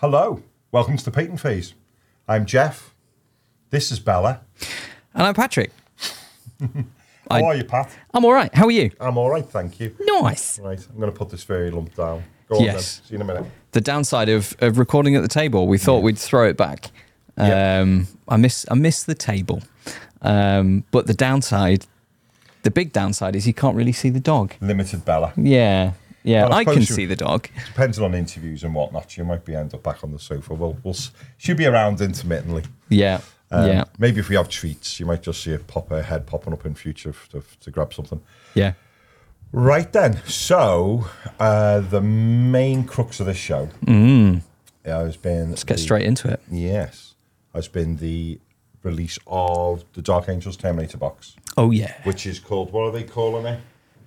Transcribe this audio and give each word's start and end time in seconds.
Hello, 0.00 0.42
welcome 0.70 0.96
to 0.96 1.04
the 1.04 1.10
Painting 1.10 1.36
Phase. 1.36 1.74
I'm 2.28 2.46
Jeff. 2.46 2.94
This 3.70 3.90
is 3.90 3.98
Bella. 3.98 4.40
And 5.14 5.24
I'm 5.24 5.34
Patrick. 5.34 5.70
How 6.60 6.66
I- 7.30 7.42
are 7.42 7.54
you, 7.56 7.64
Pat? 7.64 7.90
I'm 8.14 8.24
all 8.24 8.32
right. 8.32 8.52
How 8.54 8.66
are 8.66 8.70
you? 8.70 8.90
I'm 9.00 9.18
all 9.18 9.30
right, 9.30 9.44
thank 9.44 9.80
you. 9.80 9.94
Nice. 10.00 10.58
Right, 10.58 10.78
I'm 10.88 10.98
going 11.00 11.12
to 11.12 11.16
put 11.18 11.30
this 11.30 11.44
very 11.44 11.70
lump 11.70 11.94
down. 11.94 12.24
Go 12.48 12.56
on 12.56 12.64
Yes. 12.64 12.98
then. 12.98 13.06
See 13.06 13.12
you 13.14 13.16
in 13.16 13.22
a 13.22 13.24
minute. 13.34 13.50
The 13.72 13.80
downside 13.80 14.28
of, 14.28 14.56
of 14.60 14.78
recording 14.78 15.16
at 15.16 15.22
the 15.22 15.28
table, 15.28 15.66
we 15.66 15.78
thought 15.78 16.02
we'd 16.02 16.18
throw 16.18 16.48
it 16.48 16.56
back. 16.56 16.90
Yeah. 17.36 17.80
Um, 17.80 18.08
I 18.28 18.36
miss 18.36 18.66
I 18.68 18.74
miss 18.74 19.04
the 19.04 19.14
table, 19.14 19.62
um, 20.22 20.82
but 20.90 21.06
the 21.06 21.14
downside, 21.14 21.86
the 22.64 22.70
big 22.70 22.92
downside 22.92 23.36
is 23.36 23.46
you 23.46 23.54
can't 23.54 23.76
really 23.76 23.92
see 23.92 24.10
the 24.10 24.18
dog. 24.18 24.54
Limited 24.60 25.04
Bella. 25.04 25.32
Yeah, 25.36 25.92
yeah. 26.28 26.46
I 26.46 26.58
I 26.58 26.64
can 26.64 26.82
see 26.82 27.06
the 27.06 27.16
dog. 27.16 27.48
Depending 27.66 28.04
on 28.04 28.14
interviews 28.14 28.62
and 28.64 28.74
whatnot, 28.74 29.16
you 29.16 29.24
might 29.24 29.44
be 29.44 29.54
end 29.54 29.74
up 29.74 29.82
back 29.82 30.02
on 30.04 30.12
the 30.12 30.18
sofa. 30.18 30.54
Well, 30.54 30.76
we'll 30.82 30.96
she'll 31.36 31.56
be 31.56 31.66
around 31.66 32.00
intermittently. 32.00 32.64
Yeah, 32.88 33.20
Um, 33.50 33.66
yeah, 33.68 33.84
Maybe 33.98 34.20
if 34.20 34.28
we 34.28 34.36
have 34.36 34.48
treats, 34.48 35.00
you 35.00 35.06
might 35.06 35.22
just 35.22 35.42
see 35.42 35.50
her 35.52 35.58
pop 35.58 35.88
her 35.90 36.02
head 36.02 36.26
popping 36.26 36.52
up 36.52 36.64
in 36.66 36.74
future 36.74 37.14
to, 37.30 37.42
to 37.60 37.70
grab 37.70 37.92
something. 37.94 38.20
yeah. 38.54 38.72
Right 39.50 39.90
then. 39.92 40.20
So 40.26 41.06
uh, 41.40 41.80
the 41.80 42.02
main 42.02 42.84
crux 42.84 43.18
of 43.20 43.26
this 43.26 43.38
show 43.38 43.70
has 44.84 45.16
been. 45.16 45.46
Mm. 45.46 45.50
Let's 45.50 45.64
get 45.64 45.78
straight 45.78 46.04
into 46.06 46.28
it. 46.30 46.40
Yes, 46.50 47.14
has 47.54 47.66
been 47.68 47.96
the 47.96 48.40
release 48.82 49.18
of 49.26 49.84
the 49.94 50.02
Dark 50.02 50.28
Angels 50.28 50.56
Terminator 50.56 50.98
box, 50.98 51.34
Oh 51.56 51.70
yeah. 51.70 51.94
which 52.04 52.26
is 52.26 52.38
called 52.38 52.72
what 52.72 52.82
are 52.84 52.92
they 52.92 53.04
calling 53.04 53.46
it? 53.46 53.60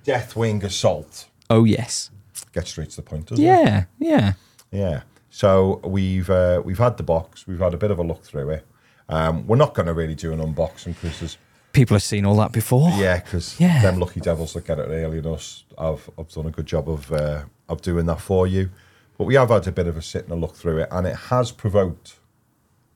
Deathwing 0.05 0.63
Assault. 0.63 1.25
Oh 1.51 1.63
yes. 1.65 2.09
Get 2.53 2.67
straight 2.67 2.89
to 2.91 2.95
the 2.97 3.01
point, 3.01 3.27
doesn't 3.27 3.43
it? 3.43 3.47
Yeah, 3.47 3.85
yeah. 3.99 4.33
Yeah. 4.71 5.01
So 5.29 5.79
we've 5.83 6.29
uh, 6.29 6.61
we've 6.65 6.77
had 6.77 6.97
the 6.97 7.03
box. 7.03 7.45
We've 7.47 7.59
had 7.59 7.73
a 7.73 7.77
bit 7.77 7.91
of 7.91 7.99
a 7.99 8.03
look 8.03 8.23
through 8.23 8.49
it. 8.51 8.65
Um, 9.09 9.45
we're 9.47 9.57
not 9.57 9.73
going 9.73 9.87
to 9.87 9.93
really 9.93 10.15
do 10.15 10.31
an 10.33 10.39
unboxing 10.39 10.95
because 11.01 11.19
there's 11.19 11.37
People 11.73 11.95
have 11.95 12.03
seen 12.03 12.25
all 12.25 12.35
that 12.35 12.51
before. 12.51 12.89
yeah, 12.97 13.19
because 13.19 13.57
Yeah. 13.59 13.81
them 13.81 13.97
lucky 13.99 14.19
devils 14.19 14.51
that 14.53 14.65
get 14.65 14.77
it 14.79 14.87
early 14.89 15.21
than 15.21 15.33
us, 15.33 15.63
I've 15.77 16.09
I've 16.17 16.29
done 16.29 16.47
a 16.47 16.51
good 16.51 16.65
job 16.65 16.89
of 16.89 17.11
uh, 17.11 17.43
of 17.69 17.81
doing 17.81 18.05
that 18.07 18.19
for 18.21 18.45
you. 18.47 18.69
But 19.17 19.25
we 19.25 19.35
have 19.35 19.49
had 19.49 19.67
a 19.67 19.71
bit 19.71 19.87
of 19.87 19.95
a 19.97 20.01
sit 20.01 20.23
and 20.23 20.31
a 20.33 20.35
look 20.35 20.55
through 20.55 20.79
it, 20.79 20.89
and 20.91 21.05
it 21.07 21.15
has 21.15 21.51
provoked 21.51 22.15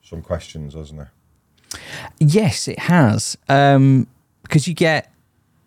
some 0.02 0.20
questions, 0.22 0.74
hasn't 0.74 1.00
it? 1.00 1.78
Yes, 2.18 2.68
it 2.68 2.78
has. 2.80 3.36
Um, 3.48 4.06
because 4.42 4.68
you 4.68 4.74
get 4.74 5.12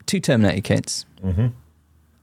two 0.06 0.20
Terminator 0.20 0.62
kits, 0.62 1.06
Mm-hmm. 1.24 1.48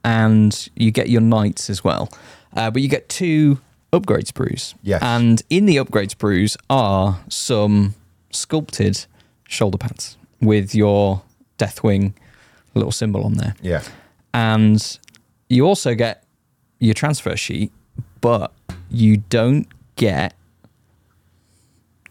And 0.03 0.69
you 0.75 0.91
get 0.91 1.09
your 1.09 1.21
knights 1.21 1.69
as 1.69 1.83
well. 1.83 2.11
Uh, 2.55 2.71
but 2.71 2.81
you 2.81 2.87
get 2.87 3.09
two 3.09 3.59
upgrade 3.93 4.25
sprues. 4.25 4.73
Yes. 4.83 5.01
And 5.01 5.41
in 5.49 5.65
the 5.65 5.77
upgrade 5.77 6.09
sprues 6.09 6.57
are 6.69 7.19
some 7.29 7.95
sculpted 8.31 9.05
shoulder 9.47 9.77
pads 9.77 10.17
with 10.41 10.75
your 10.75 11.21
Deathwing 11.57 12.13
little 12.75 12.91
symbol 12.91 13.23
on 13.23 13.33
there. 13.33 13.55
Yeah. 13.61 13.81
And 14.33 14.99
you 15.49 15.65
also 15.65 15.95
get 15.95 16.23
your 16.79 16.93
transfer 16.93 17.35
sheet, 17.35 17.71
but 18.21 18.51
you 18.89 19.17
don't 19.17 19.67
get 19.95 20.35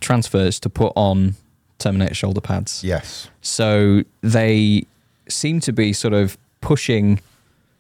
transfers 0.01 0.59
to 0.61 0.69
put 0.69 0.93
on 0.97 1.37
Terminator 1.79 2.15
shoulder 2.15 2.41
pads. 2.41 2.83
Yes. 2.83 3.29
So 3.43 4.03
they 4.23 4.87
seem 5.29 5.61
to 5.61 5.73
be 5.73 5.93
sort 5.93 6.15
of 6.15 6.37
pushing 6.61 7.21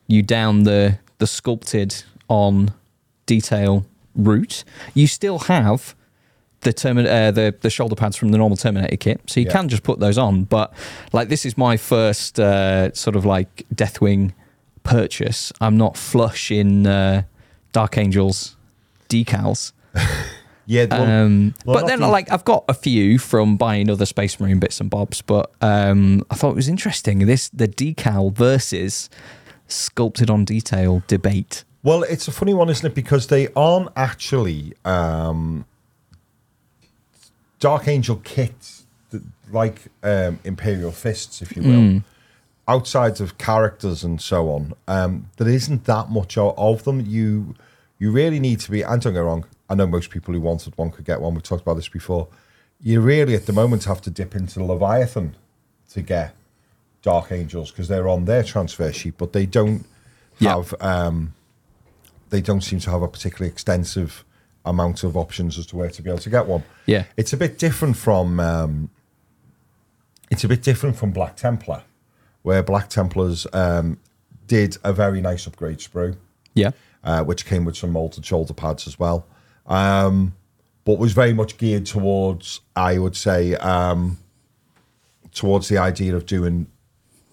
you 0.06 0.22
down 0.22 0.64
the 0.64 0.98
the 1.18 1.26
sculpted 1.26 2.02
on 2.28 2.72
detail 3.26 3.84
route. 4.14 4.64
You 4.94 5.06
still 5.06 5.38
have 5.40 5.94
the 6.60 6.72
Termin- 6.72 7.06
uh, 7.06 7.30
the 7.30 7.54
the 7.60 7.70
shoulder 7.70 7.94
pads 7.94 8.16
from 8.16 8.30
the 8.30 8.38
normal 8.38 8.56
Terminator 8.56 8.96
kit, 8.96 9.20
so 9.26 9.40
you 9.40 9.46
Yeah. 9.46 9.52
can 9.52 9.68
just 9.68 9.82
put 9.82 9.98
those 10.00 10.18
on. 10.18 10.44
But 10.44 10.72
like 11.12 11.28
this 11.28 11.44
is 11.46 11.56
my 11.56 11.76
first 11.76 12.38
uh, 12.40 12.92
sort 12.92 13.16
of 13.16 13.25
like 13.25 13.64
Deathwing 13.75 14.32
purchase. 14.82 15.53
I'm 15.60 15.76
not 15.76 15.97
flush 15.97 16.50
in 16.50 16.86
uh, 16.86 17.22
Dark 17.72 17.98
Angels 17.98 18.56
decals. 19.08 19.72
Yeah. 20.69 20.86
one- 20.86 21.08
Um, 21.10 21.54
well, 21.64 21.76
but 21.78 21.86
then, 21.86 22.00
the- 22.00 22.08
like, 22.08 22.28
I've 22.32 22.44
got 22.44 22.64
a 22.69 22.75
few 22.75 23.20
from 23.20 23.56
buying 23.56 23.88
other 23.88 24.04
Space 24.04 24.41
Marine 24.41 24.58
bits 24.58 24.81
and 24.81 24.91
bobs. 24.91 25.22
But 25.22 25.52
um, 25.60 26.26
I 26.28 26.34
thought 26.34 26.50
it 26.50 26.56
was 26.56 26.69
interesting 26.69 27.20
this 27.20 27.48
the 27.50 27.69
decal 27.69 28.32
versus 28.32 29.08
sculpted 29.69 30.31
on 30.31 30.44
detail 30.44 31.03
debate. 31.06 31.65
Well, 31.82 32.03
it's 32.03 32.27
a 32.27 32.32
funny 32.32 32.54
one, 32.54 32.69
isn't 32.69 32.84
it? 32.84 32.94
Because 32.94 33.28
they 33.28 33.49
aren't 33.54 33.91
actually 33.97 34.75
um, 34.84 35.66
Dark 37.60 37.88
Angel 37.88 38.16
kits 38.16 38.87
like 39.50 39.82
um, 40.03 40.38
Imperial 40.44 40.91
Fists, 40.91 41.41
if 41.43 41.56
you 41.56 41.62
will. 41.62 42.03
Outside 42.69 43.21
of 43.21 43.38
characters 43.38 44.03
and 44.03 44.21
so 44.21 44.50
on, 44.50 44.72
um, 44.88 45.31
there 45.37 45.49
isn't 45.49 45.84
that 45.84 46.10
much 46.10 46.37
of 46.37 46.82
them. 46.82 47.00
You 47.06 47.55
you 47.99 48.10
really 48.10 48.41
need 48.41 48.60
to 48.60 48.71
be. 48.71 48.82
And 48.82 49.00
don't 49.00 49.15
get 49.15 49.21
wrong. 49.21 49.47
I 49.71 49.75
know 49.75 49.87
most 49.87 50.10
people 50.10 50.34
who 50.34 50.41
wanted 50.41 50.76
one 50.76 50.91
could 50.91 51.05
get 51.05 51.21
one. 51.21 51.34
We've 51.34 51.43
talked 51.43 51.62
about 51.62 51.75
this 51.75 51.88
before. 51.88 52.28
You 52.81 53.00
really, 53.00 53.34
at 53.34 53.47
the 53.47 53.53
moment, 53.53 53.84
have 53.84 54.03
to 54.03 54.10
dip 54.10 54.34
into 54.34 54.59
the 54.59 54.65
Leviathan 54.65 55.37
to 55.91 56.03
get 56.03 56.34
Dark 57.06 57.31
Angels 57.31 57.71
because 57.71 57.87
they're 57.87 58.09
on 58.09 58.25
their 58.25 58.43
transfer 58.43 58.93
sheet, 58.93 59.15
but 59.17 59.33
they 59.33 59.47
don't 59.47 59.87
have. 60.41 60.75
Um, 60.81 61.34
they 62.31 62.41
don't 62.41 62.62
seem 62.62 62.81
to 62.81 62.91
have 62.91 63.03
a 63.03 63.06
particularly 63.09 63.49
extensive 63.50 64.25
amount 64.65 65.05
of 65.05 65.17
options 65.17 65.56
as 65.56 65.67
to 65.67 65.77
where 65.77 65.89
to 65.89 66.03
be 66.03 66.11
able 66.11 66.19
to 66.19 66.28
get 66.31 66.47
one. 66.47 66.65
Yeah. 66.87 67.05
It's 67.17 67.33
a 67.33 67.37
bit 67.37 67.56
different 67.59 67.97
from 67.97 68.41
um, 68.41 68.91
it's 70.33 70.43
a 70.43 70.49
bit 70.49 70.62
different 70.65 70.97
from 70.97 71.12
Black 71.12 71.37
Templar, 71.37 71.84
where 72.43 72.65
Black 72.65 72.89
Templars 72.89 73.47
um, 73.53 74.00
did 74.49 74.77
a 74.83 74.93
very 74.93 75.21
nice 75.21 75.47
upgrade 75.47 75.78
sprue, 75.78 76.17
Yeah. 76.55 76.73
uh, 77.05 77.23
which 77.23 77.47
came 77.47 77.65
with 77.65 77.77
some 77.77 77.93
molded 77.93 78.27
shoulder 78.27 78.53
pads 78.53 78.88
as 78.88 78.99
well, 78.99 79.25
um, 79.67 80.34
but 80.84 80.99
was 80.99 81.12
very 81.12 81.33
much 81.33 81.56
geared 81.56 81.87
towards, 81.87 82.61
I 82.75 82.99
would 82.99 83.15
say, 83.17 83.55
um, 83.55 84.19
towards 85.33 85.69
the 85.69 85.78
idea 85.78 86.17
of 86.17 86.27
doing 86.27 86.67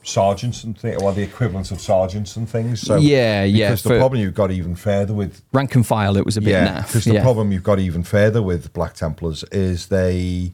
sergeants 0.04 0.64
and 0.64 0.78
things, 0.78 1.02
or 1.02 1.12
the 1.14 1.24
equivalent 1.24 1.72
of 1.72 1.82
sergeants 1.82 2.36
and 2.36 2.48
things. 2.48 2.82
So 2.82 2.98
Yeah, 2.98 3.44
yeah, 3.44 3.70
Because 3.70 3.84
the 3.84 3.98
problem 3.98 4.22
you've 4.22 4.34
got 4.34 4.52
even 4.52 4.76
further 4.76 5.14
with 5.14 5.42
Rank 5.54 5.76
and 5.76 5.86
file, 5.86 6.18
it 6.18 6.26
was 6.26 6.38
a 6.38 6.42
bit 6.42 6.52
yeah, 6.52 6.82
naff. 6.82 6.88
because 6.88 7.06
the 7.06 7.16
yeah. 7.16 7.22
problem 7.22 7.52
you've 7.52 7.64
got 7.64 7.80
even 7.80 8.04
further 8.04 8.42
with 8.42 8.74
Black 8.74 8.94
Templars 8.94 9.44
is 9.52 9.88
they 9.88 10.54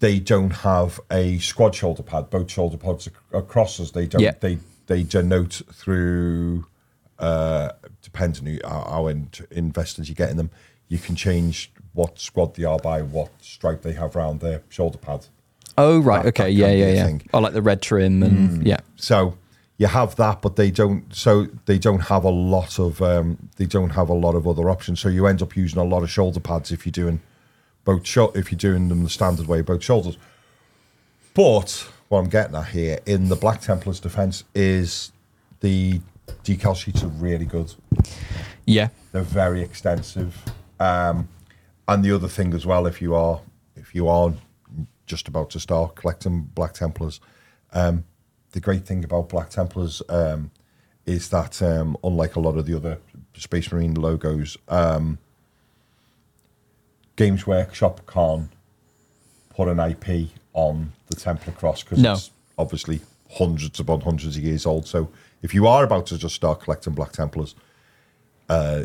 they 0.00 0.18
don't 0.18 0.50
have 0.50 1.00
a 1.10 1.38
squad 1.38 1.74
shoulder 1.74 2.02
pad. 2.02 2.30
Both 2.30 2.50
shoulder 2.50 2.76
pads 2.76 3.08
are 3.32 3.42
crosses. 3.42 3.92
They 3.92 4.06
don't. 4.06 4.20
Yeah. 4.20 4.34
They 4.38 4.58
they 4.86 5.02
denote 5.02 5.62
through. 5.72 6.66
Uh, 7.18 7.72
depends 8.00 8.38
on 8.38 8.46
who, 8.46 8.58
how, 8.62 8.88
how 8.88 9.06
in, 9.08 9.28
investors 9.50 10.08
you 10.08 10.14
get 10.14 10.30
in 10.30 10.36
them. 10.36 10.50
You 10.86 10.98
can 10.98 11.16
change 11.16 11.72
what 11.92 12.18
squad 12.20 12.54
they 12.54 12.62
are 12.64 12.78
by 12.78 13.02
what 13.02 13.30
stripe 13.40 13.82
they 13.82 13.94
have 13.94 14.14
round 14.14 14.38
their 14.40 14.62
shoulder 14.68 14.98
pad. 14.98 15.26
Oh, 15.78 16.00
right. 16.00 16.22
that- 16.22 16.28
okay. 16.28 16.44
that 16.44 16.52
yeah, 16.52 16.70
yeah, 16.72 16.92
yeah. 16.92 17.04
thing. 17.06 17.22
Oh, 17.32 17.38
like 17.40 17.54
the 17.54 17.62
red 17.62 17.80
trim 17.80 18.22
and 18.22 18.66
yeah. 18.66 18.80
So 18.96 19.36
you 19.78 19.86
have 19.86 20.16
that, 20.16 20.42
but 20.42 20.56
they 20.56 20.70
don't. 20.70 21.14
So 21.14 21.46
they 21.66 21.78
don't 21.78 22.00
have 22.00 22.24
a 22.24 22.30
lot 22.30 22.78
of. 22.78 23.00
Um, 23.00 23.48
they 23.56 23.66
don't 23.66 23.90
have 23.90 24.08
a 24.08 24.14
lot 24.14 24.34
of 24.34 24.46
other 24.46 24.68
options. 24.68 25.00
So 25.00 25.08
you 25.08 25.26
end 25.26 25.40
up 25.42 25.56
using 25.56 25.78
a 25.78 25.84
lot 25.84 26.02
of 26.02 26.10
shoulder 26.10 26.40
pads 26.40 26.72
if 26.72 26.84
you're 26.84 26.90
doing 26.90 27.20
both. 27.84 28.06
Sho- 28.06 28.32
if 28.34 28.50
you're 28.52 28.58
doing 28.58 28.88
them 28.88 29.04
the 29.04 29.10
standard 29.10 29.46
way, 29.46 29.62
both 29.62 29.82
shoulders. 29.82 30.18
But 31.34 31.88
what 32.08 32.18
I'm 32.20 32.28
getting 32.28 32.56
at 32.56 32.66
here, 32.68 32.98
in 33.06 33.28
the 33.28 33.36
Black 33.36 33.60
Templars' 33.60 34.00
defense, 34.00 34.44
is 34.54 35.12
the 35.60 36.00
decal 36.44 36.76
sheets 36.76 37.02
are 37.02 37.08
really 37.08 37.44
good. 37.44 37.72
Yeah. 38.64 38.88
They're 39.12 39.22
very 39.22 39.62
extensive. 39.62 40.36
Um, 40.80 41.28
and 41.86 42.04
the 42.04 42.12
other 42.12 42.28
thing 42.28 42.52
as 42.54 42.66
well, 42.66 42.86
if 42.86 43.00
you 43.00 43.14
are 43.14 43.40
if 43.76 43.94
you 43.94 44.08
are 44.08 44.34
just 45.08 45.26
about 45.26 45.50
to 45.50 45.60
start 45.60 45.96
collecting 45.96 46.42
Black 46.54 46.74
Templars, 46.74 47.20
um, 47.72 48.04
the 48.52 48.60
great 48.60 48.86
thing 48.86 49.02
about 49.04 49.28
Black 49.28 49.50
Templars 49.50 50.02
um, 50.08 50.50
is 51.06 51.30
that 51.30 51.60
um, 51.62 51.96
unlike 52.04 52.36
a 52.36 52.40
lot 52.40 52.56
of 52.56 52.66
the 52.66 52.74
other 52.76 52.98
Space 53.34 53.72
Marine 53.72 53.94
logos, 53.94 54.56
um, 54.68 55.18
Games 57.16 57.46
Workshop 57.46 58.06
can't 58.06 58.50
put 59.50 59.68
an 59.68 59.80
IP 59.80 60.28
on 60.52 60.92
the 61.08 61.16
Templar 61.16 61.52
Cross 61.54 61.82
because 61.82 61.98
No. 61.98 62.12
it's 62.12 62.30
obviously 62.56 63.00
hundreds 63.32 63.80
upon 63.80 64.02
hundreds 64.02 64.36
of 64.36 64.42
years 64.42 64.64
old. 64.66 64.86
So 64.86 65.10
if 65.42 65.52
you 65.54 65.66
are 65.66 65.84
about 65.84 66.06
to 66.06 66.18
just 66.18 66.34
start 66.34 66.60
collecting 66.60 66.94
Black 66.94 67.12
Templars, 67.12 67.54
uh, 68.48 68.84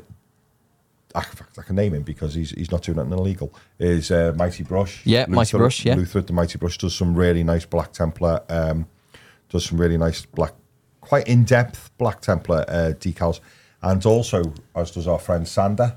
I, 1.16 1.26
I 1.58 1.62
can 1.62 1.76
name 1.76 1.94
him 1.94 2.04
because 2.04 2.34
he's 2.34 2.52
he's 2.52 2.72
not 2.72 2.84
doing 2.84 3.00
anything 3.00 3.18
illegal. 3.18 3.54
Is 3.80 4.12
uh, 4.12 4.34
Mighty 4.36 4.64
Brush? 4.64 5.06
Yeah, 5.06 5.26
Mighty 5.28 5.58
Brush, 5.58 5.86
yeah. 5.86 5.96
Luther 5.96 6.22
the 6.22 6.34
Mighty 6.34 6.58
Brush 6.58 6.78
does 6.78 6.96
some 6.96 7.16
really 7.16 7.44
nice 7.44 7.66
Black 7.66 7.92
Templar. 7.94 8.44
Um, 8.50 8.88
does 9.54 9.66
some 9.66 9.80
really 9.80 9.98
nice 9.98 10.26
black, 10.26 10.54
quite 11.00 11.28
in 11.28 11.44
depth 11.46 11.92
Black 11.98 12.22
Templar 12.22 12.66
uh, 12.68 12.94
decals, 13.00 13.40
and 13.82 14.06
also 14.06 14.54
as 14.76 14.92
does 14.92 15.08
our 15.08 15.20
friend 15.20 15.48
Sander. 15.48 15.96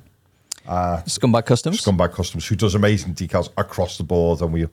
Scumbag 1.06 1.46
Customs. 1.46 1.80
Scumbag 1.82 2.12
Customs, 2.12 2.46
who 2.46 2.56
does 2.56 2.74
amazing 2.74 3.14
decals 3.14 3.48
across 3.56 3.98
the 3.98 4.04
board, 4.04 4.42
and 4.42 4.52
we 4.52 4.66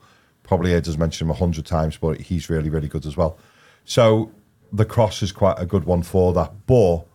probably 0.43 0.71
heard 0.71 0.87
us 0.87 0.97
mention 0.97 1.27
him 1.27 1.31
a 1.31 1.35
hundred 1.35 1.65
times, 1.65 1.97
but 1.97 2.19
he's 2.19 2.49
really, 2.49 2.69
really 2.69 2.87
good 2.87 3.05
as 3.05 3.15
well. 3.15 3.37
So 3.85 4.31
the 4.71 4.85
cross 4.85 5.23
is 5.23 5.31
quite 5.31 5.55
a 5.59 5.65
good 5.65 5.85
one 5.85 6.03
for 6.03 6.33
that, 6.33 6.51
but 6.65 7.05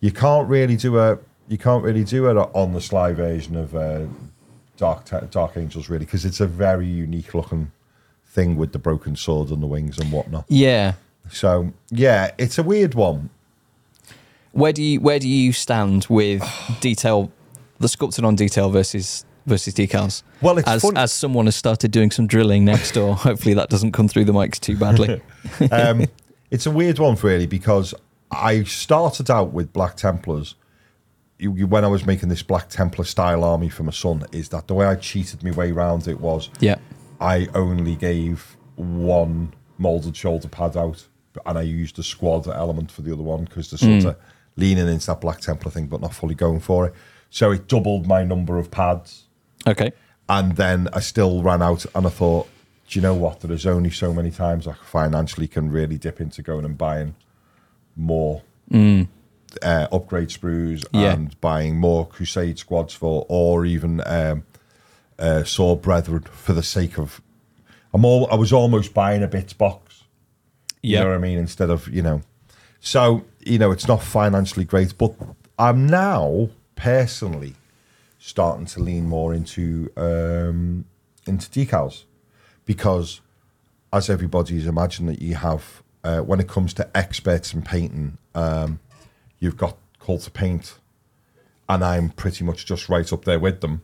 you 0.00 0.10
can't 0.10 0.48
really 0.48 0.76
do 0.76 0.98
a 0.98 1.18
you 1.48 1.58
can't 1.58 1.82
really 1.84 2.04
do 2.04 2.28
it 2.28 2.36
on 2.36 2.72
the 2.72 2.80
sly 2.80 3.12
version 3.12 3.56
of 3.56 3.74
uh, 3.74 4.02
Dark 4.76 5.08
Dark 5.30 5.56
Angels, 5.56 5.88
really, 5.88 6.04
because 6.04 6.24
it's 6.24 6.40
a 6.40 6.46
very 6.46 6.86
unique 6.86 7.34
looking 7.34 7.72
thing 8.26 8.56
with 8.56 8.72
the 8.72 8.78
broken 8.78 9.14
sword 9.14 9.50
and 9.50 9.62
the 9.62 9.66
wings 9.66 9.98
and 9.98 10.10
whatnot. 10.10 10.44
yeah. 10.48 10.94
So 11.30 11.72
yeah, 11.90 12.32
it's 12.36 12.58
a 12.58 12.62
weird 12.62 12.94
one. 12.94 13.30
Where 14.52 14.72
do 14.72 14.82
you 14.82 15.00
where 15.00 15.18
do 15.18 15.28
you 15.28 15.52
stand 15.52 16.06
with 16.10 16.42
detail, 16.80 17.30
the 17.78 17.88
sculpted 17.88 18.24
on 18.24 18.34
detail 18.34 18.70
versus 18.70 19.24
versus 19.46 19.72
decals? 19.74 20.22
Well, 20.40 20.58
it's 20.58 20.68
as 20.68 20.82
fun- 20.82 20.96
as 20.96 21.12
someone 21.12 21.46
has 21.46 21.56
started 21.56 21.90
doing 21.90 22.10
some 22.10 22.26
drilling 22.26 22.64
next 22.64 22.92
door. 22.92 23.14
hopefully 23.28 23.54
that 23.54 23.70
doesn't 23.70 23.92
come 23.92 24.08
through 24.08 24.24
the 24.24 24.32
mics 24.32 24.58
too 24.58 24.76
badly. 24.76 25.22
um, 25.70 26.06
it's 26.50 26.66
a 26.66 26.70
weird 26.70 26.98
one, 26.98 27.16
really, 27.22 27.46
because 27.46 27.94
I 28.30 28.64
started 28.64 29.30
out 29.30 29.52
with 29.52 29.72
Black 29.72 29.96
Templars. 29.96 30.54
When 31.50 31.84
I 31.84 31.88
was 31.88 32.06
making 32.06 32.28
this 32.28 32.42
Black 32.42 32.68
Templar 32.68 33.04
style 33.04 33.42
army 33.44 33.68
for 33.68 33.82
my 33.82 33.92
son, 33.92 34.24
is 34.32 34.48
that 34.50 34.68
the 34.68 34.74
way 34.74 34.86
I 34.86 34.94
cheated 34.94 35.42
my 35.42 35.50
way 35.50 35.70
around 35.72 36.06
it 36.08 36.20
was 36.20 36.50
yeah. 36.60 36.76
I 37.20 37.48
only 37.54 37.96
gave 37.96 38.56
one 38.76 39.52
molded 39.78 40.16
shoulder 40.16 40.48
pad 40.48 40.76
out, 40.76 41.06
and 41.44 41.58
I 41.58 41.62
used 41.62 41.96
the 41.96 42.02
squad 42.02 42.46
element 42.46 42.90
for 42.90 43.02
the 43.02 43.12
other 43.12 43.22
one 43.22 43.44
because 43.44 43.70
they're 43.70 43.78
sort 43.78 44.02
mm. 44.02 44.06
of 44.06 44.16
leaning 44.56 44.88
into 44.88 45.06
that 45.06 45.20
Black 45.20 45.40
Templar 45.40 45.70
thing, 45.70 45.86
but 45.86 46.00
not 46.00 46.14
fully 46.14 46.34
going 46.34 46.60
for 46.60 46.86
it. 46.86 46.94
So 47.30 47.50
it 47.50 47.66
doubled 47.68 48.06
my 48.06 48.22
number 48.24 48.58
of 48.58 48.70
pads 48.70 49.24
Okay. 49.66 49.92
and 50.28 50.56
then 50.56 50.88
I 50.92 51.00
still 51.00 51.42
ran 51.42 51.62
out, 51.62 51.86
and 51.94 52.06
I 52.06 52.10
thought, 52.10 52.48
do 52.88 52.98
you 52.98 53.02
know 53.02 53.14
what? 53.14 53.40
There 53.40 53.52
is 53.52 53.66
only 53.66 53.90
so 53.90 54.12
many 54.12 54.30
times 54.30 54.66
I 54.66 54.74
financially 54.84 55.48
can 55.48 55.70
really 55.70 55.96
dip 55.98 56.20
into 56.20 56.42
going 56.42 56.64
and 56.64 56.76
buying 56.76 57.14
more 57.96 58.42
mm. 58.70 59.08
Uh, 59.62 59.88
upgrade 59.92 60.28
sprues 60.28 60.84
Yeah. 60.92 61.12
and 61.12 61.40
buying 61.40 61.76
more 61.78 62.06
Crusade 62.06 62.58
squads 62.58 62.94
for, 62.94 63.26
or 63.28 63.64
even 63.64 64.02
um, 64.06 64.44
uh, 65.18 65.44
Sword 65.44 65.82
Brethren 65.82 66.22
for 66.22 66.52
the 66.52 66.62
sake 66.62 66.98
of. 66.98 67.20
I'm 67.94 68.04
all. 68.04 68.26
I 68.30 68.36
was 68.36 68.52
almost 68.52 68.94
buying 68.94 69.22
a 69.22 69.28
bits 69.28 69.52
box. 69.52 70.04
You 70.82 70.98
know 70.98 71.08
what 71.08 71.14
I 71.14 71.18
mean? 71.18 71.38
Instead 71.38 71.70
of, 71.70 71.88
you 71.88 72.02
know. 72.02 72.22
So, 72.80 73.24
you 73.38 73.58
know, 73.58 73.70
it's 73.70 73.86
not 73.86 74.02
financially 74.02 74.64
great, 74.64 74.98
but 74.98 75.14
I'm 75.58 75.86
now 75.86 76.48
personally 76.74 77.54
starting 78.18 78.66
to 78.66 78.80
lean 78.80 79.04
more 79.06 79.32
into 79.34 79.90
um, 79.96 80.84
into 81.26 81.48
decals 81.50 82.04
because, 82.64 83.20
as 83.92 84.10
everybody's 84.10 84.66
imagined 84.66 85.08
that 85.10 85.22
you 85.22 85.36
have, 85.36 85.82
uh, 86.02 86.20
when 86.20 86.40
it 86.40 86.48
comes 86.48 86.74
to 86.74 86.96
experts 86.96 87.54
in 87.54 87.62
painting, 87.62 88.18
um, 88.34 88.80
you've 89.42 89.56
got 89.56 89.76
Cult 89.98 90.26
of 90.26 90.32
Paint, 90.32 90.78
and 91.68 91.84
I'm 91.84 92.10
pretty 92.10 92.44
much 92.44 92.64
just 92.64 92.88
right 92.88 93.12
up 93.12 93.24
there 93.24 93.40
with 93.40 93.60
them. 93.60 93.82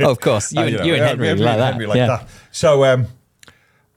Oh, 0.00 0.10
of 0.10 0.20
course. 0.20 0.52
You, 0.52 0.60
Uh, 0.60 0.64
and, 0.66 0.76
know, 0.76 0.84
you 0.84 0.92
and 0.94 1.00
yeah, 1.02 1.08
Henry, 1.08 1.26
Henry- 1.28 1.44
like 1.44 1.56
that. 1.56 1.72
Henry 1.72 1.86
like 1.86 1.96
yeah. 1.96 2.06
that. 2.06 2.28
So, 2.52 2.84
um, 2.84 3.06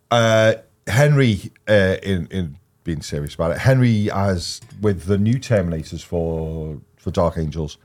uh, 0.09 0.53
Henry, 0.87 1.51
uh, 1.67 1.97
in 2.01 2.27
in 2.27 2.57
being 2.83 3.01
serious 3.01 3.35
about 3.35 3.51
it, 3.51 3.57
Henry 3.59 4.09
as 4.11 4.61
with 4.81 5.05
the 5.05 5.17
new 5.17 5.35
Terminators 5.35 6.03
for 6.03 6.79
for 6.97 7.11
Dark 7.11 7.37
Angels, 7.37 7.77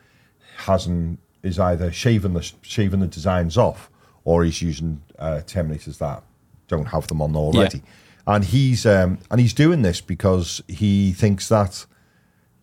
hasn't 0.56 1.18
is 1.42 1.58
either 1.58 1.90
shaving 1.92 2.32
the 2.34 2.50
shaving 2.62 3.00
the 3.00 3.06
designs 3.06 3.58
off, 3.58 3.90
or 4.24 4.44
he's 4.44 4.62
using 4.62 5.02
uh, 5.18 5.40
Terminators 5.46 5.98
that 5.98 6.22
don't 6.68 6.86
have 6.86 7.06
them 7.08 7.20
on 7.22 7.36
already, 7.36 7.82
and 8.26 8.44
he's 8.44 8.86
um, 8.86 9.18
and 9.30 9.40
he's 9.40 9.54
doing 9.54 9.82
this 9.82 10.00
because 10.00 10.62
he 10.68 11.12
thinks 11.12 11.48
that 11.48 11.86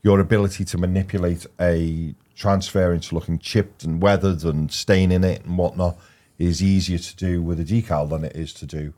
your 0.04 0.20
ability 0.20 0.66
to 0.66 0.78
manipulate 0.78 1.46
a 1.60 2.14
transfer 2.36 2.94
into 2.94 3.16
looking 3.16 3.40
chipped 3.40 3.84
and 3.84 4.02
weathered 4.02 4.44
and 4.44 4.72
staining 4.72 5.24
it 5.24 5.44
and 5.46 5.58
whatnot 5.58 5.98
is 6.38 6.62
easier 6.62 6.98
to 6.98 7.16
do 7.16 7.42
with 7.42 7.60
a 7.60 7.64
decal 7.64 8.10
than 8.10 8.24
it 8.26 8.36
is 8.36 8.54
to 8.54 8.66
do 8.66 8.94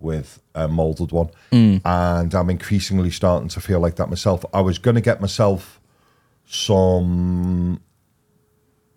with 0.00 0.40
a 0.54 0.66
molded 0.66 1.12
one. 1.12 1.28
Mm. 1.52 1.82
And 1.84 2.34
I'm 2.34 2.50
increasingly 2.50 3.10
starting 3.10 3.48
to 3.50 3.60
feel 3.60 3.78
like 3.80 3.96
that 3.96 4.08
myself. 4.08 4.44
I 4.52 4.60
was 4.60 4.78
going 4.78 4.94
to 4.96 5.00
get 5.00 5.20
myself 5.20 5.78
some 6.46 7.80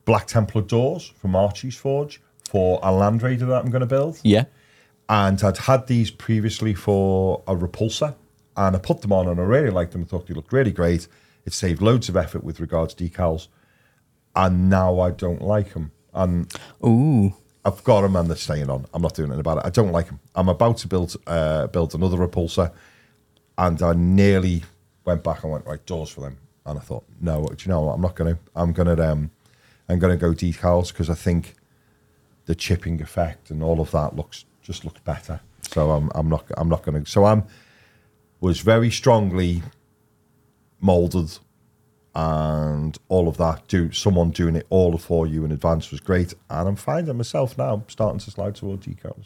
Black 0.05 0.27
Templar 0.27 0.61
doors 0.61 1.13
from 1.17 1.35
Archie's 1.35 1.75
Forge 1.75 2.21
for 2.50 2.79
a 2.81 2.91
Land 2.91 3.21
Raider 3.21 3.45
that 3.45 3.63
I'm 3.63 3.69
going 3.71 3.81
to 3.81 3.85
build 3.85 4.19
Yeah. 4.23 4.45
and 5.09 5.41
I'd 5.44 5.57
had 5.57 5.88
these 5.88 6.09
previously 6.09 6.73
for 6.73 7.44
a 7.47 7.55
repulsor, 7.55 8.15
and 8.55 8.75
I 8.75 8.79
put 8.79 9.01
them 9.01 9.11
on, 9.11 9.27
and 9.27 9.39
I 9.39 9.44
really 9.44 9.69
liked 9.69 9.91
them. 9.91 10.01
I 10.01 10.05
thought 10.05 10.27
they 10.27 10.33
looked 10.33 10.53
really 10.53 10.71
great. 10.71 11.07
It 11.45 11.53
saved 11.53 11.81
loads 11.81 12.09
of 12.09 12.15
effort 12.15 12.43
with 12.43 12.59
regards 12.59 12.93
to 12.93 13.03
decals, 13.03 13.47
and 14.35 14.69
now 14.69 14.99
I 14.99 15.11
don't 15.11 15.41
like 15.41 15.73
them. 15.73 15.91
And 16.13 16.53
Ooh. 16.85 17.33
I've 17.65 17.83
got 17.83 18.01
them, 18.01 18.15
and 18.15 18.29
they're 18.29 18.37
staying 18.37 18.69
on. 18.69 18.85
I'm 18.93 19.01
not 19.01 19.15
doing 19.15 19.29
anything 19.29 19.39
about 19.39 19.59
it. 19.59 19.65
I 19.65 19.69
don't 19.69 19.91
like 19.91 20.07
them. 20.07 20.19
I'm 20.35 20.49
about 20.49 20.77
to 20.79 20.87
build 20.87 21.15
uh, 21.27 21.67
build 21.67 21.95
another 21.95 22.17
repulsor, 22.17 22.71
and 23.57 23.81
I 23.81 23.93
nearly 23.93 24.63
went 25.05 25.23
back 25.23 25.43
and 25.43 25.51
went 25.51 25.65
right 25.65 25.85
doors 25.85 26.09
for 26.09 26.21
them, 26.21 26.37
and 26.65 26.77
I 26.77 26.81
thought, 26.81 27.05
no, 27.21 27.45
do 27.45 27.55
you 27.59 27.69
know 27.69 27.81
what? 27.81 27.93
I'm 27.93 28.01
not 28.01 28.15
going 28.15 28.35
to. 28.35 28.41
I'm 28.55 28.73
going 28.73 28.95
to 28.95 29.09
um, 29.09 29.31
I'm 29.87 29.99
going 29.99 30.17
to 30.17 30.19
go 30.19 30.31
decals 30.33 30.89
because 30.89 31.09
I 31.09 31.13
think 31.13 31.55
the 32.45 32.55
chipping 32.55 33.01
effect 33.01 33.49
and 33.49 33.63
all 33.63 33.79
of 33.79 33.91
that 33.91 34.15
looks 34.15 34.45
just 34.61 34.83
looks 34.83 34.99
better. 35.01 35.39
So 35.61 35.91
I'm 35.91 36.11
I'm 36.15 36.29
not 36.29 36.45
I'm 36.57 36.69
not 36.69 36.83
going 36.83 37.03
to. 37.03 37.09
So 37.09 37.25
I'm 37.25 37.43
was 38.41 38.59
very 38.59 38.91
strongly 38.91 39.63
molded 40.83 41.39
and 42.15 42.97
all 43.09 43.27
of 43.27 43.38
that. 43.38 43.68
Do 43.68 43.91
someone 43.91 44.30
doing 44.31 44.56
it 44.56 44.68
all 44.69 44.97
for 44.97 45.25
you 45.25 45.45
in 45.45 45.51
advance 45.51 45.89
was 45.91 46.00
great, 46.00 46.33
and 46.50 46.68
I'm 46.69 46.75
finding 46.75 47.18
myself 47.18 47.57
now 47.57 47.83
starting 47.88 48.19
to 48.19 48.31
slide 48.31 48.56
toward 48.56 48.81
decals. 48.81 49.25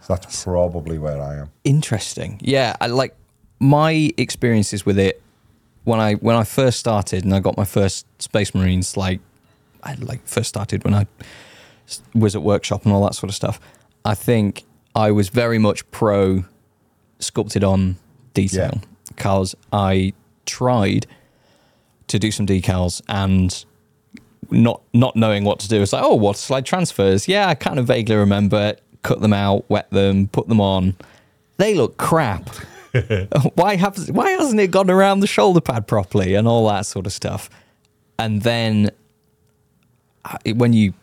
So 0.00 0.14
that's 0.14 0.44
probably 0.44 0.98
where 0.98 1.20
I 1.20 1.36
am. 1.36 1.50
Interesting. 1.64 2.40
Yeah, 2.42 2.76
I 2.80 2.86
like 2.86 3.14
my 3.60 4.12
experiences 4.16 4.84
with 4.84 4.98
it 4.98 5.22
when 5.84 6.00
I 6.00 6.14
when 6.14 6.36
I 6.36 6.44
first 6.44 6.78
started 6.80 7.24
and 7.24 7.34
I 7.34 7.40
got 7.40 7.56
my 7.56 7.64
first 7.64 8.06
Space 8.20 8.54
Marines. 8.54 8.96
Like 8.96 9.20
I 9.82 9.94
like 9.94 10.26
first 10.26 10.48
started 10.48 10.84
when 10.84 10.94
I 10.94 11.06
was 12.14 12.34
at 12.34 12.42
workshop 12.42 12.84
and 12.84 12.92
all 12.92 13.04
that 13.04 13.14
sort 13.14 13.30
of 13.30 13.34
stuff. 13.36 13.60
I 14.04 14.14
think 14.14 14.64
I 14.94 15.10
was 15.12 15.28
very 15.28 15.58
much 15.58 15.88
pro 15.90 16.44
sculpted 17.18 17.62
on 17.64 17.96
detail 18.34 18.72
Yeah. 18.74 18.80
because 19.08 19.54
I 19.72 20.12
tried 20.46 21.06
to 22.08 22.18
do 22.18 22.30
some 22.30 22.46
decals 22.46 23.02
and 23.08 23.64
not 24.50 24.80
not 24.92 25.16
knowing 25.16 25.44
what 25.44 25.58
to 25.60 25.68
do. 25.68 25.82
It's 25.82 25.92
like, 25.92 26.04
oh, 26.04 26.14
what 26.14 26.36
slide 26.36 26.64
transfers? 26.64 27.28
Yeah, 27.28 27.48
I 27.48 27.54
kind 27.54 27.78
of 27.78 27.86
vaguely 27.86 28.16
remember. 28.16 28.76
Cut 29.02 29.20
them 29.20 29.32
out, 29.32 29.68
wet 29.68 29.90
them, 29.90 30.28
put 30.28 30.48
them 30.48 30.60
on. 30.60 30.96
They 31.58 31.74
look 31.74 31.96
crap. 31.96 32.48
why 33.54 33.76
have 33.76 34.08
why 34.08 34.30
hasn't 34.30 34.60
it 34.60 34.70
gone 34.70 34.90
around 34.90 35.20
the 35.20 35.26
shoulder 35.26 35.60
pad 35.60 35.86
properly 35.86 36.34
and 36.34 36.48
all 36.48 36.68
that 36.68 36.86
sort 36.86 37.06
of 37.06 37.12
stuff? 37.12 37.50
And 38.18 38.42
then 38.42 38.90
uh, 40.24 40.38
when 40.54 40.72
you, 40.72 40.94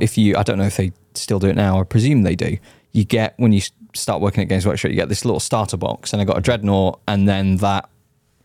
if 0.00 0.16
you, 0.16 0.36
I 0.36 0.42
don't 0.42 0.58
know 0.58 0.64
if 0.64 0.76
they 0.76 0.92
still 1.14 1.38
do 1.38 1.48
it 1.48 1.56
now. 1.56 1.80
I 1.80 1.84
presume 1.84 2.22
they 2.22 2.36
do. 2.36 2.58
You 2.92 3.04
get 3.04 3.34
when 3.38 3.52
you 3.52 3.60
start 3.94 4.20
working 4.20 4.42
at 4.42 4.48
Games 4.48 4.66
Workshop, 4.66 4.90
you 4.90 4.96
get 4.96 5.08
this 5.08 5.24
little 5.24 5.40
starter 5.40 5.76
box, 5.76 6.12
and 6.12 6.22
I 6.22 6.24
got 6.24 6.38
a 6.38 6.40
dreadnought, 6.40 7.00
and 7.08 7.28
then 7.28 7.56
that 7.58 7.88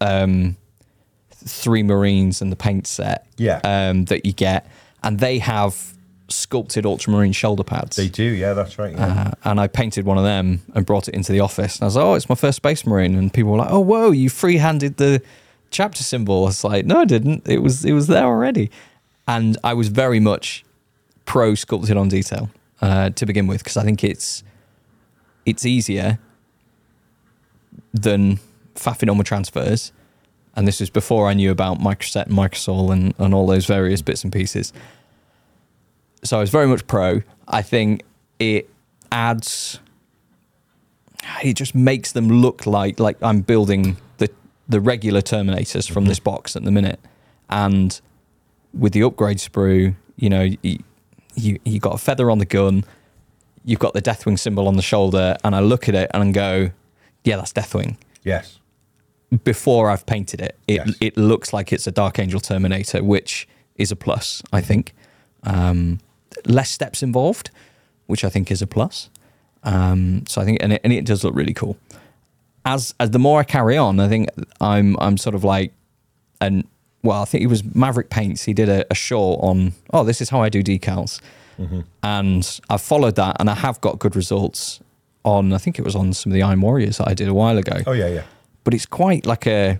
um, 0.01 0.58
three 1.31 1.84
marines 1.84 2.41
and 2.41 2.51
the 2.51 2.55
paint 2.55 2.88
set 2.88 3.25
Yeah. 3.38 3.60
um, 3.63 4.05
that 4.05 4.25
you 4.25 4.34
get, 4.34 4.67
and 5.03 5.20
they 5.20 5.39
have 5.39 5.93
sculpted 6.27 6.86
ultramarine 6.86 7.34
shoulder 7.34 7.63
pads. 7.63 7.96
They 7.98 8.08
do, 8.08 8.24
yeah, 8.24 8.53
that's 8.53 8.77
right. 8.79 8.93
Yeah. 8.93 9.31
Uh, 9.43 9.50
and 9.50 9.60
I 9.60 9.67
painted 9.67 10.05
one 10.05 10.17
of 10.17 10.24
them 10.24 10.62
and 10.75 10.86
brought 10.86 11.08
it 11.08 11.13
into 11.13 11.31
the 11.31 11.39
office. 11.41 11.75
And 11.77 11.84
I 11.84 11.86
was 11.88 11.96
like, 11.96 12.05
"Oh, 12.05 12.13
it's 12.13 12.29
my 12.29 12.36
first 12.36 12.55
Space 12.58 12.86
Marine." 12.86 13.15
And 13.15 13.34
people 13.34 13.51
were 13.51 13.58
like, 13.58 13.72
"Oh, 13.72 13.79
whoa, 13.81 14.12
you 14.12 14.29
free-handed 14.29 14.98
the 14.98 15.22
chapter 15.72 16.03
symbol." 16.03 16.43
I 16.43 16.48
was 16.48 16.63
like, 16.63 16.86
"No, 16.86 17.00
I 17.01 17.05
didn't. 17.05 17.48
It 17.48 17.62
was 17.62 17.84
it 17.86 17.93
was 17.93 18.08
there 18.08 18.25
already." 18.25 18.70
And 19.27 19.58
I 19.63 19.74
was 19.74 19.89
very 19.89 20.20
much 20.20 20.63
pro 21.25 21.53
sculpted 21.55 21.98
on 21.98 22.08
detail 22.10 22.50
uh, 22.81 23.10
to 23.12 23.25
begin 23.25 23.48
with 23.48 23.60
because 23.63 23.75
I 23.77 23.84
think 23.84 24.03
it's 24.03 24.43
it's 25.46 25.65
easier 25.65 26.17
than 27.93 28.39
faffing 28.82 29.10
on 29.10 29.18
with 29.18 29.28
transfers. 29.28 29.92
And 30.56 30.68
this 30.68 30.82
was 30.82 30.90
before 30.90 31.30
I 31.30 31.34
knew 31.34 31.50
about 31.50 31.80
Microset 31.80 32.26
and 32.26 32.36
Microsol 32.36 32.92
and, 32.92 33.14
and 33.18 33.34
all 33.34 33.48
those 33.48 33.66
various 33.66 34.02
bits 34.02 34.24
and 34.24 34.34
pieces 34.34 34.74
so 36.24 36.38
I 36.38 36.42
was 36.42 36.50
very 36.50 36.68
much 36.68 36.86
pro. 36.88 37.22
I 37.48 37.62
think 37.62 38.04
it 38.40 38.70
adds, 39.12 39.80
it 41.44 41.56
just 41.56 41.76
makes 41.76 42.12
them 42.12 42.30
look 42.30 42.66
like 42.66 43.00
like 43.00 43.18
I'm 43.22 43.42
building 43.42 43.98
the 44.18 44.30
the 44.70 44.80
regular 44.80 45.22
Terminators 45.22 45.90
from 45.90 46.04
mm-hmm. 46.04 46.10
this 46.10 46.20
box 46.20 46.56
at 46.56 46.64
the 46.64 46.72
minute, 46.72 47.00
and 47.50 48.00
with 48.74 48.94
the 48.94 49.04
upgrade 49.04 49.38
sprue, 49.38 49.96
you 50.16 50.30
know, 50.30 50.50
you, 50.62 50.84
you 51.36 51.60
you 51.66 51.80
got 51.80 51.94
a 51.94 51.98
feather 51.98 52.30
on 52.30 52.38
the 52.38 52.46
gun, 52.46 52.86
you've 53.66 53.80
got 53.80 53.94
the 53.94 54.02
Deathwing 54.02 54.38
symbol 54.38 54.68
on 54.68 54.76
the 54.76 54.82
shoulder, 54.82 55.38
and 55.44 55.56
I 55.56 55.60
look 55.60 55.90
at 55.90 55.96
it 55.96 56.12
and 56.14 56.24
I 56.24 56.32
go, 56.32 56.72
yeah, 57.24 57.38
that's 57.38 57.54
Deathwing. 57.54 57.98
Yes. 58.24 58.60
Before 59.44 59.90
I've 59.90 60.06
painted 60.06 60.42
it, 60.42 60.58
it 60.68 60.82
Yes. 60.86 60.96
it 61.00 61.18
looks 61.18 61.54
like 61.54 61.72
it's 61.72 61.88
a 61.88 61.92
Dark 61.92 62.20
Angel 62.20 62.40
Terminator, 62.40 63.02
which 63.04 63.48
is 63.78 63.92
a 63.92 63.96
plus, 63.96 64.44
I 64.52 64.60
think. 64.62 64.94
Um, 65.44 66.00
less 66.46 66.70
steps 66.70 67.02
involved, 67.02 67.50
which 68.08 68.24
I 68.26 68.30
think 68.30 68.52
is 68.52 68.62
a 68.62 68.68
plus. 68.68 69.10
Um, 69.64 70.24
so 70.28 70.42
I 70.42 70.46
think, 70.46 70.62
and 70.62 70.74
it, 70.74 70.82
and 70.84 70.92
it 70.92 71.06
does 71.06 71.24
look 71.24 71.34
really 71.36 71.54
cool. 71.54 71.78
As 72.66 72.94
as 73.00 73.12
the 73.12 73.20
more 73.20 73.40
I 73.40 73.44
carry 73.44 73.78
on, 73.78 74.00
I 74.00 74.08
think 74.10 74.28
I'm 74.60 74.98
I'm 75.00 75.18
sort 75.18 75.34
of 75.36 75.44
like, 75.44 75.72
and 76.42 76.68
well, 77.02 77.22
I 77.22 77.26
think 77.26 77.44
it 77.44 77.48
was 77.48 77.64
Maverick 77.64 78.10
Paints. 78.10 78.44
He 78.44 78.54
did 78.54 78.70
a, 78.70 78.86
a 78.92 78.96
show 78.96 79.36
on, 79.38 79.74
oh, 79.94 80.04
this 80.04 80.20
is 80.22 80.30
how 80.30 80.42
I 80.42 80.50
do 80.50 80.62
decals, 80.62 81.22
and 82.04 82.60
I've 82.70 82.82
followed 82.82 83.16
that, 83.16 83.38
and 83.40 83.50
I 83.50 83.56
have 83.56 83.80
got 83.82 83.98
good 83.98 84.16
results 84.16 84.80
on. 85.24 85.54
I 85.54 85.58
think 85.58 85.80
it 85.80 85.86
was 85.86 85.96
on 85.96 86.12
some 86.14 86.32
of 86.32 86.36
the 86.36 86.44
Iron 86.44 86.62
Warriors 86.62 86.98
that 86.98 87.08
I 87.08 87.14
did 87.14 87.28
a 87.30 87.34
while 87.34 87.58
ago 87.58 87.82
Oh 87.88 87.94
yeah, 87.94 88.08
yeah. 88.08 88.24
But 88.63 88.74
it's 88.74 88.86
quite 88.86 89.25
like 89.25 89.48
a 89.48 89.80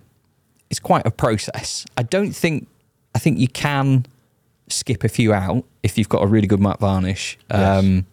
it's 0.70 0.80
quite 0.80 1.06
a 1.06 1.12
process. 1.12 1.86
I 1.98 2.04
don't 2.04 2.34
think 2.34 2.68
I 3.16 3.20
think 3.20 3.40
you 3.40 3.48
can 3.48 4.06
skip 4.70 5.04
a 5.04 5.10
few 5.10 5.34
out 5.34 5.66
if 5.84 5.98
you've 5.98 6.10
got 6.10 6.24
a 6.24 6.28
really 6.28 6.48
good 6.48 6.60
matte 6.62 6.80
varnish. 6.80 7.38
Um, 7.50 8.06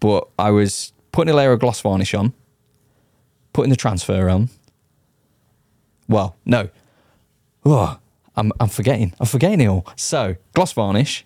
But 0.00 0.28
I 0.38 0.50
was 0.52 0.92
putting 1.10 1.32
a 1.32 1.36
layer 1.36 1.50
of 1.52 1.58
gloss 1.58 1.80
varnish 1.80 2.14
on, 2.14 2.32
putting 3.52 3.70
the 3.70 3.76
transfer 3.76 4.28
on. 4.28 4.48
Well, 6.08 6.36
no. 6.44 6.68
Oh, 7.64 7.98
I'm 8.36 8.52
I'm 8.60 8.68
forgetting. 8.68 9.12
I'm 9.18 9.26
forgetting 9.26 9.60
it 9.60 9.66
all. 9.66 9.84
So 9.96 10.36
gloss 10.54 10.72
varnish, 10.72 11.24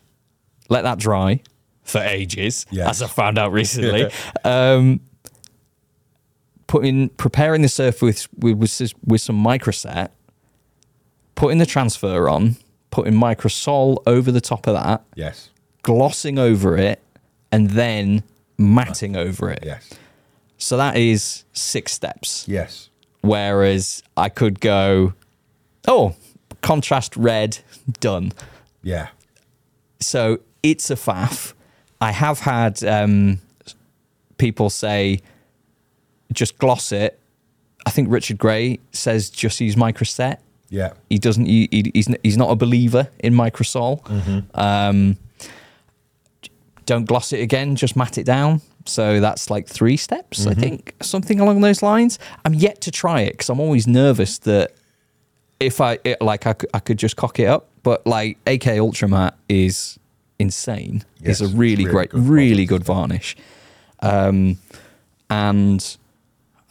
let 0.71 0.83
that 0.85 0.99
dry 0.99 1.41
for 1.85 2.01
ages, 2.01 2.65
Yes. 2.71 2.89
as 2.89 3.03
I 3.03 3.07
found 3.09 3.39
out 3.39 3.53
recently. 3.53 4.11
um, 4.45 5.01
putting 6.73 7.11
preparing 7.11 7.61
the 7.61 7.69
surface 7.69 8.27
with 8.33 8.57
with, 8.59 8.81
with, 8.81 8.95
with 9.05 9.21
some 9.21 9.45
microset, 9.45 10.09
putting 11.35 11.59
the 11.59 11.67
transfer 11.67 12.31
on, 12.31 12.57
putting 12.91 13.13
microsol 13.13 14.03
over 14.07 14.33
the 14.33 14.41
top 14.41 14.67
of 14.67 14.73
that, 14.73 15.05
Yes. 15.15 15.51
glossing 15.83 16.39
over 16.39 16.79
it, 16.79 16.99
and 17.53 17.69
then 17.73 18.23
matting 18.57 19.17
over 19.17 19.51
it. 19.51 19.59
Yes. 19.63 19.91
So 20.57 20.79
that 20.79 20.97
is 20.97 21.45
six 21.53 21.93
steps. 21.93 22.49
Yes. 22.49 22.89
Whereas 23.21 24.03
I 24.17 24.31
could 24.31 24.59
go, 24.59 25.13
oh, 25.87 26.17
contrast 26.63 27.15
red, 27.19 27.59
done. 28.01 28.33
Yeah. 28.83 29.09
So 30.01 30.39
it's 30.63 30.91
a 30.91 30.97
faff. 30.97 31.53
I 32.01 32.13
have 32.13 32.41
had 32.41 32.83
um, 32.83 33.41
people 34.39 34.71
say, 34.71 35.21
just 36.33 36.59
gloss 36.59 36.93
it. 36.93 37.19
I 37.87 37.91
think 37.91 38.09
Richard 38.11 38.39
Gray 38.39 38.79
says 38.93 39.29
just 39.31 39.61
use 39.61 39.75
microset. 39.77 40.39
Yeah. 40.69 40.93
He 41.11 41.19
doesn't. 41.19 41.47
He, 41.47 41.69
he- 41.71 41.91
he's 41.95 42.09
he's 42.23 42.37
not 42.37 42.51
a 42.51 42.57
believer 42.57 43.09
in 43.19 43.35
microsol. 43.35 44.07
Um, 44.57 45.17
don't 46.87 47.05
gloss 47.05 47.33
it 47.33 47.41
again. 47.41 47.77
Just 47.77 47.97
matte 47.97 48.19
it 48.19 48.25
down. 48.25 48.61
So 48.85 49.21
that's 49.21 49.49
like 49.51 49.69
three 49.69 49.97
steps, 49.97 50.47
I 50.47 50.55
think, 50.55 50.95
something 51.01 51.39
along 51.39 51.61
those 51.61 51.83
lines. 51.83 52.19
I'm 52.45 52.55
yet 52.55 52.81
to 52.81 52.91
try 52.91 53.21
it 53.21 53.33
because 53.33 53.49
I'm 53.49 53.61
always 53.61 53.87
nervous 53.87 54.39
that 54.39 54.73
if 55.61 55.81
I 55.81 55.99
it, 56.03 56.21
like, 56.21 56.47
I 56.49 56.53
could, 56.55 56.71
I 56.75 56.81
could 56.81 56.99
just 56.99 57.15
cock 57.17 57.39
it 57.39 57.47
up. 57.47 57.69
But 57.85 58.05
like 58.07 58.39
AK 58.47 58.63
Ultramat 58.81 59.35
is 59.49 59.99
insane. 60.41 61.05
Yes, 61.21 61.41
it's 61.41 61.53
a 61.53 61.57
really, 61.57 61.85
really 61.85 61.93
great, 61.93 62.11
good 62.11 62.27
really 62.27 62.65
good 62.67 62.83
varnish. 62.85 63.37
Um, 64.01 64.59
and 65.31 65.97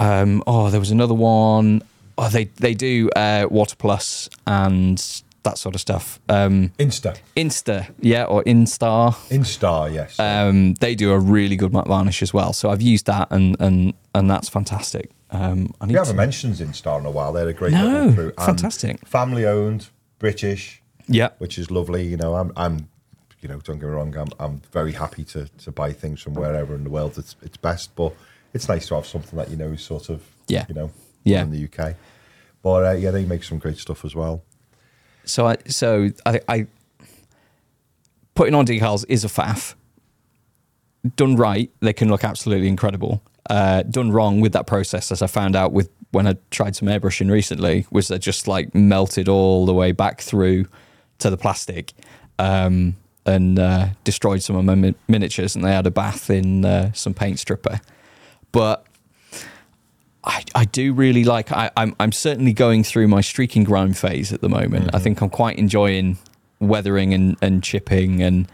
um, 0.02 0.44
oh, 0.48 0.70
there 0.70 0.80
was 0.80 0.92
another 0.92 1.14
one. 1.14 1.82
Oh, 2.18 2.30
they 2.30 2.46
they 2.46 2.74
do 2.74 3.10
uh, 3.16 3.48
Water 3.50 3.76
Plus 3.76 4.30
and 4.46 4.98
that 5.44 5.58
sort 5.58 5.74
of 5.76 5.82
stuff. 5.82 6.20
Um, 6.30 6.72
Insta. 6.78 7.18
Insta, 7.36 7.90
yeah, 8.00 8.26
or 8.26 8.44
Instar. 8.44 9.14
Instar, 9.30 9.92
yes. 9.92 10.20
Um, 10.20 10.76
they 10.76 10.94
do 10.94 11.12
a 11.14 11.20
really 11.20 11.56
good 11.56 11.74
matte 11.74 11.88
varnish 11.88 12.22
as 12.22 12.32
well. 12.34 12.54
So 12.54 12.70
I've 12.70 12.82
used 12.82 13.06
that, 13.08 13.28
and 13.32 13.56
and 13.60 13.94
and 14.14 14.30
that's 14.30 14.50
fantastic. 14.50 15.10
Um, 15.32 15.74
I 15.80 15.86
need 15.86 15.94
we 15.94 15.98
haven't 15.98 16.14
to- 16.14 16.18
mentioned 16.18 16.56
Instar 16.56 17.00
in 17.00 17.06
a 17.06 17.12
while. 17.12 17.32
They're 17.34 17.48
a 17.48 17.54
great 17.54 17.72
No, 17.74 18.12
crew. 18.14 18.34
Fantastic. 18.38 19.08
Family 19.08 19.46
owned, 19.46 19.88
British, 20.20 20.82
yeah, 21.08 21.30
which 21.40 21.58
is 21.58 21.72
lovely. 21.72 22.06
You 22.06 22.18
know, 22.18 22.36
I'm, 22.36 22.52
I'm, 22.58 22.90
you 23.42 23.48
know, 23.48 23.60
don't 23.62 23.80
get 23.80 23.86
me 23.88 23.94
wrong. 23.96 24.16
I'm, 24.18 24.28
I'm 24.40 24.62
very 24.72 24.92
happy 24.92 25.24
to, 25.34 25.48
to 25.64 25.72
buy 25.72 25.94
things 25.94 26.22
from 26.22 26.34
wherever 26.36 26.76
in 26.76 26.84
the 26.84 26.90
world 26.90 27.18
it's, 27.18 27.36
it's 27.42 27.58
best. 27.58 27.96
But 27.96 28.14
it's 28.54 28.68
nice 28.70 28.88
to 28.88 28.96
have 28.96 29.06
something 29.06 29.38
that 29.38 29.50
you 29.50 29.56
know 29.58 29.68
is 29.72 29.82
sort 29.82 30.10
of, 30.10 30.22
Yeah. 30.48 30.66
you 30.68 30.76
know, 30.76 30.92
Yeah. 31.24 31.44
in 31.44 31.52
the 31.52 31.64
UK. 31.66 31.96
But 32.64 32.86
uh, 32.86 32.92
yeah, 32.92 33.12
they 33.12 33.26
make 33.26 33.44
some 33.44 33.58
great 33.60 33.78
stuff 33.78 34.04
as 34.06 34.14
well. 34.16 34.44
So 35.26 35.48
I 35.48 35.58
so 35.68 36.10
I, 36.26 36.40
I 36.48 36.68
putting 38.36 38.56
on 38.56 38.66
decals 38.66 39.06
is 39.10 39.24
a 39.24 39.28
faff. 39.28 39.76
Done 41.16 41.36
right, 41.36 41.72
they 41.80 41.94
can 41.94 42.10
look 42.10 42.24
absolutely 42.24 42.68
incredible. 42.68 43.24
Uh, 43.50 43.82
done 43.84 44.12
wrong 44.12 44.40
with 44.40 44.54
that 44.54 44.68
process, 44.68 45.12
as 45.12 45.22
I 45.24 45.28
found 45.28 45.56
out 45.56 45.72
with 45.74 45.90
when 46.12 46.28
I 46.28 46.36
tried 46.52 46.76
some 46.76 46.88
airbrushing 46.88 47.32
recently, 47.32 47.88
was 47.90 48.08
they 48.10 48.20
just 48.20 48.48
like 48.48 48.76
melted 48.76 49.28
all 49.28 49.66
the 49.66 49.74
way 49.74 49.94
back 49.94 50.22
through 50.22 50.68
to 51.20 51.30
the 51.30 51.38
plastic 51.38 51.94
um, 52.38 52.96
and 53.26 53.58
uh, 53.58 53.88
destroyed 54.04 54.44
some 54.44 54.56
of 54.58 54.66
my 54.66 54.76
mi- 54.76 54.96
miniatures, 55.08 55.56
and 55.56 55.66
they 55.66 55.72
had 55.72 55.88
a 55.88 55.92
bath 55.92 56.30
in 56.30 56.66
uh, 56.66 56.92
some 56.94 57.14
paint 57.16 57.40
stripper. 57.40 57.80
But 58.52 58.86
I, 60.24 60.44
I 60.54 60.66
do 60.66 60.94
really 60.94 61.24
like. 61.24 61.52
I, 61.52 61.72
I'm 61.78 61.96
I'm 62.00 62.12
certainly 62.12 62.54
going 62.54 62.84
through 62.84 63.08
my 63.08 63.22
streaking 63.22 63.64
grime 63.64 63.94
phase 63.94 64.32
at 64.34 64.42
the 64.42 64.50
moment. 64.50 64.92
I 64.94 65.00
think 65.00 65.22
I'm 65.22 65.30
quite 65.30 65.58
enjoying 65.58 66.18
weathering 66.60 67.14
and, 67.14 67.38
and 67.42 67.64
chipping, 67.64 68.22
and 68.22 68.48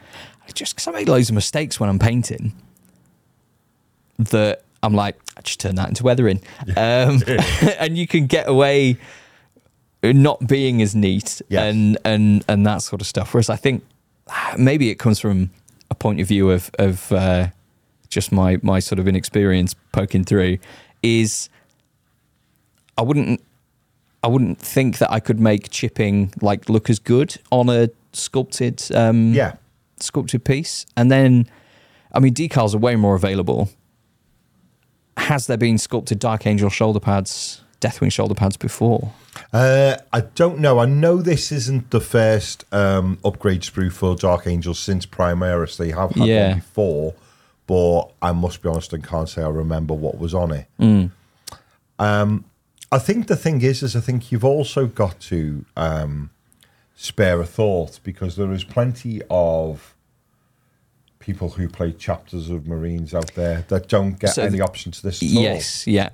just 0.53 0.75
because 0.75 0.87
I 0.87 0.91
make 0.91 1.07
loads 1.07 1.29
of 1.29 1.35
mistakes 1.35 1.79
when 1.79 1.89
I'm 1.89 1.99
painting, 1.99 2.53
that 4.17 4.63
I'm 4.83 4.93
like, 4.93 5.17
I 5.35 5.41
just 5.41 5.59
turn 5.59 5.75
that 5.75 5.89
into 5.89 6.03
weathering, 6.03 6.41
um, 6.77 7.21
and 7.79 7.97
you 7.97 8.07
can 8.07 8.27
get 8.27 8.47
away 8.47 8.97
not 10.03 10.47
being 10.47 10.81
as 10.81 10.95
neat 10.95 11.41
Yes. 11.49 11.63
and 11.63 11.97
and 12.05 12.45
and 12.47 12.65
that 12.65 12.81
sort 12.81 13.01
of 13.01 13.07
stuff. 13.07 13.33
Whereas 13.33 13.49
I 13.49 13.55
think 13.55 13.83
ah, 14.29 14.55
maybe 14.57 14.89
it 14.89 14.95
comes 14.99 15.19
from 15.19 15.49
a 15.89 15.95
point 15.95 16.21
of 16.21 16.27
view 16.27 16.49
of 16.51 16.71
of 16.79 17.11
uh, 17.11 17.47
just 18.09 18.31
my 18.31 18.57
my 18.61 18.79
sort 18.79 18.99
of 18.99 19.07
inexperience 19.07 19.75
poking 19.91 20.23
through 20.23 20.57
is 21.03 21.49
I 22.97 23.01
wouldn't 23.01 23.41
I 24.23 24.27
wouldn't 24.27 24.59
think 24.59 24.97
that 24.97 25.11
I 25.11 25.19
could 25.19 25.39
make 25.39 25.69
chipping 25.69 26.31
like 26.41 26.69
look 26.69 26.89
as 26.89 26.99
good 26.99 27.37
on 27.51 27.69
a 27.69 27.89
sculpted 28.13 28.83
um 28.93 29.33
Yeah. 29.33 29.53
sculpted 29.99 30.43
piece 30.43 30.85
and 30.95 31.11
then 31.11 31.47
I 32.13 32.19
mean 32.19 32.33
decals 32.33 32.73
are 32.73 32.79
way 32.79 32.95
more 32.95 33.15
available 33.15 33.69
has 35.17 35.47
there 35.47 35.57
been 35.57 35.77
sculpted 35.77 36.19
dark 36.19 36.45
angel 36.47 36.69
shoulder 36.69 36.99
pads 36.99 37.61
deathwing 37.81 38.11
shoulder 38.11 38.33
pads 38.35 38.57
before 38.57 39.11
Uh, 39.53 39.95
I 40.11 40.21
don't 40.21 40.57
know. 40.59 40.79
I 40.79 40.87
know 40.87 41.17
this 41.21 41.51
isn't 41.51 41.91
the 41.91 41.99
first 42.01 42.65
um, 42.73 43.19
upgrade 43.23 43.61
sprue 43.61 43.91
for 43.91 44.15
Dark 44.15 44.47
Angels 44.47 44.79
since 44.79 45.05
Primaris. 45.05 45.77
They 45.77 45.91
have 45.91 46.09
had 46.15 46.25
Yeah. 46.27 46.47
one 46.49 46.55
before, 46.59 47.13
but 47.67 48.05
I 48.21 48.31
must 48.31 48.61
be 48.61 48.69
honest 48.69 48.93
and 48.93 49.03
can't 49.05 49.29
say 49.29 49.43
I 49.43 49.49
remember 49.49 49.93
what 49.93 50.17
was 50.17 50.33
on 50.33 50.51
it. 50.51 50.67
Mm. 50.79 51.11
Um, 51.99 52.45
I 52.91 52.99
think 52.99 53.27
the 53.27 53.35
thing 53.35 53.61
is, 53.61 53.83
is 53.83 53.95
I 53.95 53.99
think 53.99 54.31
you've 54.31 54.45
also 54.45 54.87
got 54.87 55.19
to 55.21 55.65
um, 55.75 56.29
spare 56.95 57.39
a 57.41 57.45
thought 57.45 57.99
because 58.03 58.35
there 58.37 58.51
is 58.53 58.63
plenty 58.63 59.21
of 59.29 59.93
people 61.19 61.49
who 61.49 61.67
play 61.67 61.91
chapters 61.91 62.49
of 62.49 62.65
Marines 62.67 63.13
out 63.13 63.33
there 63.35 63.65
that 63.67 63.89
don't 63.89 64.17
get 64.17 64.29
So 64.35 64.43
any 64.43 64.61
option 64.61 64.91
to 64.93 65.03
this 65.03 65.21
at 65.21 65.35
all. 65.35 65.43
yes 65.43 65.85
yeah 65.85 66.09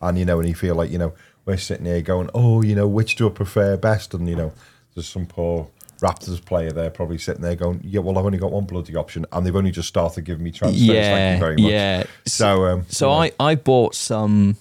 and 0.00 0.18
you 0.18 0.24
know, 0.24 0.40
and 0.40 0.48
you 0.48 0.54
feel 0.54 0.74
like 0.74 0.90
you 0.90 0.98
know 0.98 1.12
we're 1.44 1.56
sitting 1.56 1.86
here 1.86 2.00
going, 2.02 2.28
oh, 2.34 2.62
you 2.62 2.74
know, 2.74 2.86
which 2.88 3.14
do 3.16 3.28
I 3.28 3.30
prefer 3.30 3.76
best? 3.76 4.14
And 4.14 4.28
you 4.28 4.34
know, 4.36 4.52
there's 4.94 5.08
some 5.08 5.26
poor 5.26 5.68
Raptors 6.02 6.44
player 6.44 6.70
there 6.72 6.90
probably 6.90 7.16
sitting 7.16 7.42
there 7.42 7.54
going, 7.54 7.80
yeah, 7.84 8.00
well, 8.00 8.18
I've 8.18 8.26
only 8.26 8.38
got 8.38 8.50
one 8.52 8.64
bloody 8.64 8.96
option, 8.96 9.24
and 9.32 9.46
they've 9.46 9.54
only 9.56 9.70
just 9.70 9.88
started 9.88 10.24
giving 10.24 10.42
me 10.44 10.50
transfers. 10.50 10.84
Thank 10.86 10.96
yeah 10.96 11.34
you 11.34 11.38
very 11.40 11.56
much. 11.56 11.70
yeah 11.70 12.04
So, 12.26 12.66
um, 12.66 12.84
So 12.88 13.06
know, 13.06 13.12
I, 13.12 13.32
I 13.38 13.54
bought 13.54 13.94
some 13.94 14.56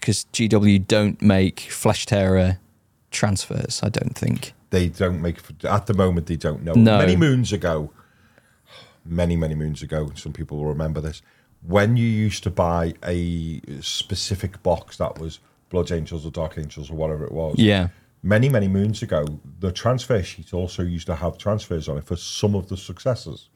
because 0.00 0.26
GW 0.32 0.86
don't 0.86 1.20
make 1.20 1.60
Flesh 1.60 2.06
Tearer 2.06 2.58
transfers. 3.10 3.80
I 3.82 3.88
don't 3.90 4.16
think. 4.16 4.54
they 4.70 4.88
don't 4.88 5.20
make 5.20 5.38
at 5.64 5.86
the 5.86 5.94
moment. 5.94 6.26
They 6.26 6.36
don't 6.36 6.62
know. 6.62 6.72
No. 6.74 6.98
Many 6.98 7.16
moons 7.16 7.52
ago, 7.52 7.90
many 9.04 9.36
many 9.36 9.54
moons 9.54 9.82
ago, 9.82 10.10
some 10.14 10.32
people 10.32 10.56
will 10.58 10.66
remember 10.66 11.00
this. 11.00 11.22
When 11.66 11.96
you 11.96 12.06
used 12.06 12.42
to 12.44 12.50
buy 12.50 12.94
a 13.04 13.60
specific 13.80 14.62
box 14.62 14.96
that 14.98 15.18
was 15.18 15.40
Blood 15.70 15.90
Angels 15.90 16.24
or 16.24 16.30
Dark 16.30 16.56
Angels 16.56 16.90
or 16.90 16.94
whatever 16.94 17.24
it 17.24 17.32
was, 17.32 17.56
Yeah, 17.58 17.88
many 18.22 18.48
many 18.48 18.68
moons 18.68 19.02
ago, 19.02 19.24
the 19.60 19.72
transfer 19.72 20.22
sheet 20.22 20.52
also 20.52 20.82
used 20.82 21.06
to 21.06 21.14
have 21.14 21.38
transfers 21.38 21.88
on 21.88 21.98
it 21.98 22.04
for 22.04 22.16
some 22.16 22.54
of 22.54 22.68
the 22.68 22.76
successors. 22.76 23.48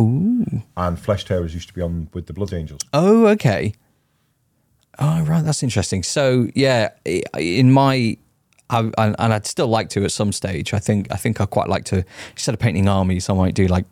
Ooh. 0.00 0.62
And 0.76 0.98
Flesh 0.98 1.24
Tearers 1.24 1.54
used 1.54 1.68
to 1.68 1.74
be 1.74 1.82
on 1.82 2.08
with 2.12 2.26
the 2.26 2.32
Blood 2.32 2.52
Angels. 2.52 2.80
Oh, 2.92 3.26
okay. 3.28 3.74
Oh, 4.98 5.22
right. 5.22 5.42
That's 5.44 5.62
interesting. 5.62 6.02
So, 6.02 6.48
yeah, 6.54 6.90
in 7.36 7.72
my, 7.72 8.18
I, 8.68 8.90
and 8.96 9.16
I'd 9.18 9.46
still 9.46 9.68
like 9.68 9.88
to 9.90 10.04
at 10.04 10.12
some 10.12 10.32
stage. 10.32 10.74
I 10.74 10.78
think, 10.78 11.10
I 11.10 11.16
think 11.16 11.40
I 11.40 11.46
quite 11.46 11.68
like 11.68 11.84
to 11.86 12.04
instead 12.32 12.54
of 12.54 12.60
painting 12.60 12.88
armies, 12.88 13.30
I 13.30 13.34
might 13.34 13.54
do 13.54 13.66
like 13.66 13.86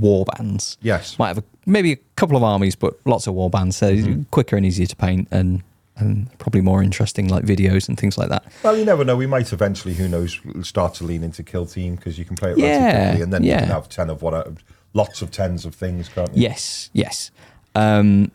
war 0.00 0.24
bands. 0.24 0.76
Yes. 0.82 1.18
Might 1.18 1.28
have 1.28 1.38
a, 1.38 1.44
maybe 1.64 1.92
a 1.92 1.98
couple 2.16 2.36
of 2.36 2.42
armies, 2.42 2.74
but 2.74 2.94
lots 3.04 3.26
of 3.26 3.34
war 3.34 3.50
bands. 3.50 3.76
So 3.76 3.94
mm-hmm. 3.94 4.22
quicker 4.24 4.56
and 4.56 4.66
easier 4.66 4.86
to 4.86 4.96
paint, 4.96 5.28
and 5.30 5.62
and 5.98 6.28
probably 6.38 6.60
more 6.60 6.82
interesting, 6.82 7.28
like 7.28 7.44
videos 7.44 7.88
and 7.88 7.98
things 7.98 8.16
like 8.16 8.28
that. 8.28 8.44
Well, 8.62 8.76
you 8.76 8.84
never 8.84 9.04
know. 9.04 9.16
We 9.16 9.26
might 9.26 9.52
eventually, 9.52 9.94
who 9.94 10.08
knows, 10.08 10.40
start 10.62 10.94
to 10.94 11.04
lean 11.04 11.22
into 11.22 11.42
Kill 11.42 11.66
Team 11.66 11.96
because 11.96 12.18
you 12.18 12.24
can 12.24 12.36
play 12.36 12.52
it 12.52 12.58
Yeah, 12.58 12.92
relatively, 12.92 13.22
and 13.22 13.32
then 13.32 13.44
you 13.44 13.52
can 13.52 13.68
have 13.68 13.88
ten 13.88 14.10
of 14.10 14.22
what, 14.22 14.48
lots 14.94 15.22
of 15.22 15.30
tens 15.30 15.64
of 15.64 15.74
things, 15.74 16.08
can't 16.08 16.34
you? 16.34 16.42
Yes, 16.42 16.90
yes. 16.92 17.30
Um, 17.74 18.30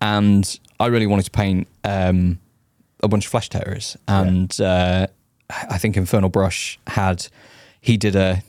and 0.00 0.58
I 0.78 0.86
really 0.86 1.06
wanted 1.06 1.24
to 1.24 1.30
paint 1.30 1.66
um, 1.84 2.38
a 3.02 3.08
bunch 3.08 3.26
of 3.26 3.30
Flesh 3.30 3.48
Tearers, 3.48 3.96
and 4.06 4.60
uh, 4.60 5.06
I 5.50 5.78
think 5.78 5.96
Infernal 5.96 6.28
Brush 6.28 6.78
had 6.86 7.26
he 7.80 7.96
did 7.96 8.16
a 8.16 8.42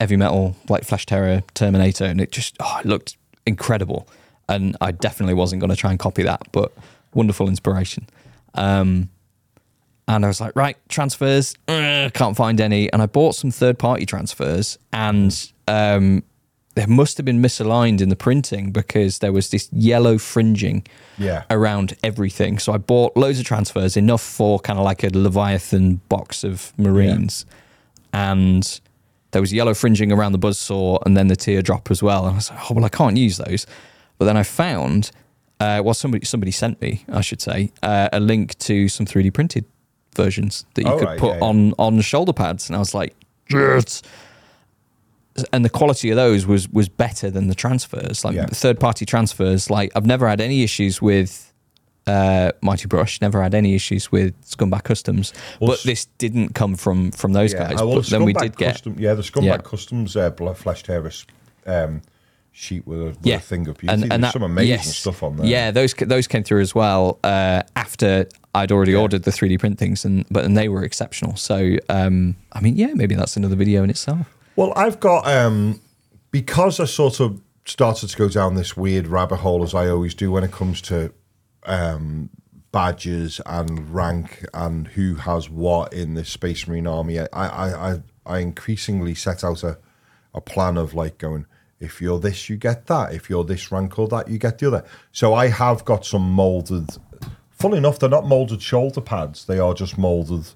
heavy 0.00 0.16
metal 0.16 0.56
like 0.68 0.84
Flesh 0.84 1.06
Tearer 1.06 1.42
Terminator, 1.54 2.04
and 2.04 2.20
it 2.20 2.32
just 2.32 2.56
oh, 2.60 2.78
it 2.80 2.86
looked 2.86 3.16
incredible. 3.46 4.08
And 4.50 4.76
I 4.80 4.92
definitely 4.92 5.34
wasn't 5.34 5.60
going 5.60 5.68
to 5.68 5.76
try 5.76 5.90
and 5.90 5.98
copy 5.98 6.22
that, 6.22 6.40
but 6.52 6.72
wonderful 7.14 7.48
inspiration. 7.48 8.06
Um, 8.54 9.10
and 10.06 10.24
I 10.24 10.28
was 10.28 10.40
like, 10.40 10.56
right, 10.56 10.76
transfers, 10.88 11.54
uh, 11.68 12.08
can't 12.14 12.36
find 12.36 12.60
any. 12.60 12.90
And 12.92 13.02
I 13.02 13.06
bought 13.06 13.34
some 13.34 13.50
third 13.50 13.78
party 13.78 14.06
transfers, 14.06 14.78
and 14.92 15.52
um, 15.66 16.22
they 16.74 16.86
must 16.86 17.18
have 17.18 17.26
been 17.26 17.42
misaligned 17.42 18.00
in 18.00 18.08
the 18.08 18.16
printing 18.16 18.70
because 18.72 19.18
there 19.18 19.32
was 19.32 19.50
this 19.50 19.68
yellow 19.70 20.16
fringing 20.16 20.86
Yeah. 21.18 21.42
around 21.50 21.94
everything. 22.02 22.58
So 22.58 22.72
I 22.72 22.78
bought 22.78 23.16
loads 23.18 23.38
of 23.38 23.44
transfers, 23.44 23.96
enough 23.98 24.22
for 24.22 24.58
kind 24.60 24.78
of 24.78 24.84
like 24.84 25.02
a 25.04 25.10
Leviathan 25.12 25.96
box 26.08 26.42
of 26.42 26.72
Marines. 26.78 27.44
And 28.12 28.80
there 29.32 29.42
was 29.42 29.52
yellow 29.52 29.74
fringing 29.74 30.10
around 30.10 30.32
the 30.32 30.38
buzzsaw 30.38 31.00
and 31.04 31.16
then 31.16 31.26
the 31.28 31.36
teardrop 31.36 31.90
as 31.90 32.02
well. 32.02 32.24
And 32.24 32.32
I 32.32 32.36
was 32.36 32.50
like, 32.50 32.70
oh, 32.70 32.74
well, 32.74 32.84
I 32.84 32.88
can't 32.88 33.16
use 33.18 33.36
those. 33.36 33.66
But 34.16 34.24
then 34.24 34.36
I 34.38 34.42
found, 34.42 35.10
uh, 35.60 35.82
well, 35.84 35.94
somebody 35.94 36.24
somebody 36.24 36.50
sent 36.52 36.80
me, 36.80 37.04
I 37.08 37.20
should 37.20 37.40
say, 37.40 37.72
uh, 37.82 38.08
a 38.12 38.20
link 38.20 38.56
to 38.60 38.88
some 38.88 39.06
3D 39.06 39.32
printed 39.34 39.64
versions 40.14 40.64
that 40.74 40.82
you 40.84 40.90
Oh, 40.90 40.98
could 40.98 41.08
right, 41.08 41.18
put 41.18 41.30
yeah, 41.32 41.38
yeah. 41.38 41.44
on 41.44 41.74
on 41.78 42.00
shoulder 42.00 42.32
pads. 42.32 42.68
And 42.68 42.76
I 42.76 42.78
was 42.78 42.94
like, 42.94 43.14
yes. 43.50 44.02
And 45.52 45.64
the 45.64 45.70
quality 45.70 46.10
of 46.10 46.16
those 46.16 46.46
was 46.46 46.68
was 46.68 46.88
better 46.88 47.30
than 47.30 47.46
the 47.46 47.54
transfers, 47.54 48.24
like 48.24 48.34
Yeah. 48.34 48.46
third 48.46 48.80
party 48.80 49.06
transfers. 49.06 49.70
Like 49.70 49.92
I've 49.94 50.06
never 50.06 50.28
had 50.28 50.40
any 50.40 50.64
issues 50.64 51.00
with 51.00 51.44
uh, 52.08 52.50
Mighty 52.62 52.86
Brush, 52.88 53.20
never 53.20 53.40
had 53.42 53.54
any 53.54 53.74
issues 53.74 54.10
with 54.10 54.34
Scumbag 54.44 54.82
Customs, 54.82 55.32
Well, 55.60 55.70
but 55.72 55.82
this 55.84 56.06
didn't 56.18 56.54
come 56.54 56.74
from 56.74 57.12
from 57.12 57.34
those 57.34 57.54
guys. 57.54 57.76
well, 57.76 57.94
but 57.96 58.04
the 58.06 58.10
then 58.10 58.24
we 58.24 58.32
did 58.32 58.56
get 58.56 58.84
yeah, 58.98 59.14
the 59.14 59.22
Scumbag. 59.22 59.62
Customs 59.62 60.16
uh, 60.16 60.30
Bl- 60.30 60.52
Flesh 60.52 60.82
Tearers 60.82 61.24
um, 61.66 62.00
sheet 62.52 62.86
with 62.86 63.00
a, 63.00 63.04
with 63.04 63.18
yeah 63.22 63.36
a 63.36 63.40
thing 63.40 63.68
of 63.68 63.78
beauty. 63.78 64.08
There's 64.08 64.32
some 64.32 64.42
amazing 64.42 64.68
yes. 64.68 64.96
stuff 64.96 65.22
on 65.22 65.36
there. 65.36 65.46
Yeah, 65.46 65.70
those 65.70 65.94
those 65.94 66.26
came 66.26 66.42
through 66.42 66.60
as 66.60 66.74
well 66.74 67.18
uh, 67.24 67.62
after 67.76 68.26
I'd 68.54 68.72
already 68.72 68.92
Yeah. 68.92 68.98
ordered 68.98 69.22
the 69.22 69.30
3D 69.30 69.58
print 69.60 69.78
things, 69.78 70.04
and 70.04 70.24
but 70.30 70.44
and 70.44 70.56
they 70.56 70.68
were 70.68 70.82
exceptional. 70.84 71.36
So 71.36 71.76
um, 71.88 72.34
I 72.52 72.60
mean, 72.60 72.76
yeah, 72.76 72.92
maybe 72.94 73.14
that's 73.14 73.36
another 73.36 73.56
video 73.56 73.82
in 73.84 73.90
itself. 73.90 74.34
Well, 74.56 74.72
I've 74.74 74.98
got 74.98 75.26
um, 75.28 75.80
because 76.30 76.80
I 76.80 76.84
sort 76.84 77.20
of 77.20 77.40
started 77.64 78.08
to 78.08 78.16
go 78.16 78.28
down 78.28 78.54
this 78.54 78.76
weird 78.76 79.06
rabbit 79.06 79.36
hole 79.36 79.62
as 79.62 79.74
I 79.74 79.88
always 79.88 80.14
do 80.14 80.32
when 80.32 80.42
it 80.42 80.50
comes 80.50 80.80
to 80.82 81.12
um, 81.64 82.30
badges 82.72 83.40
and 83.46 83.94
rank 83.94 84.44
and 84.54 84.88
who 84.88 85.14
has 85.16 85.48
what 85.50 85.92
in 85.92 86.14
the 86.14 86.24
Space 86.24 86.66
Marine 86.66 86.86
Army. 86.86 87.20
I 87.20 87.26
I, 87.32 87.92
I, 87.92 88.02
I 88.26 88.38
increasingly 88.40 89.14
set 89.14 89.44
out 89.44 89.62
a, 89.62 89.78
a 90.34 90.40
plan 90.40 90.76
of 90.76 90.94
like 90.94 91.18
going. 91.18 91.46
If 91.80 92.00
you're 92.00 92.18
this, 92.18 92.48
you 92.48 92.56
get 92.56 92.86
that. 92.86 93.14
If 93.14 93.30
you're 93.30 93.44
this 93.44 93.70
rank 93.70 93.98
or 93.98 94.08
that, 94.08 94.28
you 94.28 94.38
get 94.38 94.58
the 94.58 94.66
other. 94.68 94.84
So 95.12 95.34
I 95.34 95.48
have 95.48 95.84
got 95.84 96.04
some 96.04 96.28
molded. 96.30 96.88
Funny 97.50 97.76
enough, 97.78 97.98
they're 97.98 98.08
not 98.08 98.26
molded 98.26 98.60
shoulder 98.62 99.00
pads. 99.00 99.44
They 99.46 99.58
are 99.58 99.74
just 99.74 99.96
molded 99.98 100.46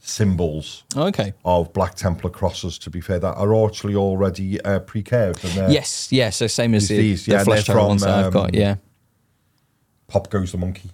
symbols 0.00 0.84
Okay. 0.96 1.32
of 1.44 1.72
Black 1.72 1.94
Templar 1.96 2.30
crosses, 2.30 2.78
to 2.78 2.90
be 2.90 3.00
fair, 3.00 3.18
that 3.18 3.34
are 3.34 3.66
actually 3.66 3.96
already 3.96 4.60
uh, 4.62 4.78
pre-curved. 4.80 5.44
And 5.44 5.72
Yes, 5.72 6.12
yeah. 6.12 6.30
So 6.30 6.46
same 6.46 6.74
as 6.74 6.86
These- 6.88 6.96
the, 6.96 7.02
these, 7.02 7.26
the 7.26 7.32
yeah, 7.32 7.44
flesh 7.44 7.66
from, 7.66 7.86
ones 7.88 8.02
that 8.02 8.26
I've 8.26 8.32
got. 8.32 8.50
um, 8.50 8.54
Yeah. 8.54 8.76
Pop 10.06 10.30
Goes 10.30 10.52
the 10.52 10.58
Monkey. 10.58 10.90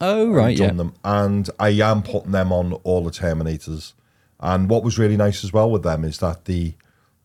Oh 0.00 0.30
right, 0.30 0.56
done 0.56 0.68
yeah. 0.68 0.74
them. 0.74 0.94
And 1.04 1.50
I 1.58 1.68
am 1.70 2.02
putting 2.02 2.32
them 2.32 2.52
on 2.52 2.72
all 2.84 3.04
the 3.04 3.10
Terminators. 3.10 3.92
And 4.38 4.68
what 4.70 4.82
was 4.82 4.98
really 4.98 5.16
nice 5.16 5.44
as 5.44 5.52
well 5.52 5.70
with 5.70 5.82
them 5.82 6.04
is 6.04 6.18
that 6.18 6.46
the 6.46 6.74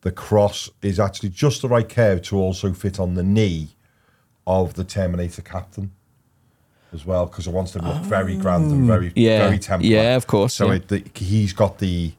the 0.05 0.11
cross 0.11 0.69
is 0.83 0.99
actually 0.99 1.29
just 1.29 1.63
the 1.63 1.67
right 1.67 1.89
curve 1.89 2.21
to 2.21 2.37
also 2.37 2.71
fit 2.73 2.99
on 2.99 3.15
the 3.15 3.23
knee 3.23 3.69
of 4.45 4.75
the 4.75 4.83
Terminator 4.83 5.41
captain 5.41 5.89
as 6.93 7.03
well, 7.07 7.25
because 7.25 7.47
I 7.47 7.51
wants 7.51 7.71
to 7.71 7.79
look 7.81 8.03
very 8.03 8.37
grand 8.37 8.71
and 8.71 8.85
very 8.85 9.07
Oh. 9.07 9.13
Yeah, 9.15 9.39
very 9.47 9.57
Templar. 9.57 9.89
yeah, 9.89 10.15
of 10.15 10.27
course, 10.27 10.53
So 10.53 10.67
yeah. 10.67 10.75
it, 10.75 10.87
the, 10.89 11.03
he's 11.15 11.53
got 11.53 11.79
the 11.79 12.13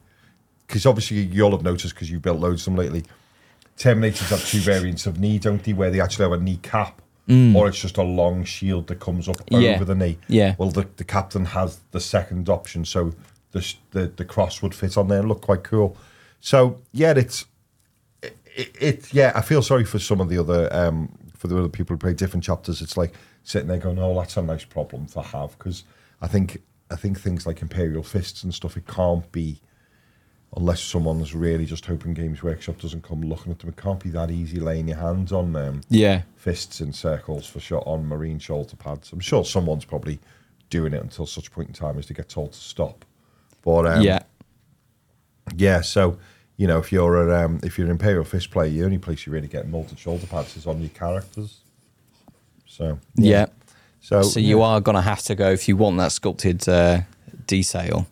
because 0.67 0.85
obviously 0.85 1.19
you'll 1.21 1.51
have 1.51 1.63
noticed 1.63 1.93
because 1.95 2.11
you've 2.11 2.21
built 2.21 2.39
loads 2.41 2.67
of 2.67 2.73
them 2.73 2.75
lately. 2.75 3.03
Terminators 3.77 4.29
have 4.31 4.45
two 4.45 4.59
variants 4.59 5.05
of 5.05 5.17
knee, 5.17 5.39
don't 5.39 5.63
they? 5.63 5.71
Where 5.71 5.89
they 5.89 6.01
actually 6.01 6.23
have 6.29 6.33
a 6.41 6.43
knee 6.43 6.59
cap, 6.61 7.01
or 7.55 7.69
it's 7.69 7.79
just 7.79 7.97
a 7.97 8.03
long 8.03 8.43
shield 8.43 8.87
that 8.87 8.99
comes 8.99 9.29
up 9.29 9.37
Mm. 9.49 9.61
Yeah. 9.61 9.75
over 9.75 9.85
the 9.85 9.95
knee. 9.95 10.17
Yeah. 10.27 10.55
Well, 10.57 10.71
the, 10.71 10.85
the 10.97 11.05
captain 11.05 11.45
has 11.45 11.79
the 11.91 12.01
second 12.01 12.49
option, 12.49 12.83
so 12.83 13.13
the, 13.53 13.73
the 13.91 14.11
the 14.17 14.25
cross 14.25 14.61
would 14.61 14.75
fit 14.75 14.97
on 14.97 15.07
there 15.07 15.19
and 15.19 15.29
look 15.29 15.39
quite 15.41 15.63
cool. 15.63 15.95
So 16.41 16.79
yeah, 16.91 17.13
it's 17.15 17.45
it, 18.57 18.75
it 18.79 19.13
yeah. 19.13 19.31
I 19.35 19.41
feel 19.41 19.61
sorry 19.61 19.85
for 19.85 19.99
some 19.99 20.19
of 20.19 20.29
the 20.29 20.37
other 20.37 20.69
um 20.71 21.09
for 21.35 21.47
the 21.47 21.57
other 21.57 21.69
people 21.69 21.93
who 21.93 21.97
play 21.99 22.13
different 22.13 22.43
chapters. 22.43 22.81
It's 22.81 22.97
like 22.97 23.13
sitting 23.43 23.67
there 23.67 23.77
going, 23.77 23.99
"Oh, 23.99 24.15
that's 24.19 24.37
a 24.37 24.41
nice 24.41 24.65
problem 24.65 25.05
to 25.07 25.21
have," 25.21 25.57
because 25.57 25.83
I 26.21 26.27
think 26.27 26.61
I 26.91 26.95
think 26.95 27.19
things 27.19 27.45
like 27.45 27.61
Imperial 27.61 28.03
Fists 28.03 28.43
and 28.43 28.53
stuff, 28.53 28.77
it 28.77 28.87
can't 28.87 29.29
be 29.31 29.61
unless 30.55 30.81
someone's 30.81 31.35
really 31.35 31.65
just 31.65 31.85
hoping 31.85 32.13
Games 32.13 32.41
Workshop 32.41 32.79
doesn't 32.79 33.03
come 33.03 33.21
looking 33.21 33.51
at 33.51 33.59
them. 33.59 33.69
It 33.69 33.75
can't 33.75 33.99
be 33.99 34.09
that 34.11 34.31
easy 34.31 34.59
laying 34.61 34.87
your 34.87 34.97
hands 34.97 35.33
on 35.33 35.51
them 35.51 35.81
Yeah. 35.89 36.21
fists 36.37 36.79
in 36.79 36.93
circles 36.93 37.45
for 37.45 37.59
shot 37.59 37.83
on 37.85 38.05
marine 38.07 38.39
shoulder 38.39 38.77
pads. 38.77 39.11
I'm 39.11 39.19
sure 39.19 39.43
someone's 39.43 39.83
probably 39.83 40.19
doing 40.69 40.93
it 40.93 41.03
until 41.03 41.25
such 41.25 41.51
point 41.51 41.67
in 41.67 41.73
time 41.73 41.99
as 41.99 42.07
they 42.07 42.15
get 42.15 42.29
told 42.29 42.53
to 42.53 42.59
stop. 42.59 43.03
But 43.61 43.87
um, 43.87 44.01
yeah. 44.01 44.19
yeah. 45.55 45.81
So 45.81 46.17
you 46.57 46.65
know, 46.67 46.79
if 46.79 46.91
you're 46.91 47.29
a, 47.29 47.45
um, 47.45 47.59
if 47.63 47.77
you're 47.77 47.85
an 47.85 47.91
Imperial 47.91 48.23
Fist 48.23 48.49
player, 48.51 48.69
the 48.69 48.83
only 48.83 48.97
place 48.97 49.25
you 49.25 49.31
really 49.33 49.47
get 49.47 49.67
molded 49.67 49.97
shoulder 49.99 50.25
pads 50.27 50.57
is 50.57 50.65
on 50.67 50.79
your 50.81 50.89
characters. 50.89 51.59
So 52.65 52.99
Yeah. 53.15 53.47
So, 54.01 54.21
So 54.21 54.39
you 54.39 54.61
are 54.61 54.79
going 54.81 54.95
to 54.95 55.01
have 55.01 55.21
to 55.23 55.35
go 55.35 55.51
if 55.51 55.67
you 55.67 55.75
want 55.77 55.97
that 55.97 56.11
sculpted 56.11 56.67
uh, 56.69 57.01
detail. 57.45 58.07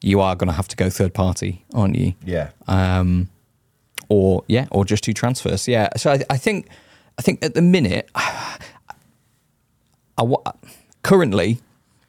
You 0.00 0.20
are 0.20 0.36
going 0.36 0.46
to 0.48 0.54
have 0.54 0.68
to 0.68 0.76
go 0.76 0.88
third 0.90 1.12
party, 1.14 1.64
aren't 1.74 1.96
you? 1.96 2.14
yeah, 2.24 2.50
um, 2.68 3.28
or 4.08 4.44
yeah, 4.46 4.68
or 4.70 4.84
just 4.84 5.02
two 5.02 5.12
transfers. 5.12 5.66
Yeah. 5.66 5.88
So 5.96 6.12
I, 6.12 6.20
I 6.30 6.36
think, 6.36 6.68
I 7.18 7.22
think 7.22 7.44
at 7.44 7.54
the 7.54 7.62
minute, 7.62 8.08
I, 8.14 8.58
wa- 10.22 10.42
currently 11.02 11.58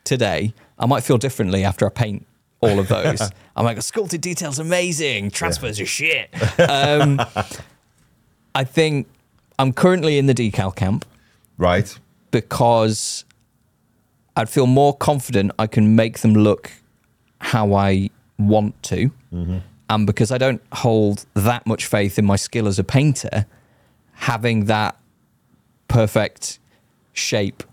today, 0.04 0.54
I 0.78 0.86
might 0.86 1.04
feel 1.04 1.18
differently 1.18 1.64
after 1.64 1.86
I 1.86 1.90
paint 1.90 2.26
all 2.62 2.78
of 2.80 2.88
those. 2.90 3.22
I'm 3.60 3.66
like, 3.66 3.78
a 3.78 3.82
sculpted 3.82 4.22
details 4.22 4.58
amazing, 4.58 5.32
transfers 5.32 5.80
are 5.80 5.86
shit. 5.86 6.30
Um, 6.60 7.22
I 8.56 8.64
think 8.64 9.08
I'm 9.60 9.74
currently 9.74 10.18
in 10.18 10.28
the 10.28 10.34
decal 10.34 10.74
camp 10.76 11.06
right. 11.58 11.98
because 12.32 13.26
I'd 14.36 14.50
feel 14.50 14.66
more 14.66 14.96
confident 14.96 15.52
I 15.60 15.68
can 15.68 15.96
make 15.96 16.20
them 16.20 16.34
look 16.34 16.72
how 17.42 17.74
I 17.74 18.10
want 18.38 18.82
to. 18.84 19.12
And 19.90 20.06
because 20.08 20.32
I 20.32 20.38
don't 20.38 20.62
hold 20.74 21.26
that 21.34 21.68
much 21.68 21.86
faith 21.86 22.18
in 22.18 22.26
my 22.26 22.36
skill 22.38 22.68
as 22.68 22.80
a 22.80 22.84
painter, 22.84 23.46
having 24.14 24.66
that 24.66 24.98
perfect 25.88 26.60
shape 27.14 27.64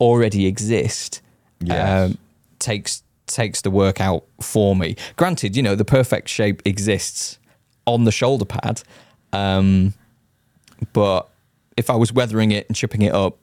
already 0.00 0.46
exist 0.46 1.22
Yes. 1.60 2.10
um, 2.10 2.18
takes 2.58 3.02
takes 3.28 3.60
the 3.60 3.70
work 3.70 4.00
out 4.00 4.24
for 4.40 4.74
me. 4.74 4.96
Granted, 5.16 5.56
you 5.56 5.62
know, 5.62 5.74
the 5.74 5.84
perfect 5.84 6.28
shape 6.28 6.62
exists 6.64 7.38
on 7.86 8.04
the 8.04 8.12
shoulder 8.12 8.44
pad. 8.44 8.82
Um, 9.32 9.94
but 10.92 11.28
if 11.76 11.90
I 11.90 11.96
was 11.96 12.12
weathering 12.12 12.50
it 12.52 12.66
and 12.68 12.76
chipping 12.76 13.02
it 13.02 13.12
up, 13.14 13.36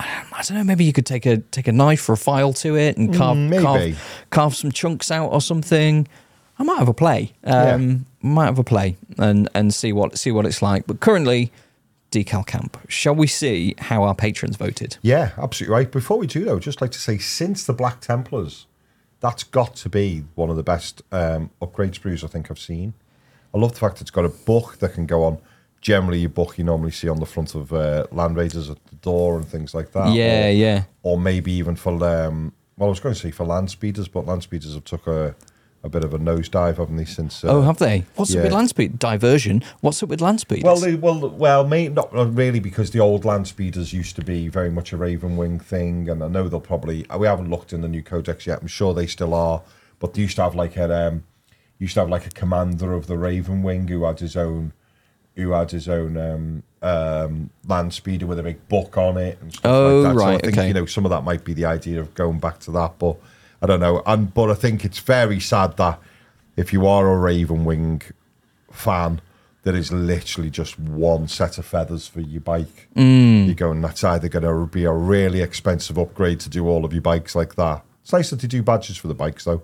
I 0.00 0.42
don't 0.42 0.56
know. 0.58 0.64
Maybe 0.64 0.84
you 0.84 0.92
could 0.92 1.06
take 1.06 1.24
a 1.24 1.36
take 1.38 1.68
a 1.68 1.72
knife 1.72 2.08
or 2.08 2.14
a 2.14 2.16
file 2.16 2.52
to 2.54 2.76
it 2.76 2.96
and 2.96 3.14
carve 3.14 3.36
Mm, 3.36 3.48
maybe. 3.48 3.62
carve, 3.62 4.24
carve 4.30 4.56
some 4.56 4.72
chunks 4.72 5.10
out 5.10 5.28
or 5.30 5.40
something. 5.40 6.08
I 6.58 6.62
might 6.64 6.78
have 6.78 6.88
a 6.88 6.94
play. 6.94 7.32
Um, 7.44 8.06
Might 8.20 8.46
have 8.46 8.58
a 8.58 8.64
play 8.64 8.96
and 9.18 9.48
and 9.54 9.72
see 9.72 9.92
what 9.92 10.18
see 10.18 10.32
what 10.32 10.46
it's 10.46 10.62
like. 10.62 10.86
But 10.86 10.98
currently, 11.00 11.52
decal 12.14 12.46
camp. 12.46 12.78
Shall 12.88 13.14
we 13.14 13.26
see 13.26 13.74
how 13.78 14.04
our 14.04 14.14
patrons 14.14 14.56
voted? 14.56 14.98
Yeah, 15.02 15.32
absolutely 15.36 15.74
right. 15.74 15.90
Before 15.90 16.18
we 16.18 16.26
do 16.26 16.44
though, 16.44 16.58
just 16.58 16.80
like 16.80 16.92
to 16.92 16.98
say, 16.98 17.18
since 17.18 17.66
the 17.66 17.72
Black 17.72 18.00
Templars, 18.00 18.66
that's 19.20 19.42
got 19.42 19.74
to 19.76 19.88
be 19.88 20.24
one 20.34 20.50
of 20.50 20.56
the 20.56 20.62
best 20.62 21.02
um, 21.10 21.50
upgrade 21.60 21.92
sprues 21.92 22.22
I 22.22 22.28
think 22.28 22.50
I've 22.50 22.58
seen. 22.58 22.94
I 23.54 23.58
love 23.58 23.72
the 23.72 23.78
fact 23.78 24.00
it's 24.00 24.10
got 24.10 24.24
a 24.24 24.30
book 24.30 24.78
that 24.78 24.94
can 24.94 25.06
go 25.06 25.24
on. 25.24 25.38
Generally, 25.80 26.20
your 26.20 26.30
book 26.30 26.56
you 26.56 26.64
normally 26.64 26.90
see 26.90 27.08
on 27.08 27.20
the 27.20 27.26
front 27.26 27.54
of 27.54 27.72
uh, 27.72 28.06
Land 28.10 28.36
Raiders 28.36 28.70
at 28.70 28.84
the 28.86 28.96
door 28.96 29.36
and 29.36 29.46
things 29.46 29.74
like 29.74 29.92
that. 29.92 30.14
yeah, 30.14 30.46
or, 30.46 30.50
yeah. 30.50 30.82
or 31.02 31.18
maybe 31.18 31.52
even 31.52 31.76
for 31.76 31.92
um, 32.04 32.52
well, 32.76 32.88
I 32.88 32.90
was 32.90 33.00
going 33.00 33.14
to 33.14 33.20
say 33.20 33.30
for 33.30 33.44
land 33.44 33.70
speeders, 33.70 34.08
but 34.08 34.26
land 34.26 34.42
speeders 34.42 34.74
have 34.74 34.84
took 34.84 35.06
a, 35.06 35.34
a 35.84 35.88
bit 35.90 36.02
of 36.02 36.14
a 36.14 36.18
nosedive, 36.18 36.78
haven't 36.78 36.96
they? 36.96 37.04
Since 37.04 37.44
uh, 37.44 37.48
oh, 37.48 37.60
have 37.62 37.76
they? 37.78 38.06
What's 38.16 38.32
yeah. 38.32 38.40
up 38.40 38.44
with 38.44 38.52
land 38.54 38.70
speed? 38.70 38.98
Diversion. 38.98 39.62
What's 39.82 40.02
up 40.02 40.08
with 40.08 40.22
land 40.22 40.40
speed? 40.40 40.64
Well, 40.64 40.76
they, 40.76 40.94
well, 40.94 41.28
well, 41.28 41.66
may, 41.66 41.88
not 41.88 42.10
really, 42.12 42.58
because 42.58 42.90
the 42.90 43.00
old 43.00 43.24
land 43.26 43.46
speeders 43.46 43.92
used 43.92 44.16
to 44.16 44.24
be 44.24 44.48
very 44.48 44.70
much 44.70 44.92
a 44.92 44.96
Raven 44.96 45.36
Wing 45.36 45.60
thing, 45.60 46.08
and 46.08 46.24
I 46.24 46.28
know 46.28 46.48
they'll 46.48 46.58
probably. 46.60 47.04
We 47.16 47.26
haven't 47.26 47.50
looked 47.50 47.72
in 47.74 47.82
the 47.82 47.88
new 47.88 48.02
codex 48.02 48.46
yet. 48.46 48.62
I'm 48.62 48.66
sure 48.66 48.94
they 48.94 49.06
still 49.06 49.34
are, 49.34 49.62
but 49.98 50.14
they 50.14 50.22
used 50.22 50.36
to 50.36 50.42
have 50.42 50.54
like 50.54 50.76
a, 50.78 51.08
um, 51.08 51.24
used 51.78 51.94
to 51.94 52.00
have 52.00 52.08
like 52.08 52.26
a 52.26 52.30
commander 52.30 52.94
of 52.94 53.06
the 53.06 53.18
Raven 53.18 53.62
Wing 53.62 53.86
who 53.86 54.04
had 54.04 54.20
his 54.20 54.38
own, 54.38 54.72
who 55.36 55.50
had 55.50 55.70
his 55.70 55.86
own 55.86 56.16
um, 56.16 56.62
um, 56.80 57.50
land 57.68 57.92
speeder 57.92 58.26
with 58.26 58.38
a 58.38 58.42
big 58.42 58.66
book 58.68 58.96
on 58.96 59.18
it 59.18 59.38
and 59.42 59.52
stuff 59.52 59.70
Oh, 59.70 60.00
like 60.00 60.14
that. 60.14 60.18
so 60.18 60.24
I 60.24 60.30
right, 60.32 60.40
think 60.40 60.56
okay. 60.56 60.68
you 60.68 60.74
know 60.74 60.86
some 60.86 61.04
of 61.04 61.10
that 61.10 61.24
might 61.24 61.44
be 61.44 61.52
the 61.52 61.66
idea 61.66 62.00
of 62.00 62.14
going 62.14 62.38
back 62.38 62.58
to 62.60 62.70
that, 62.70 62.98
but 62.98 63.16
I 63.62 63.66
don't 63.66 63.80
know. 63.80 64.02
And 64.06 64.32
but 64.32 64.50
I 64.50 64.54
think 64.54 64.84
it's 64.84 64.98
very 64.98 65.40
sad 65.40 65.76
that 65.76 66.00
if 66.56 66.72
you 66.72 66.86
are 66.86 67.10
a 67.10 67.16
Raven 67.16 67.64
Wing 67.64 68.02
fan, 68.70 69.20
there 69.62 69.74
is 69.74 69.90
literally 69.90 70.50
just 70.50 70.78
one 70.78 71.26
set 71.28 71.58
of 71.58 71.64
feathers 71.66 72.06
for 72.06 72.20
your 72.20 72.40
bike. 72.40 72.88
Mm. 72.94 73.46
You're 73.46 73.54
going, 73.54 73.80
that's 73.80 74.04
either 74.04 74.28
going 74.28 74.44
to 74.44 74.66
be 74.66 74.84
a 74.84 74.92
really 74.92 75.40
expensive 75.40 75.98
upgrade 75.98 76.40
to 76.40 76.50
do 76.50 76.68
all 76.68 76.84
of 76.84 76.92
your 76.92 77.02
bikes 77.02 77.34
like 77.34 77.54
that. 77.56 77.82
It's 78.02 78.12
nice 78.12 78.30
that 78.30 78.40
they 78.40 78.48
do 78.48 78.62
badges 78.62 78.98
for 78.98 79.08
the 79.08 79.14
bikes 79.14 79.44
though, 79.44 79.62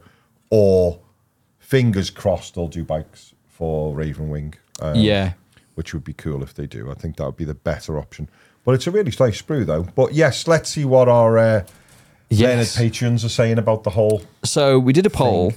or 0.49 1.01
fingers 1.59 2.09
crossed 2.11 2.55
they'll 2.55 2.69
do 2.69 2.83
bikes 2.85 3.35
for 3.49 3.95
Raven 3.95 4.31
Wing. 4.31 4.55
Um, 4.81 4.95
yeah. 4.97 5.35
which 5.75 5.93
would 5.93 6.05
be 6.05 6.15
cool 6.15 6.43
if 6.43 6.55
they 6.55 6.67
do. 6.67 6.91
I 6.91 6.95
think 6.95 7.17
that 7.17 7.27
would 7.27 7.37
be 7.37 7.45
the 7.45 7.53
better 7.55 7.99
option. 7.99 8.31
But 8.65 8.75
it's 8.75 8.87
a 8.87 8.91
really 8.91 9.13
nice 9.21 9.43
sprue 9.43 9.67
though. 9.67 9.83
But 9.95 10.15
yes, 10.15 10.49
let's 10.49 10.71
see 10.71 10.87
what 10.87 11.09
our 11.09 11.37
uh, 11.37 11.67
Yes. 12.31 12.77
Leonard 12.77 12.93
patrons 12.93 13.25
are 13.25 13.29
saying 13.29 13.59
about 13.59 13.83
the 13.83 13.91
whole. 13.91 14.23
So 14.45 14.79
we 14.79 14.93
did 14.93 15.05
a 15.05 15.11
poll, 15.11 15.53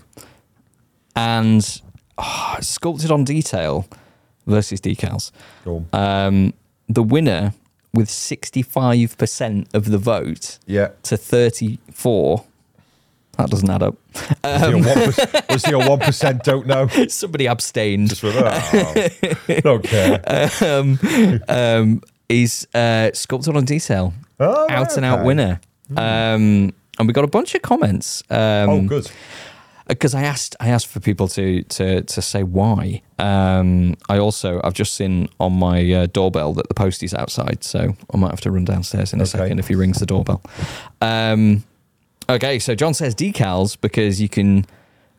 and 1.16 1.82
ah, 2.18 2.58
sculpted 2.62 3.12
on 3.12 3.24
detail 3.24 3.88
versus 4.48 4.82
decals. 4.82 5.32
Um, 5.94 6.54
the 6.90 7.04
winner 7.04 7.54
with 7.94 8.10
sixty-five 8.10 9.18
percent 9.18 9.68
of 9.74 9.92
the 9.92 10.00
vote 10.00 10.58
yeah. 10.66 10.90
to 11.04 11.16
thirty-four. 11.16 12.46
That 13.38 13.50
doesn't 13.50 13.70
add 13.70 13.82
up. 13.82 13.96
Was 14.44 14.62
1%, 14.62 15.52
was 15.52 15.64
the 15.64 15.72
1% 15.72 16.44
don't 16.44 16.68
know? 16.68 16.88
Somebody 17.08 17.48
abstained. 17.48 18.10
Just 18.10 18.22
with 18.22 18.36
oh, 18.38 19.60
don't 19.62 19.84
care. 19.84 20.52
um, 20.62 21.00
um, 21.50 22.02
is 22.30 22.68
uh, 22.76 23.10
sculpted 23.14 23.56
on 23.56 23.66
detail, 23.66 24.14
Oh, 24.40 24.68
out 24.70 24.96
and 24.98 25.06
out 25.06 25.20
okay. 25.20 25.28
winner. 25.28 25.62
Um, 25.98 26.74
and 27.00 27.08
we 27.08 27.14
got 27.14 27.24
a 27.24 27.28
bunch 27.28 27.56
of 27.56 27.62
comments. 27.62 28.24
Um, 28.30 28.70
Oh, 28.70 28.82
good. 28.82 29.10
because 29.88 30.14
I 30.16 30.24
asked 30.24 30.56
I 30.60 30.70
asked 30.70 30.88
for 30.88 31.00
people 31.00 31.28
to 31.30 31.64
to 31.64 32.04
to 32.04 32.22
say 32.22 32.44
why. 32.44 33.02
Um, 33.20 33.96
I 34.10 34.18
also 34.20 34.62
I've 34.64 34.74
just 34.74 34.94
seen 34.94 35.28
on 35.40 35.54
my 35.54 35.92
uh, 35.92 36.06
doorbell 36.08 36.54
that 36.54 36.68
the 36.68 36.74
postie's 36.74 37.14
outside, 37.14 37.64
so 37.64 37.96
I 38.14 38.18
might 38.18 38.30
have 38.32 38.42
to 38.42 38.52
run 38.52 38.66
downstairs 38.66 39.14
in 39.14 39.20
a 39.20 39.24
Okay. 39.24 39.32
second 39.40 39.60
if 39.60 39.68
he 39.68 39.76
rings 39.76 40.00
the 40.00 40.06
doorbell. 40.06 40.42
Um, 41.02 41.64
okay, 42.30 42.60
so 42.60 42.76
John 42.76 42.94
says 42.94 43.16
decals 43.16 43.78
because 43.80 44.22
you 44.22 44.30
can 44.30 44.66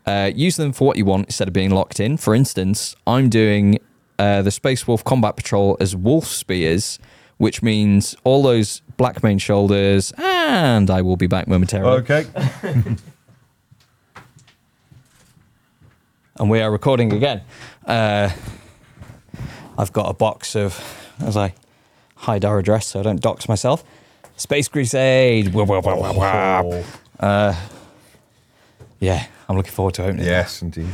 uh, 0.07 0.31
use 0.35 0.57
them 0.57 0.73
for 0.73 0.87
what 0.87 0.97
you 0.97 1.05
want 1.05 1.27
instead 1.27 1.49
of 1.49 1.55
being 1.55 1.71
locked 1.71 1.99
in. 2.01 2.17
For 2.17 2.35
instance, 2.35 2.95
I'm 3.07 3.29
doing 3.29 3.79
uh, 4.19 4.43
the 4.43 4.51
Space 4.51 4.87
Wolf 4.87 5.03
Combat 5.05 5.35
Patrol 5.37 5.77
as 5.81 5.97
wolf 5.97 6.27
spears. 6.27 6.99
Which 7.37 7.63
means 7.63 8.15
all 8.25 8.43
those 8.43 8.81
Black 8.97 9.23
Mane 9.23 9.39
shoulders, 9.39 10.13
and 10.17 10.91
I 10.91 11.03
will 11.03 11.17
be 11.17 11.27
back 11.27 11.49
momentarily. 11.49 11.99
Okay. 12.03 12.27
and 16.39 16.49
we 16.51 16.61
are 16.61 16.71
recording 16.71 17.13
again. 17.13 17.43
Uh, 17.85 18.31
I've 19.77 19.93
got 19.93 20.09
a 20.09 20.15
box 20.15 20.55
of, 20.55 20.81
as 21.21 21.37
I 21.37 21.55
hide 22.17 22.45
our 22.45 22.59
address 22.59 22.87
so 22.87 23.01
I 23.01 23.03
don't 23.03 23.21
dox 23.21 23.49
myself. 23.49 23.85
Space 24.37 24.69
Crusade. 24.69 25.53
Wah, 25.53 25.65
wah, 25.65 25.81
wah, 25.81 25.97
wah, 25.97 26.13
wah. 26.13 26.85
Oh, 27.21 27.69
Yeah, 29.01 29.27
I'm 29.49 29.57
looking 29.57 29.73
forward 29.73 29.95
to 29.95 30.05
opening. 30.05 30.25
It. 30.25 30.29
Yes, 30.29 30.63
indeed. 30.63 30.89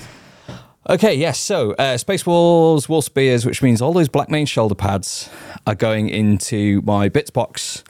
Okay, 0.91 1.15
yes. 1.15 1.39
So 1.39 1.73
uh, 1.75 1.97
Space 1.97 2.27
Wolves, 2.27 2.89
Wolf 2.89 3.05
Spears, 3.05 3.47
which 3.47 3.63
means 3.63 3.81
all 3.81 3.93
those 3.93 4.09
Black 4.09 4.29
Mane 4.29 4.45
shoulder 4.45 4.75
pads 4.75 5.31
are 5.65 5.77
going 5.77 6.09
into 6.09 6.83
my 6.83 7.09
bits 7.09 7.31
box. 7.31 7.85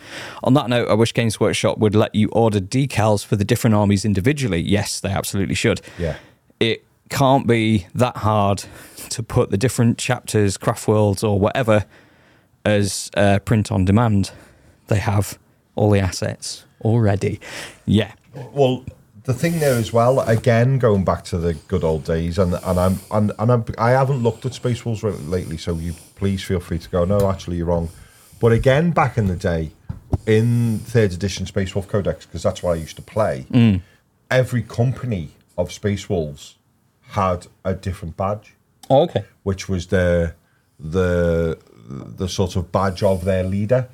On 0.45 0.53
that 0.53 0.69
note, 0.69 0.87
I 0.91 0.93
wish 0.93 1.15
Games 1.15 1.41
Workshop 1.41 1.79
would 1.79 1.95
let 1.95 2.15
you 2.15 2.29
order 2.33 2.61
decals 2.61 3.25
for 3.25 3.37
the 3.37 3.45
different 3.45 3.75
armies 3.75 4.05
individually. 4.05 4.61
Yes, 4.61 5.01
they 5.01 5.09
absolutely 5.09 5.55
should. 5.55 5.81
Yeah. 5.99 6.17
It 6.61 6.85
can't 7.09 7.47
be 7.47 7.87
that 7.95 8.19
hard 8.19 8.65
to 9.09 9.23
put 9.23 9.51
the 9.51 9.57
different 9.57 9.97
chapters, 9.97 10.59
craft 10.59 10.87
worlds, 10.87 11.25
or 11.25 11.41
whatever 11.41 11.87
as 12.67 13.11
uh, 13.17 13.39
print 13.39 13.73
on 13.73 13.87
demand. 13.87 14.31
They 14.89 14.99
have 14.99 15.39
all 15.75 15.89
the 15.89 16.01
assets 16.01 16.67
already. 16.83 17.41
Yeah. 17.87 18.13
Well, 18.53 18.85
the 19.25 19.35
thing 19.35 19.59
there 19.61 19.75
as 19.75 19.93
well, 19.93 20.21
again, 20.21 20.79
going 20.79 21.05
back 21.05 21.25
to 21.25 21.39
the 21.39 21.55
good 21.55 21.85
old 21.85 22.05
days, 22.05 22.39
and 22.39 22.55
and 22.55 22.79
I'm 22.81 23.01
and, 23.11 23.33
and 23.39 23.53
I'm, 23.53 23.65
I 23.79 23.91
haven't 23.91 24.23
looked 24.23 24.47
at 24.47 24.55
Space 24.55 24.85
Wolves 24.85 25.03
lately, 25.03 25.57
so 25.57 25.75
you 25.75 25.95
please 26.17 26.43
feel 26.43 26.61
free 26.61 26.79
to 26.79 26.89
go. 26.89 27.05
No, 27.05 27.29
actually, 27.31 27.57
you're 27.57 27.67
wrong. 27.67 27.89
But 28.41 28.53
again, 28.53 28.91
back 28.93 29.19
in 29.19 29.27
the 29.27 29.37
day, 29.37 29.73
in 30.27 30.79
third 30.79 31.13
edition 31.13 31.47
Space 31.47 31.75
Wolf 31.75 31.89
Codex, 31.89 32.25
because 32.27 32.43
that's 32.43 32.63
what 32.63 32.73
I 32.73 32.77
used 32.77 32.97
to 32.97 33.03
play. 33.03 33.47
Mm. 33.51 33.83
Every 34.31 34.63
company 34.63 35.31
of 35.59 35.73
Space 35.73 36.09
Wolves 36.09 36.57
had 37.09 37.49
a 37.65 37.75
different 37.75 38.17
badge, 38.17 38.55
Oh, 38.89 39.03
okay. 39.03 39.25
which 39.43 39.69
was 39.69 39.89
the 39.89 40.35
the 40.79 41.59
the 41.89 42.29
sort 42.29 42.57
of 42.57 42.71
badge 42.73 43.03
of 43.03 43.25
their 43.25 43.43
leader. 43.45 43.89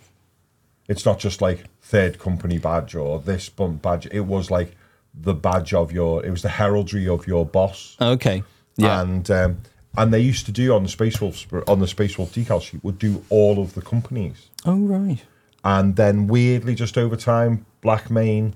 It's 0.88 1.04
not 1.04 1.18
just 1.18 1.40
like 1.40 1.64
third 1.80 2.18
company 2.18 2.58
badge 2.58 2.94
or 2.94 3.18
this 3.18 3.48
bump 3.48 3.82
badge. 3.82 4.06
It 4.12 4.20
was 4.20 4.50
like 4.50 4.76
the 5.20 5.34
badge 5.34 5.74
of 5.74 5.92
your. 5.92 6.24
It 6.24 6.30
was 6.30 6.42
the 6.42 6.48
heraldry 6.48 7.08
of 7.08 7.26
your 7.26 7.46
boss. 7.46 7.96
Okay. 8.00 8.42
Yeah. 8.76 9.00
And 9.00 9.30
um, 9.30 9.58
and 9.96 10.12
they 10.12 10.20
used 10.20 10.46
to 10.46 10.52
do 10.52 10.74
on 10.74 10.82
the 10.82 10.88
Space 10.88 11.20
Wolf 11.20 11.46
on 11.66 11.80
the 11.80 11.88
Space 11.88 12.18
Wolf 12.18 12.32
decal 12.32 12.62
sheet 12.62 12.84
would 12.84 12.98
do 12.98 13.24
all 13.30 13.60
of 13.60 13.74
the 13.74 13.82
companies. 13.82 14.50
oh, 14.64 14.78
right. 14.78 15.24
And 15.64 15.96
then 15.96 16.28
weirdly, 16.28 16.76
just 16.76 16.96
over 16.96 17.16
time, 17.16 17.66
Black 17.80 18.08
Mane, 18.08 18.54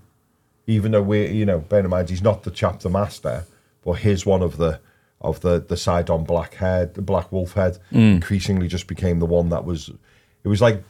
even 0.68 0.92
though 0.92 1.02
we're 1.02 1.28
you 1.30 1.44
know, 1.44 1.58
bear 1.58 1.80
in 1.80 1.88
mind 1.88 2.08
he's 2.08 2.22
not 2.22 2.44
the 2.44 2.50
chapter 2.50 2.88
master, 2.88 3.46
but 3.84 3.94
he's 3.94 4.24
one 4.24 4.42
of 4.42 4.58
the 4.58 4.80
of 5.20 5.40
the 5.40 5.60
the 5.66 5.76
side 5.76 6.10
on 6.10 6.24
Black 6.24 6.54
Head, 6.54 6.94
the 6.94 7.02
Black 7.02 7.32
Wolf 7.32 7.54
Head, 7.54 7.78
increasingly 7.90 8.68
just 8.68 8.86
became 8.86 9.18
the 9.18 9.26
one 9.26 9.48
that 9.48 9.64
was. 9.64 9.90
It 10.44 10.48
was 10.48 10.60
like 10.60 10.84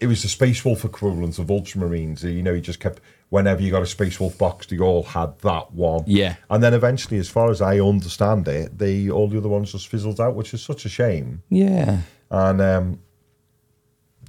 it 0.00 0.06
was 0.06 0.22
the 0.22 0.28
Space 0.28 0.64
Wolf 0.64 0.84
equivalent 0.84 1.38
of 1.38 1.46
Ultramarines. 1.46 2.22
You 2.22 2.42
know, 2.42 2.54
he 2.54 2.60
just 2.60 2.80
kept 2.80 3.00
whenever 3.30 3.60
you 3.62 3.70
got 3.70 3.82
a 3.82 3.86
Space 3.86 4.18
Wolf 4.18 4.38
box, 4.38 4.66
they 4.66 4.78
all 4.78 5.02
had 5.02 5.38
that 5.40 5.72
one. 5.72 6.04
Yeah. 6.06 6.36
And 6.50 6.62
then 6.62 6.74
eventually, 6.74 7.18
as 7.18 7.28
far 7.28 7.50
as 7.50 7.60
I 7.60 7.78
understand 7.80 8.48
it, 8.48 8.78
they 8.78 9.10
all 9.10 9.28
the 9.28 9.38
other 9.38 9.48
ones 9.48 9.72
just 9.72 9.88
fizzled 9.88 10.20
out, 10.20 10.34
which 10.34 10.54
is 10.54 10.62
such 10.62 10.84
a 10.84 10.88
shame. 10.88 11.42
Yeah. 11.50 12.00
And 12.30 12.60
um, 12.60 13.00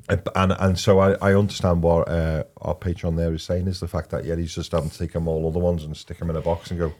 and 0.08 0.54
and 0.60 0.80
so 0.80 1.00
I, 1.00 1.12
I 1.22 1.34
understand 1.36 1.84
what 1.84 2.08
uh, 2.10 2.44
our 2.62 2.74
patron 2.76 3.16
there 3.16 3.34
is 3.34 3.44
saying 3.44 3.68
is 3.68 3.80
the 3.80 3.88
fact 3.88 4.10
that 4.10 4.26
yeah 4.26 4.36
he's 4.36 4.56
just 4.56 4.72
having 4.72 4.90
to 4.90 4.98
take 4.98 5.14
them 5.14 5.28
all 5.28 5.48
other 5.48 5.60
ones 5.60 5.84
and 5.84 5.96
stick 5.96 6.18
them 6.18 6.30
in 6.30 6.36
a 6.36 6.42
box 6.42 6.72
and 6.72 6.80
go 6.80 6.94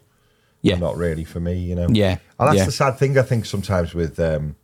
Yeah. 0.62 0.78
not 0.78 0.96
really 0.96 1.24
for 1.24 1.40
me 1.40 1.58
you 1.58 1.74
know 1.76 1.88
Yeah, 1.90 2.18
and 2.40 2.48
that's 2.50 2.58
yeah. 2.60 2.66
the 2.66 2.72
sad 2.72 2.98
thing 3.00 3.18
I 3.18 3.24
think 3.24 3.46
sometimes 3.46 3.96
with 3.96 4.20
um, 4.20 4.56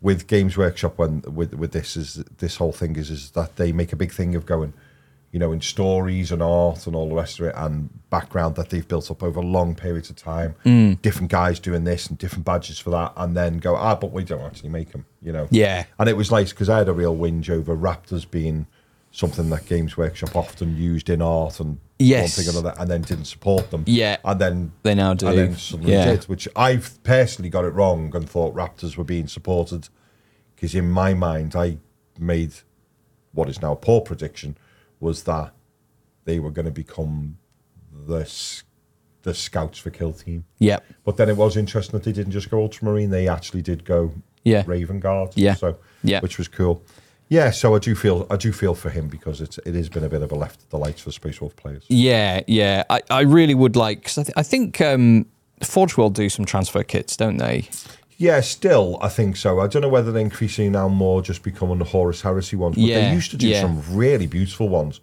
with 0.00 0.26
Games 0.28 0.56
Workshop 0.56 0.96
when 0.98 1.22
with 1.22 1.54
with 1.54 1.72
this 1.72 1.96
is 1.96 2.14
this 2.38 2.56
whole 2.56 2.72
thing 2.72 2.94
is 2.96 3.10
is 3.10 3.30
that 3.32 3.56
they 3.56 3.72
make 3.72 3.92
a 3.92 3.96
big 3.96 4.12
thing 4.12 4.36
of 4.36 4.46
going 4.46 4.74
you 5.32 5.38
know 5.38 5.50
in 5.50 5.60
stories 5.60 6.30
and 6.30 6.42
art 6.42 6.86
and 6.86 6.94
all 6.94 7.08
the 7.08 7.14
rest 7.14 7.40
of 7.40 7.46
it 7.46 7.54
and 7.56 7.88
background 8.10 8.54
that 8.54 8.68
they've 8.70 8.86
built 8.86 9.10
up 9.10 9.22
over 9.22 9.40
long 9.40 9.74
periods 9.74 10.10
of 10.10 10.16
time 10.16 10.54
Mm. 10.64 11.00
different 11.02 11.30
guys 11.30 11.58
doing 11.58 11.84
this 11.84 12.06
and 12.06 12.18
different 12.18 12.44
badges 12.44 12.78
for 12.78 12.90
that 12.90 13.12
and 13.16 13.34
then 13.36 13.58
go 13.58 13.74
ah 13.74 13.94
but 13.94 14.12
we 14.12 14.24
don't 14.24 14.42
actually 14.42 14.68
make 14.68 14.92
them 14.92 15.06
you 15.22 15.32
know 15.32 15.48
Yeah. 15.50 15.84
and 15.98 16.08
it 16.08 16.16
was 16.16 16.30
nice 16.30 16.50
because 16.52 16.68
I 16.68 16.78
had 16.78 16.88
a 16.88 16.92
real 16.92 17.16
whinge 17.16 17.48
over 17.50 17.74
Raptors 17.76 18.30
being 18.30 18.66
something 19.10 19.50
that 19.50 19.66
Games 19.66 19.96
Workshop 19.96 20.36
often 20.36 20.76
used 20.76 21.08
in 21.10 21.20
art 21.22 21.58
and 21.60 21.78
Yes. 21.98 22.36
one 22.36 22.44
thing 22.44 22.54
or 22.54 22.58
another, 22.58 22.74
and 22.80 22.90
then 22.90 23.02
didn't 23.02 23.26
support 23.26 23.70
them. 23.70 23.84
Yeah. 23.86 24.16
and 24.24 24.40
then 24.40 24.72
They 24.82 24.94
now 24.94 25.14
do. 25.14 25.28
and 25.28 25.38
then 25.38 25.56
suddenly 25.56 25.92
Yeah. 25.92 26.06
did, 26.12 26.24
which 26.24 26.48
I've 26.56 27.00
personally 27.04 27.48
got 27.48 27.64
it 27.64 27.68
wrong 27.74 28.10
and 28.16 28.28
thought 28.28 28.54
Raptors 28.56 28.96
were 28.96 29.04
being 29.04 29.28
supported 29.28 29.88
because 30.54 30.74
in 30.74 30.90
my 30.90 31.14
mind 31.14 31.54
I 31.54 31.78
made 32.18 32.52
what 33.32 33.48
is 33.48 33.62
now 33.62 33.72
a 33.72 33.76
poor 33.76 34.00
prediction 34.00 34.56
was 35.02 35.24
that 35.24 35.52
they 36.24 36.38
were 36.38 36.50
going 36.50 36.64
to 36.66 36.70
become 36.72 37.36
the 38.06 38.26
the 39.22 39.34
scouts 39.34 39.78
for 39.78 39.90
kill 39.90 40.12
team. 40.12 40.44
Yep. 40.58 40.84
But 41.04 41.16
then 41.16 41.28
it 41.28 41.36
was 41.36 41.56
interesting 41.56 41.92
that 41.98 42.04
they 42.04 42.12
didn't 42.12 42.32
just 42.32 42.50
go 42.50 42.58
Ultramarine; 42.60 43.10
they 43.10 43.28
actually 43.28 43.62
did 43.62 43.84
go 43.84 44.12
Yeah. 44.44 44.64
Raven 44.66 45.00
Guard. 45.00 45.32
Yeah. 45.34 45.54
So 45.54 45.76
Yeah. 46.02 46.20
which 46.20 46.38
was 46.38 46.48
cool. 46.48 46.82
Yeah, 47.28 47.50
so 47.50 47.74
I 47.74 47.78
do 47.78 47.94
feel 47.94 48.26
I 48.30 48.36
do 48.36 48.52
feel 48.52 48.74
for 48.74 48.90
him 48.90 49.08
because 49.08 49.40
it's 49.40 49.58
it 49.58 49.74
has 49.74 49.88
been 49.88 50.04
a 50.04 50.08
bit 50.08 50.22
of 50.22 50.32
a 50.32 50.34
left 50.34 50.62
of 50.62 50.68
the 50.70 50.78
lights 50.78 51.00
for 51.02 51.12
Space 51.12 51.40
Wolf 51.40 51.54
players. 51.56 51.84
Yeah, 51.88 52.40
yeah. 52.46 52.84
I, 52.90 53.00
I 53.10 53.20
really 53.22 53.54
would 53.54 53.74
like 53.76 54.00
because 54.00 54.18
I, 54.18 54.22
th- 54.24 54.34
I 54.36 54.42
think 54.42 54.80
um, 54.80 55.26
Forge 55.62 55.96
World 55.96 56.14
do 56.14 56.28
some 56.28 56.44
transfer 56.44 56.82
kits, 56.82 57.16
don't 57.16 57.38
they? 57.38 57.68
Yeah, 58.18 58.40
still 58.40 58.98
I 59.02 59.08
think 59.08 59.36
so. 59.36 59.60
I 59.60 59.66
don't 59.66 59.82
know 59.82 59.88
whether 59.88 60.12
they're 60.12 60.22
increasingly 60.22 60.70
now 60.70 60.88
more 60.88 61.22
just 61.22 61.42
becoming 61.42 61.78
the 61.78 61.84
Horus 61.84 62.22
Heresy 62.22 62.56
ones, 62.56 62.76
but 62.76 62.84
Yeah, 62.84 63.00
they 63.08 63.14
used 63.14 63.30
to 63.32 63.36
do 63.36 63.48
yeah. 63.48 63.60
some 63.60 63.82
really 63.96 64.26
beautiful 64.26 64.68
ones. 64.68 65.00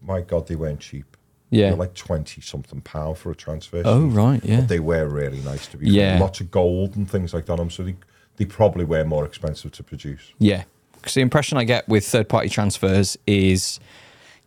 My 0.00 0.20
God, 0.20 0.46
they 0.46 0.56
weren't 0.56 0.80
cheap. 0.80 1.16
Yeah. 1.50 1.66
they 1.66 1.70
were 1.72 1.78
like 1.84 1.94
twenty 1.94 2.40
something 2.40 2.80
pound 2.80 3.18
for 3.18 3.30
a 3.30 3.34
transfer. 3.34 3.82
Oh 3.84 4.06
right, 4.06 4.44
yeah. 4.44 4.60
But 4.60 4.68
they 4.68 4.80
were 4.80 5.08
really 5.08 5.40
nice 5.40 5.66
to 5.68 5.76
be. 5.76 5.88
Yeah. 5.88 6.18
lots 6.20 6.40
of 6.40 6.50
gold 6.50 6.96
and 6.96 7.08
things 7.10 7.32
like 7.32 7.46
that. 7.46 7.52
on 7.52 7.58
them, 7.58 7.70
so 7.70 7.82
they 7.84 7.96
they 8.36 8.44
probably 8.44 8.84
were 8.84 9.04
more 9.04 9.24
expensive 9.24 9.72
to 9.72 9.82
produce. 9.82 10.32
Yeah, 10.38 10.64
because 10.94 11.14
the 11.14 11.20
impression 11.22 11.56
I 11.56 11.64
get 11.64 11.88
with 11.88 12.06
third-party 12.06 12.48
transfers 12.50 13.16
is 13.26 13.80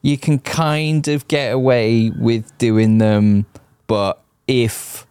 you 0.01 0.17
can 0.17 0.39
kind 0.39 1.07
of 1.07 1.27
get 1.27 1.53
away 1.53 2.11
with 2.11 2.55
doing 2.57 2.97
them, 2.99 3.45
but 3.87 4.21
if 4.47 5.05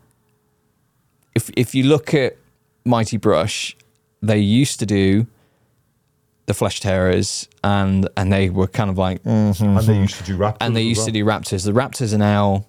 if 1.35 1.51
if 1.57 1.75
you 1.75 1.85
look 1.85 2.15
at 2.15 2.37
Mighty 2.89 3.17
Brush, 3.17 3.77
they 4.23 4.39
used 4.39 4.81
to 4.81 4.87
do 4.87 5.27
the 6.47 6.55
Flesh 6.55 6.81
Tearers, 6.81 7.49
and 7.63 8.09
and 8.17 8.33
they 8.33 8.49
were 8.51 8.67
kind 8.67 8.91
of 8.91 8.97
like, 8.99 9.23
mm, 9.23 9.61
And 9.61 9.79
they 9.87 9.99
used 9.99 10.17
to 10.17 10.25
do 10.25 10.37
Raptors. 10.39 10.57
and 10.61 10.75
they 10.75 10.83
used 10.83 10.99
well. 11.01 11.07
to 11.07 11.13
do 11.13 11.25
Raptors. 11.25 11.65
The 11.65 11.73
Raptors 11.73 12.15
are 12.15 12.19
now 12.19 12.65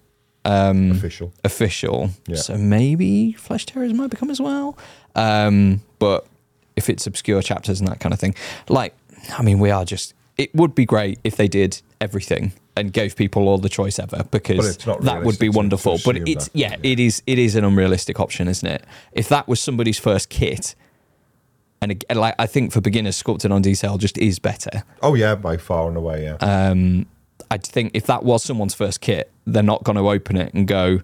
um, 0.45 0.91
official. 0.91 1.34
official. 1.43 2.10
Yeah. 2.27 2.36
So 2.38 2.58
maybe 2.58 3.34
Flesh 3.34 3.65
Tearers 3.65 3.93
might 3.93 4.10
become 4.10 4.29
as 4.29 4.41
well. 4.41 4.77
Um, 5.15 5.82
but 5.97 6.27
if 6.75 6.89
it's 6.89 7.08
obscure 7.08 7.41
chapters 7.41 7.79
and 7.79 7.88
that 7.88 7.99
kind 7.99 8.13
of 8.13 8.19
thing, 8.19 8.36
like, 8.67 8.93
I 9.38 9.41
mean, 9.43 9.60
we 9.60 9.69
are 9.71 9.84
just, 9.86 10.13
it 10.39 10.56
would 10.56 10.73
be 10.73 10.86
great 10.86 11.19
if 11.25 11.36
they 11.36 11.49
did 11.49 11.82
everything 11.99 12.54
and 12.78 12.93
gave 12.93 13.17
people 13.17 13.49
all 13.49 13.58
the 13.58 13.67
choice 13.67 13.99
ever 13.99 14.23
because 14.32 14.78
that 14.78 15.21
would 15.25 15.38
be 15.38 15.49
to- 15.49 15.58
wonderful. 15.58 15.97
to 15.97 16.04
but 16.06 16.15
it's, 16.28 16.49
yeah, 16.54 16.69
yeah. 16.69 16.91
it 16.91 16.99
is, 16.99 17.21
it 17.28 17.38
is 17.38 17.56
an 17.56 17.65
unrealistic 17.65 18.21
option, 18.21 18.47
isn't 18.47 18.67
it? 18.67 18.86
If 19.12 19.28
that 19.28 19.49
was 19.49 19.60
somebody's 19.60 19.99
first 19.99 20.30
kit, 20.30 20.75
and 21.82 21.91
ag- 21.91 22.06
like 22.15 22.36
I 22.39 22.45
think 22.45 22.71
for 22.71 22.80
beginners, 22.80 23.17
sculpted 23.17 23.52
on 23.52 23.62
detail 23.62 23.97
just 23.97 24.17
is 24.17 24.39
better. 24.39 24.84
Oh 25.02 25.13
yeah, 25.13 25.36
by 25.36 25.58
far 25.58 25.89
and 25.89 25.97
away. 25.97 26.23
Yeah. 26.23 26.38
Um, 26.39 27.06
I 27.52 27.58
think 27.58 27.91
if 27.93 28.06
that 28.06 28.23
was 28.23 28.41
someone's 28.41 28.73
first 28.73 29.02
kit, 29.02 29.30
they're 29.45 29.62
not 29.62 29.84
going 29.84 29.97
to 29.97 30.10
open 30.10 30.38
it 30.38 30.54
and 30.54 30.65
go, 30.65 31.02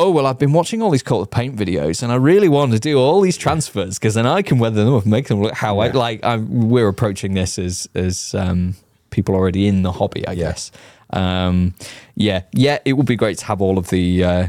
"Oh 0.00 0.10
well, 0.10 0.26
I've 0.26 0.38
been 0.38 0.52
watching 0.52 0.80
all 0.82 0.90
these 0.90 1.02
Cult 1.02 1.22
of 1.22 1.30
Paint 1.30 1.56
videos, 1.56 2.02
and 2.02 2.10
I 2.12 2.16
really 2.16 2.48
want 2.48 2.72
to 2.72 2.78
do 2.78 2.98
all 2.98 3.20
these 3.20 3.36
transfers 3.36 3.98
because 3.98 4.14
then 4.14 4.26
I 4.26 4.42
can 4.42 4.58
weather 4.58 4.84
them 4.84 4.94
up 4.94 5.02
and 5.02 5.10
make 5.10 5.28
them 5.28 5.40
look 5.42 5.54
how 5.54 5.78
I 5.80 5.88
like." 5.90 6.20
I'm, 6.24 6.68
we're 6.70 6.88
approaching 6.88 7.34
this 7.34 7.58
as 7.58 7.88
as 7.94 8.34
um, 8.34 8.74
people 9.10 9.34
already 9.34 9.66
in 9.66 9.82
the 9.82 9.92
hobby, 9.92 10.26
I 10.26 10.32
Yeah. 10.32 10.44
guess. 10.50 10.70
Um, 11.12 11.74
yeah, 12.14 12.42
yeah, 12.52 12.78
it 12.84 12.92
would 12.94 13.06
be 13.06 13.16
great 13.16 13.38
to 13.38 13.44
have 13.46 13.60
all 13.60 13.76
of 13.78 13.88
the 13.90 14.24
uh, 14.24 14.48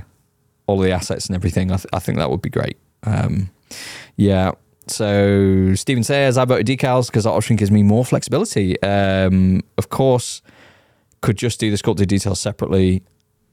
all 0.67 0.79
of 0.79 0.85
the 0.85 0.91
assets 0.93 1.25
and 1.27 1.35
everything. 1.35 1.71
I, 1.71 1.77
th- 1.77 1.87
I 1.93 1.99
think 1.99 2.17
that 2.19 2.29
would 2.29 2.41
be 2.41 2.49
great. 2.49 2.77
Um, 3.03 3.49
yeah. 4.15 4.51
So 4.87 5.73
Stephen 5.75 6.03
says 6.03 6.37
I 6.37 6.45
voted 6.45 6.67
decals 6.67 7.07
because 7.07 7.23
that 7.23 7.31
option 7.31 7.55
gives 7.55 7.71
me 7.71 7.81
more 7.83 8.03
flexibility. 8.05 8.81
Um, 8.81 9.61
of 9.77 9.89
course, 9.89 10.41
could 11.21 11.37
just 11.37 11.59
do 11.59 11.71
the 11.71 11.77
sculpted 11.77 12.09
details 12.09 12.39
separately, 12.39 13.01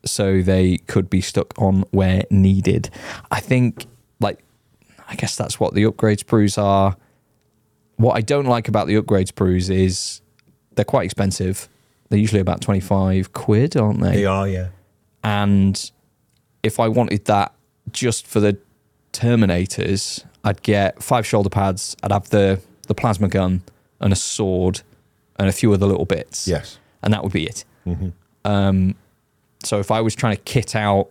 so 0.08 0.42
they 0.42 0.78
could 0.86 1.08
be 1.10 1.20
stuck 1.20 1.52
on 1.60 1.84
where 1.90 2.24
needed. 2.30 2.90
I 3.30 3.40
think, 3.40 3.86
like, 4.20 4.40
I 5.08 5.14
guess 5.14 5.36
that's 5.36 5.58
what 5.60 5.74
the 5.74 5.84
upgrade 5.84 6.18
sprues 6.18 6.60
are. 6.62 6.96
What 7.96 8.16
I 8.16 8.20
don't 8.20 8.46
like 8.46 8.68
about 8.68 8.86
the 8.86 8.96
upgrade 8.96 9.28
sprues 9.28 9.70
is 9.74 10.20
they're 10.74 10.84
quite 10.84 11.04
expensive. 11.04 11.68
They're 12.08 12.18
usually 12.18 12.40
about 12.40 12.60
twenty 12.60 12.80
five 12.80 13.32
quid, 13.32 13.76
aren't 13.76 14.00
they? 14.00 14.12
they 14.16 14.24
are. 14.26 14.48
Yeah. 14.48 14.68
and 15.24 15.90
if 16.62 16.80
I 16.80 16.88
wanted 16.88 17.24
that 17.26 17.52
just 17.92 18.26
for 18.26 18.40
the 18.40 18.58
Terminators, 19.12 20.24
I'd 20.44 20.62
get 20.62 21.02
five 21.02 21.26
shoulder 21.26 21.48
pads. 21.50 21.96
I'd 22.02 22.12
have 22.12 22.30
the 22.30 22.60
the 22.86 22.94
plasma 22.94 23.28
gun 23.28 23.62
and 24.00 24.12
a 24.12 24.16
sword 24.16 24.82
and 25.38 25.48
a 25.48 25.52
few 25.52 25.72
other 25.72 25.86
little 25.86 26.04
bits. 26.04 26.46
Yes. 26.48 26.78
and 27.02 27.12
that 27.12 27.22
would 27.22 27.32
be 27.32 27.44
it. 27.44 27.64
Mm-hmm. 27.86 28.08
Um, 28.44 28.94
so 29.64 29.78
if 29.78 29.90
I 29.90 30.00
was 30.00 30.14
trying 30.14 30.36
to 30.36 30.42
kit 30.42 30.74
out, 30.76 31.08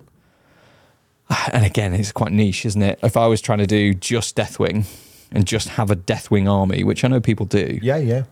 and 1.52 1.66
again, 1.66 1.94
it's 1.94 2.12
quite 2.12 2.32
niche, 2.32 2.66
isn't 2.66 2.82
it? 2.82 3.00
If 3.04 3.18
I 3.18 3.28
was 3.28 3.42
trying 3.42 3.60
to 3.60 3.68
do 3.68 3.94
just 3.94 4.36
Deathwing 4.38 4.86
and 5.32 5.46
just 5.46 5.70
have 5.70 5.92
a 5.92 5.96
Deathwing 5.96 6.50
army, 6.50 6.84
which 6.84 7.04
I 7.04 7.08
know 7.10 7.20
people 7.20 7.46
do, 7.46 7.80
Yeah. 7.82 7.98
Yeah. 7.98 8.24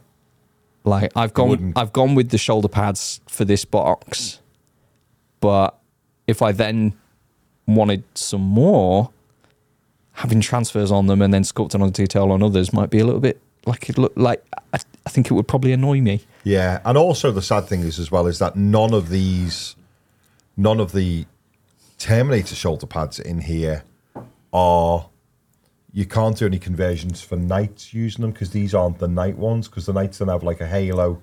like 0.85 1.11
I've 1.15 1.33
gone, 1.33 1.73
I've 1.75 1.91
gone 1.93 2.15
with 2.15 2.29
the 2.29 2.37
shoulder 2.37 2.67
pads 2.69 3.19
for 3.27 3.43
this 3.43 3.65
box, 3.65 4.39
but 5.41 5.77
if 6.27 6.41
I 6.41 6.51
then 6.53 6.93
wanted 7.67 8.03
some 8.13 8.41
more, 8.41 9.09
having 10.13 10.39
transfers 10.39 10.91
on 10.91 11.07
them 11.07 11.21
and 11.21 11.33
then 11.33 11.43
sculpting 11.43 11.81
on 11.81 11.89
detail 11.91 12.31
on 12.31 12.41
others 12.41 12.71
might 12.71 12.89
be 12.89 12.99
a 12.99 13.05
little 13.05 13.19
bit 13.19 13.41
like 13.65 13.89
it 13.89 13.97
look 13.97 14.13
like. 14.15 14.41
I, 14.73 14.79
I 15.05 15.09
think 15.09 15.29
it 15.29 15.33
would 15.33 15.47
probably 15.47 15.73
annoy 15.73 15.99
me. 15.99 16.21
Yeah, 16.43 16.79
and 16.85 16.97
also 16.97 17.31
the 17.31 17.41
sad 17.41 17.65
thing 17.65 17.81
is 17.81 17.99
as 17.99 18.11
well 18.11 18.27
is 18.27 18.39
that 18.39 18.55
none 18.55 18.93
of 18.93 19.09
these, 19.09 19.74
none 20.57 20.79
of 20.79 20.91
the 20.91 21.25
Terminator 21.97 22.55
shoulder 22.55 22.85
pads 22.87 23.19
in 23.19 23.41
here 23.41 23.83
are. 24.53 25.09
You 25.93 26.05
can't 26.05 26.35
do 26.37 26.45
any 26.45 26.59
conversions 26.59 27.21
for 27.21 27.37
knights 27.37 27.93
using 27.93 28.21
them 28.23 28.31
because 28.31 28.49
these 28.49 28.75
aren't 28.75 28.99
the 28.99 29.07
knight 29.07 29.37
ones 29.37 29.69
because 29.69 29.85
the 29.85 29.93
knights 29.93 30.17
don't 30.17 30.27
have 30.27 30.43
like 30.43 30.59
a 30.59 30.67
halo 30.67 31.21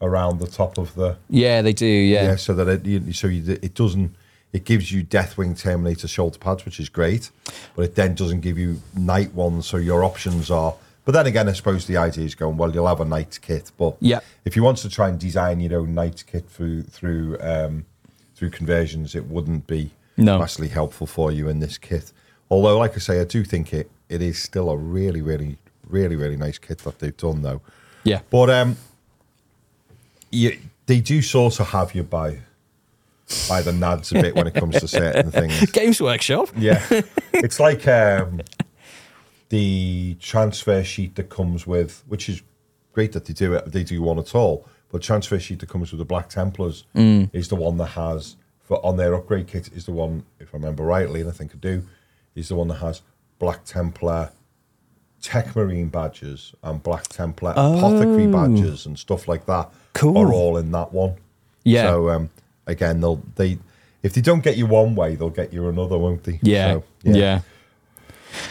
around 0.00 0.40
the 0.40 0.48
top 0.48 0.76
of 0.76 0.92
the 0.96 1.16
Yeah, 1.28 1.62
they 1.62 1.72
do. 1.72 1.86
yeah, 1.86 2.24
Yeah, 2.24 2.34
so 2.36 2.52
that 2.54 2.66
it 2.66 2.84
you, 2.84 3.12
so 3.12 3.28
you, 3.28 3.52
it 3.62 3.74
doesn't 3.74 4.16
it 4.52 4.64
gives 4.64 4.90
you 4.90 5.04
Deathwing 5.04 5.56
Terminator 5.56 6.08
shoulder 6.08 6.36
pads 6.38 6.64
which 6.64 6.80
is 6.80 6.88
great, 6.88 7.30
but 7.76 7.82
it 7.82 7.94
then 7.94 8.16
doesn't 8.16 8.40
give 8.40 8.58
you 8.58 8.82
knight 8.96 9.32
ones. 9.34 9.66
So 9.66 9.76
your 9.76 10.02
options 10.02 10.50
are. 10.50 10.74
But 11.04 11.12
then 11.12 11.26
again, 11.26 11.48
I 11.48 11.52
suppose 11.52 11.86
the 11.86 11.96
idea 11.96 12.24
is 12.24 12.34
going 12.34 12.56
well. 12.56 12.74
You'll 12.74 12.88
have 12.88 13.00
a 13.00 13.04
knight 13.04 13.38
kit, 13.40 13.70
but 13.78 13.96
Yeah. 14.00 14.18
if 14.44 14.56
you 14.56 14.64
want 14.64 14.78
to 14.78 14.88
try 14.88 15.08
and 15.10 15.18
design 15.20 15.60
your 15.60 15.78
own 15.80 15.94
knight 15.94 16.24
kit 16.26 16.48
through 16.50 16.82
through 16.82 17.38
um, 17.40 17.86
through 18.34 18.50
conversions, 18.50 19.14
it 19.14 19.26
wouldn't 19.26 19.66
be 19.66 19.90
No. 20.16 20.38
vastly 20.38 20.68
helpful 20.68 21.06
for 21.06 21.30
you 21.32 21.48
in 21.48 21.60
this 21.60 21.78
kit. 21.78 22.12
Although, 22.50 22.78
like 22.78 22.94
I 22.94 22.98
say, 22.98 23.20
I 23.20 23.24
do 23.24 23.44
think 23.44 23.72
it 23.72 23.90
it 24.08 24.20
is 24.20 24.42
still 24.42 24.68
a 24.70 24.76
really, 24.76 25.22
really, 25.22 25.56
really, 25.88 26.16
really 26.16 26.36
nice 26.36 26.58
kit 26.58 26.78
that 26.78 26.98
they've 26.98 27.16
done 27.16 27.42
though. 27.42 27.62
yeah, 28.04 28.20
But 28.30 28.50
um, 28.50 28.76
you, 30.30 30.58
they 30.86 31.00
do 31.00 31.22
sort 31.22 31.60
of 31.60 31.68
have 31.70 31.94
you 31.94 32.02
by 32.02 32.38
by 33.48 33.62
the 33.62 33.70
nads 33.70 34.10
a 34.16 34.20
bit 34.20 34.34
when 34.34 34.46
it 34.46 34.52
comes 34.54 34.78
to 34.80 34.88
certain 34.88 35.30
things. 35.38 35.70
Games 35.70 36.00
Workshop. 36.02 36.48
Yeah, 36.56 36.82
it's 37.32 37.58
like 37.58 37.88
um, 37.88 38.40
the 39.48 40.16
transfer 40.20 40.82
sheet 40.84 41.14
that 41.16 41.30
comes 41.30 41.66
with, 41.66 42.02
which 42.08 42.28
is 42.28 42.42
great 42.92 43.12
that 43.12 43.24
they 43.26 43.32
do 43.32 43.54
it. 43.54 43.72
They 43.72 43.84
do 43.84 44.02
one 44.02 44.18
at 44.18 44.34
all, 44.34 44.66
but 44.92 45.02
transfer 45.02 45.38
sheet 45.40 45.58
that 45.60 45.68
comes 45.68 45.90
with 45.90 45.98
the 45.98 46.04
Black 46.04 46.28
Templars 46.28 46.84
is 46.94 47.48
the 47.48 47.56
one 47.56 47.76
that 47.78 47.86
has 47.86 48.36
for 48.62 48.84
on 48.86 48.96
their 48.96 49.14
upgrade 49.14 49.48
kit 49.48 49.68
is 49.74 49.86
the 49.86 49.92
one, 49.92 50.24
if 50.38 50.54
I 50.54 50.58
remember 50.58 50.84
rightly, 50.84 51.20
and 51.22 51.28
I 51.28 51.32
think 51.32 51.52
I 51.52 51.58
do, 51.58 51.82
is 52.36 52.48
the 52.48 52.54
one 52.54 52.68
that 52.68 52.76
has 52.76 53.02
Black 53.40 53.64
Templar. 53.64 54.30
Tech 55.20 55.54
Marine 55.54 55.86
badges 55.88 56.52
and 56.64 56.82
Black 56.82 57.04
Templar 57.04 57.52
apothecary 57.52 58.26
badges 58.26 58.86
and 58.86 58.98
stuff 58.98 59.28
like 59.28 59.46
that 59.46 59.70
Cool. 59.92 60.18
are 60.18 60.32
all 60.32 60.56
in 60.56 60.72
that 60.72 60.92
one. 60.92 61.14
Yeah. 61.62 61.82
So 61.84 62.10
um, 62.10 62.30
again, 62.66 63.00
they'll 63.00 63.22
they 63.36 63.58
if 64.02 64.14
they 64.14 64.20
don't 64.20 64.42
get 64.42 64.56
you 64.56 64.66
one 64.66 64.96
way, 64.96 65.14
they'll 65.14 65.30
get 65.30 65.52
you 65.52 65.68
another, 65.68 65.96
won't 65.96 66.24
they? 66.24 66.40
Yeah, 66.42 66.72
So, 66.72 66.84
yeah. 67.04 67.40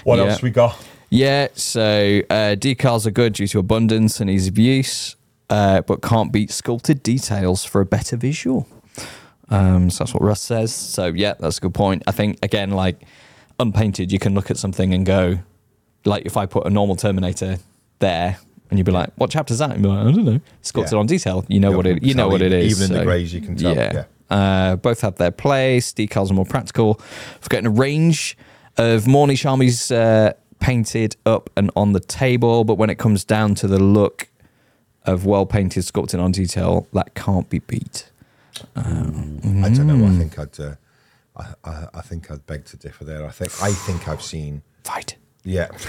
What 0.06 0.18
Yeah. 0.20 0.26
else 0.28 0.42
we 0.42 0.50
got? 0.50 0.78
Yeah, 1.10 1.48
so 1.56 2.22
uh, 2.30 2.56
decals 2.58 3.06
are 3.06 3.12
good 3.12 3.34
due 3.34 3.48
to 3.48 3.60
abundance 3.60 4.22
and 4.22 4.30
ease 4.30 4.48
of 4.48 4.58
use, 4.58 5.18
uh, 5.52 5.82
but 5.82 6.02
can't 6.02 6.32
beat 6.34 6.50
sculpted 6.50 7.04
details 7.04 7.64
for 7.64 7.82
a 7.82 7.86
better 7.86 8.18
visual. 8.18 8.68
Um, 9.50 9.90
so 9.90 10.04
that's 10.04 10.14
what 10.14 10.24
Russ 10.24 10.42
says. 10.42 10.74
So 10.74 11.08
yeah, 11.08 11.34
that's 11.40 11.58
a 11.58 11.62
good 11.62 11.74
point. 11.74 12.04
I 12.08 12.12
think 12.12 12.40
again, 12.42 12.72
like 12.72 13.02
unpainted, 13.60 14.12
you 14.12 14.18
can 14.20 14.34
look 14.34 14.50
at 14.50 14.58
something 14.58 14.94
and 14.94 15.06
go, 15.06 15.40
like 16.06 16.26
if 16.26 16.38
I 16.38 16.46
put 16.46 16.66
a 16.66 16.70
normal 16.70 16.96
Terminator 16.96 17.58
there 18.00 18.38
and 18.70 18.80
you'd 18.80 18.86
be 18.86 18.92
like, 18.94 19.10
"What 19.16 19.30
chapter's 19.30 19.58
that?" 19.60 19.72
And 19.72 19.84
be 19.84 19.90
like, 19.90 20.00
"I 20.00 20.04
don't 20.12 20.24
know." 20.26 20.40
Sculpted 20.62 20.94
Yeah. 20.94 21.00
on 21.00 21.06
detail. 21.06 21.44
You 21.50 21.60
know 21.60 21.72
Yeah, 21.72 21.76
what 21.78 21.86
it. 21.88 22.04
You 22.04 22.14
know 22.14 22.30
what 22.30 22.42
it 22.42 22.54
is. 22.54 22.72
even 22.72 22.86
in 22.86 22.94
the 22.94 23.00
so- 23.00 23.06
greys 23.06 23.34
you 23.34 23.42
can 23.42 23.56
tell, 23.58 23.76
yeah. 23.76 24.04
Uh, 24.30 24.78
both 24.78 25.02
have 25.02 25.16
their 25.16 25.32
place. 25.32 25.92
Decals 25.92 26.32
are 26.32 26.34
more 26.34 26.46
practical. 26.46 27.02
I've 27.42 27.50
got 27.50 27.66
a 27.66 27.70
range 27.70 28.38
of 28.78 29.06
Morny 29.06 29.34
Charmies 29.36 29.94
uh, 29.94 30.32
painted 30.62 31.18
up 31.26 31.50
and 31.58 31.70
on 31.76 31.92
the 31.92 32.00
table, 32.00 32.64
but 32.64 32.76
when 32.76 32.90
it 32.90 32.98
comes 32.98 33.26
down 33.26 33.56
to 33.56 33.68
the 33.68 33.78
look 33.78 34.30
of 35.06 35.26
well 35.26 35.46
painted 35.46 35.84
sculpting 35.84 36.22
on 36.22 36.32
detail, 36.32 36.88
that 36.94 37.14
can't 37.16 37.50
be 37.50 37.60
beat. 37.60 38.10
I 38.76 38.82
don't 38.84 39.88
know. 39.88 39.96
Mm. 39.96 40.16
I 40.16 40.18
think 40.18 40.40
I'd. 40.40 40.60
Uh, 40.60 40.76
I, 41.36 41.54
I, 41.64 41.88
I 41.96 42.02
think 42.02 42.30
I'd 42.30 42.46
beg 42.46 42.66
to 42.66 42.78
differ 42.78 43.06
there. 43.06 43.26
I 43.26 43.32
think 43.32 43.52
I 43.62 43.72
think 43.72 44.08
I've 44.08 44.22
seen. 44.22 44.62
Fight. 44.84 45.16
Yeah, 45.44 45.70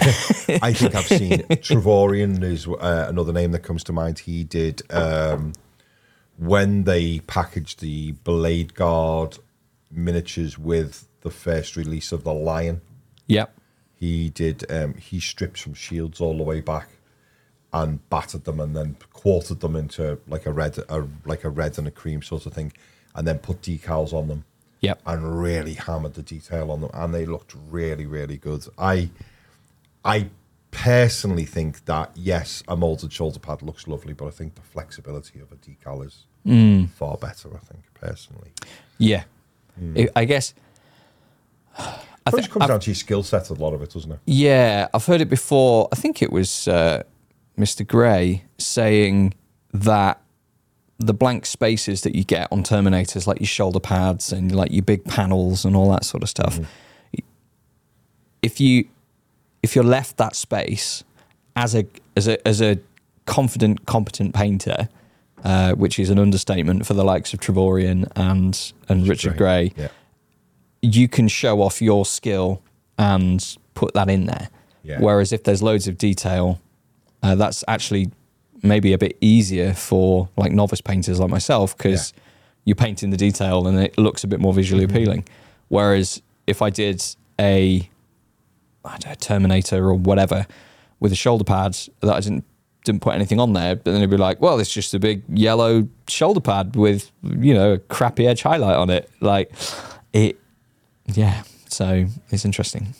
I 0.63 0.73
think 0.73 0.95
I've 0.95 1.05
seen 1.05 1.41
Trovarion 1.41 2.41
is 2.41 2.67
uh, 2.67 3.05
another 3.07 3.31
name 3.31 3.51
that 3.51 3.59
comes 3.59 3.83
to 3.83 3.93
mind. 3.93 4.19
He 4.19 4.43
did 4.43 4.81
um, 4.91 5.53
when 6.37 6.85
they 6.85 7.19
packaged 7.19 7.79
the 7.79 8.13
Blade 8.13 8.73
Guard 8.73 9.37
miniatures 9.91 10.57
with 10.57 11.07
the 11.21 11.29
first 11.29 11.75
release 11.75 12.11
of 12.11 12.23
the 12.23 12.33
Lion. 12.33 12.81
Yep. 13.27 13.55
He 13.95 14.31
did. 14.31 14.69
Um, 14.71 14.95
he 14.95 15.19
stripped 15.19 15.59
some 15.59 15.75
shields 15.75 16.19
all 16.19 16.35
the 16.35 16.43
way 16.43 16.59
back 16.59 16.89
and 17.73 18.07
battered 18.09 18.43
them, 18.45 18.59
and 18.59 18.75
then 18.75 18.95
quartered 19.13 19.59
them 19.61 19.75
into 19.75 20.19
like 20.27 20.45
a 20.45 20.51
red, 20.51 20.77
a, 20.89 21.07
like 21.25 21.43
a 21.43 21.49
red 21.49 21.77
and 21.77 21.87
a 21.87 21.91
cream 21.91 22.21
sort 22.21 22.45
of 22.45 22.53
thing, 22.53 22.71
and 23.15 23.27
then 23.27 23.39
put 23.39 23.61
decals 23.61 24.13
on 24.13 24.27
them 24.27 24.45
Yep. 24.81 25.01
and 25.05 25.39
really 25.41 25.73
hammered 25.75 26.13
the 26.13 26.21
detail 26.23 26.69
on 26.71 26.81
them, 26.81 26.91
and 26.93 27.13
they 27.13 27.25
looked 27.25 27.55
really, 27.69 28.05
really 28.05 28.37
good. 28.37 28.65
I, 28.77 29.09
I 30.05 30.27
personally 30.71 31.45
think 31.45 31.85
that 31.85 32.11
yes, 32.15 32.63
a 32.67 32.75
molded 32.75 33.11
shoulder 33.13 33.39
pad 33.39 33.61
looks 33.61 33.87
lovely, 33.87 34.13
but 34.13 34.27
I 34.27 34.31
think 34.31 34.55
the 34.55 34.61
flexibility 34.61 35.39
of 35.39 35.51
a 35.51 35.55
decal 35.55 36.05
is 36.05 36.25
Mm. 36.45 36.89
far 36.89 37.15
better. 37.15 37.47
I 37.55 37.59
think 37.59 37.83
personally, 37.93 38.51
Yeah. 38.97 39.23
I- 39.95 40.09
I 40.15 40.25
guess. 40.25 40.53
I 41.77 41.99
it 42.27 42.31
think 42.31 42.37
just 42.43 42.51
comes 42.51 42.67
down 42.67 42.79
to 42.81 42.89
your 42.89 42.95
skill 42.95 43.23
set. 43.23 43.49
A 43.49 43.53
lot 43.53 43.73
of 43.73 43.81
it, 43.81 43.91
doesn't 43.91 44.11
it? 44.11 44.19
Yeah, 44.25 44.87
I've 44.93 45.05
heard 45.05 45.21
it 45.21 45.29
before. 45.29 45.87
I 45.91 45.95
think 45.95 46.21
it 46.21 46.31
was 46.31 46.67
uh, 46.67 47.03
Mr. 47.57 47.87
Gray 47.87 48.43
saying 48.57 49.33
that 49.73 50.19
the 50.99 51.13
blank 51.13 51.45
spaces 51.45 52.01
that 52.01 52.15
you 52.15 52.23
get 52.23 52.47
on 52.51 52.63
Terminators, 52.63 53.27
like 53.27 53.39
your 53.39 53.47
shoulder 53.47 53.79
pads 53.79 54.31
and 54.31 54.55
like 54.55 54.71
your 54.71 54.83
big 54.83 55.03
panels 55.05 55.65
and 55.65 55.75
all 55.75 55.89
that 55.91 56.05
sort 56.05 56.23
of 56.23 56.29
stuff, 56.29 56.59
if 58.41 58.59
you 58.59 58.85
if 59.61 59.75
you're 59.75 59.83
left 59.83 60.17
that 60.17 60.35
space 60.35 61.03
as 61.55 61.75
a 61.75 61.85
as 62.17 62.27
a 62.27 62.45
as 62.47 62.61
a 62.61 62.79
confident, 63.25 63.85
competent 63.85 64.33
painter, 64.35 64.89
uh, 65.43 65.73
which 65.73 65.97
is 65.99 66.09
an 66.09 66.19
understatement 66.19 66.85
for 66.85 66.93
the 66.93 67.03
likes 67.03 67.33
of 67.33 67.39
Trovarion 67.39 68.07
and 68.15 68.73
and 68.89 69.07
Richard 69.07 69.37
Gray, 69.37 69.71
Yeah. 69.77 69.87
you 70.81 71.07
can 71.07 71.27
show 71.27 71.61
off 71.61 71.81
your 71.81 72.05
skill 72.05 72.61
and 72.97 73.57
put 73.73 73.93
that 73.93 74.09
in 74.09 74.25
there. 74.25 74.49
Yeah. 74.83 74.99
Whereas 74.99 75.31
if 75.31 75.43
there's 75.43 75.63
loads 75.63 75.87
of 75.87 75.97
detail, 75.97 76.59
uh, 77.23 77.35
that's 77.35 77.63
actually 77.67 78.11
maybe 78.61 78.93
a 78.93 78.97
bit 78.97 79.17
easier 79.21 79.73
for 79.73 80.29
like 80.37 80.51
novice 80.51 80.81
painters 80.81 81.19
like 81.19 81.29
myself 81.29 81.75
because 81.77 82.13
you're 82.65 82.75
painting 82.75 83.09
the 83.09 83.17
detail 83.17 83.67
and 83.67 83.77
it 83.79 83.97
looks 83.97 84.23
a 84.23 84.27
bit 84.27 84.39
more 84.39 84.53
visually 84.53 84.85
Mm-hmm. 84.85 84.95
appealing. 84.95 85.25
Whereas 85.69 86.21
if 86.47 86.61
I 86.61 86.69
did 86.69 87.03
a 87.39 87.89
I 88.85 88.97
don't 88.97 89.05
know, 89.07 89.15
Terminator 89.15 89.85
or 89.89 89.95
whatever 89.95 90.45
with 90.99 91.11
a 91.11 91.15
shoulder 91.15 91.43
pad 91.43 91.77
that 92.01 92.13
I 92.13 92.19
didn't 92.19 92.45
didn't 92.85 93.01
put 93.01 93.15
anything 93.15 93.39
on 93.39 93.53
there, 93.53 93.75
but 93.77 93.85
then 93.85 93.95
it'd 93.95 94.09
be 94.09 94.17
like, 94.17 94.41
well, 94.41 94.59
it's 94.59 94.71
just 94.73 94.93
a 94.93 94.99
big 94.99 95.23
yellow 95.29 95.87
shoulder 96.07 96.41
pad 96.41 96.75
with 96.75 97.11
you 97.23 97.53
know 97.53 97.73
a 97.73 97.77
crappy 97.79 98.27
edge 98.27 98.41
highlight 98.43 98.75
on 98.75 98.89
it. 98.89 99.09
Like 99.21 99.51
it, 100.11 100.37
yeah. 101.07 101.43
So 101.73 102.05
it's 102.29 102.45
interesting. 102.45 102.93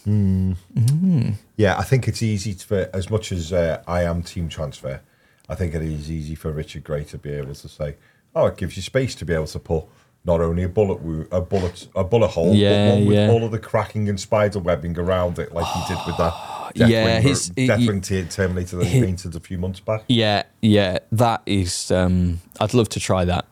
Yeah, 1.57 1.77
I 1.77 1.83
think 1.83 2.07
it's 2.07 2.23
easy 2.23 2.53
to, 2.55 2.65
for 2.65 2.89
as 2.93 3.09
much 3.09 3.31
as 3.31 3.53
uh, 3.53 3.83
I 3.87 4.03
am 4.03 4.23
team 4.23 4.49
transfer. 4.49 5.01
I 5.47 5.55
think 5.55 5.73
it 5.75 5.81
is 5.81 6.09
easy 6.09 6.35
for 6.35 6.51
Richard 6.51 6.83
Gray 6.83 7.03
to 7.05 7.17
be 7.17 7.31
able 7.31 7.53
to 7.53 7.67
say, 7.69 7.95
"Oh, 8.35 8.47
it 8.47 8.57
gives 8.57 8.75
you 8.75 8.81
space 8.81 9.13
to 9.15 9.25
be 9.25 9.33
able 9.33 9.47
to 9.47 9.59
put 9.59 9.83
not 10.25 10.39
only 10.41 10.63
a 10.63 10.69
bullet 10.69 11.01
wo- 11.01 11.27
a 11.31 11.41
bullet 11.41 11.87
a 11.95 12.03
bullet 12.03 12.29
hole, 12.29 12.55
Yeah, 12.55 12.89
but 12.89 12.95
one 12.95 13.05
with 13.05 13.17
yeah. 13.17 13.29
all 13.29 13.43
of 13.43 13.51
the 13.51 13.59
cracking 13.59 14.09
and 14.09 14.19
spider 14.19 14.59
webbing 14.59 14.97
around 14.97 15.37
it, 15.37 15.53
like 15.53 15.65
he 15.67 15.93
did 15.93 15.99
with 16.07 16.17
that 16.17 16.33
Deathwing, 16.75 16.89
Yeah, 16.89 17.19
his- 17.19 17.51
he- 17.55 17.67
Deathwing 17.67 18.03
t- 18.03 18.23
Terminator 18.23 18.77
that 18.77 18.85
he 18.87 18.99
he- 18.99 19.05
painted 19.05 19.35
a 19.35 19.39
few 19.39 19.57
months 19.59 19.79
back. 19.81 20.03
Yeah, 20.07 20.43
yeah, 20.61 20.99
that 21.11 21.41
is. 21.45 21.91
Um, 21.91 22.39
I'd 22.59 22.73
love 22.73 22.89
to 22.89 22.99
try 22.99 23.25
that. 23.25 23.45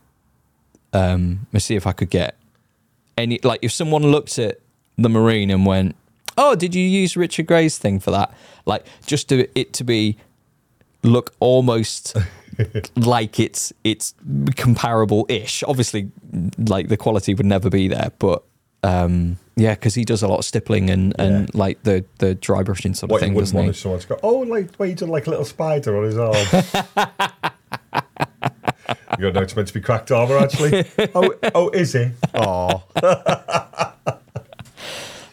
Um, 0.93 1.45
let's 1.53 1.65
see 1.65 1.75
if 1.75 1.85
I 1.85 1.91
could 1.91 2.09
get 2.09 2.35
any. 3.17 3.39
Like, 3.43 3.59
if 3.61 3.71
someone 3.73 4.03
looked 4.03 4.39
at 4.39 4.59
the 4.97 5.09
Marine 5.09 5.49
and 5.49 5.65
went, 5.65 5.95
"Oh, 6.37 6.55
did 6.55 6.73
you 6.75 6.83
use 6.83 7.15
Richard 7.17 7.47
Gray's 7.47 7.77
thing 7.77 7.99
for 7.99 8.11
that?" 8.11 8.33
Like, 8.65 8.85
just 9.05 9.29
to 9.29 9.47
it 9.59 9.73
to 9.73 9.83
be 9.83 10.17
look 11.03 11.33
almost 11.39 12.15
like 12.95 13.39
it's 13.39 13.73
it's 13.83 14.13
comparable-ish. 14.55 15.63
Obviously, 15.63 16.11
like 16.57 16.87
the 16.89 16.97
quality 16.97 17.33
would 17.33 17.45
never 17.45 17.69
be 17.69 17.87
there, 17.87 18.11
but 18.19 18.43
um, 18.83 19.37
yeah, 19.55 19.73
because 19.75 19.93
he 19.95 20.03
does 20.05 20.23
a 20.23 20.27
lot 20.27 20.39
of 20.39 20.45
stippling 20.45 20.89
and 20.89 21.13
and 21.19 21.49
Yeah. 21.53 21.59
like 21.59 21.83
the 21.83 22.03
the 22.19 22.35
dry 22.35 22.63
brushing 22.63 22.93
sort 22.93 23.09
of 23.09 23.11
What 23.11 23.21
you 23.21 23.27
thing, 23.27 23.33
wouldn't 23.35 23.47
doesn't 23.53 23.57
want 23.57 23.75
he? 23.75 23.79
someone 23.81 23.99
to 23.99 24.07
go, 24.07 24.19
"Oh, 24.23 24.39
like 24.39 24.75
where 24.75 24.89
you 24.89 24.95
done 24.95 25.09
like 25.09 25.27
a 25.27 25.29
little 25.29 25.45
spider 25.45 25.97
on 25.97 26.03
his 26.05 26.17
arm." 26.17 26.35
you 29.17 29.17
go, 29.19 29.31
"No, 29.31 29.41
it's 29.41 29.55
meant 29.55 29.67
to 29.67 29.73
be 29.73 29.81
cracked 29.81 30.11
armor, 30.11 30.37
actually." 30.37 30.85
oh, 31.15 31.33
oh, 31.55 31.69
is 31.69 31.93
he? 31.93 32.11
Oh, 32.33 32.83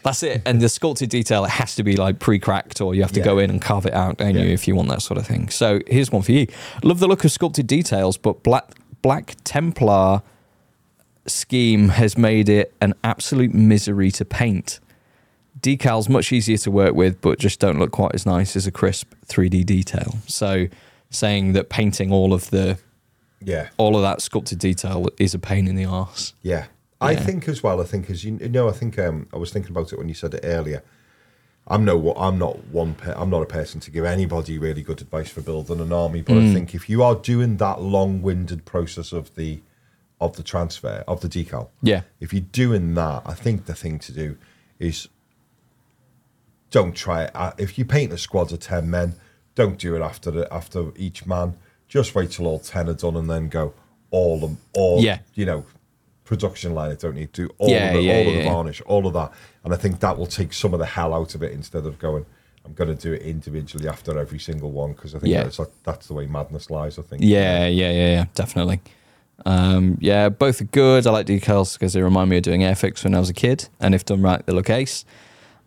That's 0.03 0.23
it. 0.23 0.41
And 0.45 0.61
the 0.61 0.69
sculpted 0.69 1.09
detail, 1.09 1.43
it 1.45 1.51
has 1.51 1.75
to 1.75 1.83
be 1.83 1.95
like 1.95 2.19
pre-cracked, 2.19 2.81
or 2.81 2.95
you 2.95 3.01
have 3.01 3.11
to 3.13 3.19
Yeah. 3.19 3.25
go 3.25 3.39
in 3.39 3.49
and 3.49 3.61
carve 3.61 3.85
it 3.85 3.93
out, 3.93 4.17
don't 4.17 4.35
you, 4.35 4.47
if 4.47 4.67
you 4.67 4.75
want 4.75 4.89
that 4.89 5.01
sort 5.01 5.17
of 5.17 5.27
thing. 5.27 5.49
So 5.49 5.79
here's 5.87 6.11
one 6.11 6.21
for 6.21 6.31
you. 6.31 6.47
Love 6.83 6.99
the 6.99 7.07
look 7.07 7.23
of 7.25 7.31
sculpted 7.31 7.67
details, 7.67 8.17
but 8.17 8.43
Black 8.43 8.65
Black 9.01 9.35
Templar 9.43 10.21
scheme 11.25 11.89
has 11.89 12.17
made 12.17 12.49
it 12.49 12.73
an 12.81 12.93
absolute 13.03 13.53
misery 13.53 14.11
to 14.11 14.25
paint. 14.25 14.79
Decals 15.59 16.09
much 16.09 16.31
easier 16.31 16.57
to 16.57 16.71
work 16.71 16.95
with, 16.95 17.21
but 17.21 17.39
just 17.39 17.59
don't 17.59 17.79
look 17.79 17.91
quite 17.91 18.13
as 18.15 18.25
nice 18.25 18.55
as 18.55 18.65
a 18.65 18.71
crisp 18.71 19.13
3D 19.27 19.65
detail. 19.65 20.15
So 20.25 20.67
saying 21.09 21.53
that 21.53 21.69
painting 21.69 22.11
all 22.11 22.33
of 22.33 22.49
the 22.49 22.77
yeah. 23.43 23.69
all 23.77 23.95
of 23.95 24.01
that 24.01 24.21
sculpted 24.21 24.59
detail 24.59 25.07
is 25.17 25.33
a 25.33 25.39
pain 25.39 25.67
in 25.67 25.75
the 25.75 25.85
ass. 25.85 26.33
Yeah. 26.41 26.65
I 27.01 27.15
think 27.15 27.47
as 27.47 27.63
well. 27.63 27.79
I 27.81 27.85
think 27.85 28.09
as 28.09 28.23
you, 28.23 28.37
you 28.41 28.49
know, 28.49 28.67
I 28.67 28.73
think 28.73 28.99
um, 28.99 29.27
I 29.33 29.37
was 29.37 29.51
thinking 29.51 29.71
about 29.71 29.93
it 29.93 29.97
when 29.97 30.09
you 30.09 30.13
said 30.15 30.33
it 30.33 30.41
earlier. 30.43 30.83
I'm 31.67 31.85
no, 31.85 32.13
I'm 32.15 32.37
not 32.39 32.65
one. 32.69 32.95
Per, 32.95 33.13
I'm 33.15 33.29
not 33.29 33.43
a 33.43 33.45
person 33.45 33.79
to 33.81 33.91
give 33.91 34.03
anybody 34.03 34.57
really 34.57 34.81
good 34.81 35.01
advice 35.01 35.29
for 35.29 35.41
building 35.41 35.79
an 35.79 35.93
army. 35.93 36.21
But 36.21 36.33
Mm. 36.33 36.49
I 36.49 36.53
think 36.53 36.75
if 36.75 36.89
you 36.89 37.03
are 37.03 37.15
doing 37.15 37.57
that 37.57 37.81
long-winded 37.81 38.65
process 38.65 39.11
of 39.13 39.33
the 39.35 39.61
of 40.19 40.35
the 40.35 40.43
transfer 40.43 41.03
of 41.07 41.21
the 41.21 41.29
decal, 41.29 41.69
Yeah. 41.81 42.01
if 42.19 42.33
you're 42.33 42.41
doing 42.51 42.93
that, 42.95 43.21
I 43.25 43.33
think 43.33 43.65
the 43.65 43.75
thing 43.75 43.99
to 43.99 44.11
do 44.11 44.35
is 44.79 45.07
don't 46.71 46.93
try 46.95 47.23
it. 47.25 47.31
Uh, 47.35 47.51
If 47.57 47.77
you 47.77 47.85
paint 47.85 48.11
a 48.13 48.17
squad 48.17 48.51
of 48.51 48.59
ten 48.59 48.89
men, 48.89 49.15
don't 49.55 49.77
do 49.77 49.95
it 49.95 50.01
after 50.01 50.31
the, 50.31 50.51
after 50.53 50.91
each 50.97 51.25
man. 51.25 51.55
Just 51.87 52.13
wait 52.15 52.31
till 52.31 52.47
all 52.47 52.59
ten 52.59 52.89
are 52.89 52.93
done 52.93 53.15
and 53.15 53.29
then 53.29 53.47
go 53.49 53.73
all 54.11 54.39
them 54.39 54.57
all. 54.73 55.01
Yeah. 55.01 55.19
you 55.35 55.45
know, 55.45 55.65
production 56.29 56.73
line. 56.75 56.91
It 56.91 56.99
don't 56.99 57.15
need 57.15 57.33
to 57.33 57.47
do 57.47 57.53
all 57.57 57.69
Yeah, 57.69 57.87
of 57.87 57.93
the, 57.95 58.01
yeah, 58.03 58.13
all 58.13 58.27
of 58.29 58.33
yeah, 58.35 58.43
the 58.43 58.49
varnish, 58.49 58.81
all 58.85 59.07
of 59.07 59.13
that. 59.13 59.31
And 59.63 59.73
I 59.73 59.77
think 59.77 59.99
that 59.99 60.17
will 60.17 60.27
take 60.27 60.53
some 60.53 60.73
of 60.73 60.79
the 60.79 60.85
hell 60.85 61.13
out 61.13 61.33
of 61.35 61.41
it 61.43 61.51
instead 61.51 61.85
of 61.87 61.97
going. 61.99 62.25
I'm 62.65 62.73
going 62.73 62.95
to 62.95 63.01
do 63.07 63.13
it 63.13 63.23
individually 63.23 63.87
after 63.89 64.17
every 64.19 64.37
single 64.37 64.71
one 64.71 64.91
because 64.93 65.15
I 65.15 65.19
think 65.19 65.31
Yeah. 65.33 65.43
that's 65.43 65.57
like, 65.57 65.71
that's 65.83 66.05
the 66.07 66.13
way 66.13 66.27
madness 66.27 66.69
lies. 66.69 66.99
I 66.99 67.01
think. 67.01 67.23
Yeah, 67.23 67.65
yeah, 67.65 67.89
yeah, 67.91 68.09
yeah, 68.15 68.25
definitely. 68.35 68.79
Um, 69.45 69.97
yeah, 70.01 70.29
both 70.29 70.61
are 70.61 70.65
good. 70.65 71.07
I 71.07 71.11
like 71.11 71.25
decals 71.25 71.73
because 71.73 71.93
they 71.93 72.01
remind 72.03 72.29
me 72.29 72.37
of 72.37 72.43
doing 72.43 72.61
Airfix 72.61 73.03
when 73.03 73.15
I 73.15 73.19
was 73.19 73.29
a 73.29 73.33
kid, 73.33 73.67
and 73.79 73.95
if 73.95 74.05
done 74.05 74.21
right, 74.21 74.45
they 74.45 74.53
look 74.53 74.69
ace. 74.69 75.05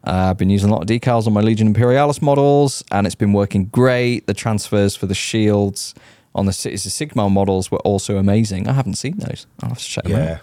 Uh, 0.06 0.30
I've 0.30 0.36
been 0.38 0.50
using 0.50 0.68
a 0.68 0.72
lot 0.72 0.82
of 0.82 0.88
decals 0.88 1.26
on 1.26 1.32
my 1.32 1.40
Legion 1.40 1.66
Imperialis 1.68 2.20
models, 2.22 2.84
and 2.90 3.06
it's 3.06 3.14
been 3.16 3.32
working 3.32 3.64
great. 3.66 4.26
The 4.26 4.34
transfers 4.34 4.94
for 4.94 5.06
the 5.06 5.14
shields 5.14 5.94
on 6.34 6.46
the 6.46 6.52
Cities 6.52 6.84
of 6.86 6.92
Sigmar 6.92 7.30
models 7.30 7.70
were 7.70 7.78
also 7.80 8.16
amazing. 8.18 8.68
I 8.68 8.72
haven't 8.72 8.94
seen 8.94 9.16
those. 9.18 9.46
I'll 9.62 9.70
have 9.70 9.78
to 9.78 9.84
check 9.84 10.04
them 10.04 10.20
out. 10.20 10.40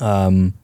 Yeah. 0.00 0.24
Um, 0.26 0.54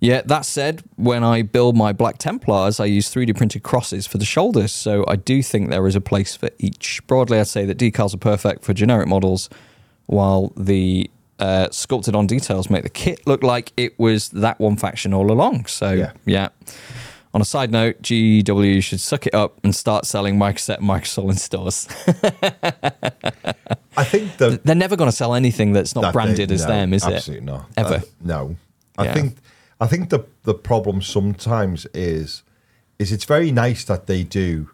yeah, 0.00 0.22
that 0.26 0.44
said, 0.44 0.82
when 0.96 1.22
I 1.22 1.42
build 1.42 1.76
my 1.76 1.92
Black 1.92 2.18
Templars, 2.18 2.80
I 2.80 2.86
use 2.86 3.08
3D 3.14 3.36
printed 3.36 3.62
crosses 3.62 4.04
for 4.04 4.18
the 4.18 4.24
shoulders, 4.24 4.72
so 4.72 5.04
I 5.06 5.14
do 5.14 5.44
think 5.44 5.70
there 5.70 5.86
is 5.86 5.94
a 5.94 6.00
place 6.00 6.34
for 6.34 6.50
each. 6.58 7.00
Broadly, 7.06 7.38
I'd 7.38 7.46
say 7.46 7.64
that 7.66 7.78
decals 7.78 8.12
are 8.12 8.18
perfect 8.18 8.64
for 8.64 8.74
generic 8.74 9.06
models, 9.06 9.48
while 10.06 10.52
the 10.56 11.08
uh, 11.38 11.68
sculpted 11.70 12.16
on 12.16 12.26
details 12.26 12.68
make 12.68 12.82
the 12.82 12.88
kit 12.88 13.24
look 13.28 13.44
like 13.44 13.72
it 13.76 13.96
was 13.96 14.28
that 14.30 14.58
one 14.58 14.76
faction 14.76 15.14
all 15.14 15.30
along. 15.30 15.66
So, 15.66 15.92
Yeah. 15.92 16.12
yeah. 16.26 16.48
On 17.34 17.40
a 17.40 17.44
side 17.46 17.70
note, 17.70 18.02
GW 18.02 18.82
should 18.82 19.00
suck 19.00 19.26
it 19.26 19.34
up 19.34 19.58
and 19.64 19.74
start 19.74 20.04
selling 20.04 20.36
Microset 20.38 20.78
and 20.78 20.86
Microsol 20.88 21.30
in 21.30 21.36
stores. 21.36 21.88
I 23.96 24.04
think 24.04 24.36
that 24.38 24.64
They're 24.64 24.74
never 24.74 24.96
going 24.96 25.10
to 25.10 25.16
sell 25.16 25.34
anything 25.34 25.72
that's 25.72 25.94
not 25.94 26.02
that 26.02 26.12
branded 26.12 26.50
they- 26.50 26.54
as 26.54 26.62
no, 26.62 26.68
them, 26.68 26.92
is 26.94 27.04
absolutely 27.04 27.46
it? 27.46 27.50
Absolutely 27.50 27.84
not. 27.86 27.92
Ever. 27.94 27.94
Uh, 27.94 28.08
no. 28.22 28.56
I 28.98 29.04
Yeah. 29.04 29.14
think 29.14 29.36
I 29.80 29.86
think 29.86 30.10
the 30.10 30.20
the 30.44 30.54
problem 30.54 31.00
sometimes 31.02 31.86
is 31.94 32.42
is 32.98 33.10
it's 33.10 33.24
very 33.24 33.50
nice 33.50 33.84
that 33.84 34.06
they 34.06 34.22
do 34.22 34.70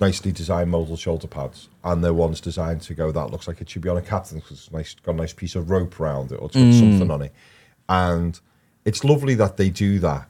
nicely 0.00 0.32
designed 0.32 0.70
modal 0.70 0.96
shoulder 0.96 1.26
pads 1.26 1.68
and 1.84 2.02
they're 2.02 2.14
ones 2.14 2.40
designed 2.40 2.80
to 2.82 2.94
go 2.94 3.12
that 3.12 3.30
looks 3.30 3.46
like 3.48 3.60
it 3.60 3.68
should 3.68 3.82
be 3.82 3.88
on 3.88 3.96
a 3.98 4.02
captain 4.02 4.38
because 4.38 4.58
it's 4.58 4.72
nice 4.72 4.94
got 5.02 5.12
a 5.14 5.16
nice 5.18 5.32
piece 5.32 5.56
of 5.56 5.68
rope 5.70 5.98
around 6.00 6.30
it 6.32 6.36
or 6.36 6.46
it's 6.46 6.54
got 6.56 6.62
Mm. 6.62 6.78
something 6.78 7.10
on 7.10 7.22
it. 7.22 7.34
And 7.88 8.38
it's 8.84 9.02
lovely 9.04 9.34
that 9.34 9.56
they 9.56 9.68
do 9.68 9.98
that. 9.98 10.26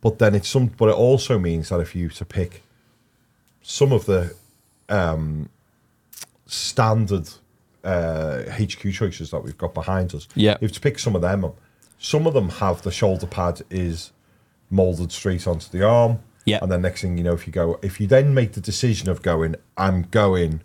But 0.00 0.18
then 0.18 0.34
it's 0.34 0.48
some 0.48 0.66
but 0.66 0.88
it 0.88 0.94
also 0.94 1.38
means 1.38 1.68
that 1.68 1.80
if 1.80 1.94
you 1.94 2.08
to 2.10 2.24
pick 2.24 2.62
some 3.62 3.92
of 3.92 4.06
the 4.06 4.34
um 4.88 5.48
standard 6.46 7.28
uh, 7.86 8.42
HQ 8.50 8.92
choices 8.92 9.30
that 9.30 9.42
we've 9.42 9.56
got 9.56 9.72
behind 9.72 10.14
us. 10.14 10.26
Yeah. 10.34 10.56
You 10.60 10.66
have 10.66 10.72
to 10.72 10.80
pick 10.80 10.98
some 10.98 11.14
of 11.14 11.22
them 11.22 11.44
up. 11.44 11.58
Some 11.98 12.26
of 12.26 12.34
them 12.34 12.48
have 12.48 12.82
the 12.82 12.90
shoulder 12.90 13.26
pad 13.26 13.62
is 13.70 14.12
molded 14.70 15.12
straight 15.12 15.46
onto 15.46 15.70
the 15.70 15.86
arm. 15.86 16.18
Yeah. 16.44 16.58
And 16.62 16.70
then 16.70 16.82
next 16.82 17.02
thing 17.02 17.16
you 17.16 17.24
know, 17.24 17.32
if 17.32 17.46
you 17.46 17.52
go, 17.52 17.78
if 17.82 18.00
you 18.00 18.06
then 18.06 18.34
make 18.34 18.52
the 18.52 18.60
decision 18.60 19.08
of 19.08 19.22
going, 19.22 19.56
I'm 19.76 20.02
going 20.02 20.62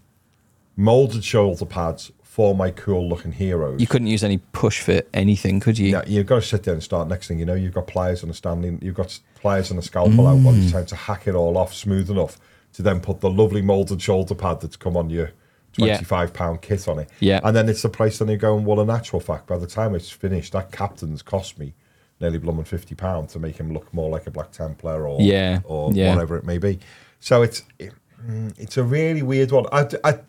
molded 0.75 1.23
shoulder 1.23 1.65
pads 1.65 2.11
for 2.31 2.55
my 2.55 2.71
cool 2.71 3.09
looking 3.09 3.33
heroes. 3.33 3.81
You 3.81 3.87
couldn't 3.87 4.07
use 4.07 4.23
any 4.23 4.37
push 4.53 4.79
fit 4.79 5.09
anything, 5.13 5.59
could 5.59 5.77
you? 5.77 5.89
Yeah, 5.89 6.03
you've 6.07 6.27
got 6.27 6.35
to 6.35 6.41
sit 6.41 6.63
there 6.63 6.73
and 6.73 6.81
start. 6.81 7.09
Next 7.09 7.27
thing 7.27 7.39
you 7.39 7.45
know, 7.45 7.55
you've 7.55 7.73
got 7.73 7.87
pliers 7.87 8.23
and 8.23 8.31
a 8.31 8.33
standing. 8.33 8.79
You've 8.81 8.95
got 8.95 9.19
pliers 9.35 9.69
and 9.69 9.77
a 9.77 9.81
scalpel 9.81 10.25
out. 10.25 10.41
By 10.41 10.51
Mm. 10.51 10.65
the 10.65 10.71
time 10.71 10.85
to 10.85 10.95
hack 10.95 11.27
it 11.27 11.35
all 11.35 11.57
off 11.57 11.73
smooth 11.73 12.09
enough 12.09 12.37
to 12.71 12.81
then 12.81 13.01
put 13.01 13.19
the 13.19 13.29
lovely 13.29 13.61
molded 13.61 14.01
shoulder 14.01 14.33
pad 14.33 14.61
that's 14.61 14.77
come 14.77 14.95
on 14.95 15.09
your 15.09 15.31
Yeah. 15.75 15.87
twenty-five 15.87 16.31
pound 16.33 16.61
kit 16.61 16.87
on 16.87 16.99
it. 16.99 17.09
Yeah. 17.19 17.41
and 17.43 17.53
then 17.53 17.67
it's 17.67 17.81
the 17.81 17.89
price. 17.89 18.19
Then 18.19 18.29
you're 18.29 18.37
going. 18.37 18.63
Well, 18.63 18.79
in 18.79 18.89
actual 18.89 19.19
fact, 19.19 19.47
by 19.47 19.57
the 19.57 19.67
time 19.67 19.93
it's 19.93 20.09
finished, 20.09 20.53
that 20.53 20.71
captain's 20.71 21.21
cost 21.21 21.59
me 21.59 21.73
nearly 22.21 22.37
blooming 22.37 22.63
fifty 22.63 22.95
pound 22.95 23.27
to 23.29 23.39
make 23.39 23.57
him 23.57 23.73
look 23.73 23.93
more 23.93 24.09
like 24.09 24.25
a 24.25 24.31
Black 24.31 24.51
Templar 24.51 25.05
or 25.05 25.19
Yeah, 25.21 25.59
or 25.65 25.91
yeah. 25.91 26.13
whatever 26.13 26.37
it 26.37 26.45
may 26.45 26.59
be. 26.59 26.79
So 27.19 27.41
it's 27.41 27.63
it, 27.77 27.91
mm, 28.25 28.57
it's 28.57 28.77
a 28.77 28.83
really 28.83 29.21
weird 29.21 29.51
one. 29.51 29.65
I, 29.73 29.85
I, 30.05 30.19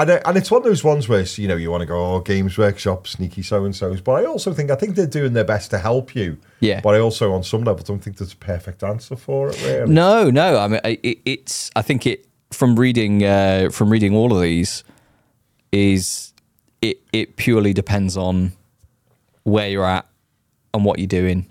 and, 0.00 0.10
and 0.24 0.36
it's 0.36 0.50
one 0.50 0.62
of 0.62 0.64
those 0.64 0.82
ones 0.82 1.08
where 1.08 1.22
you 1.22 1.46
know 1.46 1.56
you 1.56 1.70
want 1.70 1.82
to 1.82 1.86
go, 1.86 2.14
oh, 2.14 2.20
Games 2.20 2.56
Workshop, 2.56 3.06
sneaky 3.06 3.42
so 3.42 3.64
and 3.64 3.76
so's. 3.76 4.00
But 4.00 4.12
I 4.12 4.24
also 4.24 4.54
think 4.54 4.70
I 4.70 4.74
think 4.74 4.94
they're 4.94 5.06
doing 5.06 5.34
their 5.34 5.44
best 5.44 5.70
to 5.70 5.78
help 5.78 6.14
you. 6.14 6.38
Yeah. 6.60 6.80
But 6.80 6.94
I 6.94 7.00
also, 7.00 7.32
on 7.32 7.42
some 7.42 7.64
level, 7.64 7.84
don't 7.84 7.98
think 7.98 8.16
there's 8.16 8.32
a 8.32 8.36
perfect 8.36 8.82
answer 8.82 9.16
for 9.16 9.50
it. 9.50 9.62
Really. 9.62 9.92
No, 9.92 10.30
no. 10.30 10.58
I 10.58 10.68
mean, 10.68 10.80
it, 10.84 11.18
it's. 11.24 11.70
I 11.76 11.82
think 11.82 12.06
it 12.06 12.26
from 12.50 12.76
reading 12.76 13.24
uh, 13.24 13.68
from 13.70 13.90
reading 13.90 14.14
all 14.14 14.34
of 14.34 14.40
these 14.40 14.84
is 15.72 16.32
it. 16.80 17.00
It 17.12 17.36
purely 17.36 17.72
depends 17.72 18.16
on 18.16 18.52
where 19.42 19.68
you're 19.68 19.84
at 19.84 20.06
and 20.72 20.84
what 20.84 20.98
you're 20.98 21.08
doing, 21.08 21.46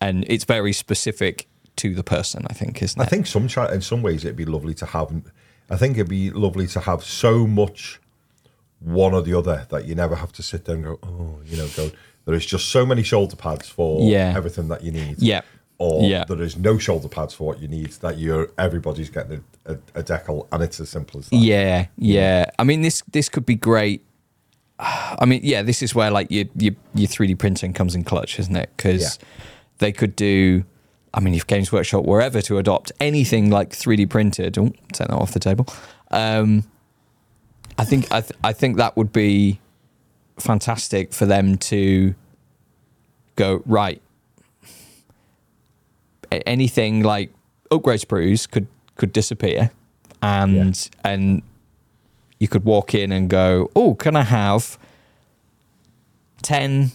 and 0.00 0.24
it's 0.28 0.44
very 0.44 0.72
specific 0.72 1.46
to 1.76 1.94
the 1.94 2.04
person. 2.04 2.44
I 2.50 2.54
think, 2.54 2.82
isn't 2.82 3.00
it? 3.00 3.04
I 3.04 3.08
think 3.08 3.26
some 3.26 3.48
in 3.72 3.82
some 3.82 4.02
ways 4.02 4.24
it'd 4.24 4.36
be 4.36 4.44
lovely 4.44 4.74
to 4.74 4.86
have. 4.86 5.12
I 5.70 5.76
think 5.76 5.96
it'd 5.96 6.08
be 6.08 6.30
lovely 6.30 6.66
to 6.68 6.80
have 6.80 7.04
so 7.04 7.46
much 7.46 8.00
one 8.80 9.12
or 9.12 9.22
the 9.22 9.34
other 9.36 9.66
that 9.70 9.86
you 9.86 9.94
never 9.94 10.14
have 10.16 10.32
to 10.32 10.42
sit 10.42 10.64
there 10.64 10.76
and 10.76 10.84
go, 10.84 10.98
oh, 11.02 11.40
you 11.44 11.56
know, 11.56 11.68
go. 11.76 11.90
There 12.24 12.34
is 12.34 12.46
just 12.46 12.68
so 12.68 12.84
many 12.86 13.02
shoulder 13.02 13.36
pads 13.36 13.68
for 13.68 14.08
Yeah. 14.08 14.34
everything 14.36 14.68
that 14.68 14.82
you 14.84 14.92
need. 14.92 15.16
Yeah. 15.20 15.40
Or 15.78 16.04
Yeah. 16.08 16.24
there 16.24 16.42
is 16.42 16.56
no 16.56 16.76
shoulder 16.78 17.08
pads 17.08 17.34
for 17.34 17.46
what 17.46 17.60
you 17.60 17.68
need. 17.68 17.90
That 18.00 18.18
you're 18.18 18.50
everybody's 18.58 19.10
getting 19.10 19.44
a, 19.66 19.72
a, 19.72 19.78
a 20.00 20.02
decal, 20.02 20.46
and 20.52 20.62
it's 20.62 20.78
as 20.80 20.88
simple 20.90 21.20
as 21.20 21.28
that. 21.28 21.36
Yeah, 21.36 21.86
yeah. 21.96 22.50
I 22.58 22.64
mean, 22.64 22.82
this 22.82 23.02
this 23.12 23.28
could 23.28 23.46
be 23.46 23.54
great. 23.54 24.04
I 24.78 25.24
mean, 25.24 25.40
yeah, 25.42 25.62
this 25.62 25.82
is 25.82 25.94
where 25.94 26.10
like 26.10 26.30
your 26.30 26.44
your 26.56 26.74
your 26.94 27.08
three 27.08 27.26
D 27.28 27.34
printing 27.34 27.72
comes 27.72 27.94
in 27.94 28.04
clutch, 28.04 28.38
isn't 28.38 28.56
it? 28.56 28.70
Because 28.76 29.02
Yeah. 29.20 29.26
they 29.78 29.92
could 29.92 30.14
do. 30.16 30.64
I 31.14 31.20
mean, 31.20 31.34
if 31.34 31.46
Games 31.46 31.72
Workshop 31.72 32.04
were 32.04 32.20
ever 32.20 32.42
to 32.42 32.58
adopt 32.58 32.92
anything 33.00 33.50
like 33.50 33.72
three 33.72 33.96
D 33.96 34.06
printed, 34.06 34.58
oh, 34.58 34.72
take 34.92 35.08
that 35.08 35.10
off 35.10 35.32
the 35.32 35.40
table. 35.40 35.66
Um, 36.10 36.64
I 37.78 37.84
think 37.84 38.10
I 38.12 38.20
th- 38.20 38.38
I 38.44 38.52
think 38.52 38.76
that 38.76 38.96
would 38.96 39.12
be 39.12 39.60
fantastic 40.38 41.12
for 41.12 41.26
them 41.26 41.56
to 41.58 42.14
go 43.36 43.62
right. 43.66 44.02
Anything 46.30 47.02
like 47.02 47.32
upgrade 47.70 48.00
sprues 48.00 48.50
could 48.50 48.66
could 48.96 49.12
disappear, 49.12 49.70
and 50.20 50.90
and 51.04 51.42
you 52.38 52.48
could 52.48 52.64
walk 52.64 52.94
in 52.94 53.12
and 53.12 53.30
go, 53.30 53.70
oh, 53.74 53.94
can 53.94 54.14
I 54.14 54.22
have 54.22 54.78
ten 56.42 56.92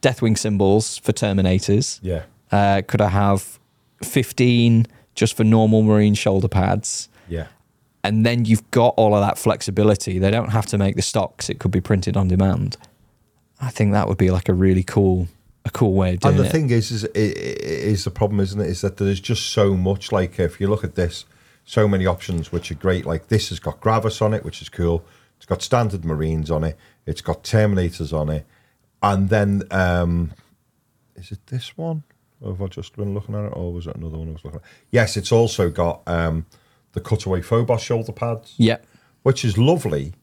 Deathwing 0.00 0.38
symbols 0.38 0.96
for 0.98 1.12
Terminators? 1.12 1.98
Yeah. 2.02 2.22
Uh, 2.52 2.82
could 2.86 3.00
I 3.00 3.08
have 3.08 3.58
fifteen 4.02 4.86
just 5.14 5.36
for 5.36 5.44
normal 5.44 5.82
Marine 5.82 6.14
shoulder 6.14 6.48
pads? 6.48 7.08
Yeah. 7.28 7.46
and 8.02 8.26
then 8.26 8.44
you've 8.44 8.68
got 8.70 8.94
all 8.96 9.14
of 9.14 9.20
that 9.20 9.38
flexibility. 9.38 10.18
They 10.18 10.30
don't 10.30 10.50
have 10.50 10.66
to 10.66 10.78
make 10.78 10.96
the 10.96 11.02
stocks; 11.02 11.48
it 11.48 11.58
could 11.58 11.70
be 11.70 11.80
printed 11.80 12.16
on 12.16 12.28
demand. 12.28 12.76
I 13.60 13.70
think 13.70 13.92
that 13.92 14.08
would 14.08 14.18
be 14.18 14.30
like 14.30 14.48
a 14.48 14.54
really 14.54 14.82
cool, 14.82 15.28
a 15.64 15.70
cool 15.70 15.92
way 15.92 16.14
of 16.14 16.20
doing 16.20 16.34
it. 16.34 16.38
And 16.38 16.44
the 16.44 16.48
it. 16.48 16.52
thing 16.52 16.70
is, 16.70 16.90
is, 16.90 17.04
is 17.04 18.04
the 18.04 18.10
problem, 18.10 18.40
isn't 18.40 18.60
it? 18.60 18.68
Is 18.68 18.80
that 18.80 18.96
there's 18.96 19.20
just 19.20 19.50
so 19.50 19.74
much. 19.76 20.12
Like 20.12 20.38
if 20.40 20.60
you 20.60 20.66
look 20.66 20.82
at 20.82 20.94
this, 20.94 21.26
so 21.64 21.86
many 21.86 22.06
options 22.06 22.50
which 22.50 22.70
are 22.70 22.74
great. 22.76 23.04
Like 23.04 23.28
this 23.28 23.50
has 23.50 23.60
got 23.60 23.80
Gravis 23.80 24.22
on 24.22 24.32
it, 24.34 24.44
which 24.44 24.62
is 24.62 24.68
cool. 24.68 25.04
It's 25.36 25.46
got 25.46 25.62
standard 25.62 26.04
Marines 26.04 26.50
on 26.50 26.64
it. 26.64 26.76
It's 27.06 27.20
got 27.20 27.44
Terminators 27.44 28.12
on 28.12 28.28
it, 28.30 28.46
and 29.02 29.28
then 29.28 29.62
um, 29.70 30.32
is 31.16 31.30
it 31.30 31.46
this 31.46 31.76
one? 31.76 32.02
Have 32.44 32.62
I 32.62 32.66
just 32.66 32.96
been 32.96 33.12
looking 33.14 33.34
at 33.34 33.44
it, 33.44 33.52
or 33.54 33.72
was 33.72 33.86
it 33.86 33.96
another 33.96 34.16
one 34.18 34.28
I 34.28 34.32
was 34.32 34.44
looking 34.44 34.60
at? 34.60 34.66
Yes, 34.90 35.16
it's 35.16 35.30
also 35.32 35.70
got 35.70 36.02
um, 36.06 36.46
the 36.92 37.00
cutaway 37.00 37.42
Phobos 37.42 37.82
shoulder 37.82 38.12
pads 38.12 38.54
yeah, 38.56 38.78
which 39.22 39.44
is 39.44 39.58
lovely. 39.58 40.14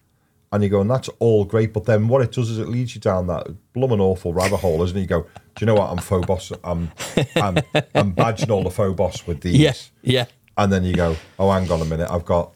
And 0.50 0.64
you 0.64 0.70
go, 0.70 0.80
and 0.80 0.90
that's 0.90 1.10
all 1.20 1.44
great. 1.44 1.74
But 1.74 1.84
then 1.84 2.08
what 2.08 2.22
it 2.22 2.32
does 2.32 2.50
is 2.50 2.58
it 2.58 2.70
leads 2.70 2.96
you 2.96 3.02
down 3.02 3.28
that 3.28 3.48
blooming 3.74 4.00
awful 4.00 4.32
rabbit 4.34 4.58
hole, 4.58 4.82
isn't 4.82 4.96
it? 4.98 5.02
You 5.02 5.06
go, 5.08 5.22
do 5.24 5.30
you 5.60 5.66
know 5.68 5.76
what? 5.76 5.90
I'm 5.92 5.98
Phobos. 5.98 6.54
I'm, 6.64 6.90
I'm, 7.36 7.58
I'm 7.94 8.16
badging 8.16 8.50
all 8.50 8.64
the 8.64 8.72
Phobos 8.72 9.28
with 9.28 9.42
these. 9.42 9.58
yeah, 9.58 9.74
yeah, 10.02 10.26
And 10.58 10.72
then 10.72 10.86
you 10.86 10.94
go, 10.94 11.18
oh, 11.38 11.52
hang 11.52 11.70
on 11.70 11.82
a 11.82 11.86
minute. 11.86 12.10
I've 12.10 12.24
got 12.24 12.54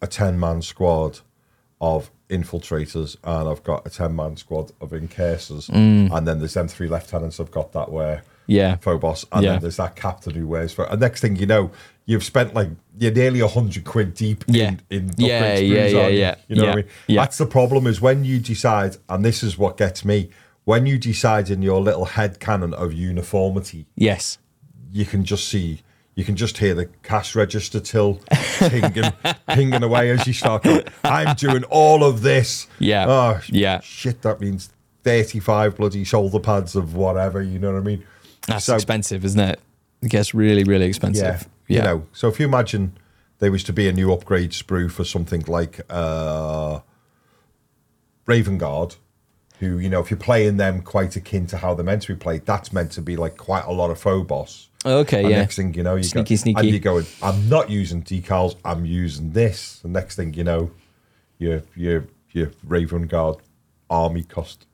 a 0.00 0.06
10 0.06 0.38
man 0.38 0.62
squad 0.62 1.18
of 1.80 2.12
infiltrators 2.30 3.16
and 3.24 3.48
I've 3.48 3.64
got 3.64 3.86
a 3.86 3.90
10 3.90 4.14
man 4.14 4.36
squad 4.36 4.70
of 4.80 4.92
incursors. 4.94 5.68
And 5.68 6.26
then 6.26 6.38
there's 6.38 6.54
them 6.54 6.68
three 6.68 6.88
lieutenants 6.88 7.40
I've 7.40 7.50
got 7.50 7.72
that 7.72 7.88
Mm. 7.88 8.22
Yeah, 8.46 8.76
Phobos. 8.76 9.24
And 9.32 9.44
Yeah. 9.44 9.52
then 9.52 9.60
there's 9.62 9.76
that 9.76 9.96
captain 9.96 10.34
who 10.34 10.46
wears. 10.46 10.76
And 10.78 11.00
next 11.00 11.20
thing 11.20 11.36
you 11.36 11.46
know, 11.46 11.70
you've 12.06 12.24
spent 12.24 12.54
like, 12.54 12.68
you're 12.98 13.12
nearly 13.12 13.40
a 13.40 13.46
100 13.46 13.84
quid 13.84 14.14
deep 14.14 14.44
Yeah. 14.48 14.70
in, 14.70 14.80
in 14.90 15.10
Yeah, 15.16 15.54
yeah, 15.58 15.86
yeah, 15.86 16.08
you? 16.08 16.18
yeah, 16.18 16.34
You 16.48 16.56
know 16.56 16.64
what 16.64 16.72
I 16.72 16.76
mean? 16.76 16.84
yeah. 17.06 17.20
That's 17.22 17.38
the 17.38 17.46
problem 17.46 17.86
is 17.86 18.00
when 18.00 18.24
you 18.24 18.38
decide, 18.38 18.96
and 19.08 19.24
this 19.24 19.42
is 19.42 19.56
what 19.56 19.76
gets 19.76 20.04
me, 20.04 20.30
when 20.64 20.86
you 20.86 20.98
decide 20.98 21.50
in 21.50 21.62
your 21.62 21.80
little 21.80 22.04
head 22.04 22.38
canon 22.40 22.74
of 22.74 22.92
uniformity, 22.92 23.86
yes, 23.96 24.38
you 24.92 25.04
can 25.04 25.24
just 25.24 25.48
see, 25.48 25.80
you 26.14 26.24
can 26.24 26.36
just 26.36 26.58
hear 26.58 26.74
the 26.74 26.86
cash 27.02 27.34
register 27.34 27.80
till 27.80 28.20
pinging, 28.58 29.12
pinging 29.48 29.82
away 29.82 30.10
as 30.10 30.26
you 30.26 30.32
start 30.32 30.62
going, 30.64 30.84
I'm 31.04 31.34
doing 31.36 31.64
all 31.64 32.04
of 32.04 32.22
this. 32.22 32.66
Yeah, 32.78 33.06
Oh, 33.08 33.40
yeah. 33.48 33.80
Shit, 33.80 34.22
that 34.22 34.40
means 34.40 34.70
35 35.04 35.76
bloody 35.76 36.04
shoulder 36.04 36.38
pads 36.38 36.76
of 36.76 36.94
whatever, 36.94 37.42
you 37.42 37.58
know 37.58 37.72
what 37.72 37.80
I 37.80 37.84
mean? 37.84 38.04
That's 38.46 38.64
So- 38.66 38.74
expensive, 38.74 39.24
isn't 39.24 39.40
it? 39.40 39.60
It 40.02 40.10
gets 40.10 40.34
really, 40.34 40.64
really 40.64 40.84
Yeah. 40.84 40.88
expensive. 40.88 41.48
You 41.68 41.80
know, 41.80 42.06
so 42.12 42.28
if 42.28 42.38
you 42.38 42.46
imagine 42.46 42.92
there 43.38 43.50
was 43.50 43.64
to 43.64 43.72
be 43.72 43.88
a 43.88 43.92
new 43.92 44.12
upgrade 44.12 44.50
sprue 44.50 44.90
for 44.90 45.04
something 45.04 45.42
like 45.48 45.80
uh, 45.88 46.80
Raven 48.26 48.58
Guard, 48.58 48.96
who, 49.58 49.78
you 49.78 49.88
know, 49.88 50.00
if 50.00 50.10
you're 50.10 50.18
playing 50.18 50.56
them 50.58 50.82
quite 50.82 51.16
akin 51.16 51.46
to 51.46 51.56
how 51.58 51.74
they're 51.74 51.84
meant 51.84 52.02
to 52.02 52.14
be 52.14 52.18
played, 52.18 52.44
that's 52.46 52.72
meant 52.72 52.90
to 52.92 53.00
be 53.02 53.16
like 53.16 53.36
quite 53.36 53.64
a 53.64 53.72
lot 53.72 53.90
of 53.90 53.98
Phobos. 53.98 54.68
Okay, 54.84 55.20
And 55.22 55.30
yeah. 55.30 55.38
next 55.38 55.56
thing 55.56 55.72
you 55.74 55.82
know, 55.84 55.94
you 55.94 56.02
Sneaky, 56.02 56.34
go, 56.34 56.40
sneaky. 56.40 56.60
and 56.60 56.68
you're 56.70 56.78
going, 56.80 57.06
I'm 57.22 57.48
not 57.48 57.70
using 57.70 58.02
decals, 58.02 58.56
I'm 58.64 58.84
using 58.84 59.30
this. 59.32 59.80
And 59.84 59.92
next 59.92 60.16
thing 60.16 60.34
you 60.34 60.42
know, 60.44 60.72
your 61.38 61.62
your 61.76 62.06
your 62.32 62.50
Raven 62.64 63.06
Guard 63.06 63.36
army 63.88 64.24
cost 64.24 64.66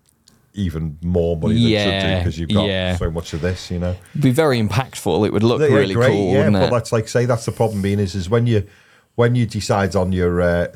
even 0.59 0.98
more 1.02 1.36
money 1.36 1.54
than 1.54 1.62
it 1.62 1.84
should 1.84 1.90
do 2.00 2.06
Yeah, 2.09 2.18
because 2.18 2.38
you've 2.38 2.50
got 2.50 2.66
yeah. 2.66 2.96
so 2.96 3.11
much 3.11 3.32
of 3.32 3.40
this, 3.40 3.70
you 3.70 3.78
know. 3.78 3.96
It'd 4.11 4.22
be 4.22 4.30
very 4.30 4.61
impactful. 4.61 5.26
It 5.26 5.32
would 5.32 5.42
look 5.42 5.61
Yeah, 5.61 5.68
really 5.68 5.94
great, 5.94 6.11
cool, 6.11 6.32
yeah, 6.34 6.50
but 6.50 6.70
that's 6.70 6.92
like 6.92 7.09
say 7.09 7.24
that's 7.24 7.46
the 7.46 7.52
problem 7.52 7.80
being 7.82 7.98
is 8.00 8.14
is 8.14 8.28
when 8.28 8.46
you 8.46 8.66
when 9.14 9.34
you 9.34 9.46
decide 9.46 9.96
on 9.96 10.12
your 10.12 10.40
uh, 10.40 10.66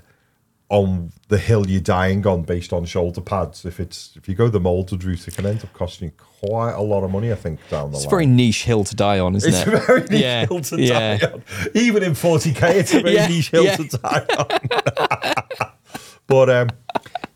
on 0.69 1.13
the 1.29 1.37
hill 1.37 1.67
you're 1.69 1.81
dying 1.83 2.27
on 2.27 2.43
based 2.43 2.73
on 2.73 2.85
shoulder 2.87 3.21
pads. 3.21 3.65
If 3.67 3.79
it's 3.79 4.15
if 4.17 4.27
you 4.29 4.35
go 4.35 4.49
the 4.49 4.59
molded 4.61 5.05
route, 5.05 5.29
it 5.29 5.35
can 5.35 5.45
end 5.45 5.63
up 5.63 5.73
costing 5.75 6.09
you 6.09 6.15
quite 6.49 6.73
a 6.73 6.81
lot 6.81 7.05
of 7.05 7.11
money. 7.11 7.31
I 7.31 7.35
think 7.35 7.61
down 7.69 7.91
the 7.91 7.97
line. 7.99 8.03
It's 8.03 8.07
a 8.07 8.09
very 8.11 8.27
niche 8.27 8.65
hill 8.65 8.83
to 8.85 8.97
die 8.97 9.19
on, 9.19 9.35
isn't 9.37 9.49
It's 9.53 9.67
it? 9.67 9.75
a 9.75 9.77
very 9.79 10.01
niche 10.03 10.21
Yeah, 10.23 10.47
hill 10.47 10.61
to 10.63 10.81
yeah. 10.81 11.17
die 11.19 11.27
on. 11.33 11.43
Even 11.75 12.03
in 12.03 12.13
40k, 12.13 12.63
it's 12.77 12.95
a 12.95 13.01
very 13.03 13.15
Yeah, 13.21 13.27
niche 13.29 13.51
hill 13.51 13.65
yeah. 13.65 13.77
to 13.77 13.85
die 13.99 14.27
on. 14.39 15.69
but 16.27 16.49
um, 16.51 16.69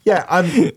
yeah, 0.05 0.25
and 0.31 0.73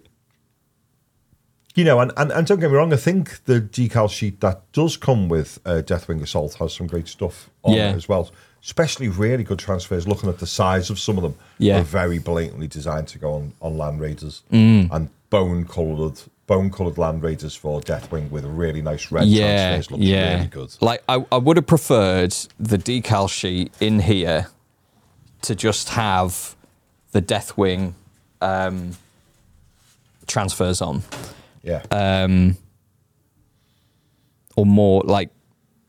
you 1.80 1.86
know, 1.86 2.00
and, 2.02 2.12
and, 2.18 2.30
and 2.32 2.46
don't 2.46 2.60
get 2.60 2.70
me 2.70 2.76
wrong, 2.76 2.92
I 2.92 2.98
think 2.98 3.44
the 3.46 3.62
decal 3.62 4.10
sheet 4.12 4.42
that 4.42 4.70
does 4.74 4.98
come 4.98 5.30
with 5.30 5.60
uh, 5.66 5.82
Deathwing 5.86 6.22
Assault 6.22 6.56
has 6.56 6.74
some 6.74 6.88
great 6.88 7.08
stuff 7.08 7.50
on 7.64 7.74
Yeah. 7.74 7.92
it 7.92 7.96
as 7.96 8.10
well. 8.10 8.30
Especially 8.62 9.08
really 9.08 9.46
good 9.46 9.60
transfers. 9.60 10.06
Looking 10.06 10.30
at 10.30 10.40
the 10.40 10.46
size 10.46 10.90
of 10.90 11.00
some 11.00 11.16
of 11.18 11.24
them, 11.24 11.36
Yeah. 11.58 11.80
are 11.80 11.84
very 11.84 12.20
blatantly 12.20 12.68
designed 12.68 13.08
to 13.10 13.18
go 13.18 13.34
on, 13.36 13.54
on 13.62 13.78
Land 13.78 14.02
Raiders 14.02 14.44
Mm. 14.52 14.90
and 14.92 15.10
bone 15.30 15.64
coloured 15.66 16.20
bone 16.48 16.72
coloured 16.72 16.98
Land 16.98 17.22
Raiders 17.22 17.56
for 17.56 17.80
Deathwing 17.80 18.32
with 18.32 18.44
a 18.44 18.50
really 18.50 18.82
nice 18.82 19.12
red 19.12 19.28
yeah, 19.28 19.70
transfers. 19.70 19.92
Looks 19.92 20.04
yeah. 20.04 20.34
really 20.36 20.48
good. 20.48 20.76
Like 20.82 21.04
I, 21.08 21.24
I 21.32 21.38
would 21.38 21.58
have 21.58 21.68
preferred 21.68 22.36
the 22.60 22.78
decal 22.78 23.30
sheet 23.30 23.72
in 23.80 24.00
here 24.00 24.48
to 25.44 25.54
just 25.56 25.90
have 25.90 26.56
the 27.12 27.22
Deathwing 27.22 27.94
um, 28.42 28.94
transfers 30.28 30.82
on, 30.82 31.04
Yeah. 31.64 31.84
um, 31.92 32.58
or 34.56 34.66
more 34.66 35.02
like 35.04 35.30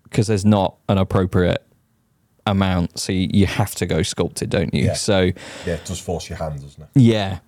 because 0.04 0.26
there's 0.26 0.44
not 0.44 0.76
an 0.88 0.98
appropriate 0.98 1.64
amount, 2.46 2.98
so 2.98 3.12
you, 3.12 3.28
you 3.32 3.46
have 3.46 3.74
to 3.76 3.86
go 3.86 4.02
sculpted, 4.02 4.50
don't 4.50 4.74
you? 4.74 4.86
Yeah. 4.86 4.94
So 4.94 5.20
Yeah, 5.66 5.74
it 5.74 5.84
does 5.84 6.00
force 6.00 6.28
your 6.28 6.38
hand, 6.38 6.60
doesn't 6.62 6.82
it? 6.82 6.88
yeah. 6.94 7.38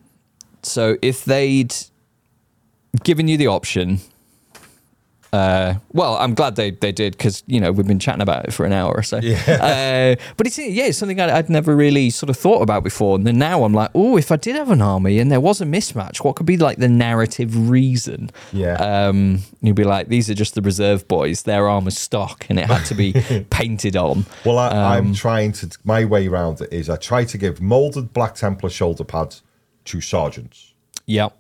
So 0.62 0.96
if 1.02 1.24
they'd 1.24 1.74
given 3.02 3.26
you 3.26 3.36
the 3.36 3.48
option, 3.48 4.00
uh, 5.32 5.74
well, 5.92 6.16
I'm 6.16 6.34
glad 6.34 6.56
they, 6.56 6.72
they 6.72 6.92
did 6.92 7.12
because 7.16 7.42
you 7.46 7.58
know 7.58 7.72
we've 7.72 7.86
been 7.86 7.98
chatting 7.98 8.20
about 8.20 8.44
it 8.46 8.52
for 8.52 8.66
an 8.66 8.72
hour 8.72 8.92
or 8.92 9.02
so. 9.02 9.18
Yeah. 9.18 10.16
Uh, 10.18 10.22
but 10.36 10.46
it's 10.46 10.58
yeah, 10.58 10.84
it's 10.84 10.98
something 10.98 11.18
I'd, 11.20 11.30
I'd 11.30 11.48
never 11.48 11.74
really 11.74 12.10
sort 12.10 12.28
of 12.28 12.36
thought 12.36 12.60
about 12.60 12.84
before, 12.84 13.16
and 13.16 13.26
then 13.26 13.38
now 13.38 13.64
I'm 13.64 13.72
like, 13.72 13.90
oh, 13.94 14.16
if 14.18 14.30
I 14.30 14.36
did 14.36 14.56
have 14.56 14.70
an 14.70 14.82
army 14.82 15.18
and 15.18 15.30
there 15.32 15.40
was 15.40 15.60
a 15.60 15.64
mismatch, 15.64 16.22
what 16.22 16.36
could 16.36 16.44
be 16.46 16.56
like 16.58 16.78
the 16.78 16.88
narrative 16.88 17.70
reason? 17.70 18.30
Yeah. 18.52 18.74
Um, 18.74 19.40
you'd 19.62 19.76
be 19.76 19.84
like, 19.84 20.08
these 20.08 20.28
are 20.28 20.34
just 20.34 20.54
the 20.54 20.60
reserve 20.62 21.08
boys. 21.08 21.44
Their 21.44 21.66
armor's 21.68 21.96
stock, 21.98 22.44
and 22.50 22.58
it 22.58 22.66
had 22.66 22.84
to 22.86 22.94
be 22.94 23.12
painted 23.50 23.96
on. 23.96 24.26
Well, 24.44 24.58
I, 24.58 24.68
Um, 24.68 24.76
I'm 25.08 25.14
trying 25.14 25.52
to. 25.52 25.70
My 25.84 26.04
way 26.04 26.26
around 26.28 26.60
it 26.60 26.72
is 26.72 26.90
I 26.90 26.96
try 26.96 27.24
to 27.24 27.38
give 27.38 27.60
molded 27.62 28.12
Black 28.12 28.34
Templar 28.34 28.68
shoulder 28.70 29.04
pads 29.04 29.42
to 29.86 30.00
sergeants. 30.00 30.74
Yeah. 31.06 31.30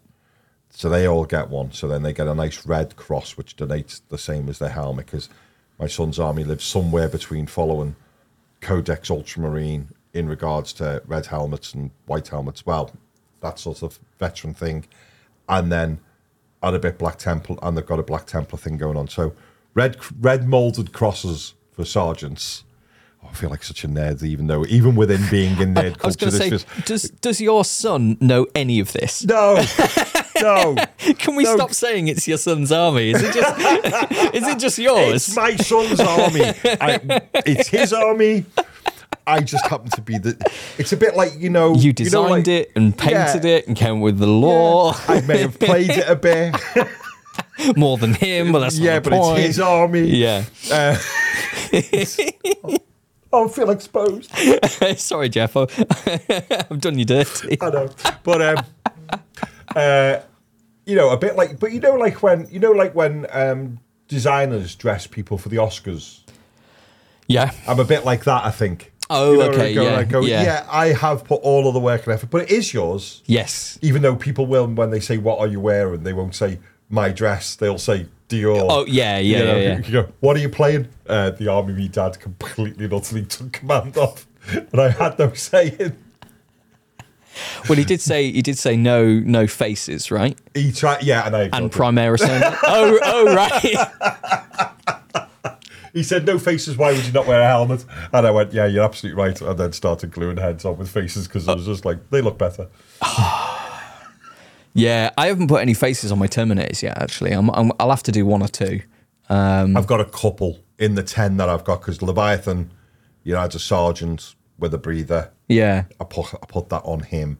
So 0.74 0.88
they 0.88 1.06
all 1.06 1.24
get 1.26 1.48
one. 1.50 1.70
So 1.72 1.86
then 1.86 2.02
they 2.02 2.12
get 2.12 2.26
a 2.26 2.34
nice 2.34 2.66
red 2.66 2.96
cross, 2.96 3.36
which 3.36 3.56
donates 3.56 4.00
the 4.08 4.18
same 4.18 4.48
as 4.48 4.58
their 4.58 4.70
helmet. 4.70 5.06
Because 5.06 5.28
my 5.78 5.86
son's 5.86 6.18
army 6.18 6.44
lives 6.44 6.64
somewhere 6.64 7.08
between 7.08 7.46
following 7.46 7.94
Codex 8.60 9.10
Ultramarine 9.10 9.88
in 10.14 10.28
regards 10.28 10.72
to 10.74 11.02
red 11.06 11.26
helmets 11.26 11.74
and 11.74 11.90
white 12.06 12.28
helmets. 12.28 12.64
Well, 12.64 12.90
that 13.42 13.58
sort 13.58 13.82
of 13.82 13.98
veteran 14.18 14.54
thing. 14.54 14.86
And 15.48 15.70
then 15.70 16.00
add 16.62 16.74
a 16.74 16.78
bit 16.78 16.98
Black 16.98 17.18
Temple, 17.18 17.58
and 17.62 17.76
they've 17.76 17.84
got 17.86 17.98
a 17.98 18.02
Black 18.04 18.26
Templar 18.26 18.58
thing 18.58 18.76
going 18.78 18.96
on. 18.96 19.08
So 19.08 19.34
red 19.74 19.96
red 20.20 20.48
molded 20.48 20.92
crosses 20.92 21.54
for 21.72 21.84
sergeants. 21.84 22.64
Oh, 23.22 23.28
I 23.30 23.34
feel 23.34 23.50
like 23.50 23.62
such 23.62 23.84
a 23.84 23.88
nerd, 23.88 24.22
even 24.22 24.46
though, 24.46 24.64
even 24.66 24.96
within 24.96 25.20
being 25.30 25.60
in 25.60 25.74
nerd 25.74 25.96
I 26.02 26.06
was 26.06 26.16
going 26.16 26.32
to 26.32 26.38
say, 26.38 26.50
this 26.50 26.62
feels- 26.64 26.84
does 26.86 27.02
does 27.20 27.40
your 27.40 27.64
son 27.64 28.16
know 28.20 28.46
any 28.54 28.80
of 28.80 28.92
this? 28.92 29.24
no, 29.24 29.56
no. 30.42 30.76
Can 31.14 31.34
we 31.36 31.44
No. 31.44 31.56
stop 31.56 31.72
saying 31.72 32.08
it's 32.08 32.26
your 32.28 32.38
son's 32.38 32.70
army? 32.72 33.10
Is 33.12 33.22
it 33.22 33.34
just 33.34 34.34
is 34.34 34.46
it 34.48 34.58
just 34.58 34.78
yours? 34.78 35.28
It's 35.28 35.36
my 35.36 35.56
son's 35.56 36.00
army. 36.00 36.42
I, 36.64 37.20
it's 37.46 37.68
his 37.68 37.92
army. 37.92 38.44
I 39.26 39.40
just 39.40 39.64
happen 39.66 39.88
to 39.90 40.00
be 40.02 40.18
the. 40.18 40.36
It's 40.78 40.92
a 40.92 40.96
bit 40.96 41.14
like 41.16 41.32
you 41.38 41.48
know. 41.48 41.74
you 41.74 41.88
know, 41.88 41.92
designed 41.92 42.30
like- 42.30 42.48
it 42.48 42.72
and 42.74 42.96
painted 42.96 43.44
Yeah. 43.44 43.50
it 43.56 43.68
and 43.68 43.76
came 43.76 44.00
with 44.00 44.18
the 44.18 44.26
law 44.26 44.94
I 45.08 45.20
may 45.20 45.38
have 45.38 45.58
played 45.58 45.90
it 45.90 46.08
a 46.08 46.16
bit. 46.16 46.54
more 47.76 47.96
than 47.98 48.14
him, 48.14 48.50
but 48.52 48.60
that's 48.60 48.78
yeah, 48.78 48.98
but 49.00 49.12
point. 49.12 49.38
it's 49.38 49.46
his 49.46 49.60
army. 49.60 50.02
Yeah. 50.06 50.44
Uh, 50.70 50.96
oh, 53.32 53.44
I 53.44 53.48
feel 53.48 53.70
exposed. 53.70 54.30
Sorry, 54.98 55.28
Geoff. 55.28 55.56
I've 55.56 56.80
done 56.80 56.98
you 56.98 57.04
dirty. 57.04 57.58
I 57.60 57.70
know, 57.70 57.88
but 58.24 58.42
um, 58.42 58.64
uh, 59.76 60.16
you 60.86 60.96
know, 60.96 61.10
a 61.10 61.16
bit 61.16 61.36
like, 61.36 61.58
but 61.60 61.72
you 61.72 61.80
know, 61.80 61.94
like 61.94 62.22
when 62.22 62.46
you 62.50 62.58
know, 62.60 62.72
like 62.72 62.94
when 62.94 63.26
um, 63.30 63.78
designers 64.08 64.74
dress 64.74 65.06
people 65.06 65.38
for 65.38 65.48
the 65.48 65.56
Oscars. 65.56 66.20
Yeah. 67.26 67.50
I'm 67.66 67.78
a 67.80 67.84
bit 67.84 68.04
like 68.04 68.24
that, 68.24 68.44
I 68.44 68.50
think. 68.50 68.92
Oh, 69.08 69.32
You 69.32 69.38
know, 69.38 69.44
okay, 69.50 69.74
go, 69.74 69.82
yeah, 69.82 69.96
I 69.96 70.04
go, 70.04 70.20
yeah. 70.20 70.42
yeah, 70.42 70.66
I 70.70 70.88
have 70.88 71.24
put 71.24 71.40
all 71.42 71.66
of 71.68 71.74
the 71.74 71.80
work 71.80 72.04
and 72.06 72.14
effort, 72.14 72.30
but 72.30 72.42
it 72.42 72.50
is 72.50 72.72
yours. 72.72 73.22
Yes. 73.26 73.78
even 73.82 74.02
though 74.02 74.16
people 74.16 74.46
will 74.46 74.66
when 74.66 74.90
they 74.90 75.00
say 75.00 75.18
what 75.18 75.38
are 75.38 75.46
you 75.46 75.60
wearing 75.60 76.02
they 76.02 76.12
won't 76.12 76.34
say 76.34 76.58
my 76.88 77.10
dress 77.10 77.56
they'll 77.56 77.78
say 77.78 78.06
Dior 78.28 78.66
Oh, 78.70 78.86
yeah, 78.86 79.18
yeah, 79.18 79.38
You 79.38 79.44
know, 79.44 79.56
yeah, 79.56 79.62
yeah. 79.62 79.86
you 79.86 79.92
go, 79.92 80.12
what 80.20 80.36
are 80.36 80.40
you 80.40 80.48
playing 80.48 80.88
uh, 81.06 81.30
the 81.30 81.48
army 81.48 81.74
me 81.74 81.88
dad 81.88 82.20
completely 82.20 82.84
and 82.84 82.94
utterly 82.94 83.24
took 83.24 83.52
command 83.52 83.96
of 83.98 84.26
and 84.48 84.80
I 84.80 84.88
had 84.90 85.18
no 85.18 85.32
say 85.34 85.76
in 85.78 85.96
Well, 87.68 87.78
he 87.78 87.84
did 87.84 88.00
say 88.00 88.30
he 88.30 88.42
did 88.42 88.58
say 88.58 88.76
no 88.76 89.06
no 89.20 89.46
faces, 89.46 90.10
right? 90.10 90.38
he 90.54 90.72
tried 90.72 91.02
yeah 91.02 91.26
and 91.26 91.36
I 91.36 91.42
And 91.52 91.66
ignored 91.66 92.20
him. 92.20 92.42
Oh, 92.64 92.98
oh, 93.02 93.34
right. 93.34 93.88
he 95.92 96.02
said 96.02 96.26
no 96.26 96.38
faces 96.38 96.76
why 96.76 96.92
would 96.92 97.04
you 97.04 97.12
not 97.12 97.26
wear 97.26 97.40
a 97.40 97.46
helmet 97.46 97.84
and 98.12 98.26
I 98.26 98.30
went 98.30 98.52
yeah 98.54 98.64
you're 98.64 98.82
absolutely 98.82 99.22
right 99.22 99.38
and 99.40 99.58
then 99.58 99.72
started 99.72 100.10
gluing 100.10 100.38
heads 100.38 100.64
on 100.64 100.78
with 100.78 100.88
faces 100.88 101.28
because 101.28 101.46
I 101.46 101.54
was 101.54 101.66
just 101.66 101.84
like 101.84 102.08
they 102.10 102.22
look 102.22 102.38
better 102.38 102.68
Yeah, 104.74 105.10
I 105.18 105.26
haven't 105.26 105.48
put 105.48 105.60
any 105.60 105.74
faces 105.74 106.10
on 106.12 106.18
my 106.18 106.26
Terminators 106.26 106.82
yet. 106.82 106.96
Actually, 106.96 107.32
I'm, 107.32 107.50
I'm, 107.50 107.72
I'll 107.78 107.90
have 107.90 108.02
to 108.04 108.12
do 108.12 108.24
one 108.24 108.42
or 108.42 108.48
two. 108.48 108.80
Um, 109.28 109.76
I've 109.76 109.86
got 109.86 110.00
a 110.00 110.04
couple 110.06 110.60
in 110.78 110.94
the 110.94 111.02
10 111.02 111.36
that 111.36 111.48
I've 111.48 111.64
got 111.64 111.80
because 111.80 112.02
Leviathan 112.02 112.70
you 113.22 113.34
know 113.34 113.40
as 113.40 113.54
a 113.54 113.58
sergeant 113.58 114.34
with 114.62 114.72
a 114.72 114.78
breather 114.78 115.30
Yeah. 115.48 115.84
I 116.00 116.04
put 116.04 116.32
I 116.34 116.46
put 116.46 116.70
that 116.70 116.82
on 116.84 117.00
him. 117.00 117.38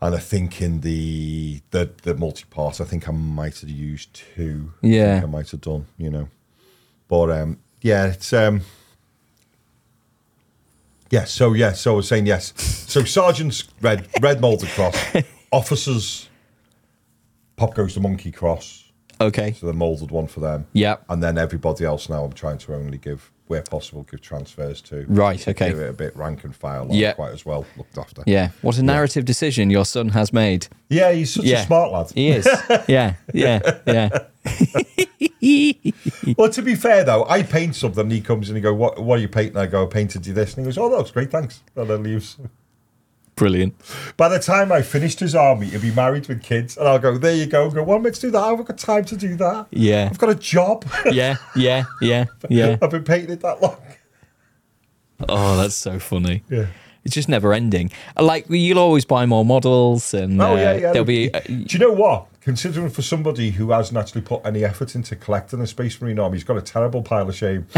And 0.00 0.14
I 0.14 0.18
think 0.18 0.62
in 0.62 0.80
the 0.80 1.60
the 1.70 1.90
the 2.02 2.14
multi 2.14 2.44
part, 2.48 2.80
I 2.80 2.84
think 2.84 3.08
I 3.08 3.12
might 3.12 3.58
have 3.60 3.68
used 3.70 4.14
two. 4.14 4.72
I 4.82 4.86
Yeah. 4.86 5.12
think 5.20 5.24
I 5.24 5.28
might 5.28 5.50
have 5.50 5.60
done, 5.60 5.86
you 5.98 6.10
know. 6.10 6.28
But 7.08 7.30
um 7.30 7.58
yeah, 7.82 8.06
it's 8.06 8.32
um 8.32 8.62
yeah, 11.10 11.24
so 11.24 11.52
yeah, 11.52 11.72
so 11.72 11.92
I 11.92 11.96
was 11.96 12.08
saying 12.08 12.26
yes. 12.26 12.54
So 12.88 13.04
sergeants 13.04 13.64
red 13.82 14.08
red 14.22 14.40
molded 14.40 14.70
cross, 14.70 14.96
officers 15.52 16.28
pop 17.56 17.74
goes 17.74 17.94
the 17.94 18.00
monkey 18.00 18.32
cross, 18.32 18.90
Okay. 19.20 19.52
so 19.52 19.66
the 19.66 19.72
molded 19.74 20.10
one 20.10 20.26
for 20.26 20.40
them. 20.40 20.66
Yep. 20.72 21.04
And 21.10 21.22
then 21.22 21.36
everybody 21.38 21.84
else 21.84 22.08
now 22.08 22.24
I'm 22.24 22.32
trying 22.32 22.58
to 22.58 22.74
only 22.74 22.98
give 22.98 23.30
where 23.52 23.62
possible 23.62 24.02
give 24.10 24.20
transfers 24.22 24.80
to. 24.80 25.04
Right, 25.08 25.46
okay. 25.46 25.68
Give 25.68 25.78
it 25.78 25.90
a 25.90 25.92
bit 25.92 26.16
rank 26.16 26.42
and 26.44 26.56
file 26.56 26.88
Yeah. 26.90 27.12
quite 27.12 27.32
as 27.32 27.44
well 27.44 27.66
looked 27.76 27.98
after. 27.98 28.22
Yeah. 28.26 28.48
What 28.62 28.78
a 28.78 28.82
narrative 28.82 29.24
decision 29.26 29.68
your 29.70 29.84
son 29.84 30.08
has 30.10 30.32
made. 30.32 30.68
Yeah, 30.88 31.12
he's 31.12 31.34
such 31.34 31.44
Yeah. 31.44 31.62
a 31.62 31.66
smart 31.66 31.92
lad. 31.92 32.10
He 32.14 32.28
is. 32.30 32.48
yeah. 32.88 33.14
Yeah. 33.34 33.60
Yeah. 33.86 34.08
Well, 36.38 36.50
to 36.50 36.62
be 36.62 36.74
fair 36.76 37.04
though, 37.04 37.24
I 37.28 37.42
paint 37.42 37.74
something. 37.74 38.02
and 38.04 38.12
He 38.12 38.20
comes 38.20 38.48
and 38.48 38.56
he 38.56 38.62
goes, 38.62 38.76
"What? 38.76 39.02
What 39.02 39.18
are 39.18 39.22
you 39.22 39.28
painting?" 39.28 39.56
I 39.56 39.66
go, 39.66 39.82
"I 39.84 39.86
painted 39.86 40.26
you 40.26 40.32
this," 40.32 40.54
and 40.54 40.64
he 40.64 40.68
goes, 40.68 40.78
"Oh, 40.78 40.88
that's 40.96 41.10
great, 41.10 41.30
thanks." 41.30 41.60
And 41.76 41.90
then 41.90 42.02
leaves. 42.04 42.36
Brilliant. 43.34 43.74
By 44.16 44.28
the 44.28 44.38
time 44.38 44.70
I 44.70 44.82
finished 44.82 45.20
his 45.20 45.34
army, 45.34 45.66
he'll 45.66 45.80
be 45.80 45.90
married 45.90 46.28
with 46.28 46.42
kids, 46.42 46.76
and 46.76 46.86
I'll 46.86 46.98
go, 46.98 47.16
"There 47.16 47.34
you 47.34 47.46
go." 47.46 47.70
Go, 47.70 47.82
"One 47.82 48.02
minute 48.02 48.16
to 48.16 48.20
do 48.22 48.30
that. 48.32 48.38
I 48.42 48.50
haven't 48.50 48.68
got 48.68 48.78
time 48.78 49.04
to 49.06 49.16
do 49.16 49.36
that. 49.36 49.66
Yeah. 49.70 50.08
I've 50.10 50.18
got 50.18 50.30
a 50.30 50.34
job. 50.34 50.84
Yeah. 51.10 51.36
Yeah. 51.56 51.84
Yeah. 52.00 52.26
Yeah. 52.50 52.76
I've 52.82 52.90
been 52.90 53.04
painting 53.04 53.30
it 53.30 53.40
that 53.40 53.62
long." 53.62 53.76
Oh, 55.28 55.56
that's 55.56 55.74
so 55.74 55.98
funny. 55.98 56.42
Yeah. 56.50 56.66
It's 57.04 57.14
just 57.14 57.28
never 57.28 57.52
ending. 57.52 57.90
Like 58.20 58.46
you'll 58.48 58.78
always 58.78 59.04
buy 59.04 59.26
more 59.26 59.44
models, 59.44 60.14
and 60.14 60.40
Oh 60.40 60.52
uh, 60.52 60.56
yeah, 60.56 60.72
yeah. 60.74 60.92
there'll 60.92 61.04
be. 61.04 61.32
Uh, 61.32 61.40
Do 61.40 61.64
you 61.70 61.78
know 61.78 61.92
what? 61.92 62.26
Considering 62.42 62.90
for 62.90 63.02
somebody 63.02 63.50
who 63.50 63.70
hasn't 63.70 63.96
actually 63.96 64.20
put 64.22 64.40
any 64.44 64.64
effort 64.64 64.94
into 64.94 65.14
collecting 65.16 65.60
a 65.60 65.66
Space 65.66 66.00
Marine 66.00 66.18
army, 66.18 66.36
he's 66.36 66.44
got 66.44 66.56
a 66.56 66.62
terrible 66.62 67.02
pile 67.02 67.28
of 67.28 67.34
shame. 67.34 67.66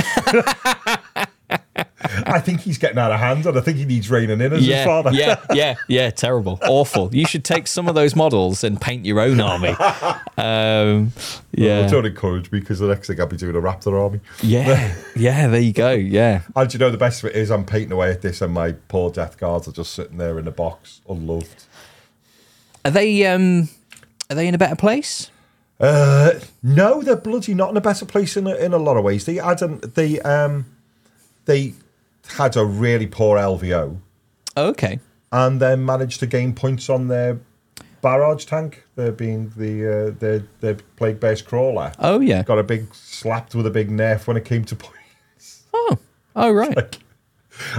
I 2.34 2.40
think 2.40 2.60
he's 2.62 2.78
getting 2.78 2.98
out 2.98 3.12
of 3.12 3.20
hand, 3.20 3.46
and 3.46 3.56
I 3.56 3.60
think 3.60 3.78
he 3.78 3.84
needs 3.84 4.10
reining 4.10 4.40
in 4.40 4.52
as 4.52 4.66
his 4.66 4.84
father. 4.84 5.12
yeah, 5.12 5.40
yeah, 5.54 5.76
yeah. 5.88 6.10
Terrible, 6.10 6.58
awful. 6.62 7.14
You 7.14 7.26
should 7.26 7.44
take 7.44 7.66
some 7.68 7.88
of 7.88 7.94
those 7.94 8.16
models 8.16 8.64
and 8.64 8.80
paint 8.80 9.06
your 9.06 9.20
own 9.20 9.40
army. 9.40 9.74
Um, 10.36 11.12
Yeah. 11.52 11.82
yeah, 11.82 11.88
don't 11.88 12.04
encourage 12.06 12.50
me 12.50 12.58
because 12.58 12.80
the 12.80 12.88
next 12.88 13.06
thing 13.06 13.20
I'll 13.20 13.26
be 13.28 13.36
doing 13.36 13.54
a 13.54 13.60
Raptor 13.60 13.92
army. 13.98 14.18
yeah, 14.42 14.94
yeah. 15.16 15.46
There 15.46 15.60
you 15.60 15.72
go. 15.72 15.92
Yeah. 15.92 16.42
And 16.56 16.68
do 16.68 16.74
you 16.74 16.80
know 16.80 16.90
the 16.90 16.98
best 16.98 17.22
of 17.22 17.30
it 17.30 17.36
is 17.36 17.50
I'm 17.52 17.64
painting 17.64 17.92
away 17.92 18.10
at 18.10 18.20
this, 18.22 18.42
and 18.42 18.52
my 18.52 18.72
poor 18.88 19.10
Death 19.12 19.38
Guards 19.38 19.68
are 19.68 19.72
just 19.72 19.92
sitting 19.92 20.16
there 20.18 20.38
in 20.40 20.48
a 20.48 20.50
box, 20.50 21.00
unloved. 21.08 21.64
Are 22.84 22.90
they 22.90 23.24
um 23.26 23.68
are 24.28 24.34
they 24.34 24.48
in 24.48 24.54
a 24.54 24.58
better 24.58 24.74
place? 24.76 25.30
Uh, 25.80 26.32
no, 26.62 27.00
they're 27.02 27.16
bloody 27.16 27.54
not 27.54 27.70
in 27.70 27.76
a 27.76 27.80
better 27.80 28.06
place 28.06 28.36
in 28.36 28.46
a, 28.46 28.54
in 28.56 28.72
a 28.72 28.78
lot 28.78 28.96
of 28.96 29.04
ways. 29.04 29.24
They 29.24 29.36
had 29.36 29.62
an, 29.62 29.80
they 29.94 30.20
um 30.20 30.66
they 31.44 31.74
had 32.36 32.56
a 32.56 32.64
really 32.64 33.06
poor 33.06 33.38
LVO 33.38 33.98
okay. 34.56 34.98
and 35.32 35.60
then 35.60 35.84
managed 35.84 36.20
to 36.20 36.26
gain 36.26 36.54
points 36.54 36.88
on 36.88 37.08
their 37.08 37.38
barrage 38.02 38.44
tank. 38.44 38.84
They're 38.96 39.12
being 39.12 39.52
the 39.56 40.08
uh, 40.08 40.18
their 40.18 40.44
their 40.60 40.74
plague 40.96 41.20
based 41.20 41.46
crawler. 41.46 41.92
Oh 41.98 42.20
yeah. 42.20 42.42
Got 42.42 42.58
a 42.58 42.62
big 42.62 42.94
slapped 42.94 43.54
with 43.54 43.66
a 43.66 43.70
big 43.70 43.90
nerf 43.90 44.26
when 44.26 44.36
it 44.36 44.44
came 44.44 44.64
to 44.66 44.76
points. 44.76 45.64
Oh. 45.72 45.98
Oh 46.36 46.50
right. 46.52 46.98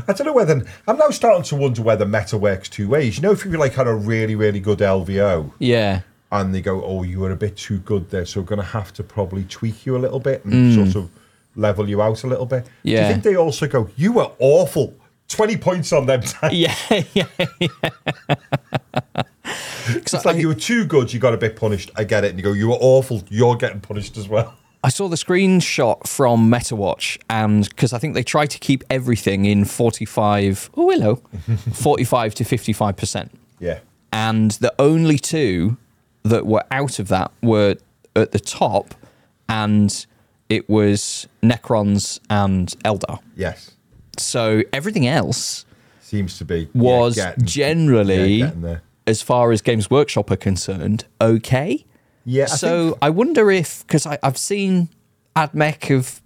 I 0.08 0.14
don't 0.14 0.26
know 0.26 0.34
whether 0.34 0.66
I'm 0.88 0.98
now 0.98 1.10
starting 1.10 1.44
to 1.44 1.56
wonder 1.58 1.82
whether 1.82 2.06
meta 2.06 2.38
works 2.38 2.70
two 2.70 2.88
ways. 2.88 3.18
You 3.18 3.24
know, 3.24 3.32
if 3.32 3.44
you 3.46 3.52
like 3.52 3.74
had 3.74 3.88
a 3.88 3.94
really 3.94 4.36
really 4.36 4.60
good 4.62 4.80
LVO 4.80 5.52
Yeah. 5.60 6.02
and 6.32 6.56
they 6.56 6.62
go, 6.62 6.82
"Oh, 6.84 7.04
you 7.04 7.20
were 7.20 7.32
a 7.32 7.36
bit 7.36 7.58
too 7.58 7.80
good 7.80 8.10
there, 8.10 8.26
so 8.26 8.40
we're 8.40 8.46
going 8.48 8.60
to 8.62 8.66
have 8.68 8.94
to 8.94 9.04
probably 9.04 9.44
tweak 9.44 9.86
you 9.86 9.98
a 9.98 10.00
little 10.00 10.20
bit 10.22 10.46
and 10.46 10.74
sort 10.74 10.96
of 10.96 11.10
level 11.56 11.88
you 11.90 12.02
out 12.02 12.24
a 12.24 12.28
little 12.28 12.46
bit." 12.46 12.66
Do 12.84 12.92
you. 12.92 12.98
Think 12.98 13.24
they 13.24 13.36
also 13.36 13.68
go, 13.68 13.90
"You 13.96 14.14
were 14.14 14.30
awful, 14.40 14.94
twenty 15.28 15.58
points 15.58 15.92
on 15.94 16.06
them"? 16.06 16.22
Yeah. 16.52 16.76
Yeah. 17.14 17.26
yeah. 17.60 17.66
It's 19.88 20.14
like 20.26 20.36
I- 20.36 20.40
you 20.40 20.48
were 20.48 20.56
too 20.56 20.86
good, 20.86 21.14
you 21.14 21.20
got 21.20 21.34
a 21.34 21.38
bit 21.38 21.56
punished. 21.56 21.92
I 21.96 22.04
get 22.04 22.24
it, 22.24 22.30
and 22.32 22.40
you 22.40 22.44
go, 22.44 22.54
"You 22.54 22.70
were 22.70 22.78
awful, 22.80 23.22
you're 23.30 23.56
getting 23.56 23.82
punished 23.82 24.18
as 24.18 24.28
well." 24.28 24.56
I 24.84 24.90
saw 24.90 25.08
the 25.08 25.16
screenshot 25.16 26.08
from 26.08 26.50
MetaWatch, 26.50 27.18
and 27.30 27.68
because 27.70 27.92
I 27.94 27.98
think 28.00 28.14
they 28.14 28.24
try 28.24 28.46
to 28.46 28.60
keep 28.60 28.84
everything 28.90 29.46
in 29.46 29.66
45, 29.66 30.70
oh, 30.78 30.92
hello, 30.92 31.16
45 31.74 32.36
to 32.36 32.44
55%. 32.44 33.30
Yeah, 33.60 33.80
And 34.14 34.52
the 34.52 34.74
only 34.78 35.18
two 35.18 35.78
that 36.24 36.46
were 36.46 36.64
out 36.70 37.00
of 37.00 37.08
that 37.08 37.32
were 37.42 37.78
at 38.16 38.32
the 38.32 38.40
top, 38.40 38.94
and 39.50 40.06
it 40.50 40.70
was 40.70 41.28
Necrons 41.44 42.20
and 42.30 42.70
Eldar. 42.84 43.20
yes, 43.36 43.72
So 44.18 44.62
everything 44.72 45.08
else 45.08 45.66
seems 46.02 46.38
to 46.38 46.46
be 46.46 46.70
was 46.74 47.18
yeah, 47.18 47.30
getting- 47.32 47.46
generally, 47.46 48.34
yeah, 48.36 48.78
as 49.08 49.22
far 49.22 49.52
as 49.52 49.62
Games 49.62 49.90
Workshop 49.90 50.32
are 50.32 50.36
concerned, 50.38 51.06
okay. 51.20 51.86
Yeah, 52.26 52.44
I 52.44 52.48
so 52.48 52.86
think- 52.92 52.98
I 53.02 53.10
wonder 53.10 53.52
if 53.52 53.86
because 53.86 54.06
I've 54.06 54.38
seen 54.38 54.90
AdMech 55.36 55.86
have 55.86 56.22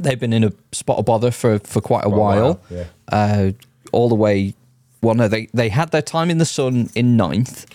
they've 0.00 0.18
been 0.18 0.32
in 0.32 0.44
a 0.44 0.52
spot 0.72 0.98
of 0.98 1.04
bother 1.04 1.30
for 1.30 1.58
for 1.60 1.80
quite 1.80 2.04
a 2.04 2.08
Quite 2.08 2.16
a 2.16 2.20
while, 2.20 2.42
while, 2.54 2.60
yeah. 2.70 2.84
uh, 3.08 3.50
all 3.92 4.08
the 4.08 4.14
way. 4.14 4.54
Well, 5.02 5.14
no, 5.14 5.28
they 5.28 5.48
they 5.52 5.68
had 5.68 5.90
their 5.90 6.02
time 6.02 6.30
in 6.30 6.38
the 6.38 6.46
sun 6.46 6.88
in 6.94 7.16
ninth. 7.16 7.66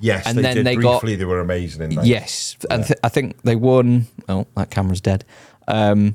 Yes, 0.00 0.26
and 0.26 0.36
they 0.38 0.42
then 0.42 0.56
did 0.56 0.66
they 0.66 0.76
got- 0.76 1.00
briefly. 1.00 1.16
they 1.16 1.24
were 1.24 1.40
amazing 1.40 1.82
in 1.82 1.94
that. 1.96 2.06
Yes, 2.06 2.56
and 2.70 2.84
th- 2.86 2.98
I 3.02 3.08
think 3.08 3.40
they 3.42 3.56
won. 3.56 4.06
Oh, 4.28 4.46
that 4.56 4.70
camera's 4.70 5.00
dead. 5.00 5.24
Um, 5.66 6.14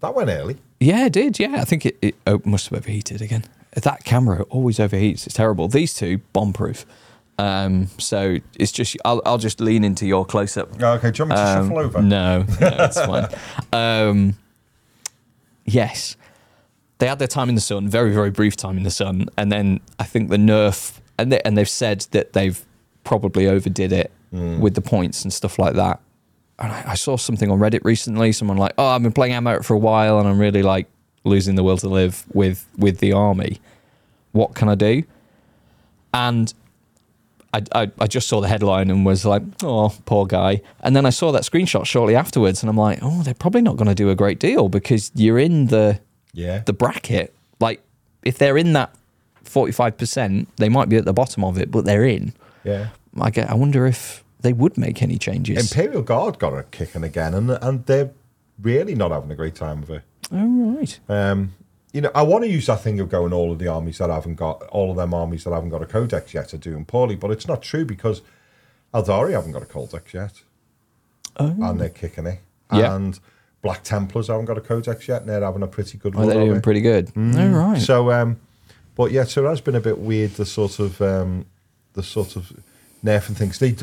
that 0.00 0.14
went 0.14 0.30
early. 0.30 0.56
yeah, 0.80 1.06
it 1.06 1.12
did. 1.12 1.38
Yeah, 1.38 1.56
I 1.60 1.64
think 1.64 1.84
it, 1.86 1.96
it 2.00 2.14
oh, 2.26 2.40
must 2.44 2.68
have 2.70 2.78
overheated 2.78 3.20
again. 3.22 3.44
That 3.74 4.04
camera 4.04 4.42
always 4.50 4.78
overheats. 4.78 5.26
It's 5.26 5.34
terrible. 5.34 5.68
These 5.68 5.94
two 5.94 6.18
bomb 6.32 6.52
proof. 6.52 6.84
Um, 7.38 7.86
so 7.98 8.36
it's 8.58 8.72
just 8.72 8.96
I'll 9.04 9.22
I'll 9.24 9.38
just 9.38 9.60
lean 9.60 9.82
into 9.84 10.06
your 10.06 10.26
close 10.26 10.56
up. 10.56 10.68
Oh, 10.82 10.92
Okay, 10.94 11.10
do 11.10 11.22
you 11.22 11.28
want 11.28 11.30
me 11.30 11.36
to 11.36 11.58
Um, 11.58 11.64
shuffle 11.68 11.78
over? 11.78 12.02
No, 12.02 12.42
no, 12.60 12.76
it's 12.80 13.00
fine. 13.06 13.28
Um, 13.72 14.36
yes, 15.64 16.16
they 16.98 17.06
had 17.06 17.18
their 17.18 17.28
time 17.28 17.48
in 17.48 17.54
the 17.54 17.60
sun, 17.60 17.88
very 17.88 18.12
very 18.12 18.30
brief 18.30 18.56
time 18.56 18.76
in 18.76 18.82
the 18.82 18.90
sun, 18.90 19.28
and 19.36 19.50
then 19.50 19.80
I 19.98 20.04
think 20.04 20.28
the 20.30 20.36
nerf 20.36 20.99
and 21.20 21.32
they, 21.32 21.40
and 21.44 21.56
they've 21.56 21.68
said 21.68 22.06
that 22.12 22.32
they've 22.32 22.64
probably 23.04 23.46
overdid 23.46 23.92
it 23.92 24.10
Hmm. 24.30 24.60
with 24.60 24.74
the 24.74 24.80
points 24.80 25.24
and 25.24 25.32
stuff 25.32 25.58
like 25.58 25.74
that. 25.74 25.98
And 26.60 26.70
I, 26.70 26.90
I 26.92 26.94
saw 26.94 27.16
something 27.16 27.50
on 27.50 27.58
Reddit 27.58 27.80
recently. 27.84 28.30
Someone 28.32 28.58
like, 28.58 28.74
"Oh, 28.78 28.86
I've 28.86 29.02
been 29.02 29.12
playing 29.12 29.32
Ammo 29.34 29.60
for 29.62 29.74
a 29.74 29.78
while, 29.78 30.20
and 30.20 30.28
I'm 30.28 30.38
really 30.38 30.62
like 30.62 30.86
losing 31.24 31.56
the 31.56 31.64
will 31.64 31.76
to 31.78 31.88
live 31.88 32.24
with 32.32 32.64
with 32.78 32.98
the 32.98 33.12
army. 33.12 33.60
What 34.32 34.54
can 34.54 34.68
I 34.68 34.76
do?" 34.76 35.02
And 36.14 36.52
I, 37.52 37.62
I, 37.72 37.90
I 37.98 38.06
just 38.06 38.28
saw 38.28 38.40
the 38.40 38.48
headline 38.48 38.90
and 38.90 39.04
was 39.04 39.24
like, 39.24 39.42
oh, 39.64 39.92
poor 40.06 40.26
guy. 40.26 40.62
And 40.80 40.94
then 40.94 41.04
I 41.06 41.10
saw 41.10 41.32
that 41.32 41.42
screenshot 41.42 41.84
shortly 41.86 42.14
afterwards, 42.14 42.62
and 42.62 42.70
I'm 42.70 42.76
like, 42.76 43.00
oh, 43.02 43.22
they're 43.22 43.34
probably 43.34 43.62
not 43.62 43.76
going 43.76 43.88
to 43.88 43.94
do 43.94 44.08
a 44.10 44.14
great 44.14 44.38
deal 44.38 44.68
because 44.68 45.10
you're 45.14 45.38
in 45.38 45.66
the 45.66 46.00
Yeah, 46.32 46.58
the 46.64 46.72
bracket. 46.72 47.34
Like, 47.58 47.82
if 48.22 48.38
they're 48.38 48.56
in 48.56 48.72
that 48.74 48.94
45%, 49.52 50.46
they 50.56 50.68
might 50.68 50.88
be 50.88 50.96
at 50.96 51.04
the 51.04 51.12
bottom 51.12 51.44
of 51.44 51.58
it, 51.58 51.70
but 51.70 51.84
they're 51.84 52.04
in. 52.04 52.32
yeah. 52.64 52.88
I 53.20 53.30
get. 53.30 53.50
I 53.50 53.54
wonder 53.54 53.86
if 53.86 54.22
they 54.40 54.52
would 54.52 54.78
make 54.78 55.02
any 55.02 55.18
changes. 55.18 55.72
Imperial 55.72 56.02
Guard 56.02 56.38
got 56.38 56.56
a 56.56 56.62
kicking 56.62 57.02
again, 57.02 57.34
and 57.34 57.50
and 57.50 57.84
they're 57.86 58.10
really 58.62 58.94
not 58.94 59.10
having 59.10 59.32
a 59.32 59.34
great 59.34 59.56
time 59.56 59.80
with 59.80 59.90
it. 59.90 60.02
oh 60.30 60.76
right. 60.76 61.00
Um, 61.08 61.54
you 61.92 62.00
know, 62.00 62.12
I 62.14 62.22
want 62.22 62.44
to 62.44 62.48
use 62.48 62.66
that 62.66 62.82
thing 62.82 63.00
of 63.00 63.08
going 63.08 63.32
all 63.32 63.50
of 63.50 63.58
the 63.58 63.66
armies 63.66 63.98
that 63.98 64.10
haven't 64.10 64.36
got 64.36 64.62
all 64.68 64.92
of 64.92 64.96
them 64.96 65.12
armies 65.12 65.42
that 65.42 65.52
haven't 65.52 65.70
got 65.70 65.82
a 65.82 65.86
codex 65.86 66.32
yet 66.34 66.54
are 66.54 66.58
doing 66.58 66.84
poorly, 66.84 67.16
but 67.16 67.32
it's 67.32 67.48
not 67.48 67.62
true 67.62 67.84
because 67.84 68.22
Aeldari 68.94 69.32
haven't 69.32 69.50
got 69.52 69.62
a 69.62 69.66
codex 69.66 70.14
yet, 70.14 70.42
and 71.36 71.80
they're 71.80 71.88
kicking 71.88 72.26
it. 72.26 72.38
Yeah. 72.72 72.94
And 72.94 73.18
Black 73.60 73.82
Templars 73.82 74.28
haven't 74.28 74.44
got 74.44 74.56
a 74.56 74.60
codex 74.60 75.08
yet, 75.08 75.22
and 75.22 75.30
they're 75.30 75.40
having 75.42 75.64
a 75.64 75.66
pretty 75.66 75.98
good 75.98 76.14
Oh, 76.16 76.26
they're 76.26 76.44
doing 76.44 76.60
pretty 76.62 76.80
good. 76.80 77.10
Oh 77.16 77.48
right. 77.48 77.80
So, 77.82 78.12
um, 78.12 78.38
but 78.94 79.10
yeah, 79.12 79.24
so 79.24 79.44
it 79.46 79.48
has 79.48 79.60
been 79.60 79.74
a 79.74 79.80
bit 79.80 79.98
weird. 79.98 80.32
The 80.32 80.46
sort 80.46 80.78
of 80.78 81.00
um, 81.00 81.46
the 81.94 82.02
sort 82.02 82.36
of 82.36 82.52
nerfing 83.04 83.36
things. 83.36 83.58
They 83.58 83.74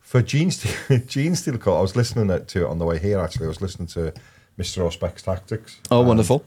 for 0.00 0.22
Gene 0.22 0.50
Steel, 0.50 0.98
Gene 1.06 1.34
Steel 1.36 1.58
Cut. 1.58 1.78
I 1.78 1.80
was 1.80 1.96
listening 1.96 2.28
to 2.44 2.64
it 2.64 2.66
on 2.66 2.78
the 2.78 2.84
way 2.84 2.98
here. 2.98 3.18
Actually, 3.18 3.46
I 3.46 3.48
was 3.48 3.60
listening 3.60 3.88
to 3.88 4.12
Mister 4.56 4.82
Auspex 4.82 5.22
Tactics. 5.22 5.80
oh, 5.90 6.00
and- 6.00 6.08
wonderful. 6.08 6.44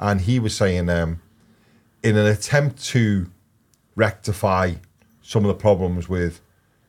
and 0.00 0.20
he 0.22 0.38
was 0.38 0.56
saying, 0.56 0.88
um, 0.88 1.20
in 2.02 2.16
an 2.16 2.26
attempt 2.26 2.84
to 2.86 3.26
rectify 3.96 4.74
some 5.22 5.44
of 5.44 5.48
the 5.48 5.60
problems 5.60 6.08
with 6.08 6.40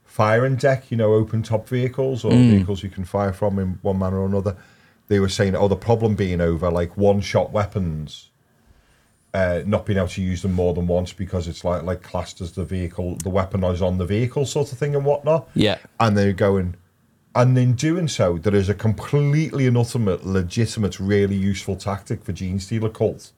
firing 0.06 0.56
deck, 0.56 0.92
you 0.92 0.98
know, 0.98 1.14
open 1.14 1.42
top 1.44 1.68
vehicles 1.68 2.24
or 2.24 2.32
vehicles 2.32 2.84
you 2.84 2.90
can 2.90 3.04
fire 3.06 3.34
from 3.34 3.58
in 3.60 3.80
one 3.82 3.98
manner 4.00 4.20
or 4.20 4.26
another, 4.26 4.56
they 5.08 5.20
were 5.20 5.30
saying, 5.30 5.56
oh, 5.56 5.68
the 5.68 5.76
problem 5.76 6.16
being 6.16 6.40
over 6.42 6.70
like 6.70 6.96
one 6.96 7.22
shot 7.22 7.52
weapons. 7.52 8.28
Uh, 9.32 9.61
not 9.67 9.86
being 9.86 9.97
able 9.97 10.07
to 10.07 10.23
use 10.23 10.41
them 10.41 10.53
more 10.53 10.73
than 10.73 10.88
once 10.88 11.13
because 11.13 11.47
it's 11.47 11.63
like 11.63 11.84
like 11.84 12.01
classed 12.01 12.41
as 12.41 12.53
the 12.53 12.65
vehicle, 12.65 13.15
the 13.17 13.30
weapon 13.30 13.63
is 13.65 13.80
on 13.80 13.99
the 13.99 14.05
vehicle 14.05 14.43
sort 14.43 14.71
of 14.71 14.77
thing 14.80 14.95
and 14.95 15.05
whatnot 15.05 15.47
Yeah. 15.53 15.77
and 15.99 16.17
they're 16.17 16.34
going 16.34 16.75
and 17.36 17.55
in 17.55 17.73
doing 17.73 18.07
so 18.07 18.39
there 18.39 18.55
is 18.55 18.69
a 18.69 18.73
completely 18.73 19.67
and 19.67 19.77
ultimate 19.77 20.25
legitimate 20.25 20.99
really 20.99 21.36
useful 21.36 21.75
tactic 21.75 22.23
for 22.23 22.34
Genestealer 22.34 22.91
Cult 22.91 23.32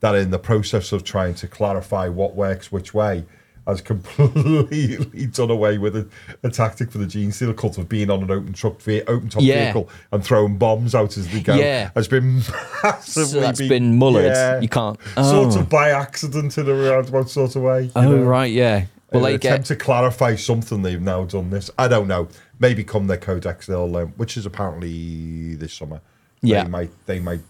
that 0.00 0.16
in 0.16 0.32
the 0.32 0.38
process 0.40 0.90
of 0.90 1.04
trying 1.04 1.34
to 1.36 1.46
clarify 1.46 2.08
what 2.08 2.34
works 2.34 2.72
which 2.72 2.92
way 2.92 3.24
has 3.66 3.80
completely 3.80 5.26
done 5.32 5.50
away 5.50 5.78
with 5.78 5.96
a, 5.96 6.08
a 6.42 6.50
tactic 6.50 6.90
for 6.90 6.98
the 6.98 7.04
Genestealer 7.06 7.56
Cult 7.56 7.78
of 7.78 7.88
being 7.88 8.10
on 8.10 8.22
an 8.22 8.30
open 8.30 8.52
truck 8.52 8.80
ve- 8.80 9.02
open 9.02 9.28
top 9.28 9.42
Yeah. 9.42 9.64
vehicle 9.72 9.88
and 10.12 10.24
throwing 10.24 10.56
bombs 10.56 10.94
out 10.94 11.16
as 11.16 11.28
they 11.28 11.40
go 11.40 11.54
Yeah. 11.56 11.90
has 11.94 12.08
been 12.08 12.36
massively 12.82 13.24
So 13.24 13.40
that's 13.40 13.58
been 13.60 13.98
mullered. 13.98 14.62
You 14.62 14.68
can't- 14.68 14.98
sort 15.14 15.56
oh. 15.56 15.60
of 15.60 15.68
by 15.68 15.90
accident 15.90 16.56
in 16.58 16.68
a 16.68 16.74
roundabout 16.74 17.28
sort 17.30 17.56
of 17.56 17.62
way 17.62 17.90
Oh 17.96 18.02
know? 18.02 18.22
right. 18.22 18.52
Yeah. 18.52 18.86
Well, 19.12 19.22
they 19.22 19.34
an 19.34 19.40
get. 19.40 19.48
attempt 19.52 19.68
to 19.68 19.76
clarify 19.76 20.34
something 20.34 20.82
they've 20.82 21.00
now 21.00 21.24
done 21.24 21.50
this. 21.50 21.70
I 21.78 21.88
don't 21.88 22.08
know. 22.08 22.28
Maybe 22.58 22.84
come 22.84 23.06
their 23.06 23.16
codex 23.16 23.66
they'll, 23.66 23.96
um, 23.96 24.08
which 24.16 24.36
is 24.36 24.46
apparently 24.46 25.54
this 25.54 25.72
summer. 25.72 26.00
Yeah. 26.42 26.64
they 26.64 26.68
might 26.70 26.90
they 27.06 27.18
might 27.20 27.40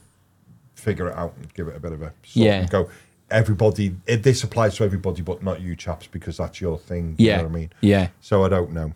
figure 0.74 1.08
it 1.08 1.16
out 1.16 1.34
and 1.36 1.52
give 1.54 1.68
it 1.68 1.76
a 1.76 1.80
bit 1.80 1.92
of 1.92 2.02
a 2.02 2.12
Yeah. 2.34 2.66
go. 2.66 2.88
Everybody, 3.30 3.96
it, 4.06 4.22
this 4.22 4.44
applies 4.44 4.76
to 4.76 4.84
everybody, 4.84 5.20
but 5.22 5.42
not 5.42 5.60
you 5.60 5.74
chaps 5.74 6.06
because 6.06 6.36
that's 6.36 6.60
your 6.60 6.78
thing. 6.78 7.16
You 7.18 7.26
Yeah. 7.28 7.36
know 7.38 7.42
what 7.44 7.52
I 7.52 7.54
mean? 7.54 7.70
Yeah. 7.80 8.08
So 8.20 8.44
I 8.44 8.48
don't 8.48 8.72
know. 8.72 8.92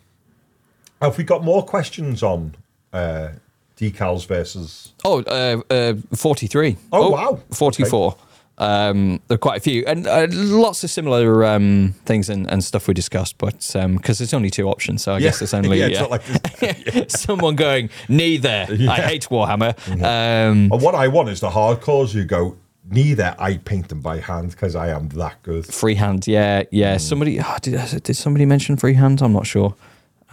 Have 1.01 1.17
we 1.17 1.23
got 1.23 1.43
more 1.43 1.63
questions 1.65 2.23
on 2.23 2.55
uh, 2.93 3.29
decals 3.77 4.25
versus? 4.27 4.93
Oh, 5.03 5.21
uh, 5.23 5.61
uh, 5.69 5.93
43. 6.15 6.77
Oh, 6.93 7.09
wow. 7.09 7.39
44. 7.51 8.15
Um, 8.57 9.19
there 9.27 9.35
are 9.35 9.39
quite 9.39 9.57
a 9.57 9.61
few, 9.61 9.83
and 9.87 10.05
uh, 10.05 10.27
lots 10.29 10.83
of 10.83 10.91
similar 10.91 11.43
um, 11.45 11.95
things 12.05 12.29
and, 12.29 12.47
and 12.51 12.63
stuff 12.63 12.87
we 12.87 12.93
discussed, 12.93 13.39
but 13.39 13.55
because 13.97 14.19
there's 14.19 14.35
only 14.35 14.51
two 14.51 14.67
options, 14.69 15.01
so 15.01 15.13
I 15.15 15.19
guess 15.19 15.39
there's 15.39 15.55
only 15.55 15.79
yeah, 15.79 15.87
it's 15.87 15.99
uh, 15.99 16.07
like 16.99 17.09
someone 17.09 17.55
going, 17.55 17.89
neither. 18.07 18.67
I 18.69 19.01
hate 19.01 19.27
Warhammer. 19.29 19.73
Um, 19.89 20.69
And 20.71 20.81
what 20.81 20.93
I 20.93 21.07
want 21.07 21.29
is 21.29 21.39
the 21.39 21.49
hardcores 21.49 22.11
who 22.11 22.23
go, 22.23 22.55
neither. 22.91 23.35
I 23.39 23.57
paint 23.57 23.89
them 23.89 24.01
by 24.01 24.19
hand 24.19 24.51
because 24.51 24.75
I 24.75 24.89
am 24.89 25.09
that 25.09 25.41
good. 25.43 25.65
Freehand, 25.65 26.27
yeah, 26.27 26.63
yeah. 26.71 26.95
Mm. 26.95 27.01
Somebody 27.01 27.39
oh, 27.39 27.57
did 27.61 28.03
did 28.03 28.15
somebody 28.15 28.45
mention 28.45 28.77
freehand? 28.77 29.21
I'm 29.21 29.33
not 29.33 29.47
sure. 29.47 29.75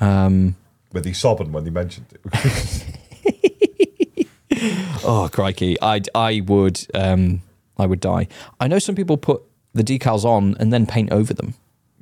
Um, 0.00 0.56
But 0.92 1.04
he 1.04 1.12
sobbing 1.12 1.52
when 1.52 1.64
he 1.64 1.70
mentioned 1.70 2.06
it. 2.12 2.84
oh 5.04 5.28
crikey, 5.32 5.76
I 5.80 6.02
I 6.14 6.42
would 6.46 6.86
um, 6.94 7.42
I 7.78 7.86
would 7.86 8.00
die. 8.00 8.28
I 8.60 8.68
know 8.68 8.78
some 8.78 8.94
people 8.94 9.16
put 9.16 9.42
the 9.74 9.82
decals 9.84 10.24
on 10.24 10.56
and 10.58 10.72
then 10.72 10.86
paint 10.86 11.12
over 11.12 11.34
them 11.34 11.54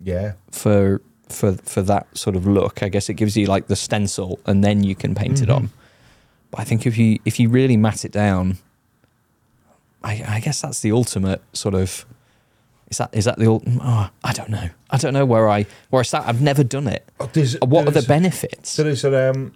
yeah. 0.02 0.32
for 0.50 1.00
for 1.28 1.54
for 1.54 1.82
that 1.82 2.07
sort 2.16 2.36
of 2.36 2.46
look. 2.46 2.82
I 2.82 2.88
guess 2.88 3.09
it 3.09 3.14
gives 3.14 3.36
you 3.36 3.46
like 3.46 3.66
the 3.66 3.76
stencil 3.76 4.38
and 4.46 4.62
then 4.62 4.84
you 4.84 4.94
can 4.94 5.14
paint 5.14 5.42
it 5.42 5.50
on. 5.50 5.70
But 6.50 6.61
I 6.61 6.64
think 6.64 6.86
if 6.86 6.96
you 6.96 7.18
if 7.24 7.40
you 7.40 7.48
really 7.48 7.76
mat 7.76 8.04
it 8.04 8.12
down, 8.12 8.59
I, 10.07 10.36
I 10.36 10.40
guess 10.40 10.61
that's 10.61 10.80
the 10.80 10.92
ultimate 10.92 11.42
sort 11.52 11.74
of. 11.74 12.07
Is 12.88 12.98
that 12.98 13.11
is 13.12 13.24
that 13.24 13.38
the 13.38 13.46
ult- 13.48 13.64
oh, 13.80 14.11
I 14.22 14.32
don't 14.32 14.48
know. 14.50 14.68
I 14.90 14.96
don't 14.98 15.12
know 15.12 15.26
where 15.26 15.48
I 15.48 15.66
where 15.90 16.00
I 16.00 16.02
start. 16.04 16.26
I've 16.28 16.40
never 16.40 16.62
done 16.62 16.86
it. 16.86 17.04
Oh, 17.18 17.28
there's- 17.32 17.57
what 17.61 17.88
are 17.88 17.90
the 17.90 18.02
benefits? 18.02 18.70
So 18.70 18.84
there's 18.84 19.04
a 19.04 19.30
um, 19.30 19.52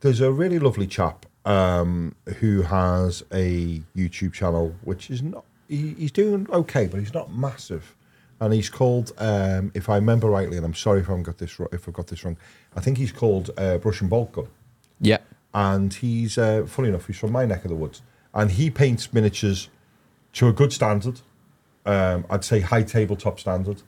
there's 0.00 0.20
a 0.20 0.32
really 0.32 0.58
lovely 0.58 0.88
chap 0.88 1.24
um, 1.44 2.16
who 2.40 2.62
has 2.62 3.22
a 3.32 3.80
YouTube 3.96 4.32
channel 4.32 4.74
which 4.82 5.10
is 5.10 5.22
not 5.22 5.44
he, 5.68 5.94
he's 5.96 6.10
doing 6.12 6.46
okay, 6.50 6.86
but 6.88 6.98
he's 6.98 7.14
not 7.14 7.32
massive, 7.32 7.94
and 8.40 8.52
he's 8.52 8.68
called 8.68 9.12
um, 9.18 9.70
if 9.74 9.88
I 9.88 9.94
remember 9.94 10.28
rightly, 10.28 10.56
and 10.56 10.66
I'm 10.66 10.74
sorry 10.74 11.00
if 11.02 11.08
I've 11.08 11.22
got 11.22 11.38
this 11.38 11.56
if 11.70 11.86
I've 11.86 11.94
got 11.94 12.08
this 12.08 12.24
wrong. 12.24 12.36
I 12.76 12.80
think 12.80 12.98
he's 12.98 13.12
called 13.12 13.50
uh, 13.56 13.78
Brush 13.78 14.00
and 14.00 14.10
Bolt 14.10 14.32
Gun, 14.32 14.48
Yeah. 15.00 15.18
and 15.54 15.94
he's 15.94 16.36
uh, 16.36 16.64
funny 16.66 16.88
enough 16.88 17.06
he's 17.06 17.16
from 17.18 17.30
my 17.30 17.44
neck 17.46 17.64
of 17.64 17.68
the 17.70 17.76
woods, 17.76 18.02
and 18.34 18.50
he 18.50 18.70
paints 18.70 19.12
miniatures 19.12 19.68
to 20.34 20.48
a 20.48 20.52
good 20.52 20.72
standard. 20.72 21.20
Um, 21.84 22.24
I'd 22.30 22.44
say 22.44 22.60
high 22.60 22.82
tabletop 22.82 23.40
standard. 23.40 23.82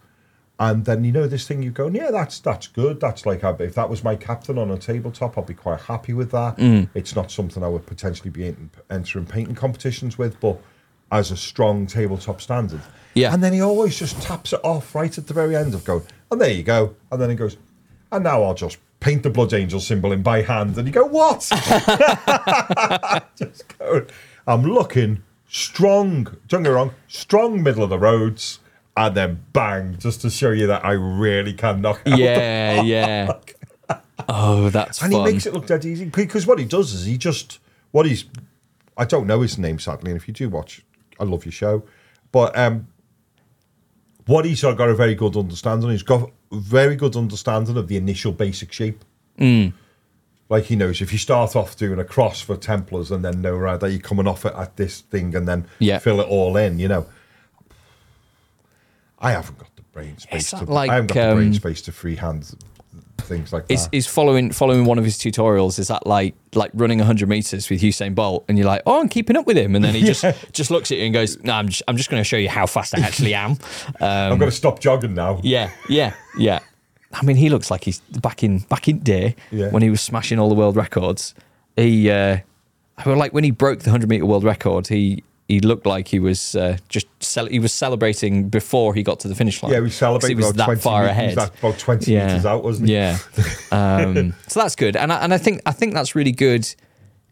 And 0.59 0.85
then 0.85 1.03
you 1.03 1.11
know 1.11 1.27
this 1.27 1.49
thing 1.49 1.63
you 1.63 1.71
go, 1.73 1.89
yeah, 1.89 2.13
that's 2.13 2.39
that's 2.39 2.69
good. 2.69 3.01
That's 3.01 3.27
like 3.27 3.43
if 3.43 3.75
that 3.75 3.91
was 3.91 4.05
my 4.05 4.15
captain 4.15 4.57
on 4.57 4.71
a 4.71 4.79
tabletop, 4.79 5.37
I'd 5.37 5.47
be 5.47 5.55
quite 5.55 5.81
happy 5.81 6.13
with 6.13 6.31
that. 6.31 6.55
It's 6.95 7.17
not 7.17 7.31
something 7.33 7.63
I 7.65 7.69
would 7.69 7.87
potentially 7.87 8.31
be 8.31 8.47
ent- 8.49 8.75
entering 8.89 9.27
painting 9.27 9.57
competitions 9.57 10.17
with, 10.17 10.39
but 10.39 10.61
as 11.11 11.33
a 11.33 11.37
strong 11.37 11.87
tabletop 11.87 12.41
standard. 12.41 12.81
Yeah. 13.15 13.35
And 13.35 13.43
then 13.43 13.53
he 13.53 13.61
always 13.61 13.99
just 13.99 14.21
taps 14.23 14.53
it 14.53 14.61
off 14.63 14.95
right 14.95 15.17
at 15.17 15.27
the 15.27 15.35
very 15.35 15.57
end 15.57 15.75
of 15.75 15.85
going, 15.85 16.03
and 16.31 16.41
there 16.41 16.53
you 16.53 16.63
go. 16.63 16.95
And 17.11 17.21
then 17.21 17.31
he 17.31 17.37
goes, 17.37 17.57
and 18.13 18.23
now 18.23 18.45
I'll 18.45 18.55
just 18.55 18.79
paint 19.01 19.25
the 19.25 19.31
Blood 19.31 19.53
Angel 19.53 19.81
symbol 19.81 20.13
in 20.13 20.23
by 20.23 20.43
hand. 20.43 20.79
And 20.79 20.87
you 20.87 20.93
go, 20.93 21.05
what? 21.05 21.41
just 23.37 23.77
go. 23.77 24.07
I'm 24.47 24.63
looking 24.63 25.23
strong. 25.55 26.25
Don't 26.49 26.63
get 26.63 26.71
me 26.71 26.75
wrong, 26.75 26.95
strong 27.07 27.63
middle 27.63 27.85
of 27.85 27.91
the 27.91 27.99
roads, 27.99 28.59
and 28.97 29.15
then 29.15 29.45
bang, 29.53 29.97
just 29.99 30.21
to 30.23 30.31
show 30.31 30.51
you 30.51 30.67
that 30.67 30.85
I 30.85 30.93
really 30.93 31.53
can 31.55 31.81
knock 31.81 32.03
out. 32.07 32.19
Yeah, 32.19 32.83
yeah. 32.83 33.33
Oh, 34.29 34.71
that's 34.71 35.03
and 35.03 35.13
fun. 35.13 35.27
he 35.27 35.33
makes 35.33 35.45
it 35.45 35.53
look 35.53 35.67
dead 35.67 35.85
easy 35.85 36.05
because 36.05 36.47
what 36.47 36.61
he 36.61 36.65
does 36.65 36.95
is 36.95 37.05
he 37.05 37.19
just 37.19 37.59
what 37.91 38.07
he's. 38.07 38.25
I 38.97 39.05
don't 39.05 39.27
know 39.27 39.41
his 39.41 39.59
name 39.59 39.81
sadly, 39.81 40.13
and 40.13 40.19
if 40.19 40.29
you 40.29 40.33
do 40.33 40.49
watch, 40.49 40.83
I 41.19 41.25
love 41.25 41.45
your 41.45 41.53
show, 41.53 41.83
but 42.31 42.57
um, 42.57 42.87
what 44.27 44.45
he's 44.45 44.63
got 44.63 44.81
a 44.81 44.95
very 44.95 45.17
good 45.17 45.37
understanding. 45.37 45.91
He's 45.91 46.05
got 46.05 46.31
a 46.53 46.57
very 46.57 46.95
good 46.95 47.17
understanding 47.17 47.77
of 47.77 47.89
the 47.89 47.97
initial 47.97 48.33
basic 48.33 48.73
shape. 48.73 49.05
Mm. 49.39 49.75
Like 50.49 50.65
he 50.65 50.77
knows 50.77 51.01
if 51.01 51.13
you 51.13 51.19
start 51.19 51.57
off 51.57 51.77
doing 51.77 51.99
a 51.99 52.05
cross 52.05 52.41
for 52.41 52.57
Templars 52.57 53.11
and 53.11 53.25
then 53.25 53.41
know 53.41 53.57
right 53.57 53.81
that 53.81 53.91
you're 53.91 54.01
coming 54.01 54.27
off 54.29 54.45
it 54.45 54.53
at 54.57 54.77
this 54.77 55.01
thing 55.01 55.35
and 55.35 55.49
then 55.49 55.67
Yeah. 55.79 55.99
fill 55.99 56.21
it 56.21 56.29
all 56.29 56.57
in, 56.57 56.79
you 56.79 56.89
know. 56.89 57.07
I 59.19 59.33
haven't 59.33 59.59
got 59.59 59.75
the 59.77 59.83
brain 59.83 60.19
space 60.19 60.51
to 60.51 60.65
like, 60.65 60.91
I 60.91 60.95
haven't 60.97 61.15
got 61.15 61.29
the 61.31 61.35
brain 61.37 61.49
um, 61.49 61.55
space 61.55 61.81
to 61.83 61.93
freehand 61.93 62.55
things 63.19 63.55
like 63.55 63.65
is 63.71 63.85
that. 63.89 63.97
is 63.97 64.07
following 64.07 64.51
following 64.53 64.85
one 64.85 64.99
of 64.99 65.05
his 65.05 65.17
tutorials 65.17 65.79
is 65.79 65.89
that 65.89 66.07
like 66.07 66.35
like 66.55 66.71
running 66.75 66.99
100 66.99 67.27
meters 67.27 67.71
with 67.71 67.81
Usain 67.81 68.15
Bolt 68.15 68.45
and 68.49 68.59
you're 68.59 68.67
like 68.67 68.83
oh 68.85 69.01
I'm 69.01 69.09
keeping 69.09 69.35
up 69.37 69.47
with 69.47 69.57
him 69.57 69.75
and 69.75 69.83
then 69.83 69.95
he 69.95 70.03
just 70.13 70.25
just 70.53 70.71
looks 70.71 70.93
at 70.93 70.99
you 70.99 71.05
and 71.05 71.15
goes 71.15 71.43
no 71.43 71.55
I'm 71.55 71.69
just, 71.69 71.83
I'm 71.89 71.97
just 71.97 72.11
going 72.11 72.21
to 72.21 72.25
show 72.25 72.37
you 72.37 72.51
how 72.51 72.67
fast 72.67 72.95
I 72.95 73.01
actually 73.01 73.33
am 73.33 73.53
um, 74.01 74.33
I'm 74.33 74.39
going 74.39 74.51
to 74.51 74.57
stop 74.57 74.79
jogging 74.79 75.15
now. 75.15 75.41
yeah 75.43 75.71
yeah 75.89 76.13
yeah 76.37 76.59
I 77.15 77.25
mean 77.25 77.37
he 77.37 77.49
looks 77.49 77.71
like 77.71 77.85
he's 77.85 78.01
back 78.21 78.43
in 78.43 78.59
back 78.61 78.89
in 78.89 78.99
day 79.01 79.37
Yeah. 79.51 79.71
when 79.71 79.83
he 79.83 79.91
was 79.91 80.01
smashing 80.01 80.39
all 80.39 80.49
the 80.49 80.55
world 80.55 80.77
records 80.77 81.35
he 81.77 82.11
uh 82.11 82.39
I 82.97 83.03
feel 83.03 83.17
like 83.17 83.33
when 83.33 83.45
he 83.45 83.51
broke 83.51 83.81
the 83.81 83.91
100 83.91 84.09
meter 84.09 84.27
world 84.27 84.45
record 84.45 84.89
he 84.89 85.23
he 85.49 85.61
looked 85.61 85.85
like 85.87 86.09
he 86.09 86.19
was 86.19 86.57
uh, 86.57 86.79
just 86.89 87.07
cel- 87.21 87.47
he 87.47 87.59
was 87.59 87.71
celebrating 87.73 88.49
before 88.49 88.95
he 88.95 89.03
got 89.03 89.21
to 89.21 89.29
the 89.29 89.35
finish 89.35 89.63
line 89.63 89.73
Yeah, 89.73 89.81
'Cause 89.81 89.95
celebrated 89.95 90.29
he 90.31 90.35
was 90.37 90.47
about 90.51 90.57
that 90.57 90.65
20 90.67 90.81
far 90.81 91.03
meters, 91.03 91.11
ahead 91.11 91.35
that- 91.37 91.59
about 91.59 91.79
20 91.79 92.15
meters 92.17 92.47
out, 92.47 92.65
wasn't 92.65 92.89
he? 92.89 92.95
yeah. 92.95 93.19
Um, 93.73 94.35
so 94.47 94.61
that's 94.61 94.75
good, 94.77 94.97
and 94.97 95.13
I, 95.13 95.17
and 95.25 95.35
I 95.35 95.39
think 95.39 95.61
I 95.67 95.73
think 95.73 95.93
that's 95.95 96.15
really 96.15 96.33
good. 96.33 96.73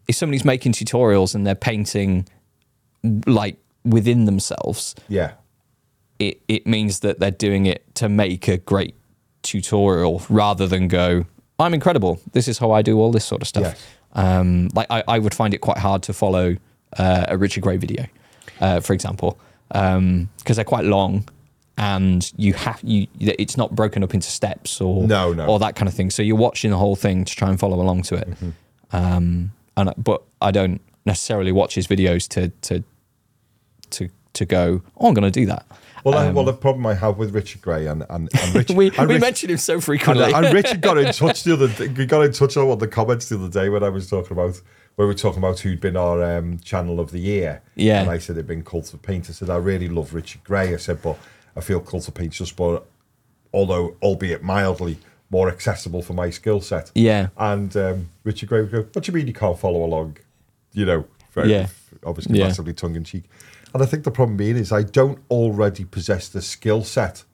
If 0.08 0.16
somebody's 0.16 0.44
making 0.44 0.72
tutorials 0.72 1.34
and 1.34 1.46
they're 1.46 1.54
painting 1.54 2.26
like 3.26 3.56
within 3.84 4.24
themselves, 4.26 4.94
Yeah. 5.08 5.32
it 6.18 6.40
it 6.48 6.66
means 6.66 7.00
that 7.00 7.18
they're 7.18 7.30
doing 7.30 7.66
it 7.66 7.82
to 7.96 8.08
make 8.08 8.46
a 8.48 8.56
great 8.58 8.94
tutorial 9.42 10.22
rather 10.28 10.66
than 10.66 10.88
go, 10.88 11.26
I'm 11.58 11.74
incredible. 11.74 12.20
This 12.32 12.48
is 12.48 12.58
how 12.58 12.70
I 12.72 12.82
do 12.82 12.98
all 12.98 13.10
this 13.12 13.24
sort 13.24 13.42
of 13.42 13.48
stuff. 13.48 13.62
Yes. 13.62 13.86
Um, 14.14 14.68
like 14.74 14.86
I, 14.90 15.02
I 15.08 15.18
would 15.18 15.34
find 15.34 15.54
it 15.54 15.58
quite 15.58 15.78
hard 15.78 16.02
to 16.04 16.12
follow 16.12 16.56
uh, 16.98 17.24
a 17.28 17.38
Richard 17.38 17.62
Gray 17.62 17.76
video, 17.76 18.06
uh, 18.60 18.80
for 18.80 18.92
example, 18.92 19.38
because 19.68 20.56
they're 20.56 20.64
quite 20.64 20.84
long. 20.84 21.28
And 21.78 22.30
you 22.36 22.52
have 22.52 22.80
you, 22.82 23.06
it's 23.18 23.56
not 23.56 23.74
broken 23.74 24.04
up 24.04 24.12
into 24.12 24.28
steps 24.28 24.80
or 24.80 25.06
No, 25.06 25.32
no. 25.32 25.46
or 25.46 25.58
that 25.60 25.74
kind 25.74 25.88
of 25.88 25.94
thing. 25.94 26.10
So 26.10 26.22
you're 26.22 26.36
watching 26.36 26.70
the 26.70 26.76
whole 26.76 26.96
thing 26.96 27.24
to 27.24 27.34
try 27.34 27.48
and 27.48 27.58
follow 27.58 27.80
along 27.80 28.02
to 28.02 28.16
it. 28.16 28.28
Mm-hmm. 28.30 28.50
Um, 28.96 29.52
and 29.76 29.92
but 29.96 30.22
I 30.42 30.50
don't 30.50 30.82
necessarily 31.06 31.50
watch 31.50 31.74
his 31.74 31.86
videos 31.86 32.28
to 32.28 32.48
to 32.68 32.84
to 33.90 34.10
to 34.34 34.44
go. 34.44 34.82
Oh, 34.98 35.08
I'm 35.08 35.14
going 35.14 35.30
to 35.32 35.40
do 35.40 35.46
that. 35.46 35.64
Well, 36.04 36.16
I- 36.18 36.30
well, 36.30 36.44
the 36.44 36.52
problem 36.52 36.86
I 36.86 36.94
have 36.94 37.18
with 37.18 37.34
Richard 37.34 37.62
Gray 37.62 37.86
and 37.86 38.04
and, 38.10 38.28
and 38.32 38.54
Richard, 38.54 38.70
Um, 38.72 38.76
We, 38.76 38.90
and 38.96 39.08
we 39.08 39.14
Rich- 39.14 39.20
mentioned 39.20 39.50
him 39.52 39.58
so 39.58 39.74
and, 39.74 39.84
frequently. 39.84 40.32
and 40.32 40.52
Richard 40.54 40.80
got 40.80 40.98
in 40.98 41.12
touch 41.12 41.44
the 41.44 41.52
other. 41.54 41.68
day- 41.78 41.88
We 41.88 42.06
got 42.06 42.22
in 42.24 42.32
touch 42.32 42.56
on 42.56 42.78
the 42.78 42.88
comments 42.88 43.28
the 43.28 43.36
other 43.36 43.48
day 43.48 43.68
when 43.68 43.82
I 43.82 43.88
was 43.88 44.08
talking 44.10 44.32
about 44.36 44.60
where 44.96 45.06
we 45.08 45.14
were 45.14 45.18
talking 45.18 45.38
about 45.38 45.58
who'd 45.60 45.80
been 45.80 45.96
our 45.96 46.22
um, 46.22 46.58
channel 46.58 47.00
of 47.00 47.12
the 47.12 47.18
year. 47.20 47.62
Yeah. 47.76 48.02
and 48.02 48.10
I 48.10 48.18
said 48.18 48.36
it'd 48.36 48.46
been 48.46 48.62
Cult 48.64 48.92
of 48.92 49.00
Paint. 49.02 49.30
I 49.30 49.32
said 49.32 49.48
I 49.48 49.56
really 49.56 49.88
love 49.88 50.12
Richard 50.12 50.44
Gray. 50.44 50.74
I 50.74 50.76
said, 50.76 51.00
but 51.02 51.16
I 51.56 51.60
feel 51.60 51.80
Cult 51.80 52.08
of 52.08 52.14
Paint's 52.14 52.36
just 52.38 52.58
more, 52.58 52.82
although 53.54 53.96
albeit 54.02 54.42
mildly 54.42 54.98
more 55.30 55.48
accessible 55.48 56.02
for 56.02 56.12
my 56.12 56.28
skill 56.30 56.60
set. 56.60 56.90
Yeah. 56.94 57.28
And 57.38 57.74
um, 57.76 58.08
Richard 58.24 58.48
Gray 58.50 58.60
would 58.62 58.70
go, 58.72 58.82
"What 58.92 59.04
do 59.04 59.10
you 59.10 59.16
mean 59.16 59.26
you 59.26 59.32
can't 59.32 59.58
follow 59.58 59.82
along?" 59.84 60.18
You 60.74 60.84
know, 60.86 61.04
very, 61.32 61.50
Yeah. 61.52 61.68
obviously 62.04 62.38
Yeah. 62.38 62.48
massively 62.48 62.74
tongue 62.74 62.96
in 62.96 63.04
cheek. 63.04 63.24
And 63.74 63.82
I 63.82 63.86
think 63.86 64.04
the 64.04 64.10
problem 64.10 64.36
being 64.36 64.56
is 64.56 64.70
I 64.72 64.82
don't 64.82 65.18
already 65.30 65.84
possess 65.84 66.28
the 66.28 66.42
skill 66.42 66.84
set 66.84 67.24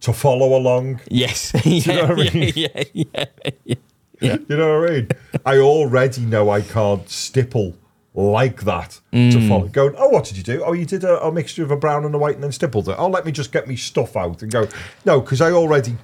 to 0.00 0.12
follow 0.12 0.56
along. 0.56 1.00
yes. 1.10 1.52
yeah, 1.64 1.96
know 1.96 2.06
what 2.14 2.20
I 2.20 2.34
mean? 2.34 2.52
yeah, 2.56 2.82
yeah, 2.92 3.24
yeah, 3.64 3.74
yeah. 4.20 4.36
You 4.48 4.56
know 4.56 4.80
what 4.80 4.90
I 4.90 4.94
mean? 4.94 5.08
I 5.44 5.58
already 5.58 6.22
know 6.22 6.50
I 6.50 6.60
can't 6.62 7.08
stipple 7.08 7.76
like 8.14 8.62
that 8.64 9.00
Mm. 9.12 9.30
to 9.32 9.46
follow. 9.48 9.68
Going, 9.68 9.94
oh, 9.98 10.08
what 10.08 10.24
did 10.24 10.36
you 10.38 10.42
do? 10.42 10.62
Oh, 10.64 10.72
you 10.72 10.86
did 10.86 11.04
a, 11.04 11.22
a 11.22 11.30
mixture 11.32 11.62
of 11.62 11.70
a 11.70 11.76
brown 11.76 12.04
and 12.06 12.14
a 12.14 12.18
white 12.18 12.34
and 12.34 12.44
then 12.44 12.52
stippled 12.52 12.88
it. 12.88 12.96
Oh, 12.98 13.08
let 13.08 13.26
me 13.26 13.32
just 13.32 13.52
get 13.52 13.68
me 13.68 13.76
stuff 13.76 14.16
out 14.16 14.40
and 14.42 14.50
go. 14.50 14.68
No, 15.04 15.20
because 15.20 15.40
I 15.42 15.50
already, 15.50 15.96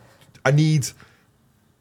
I 0.45 0.51
need 0.51 0.89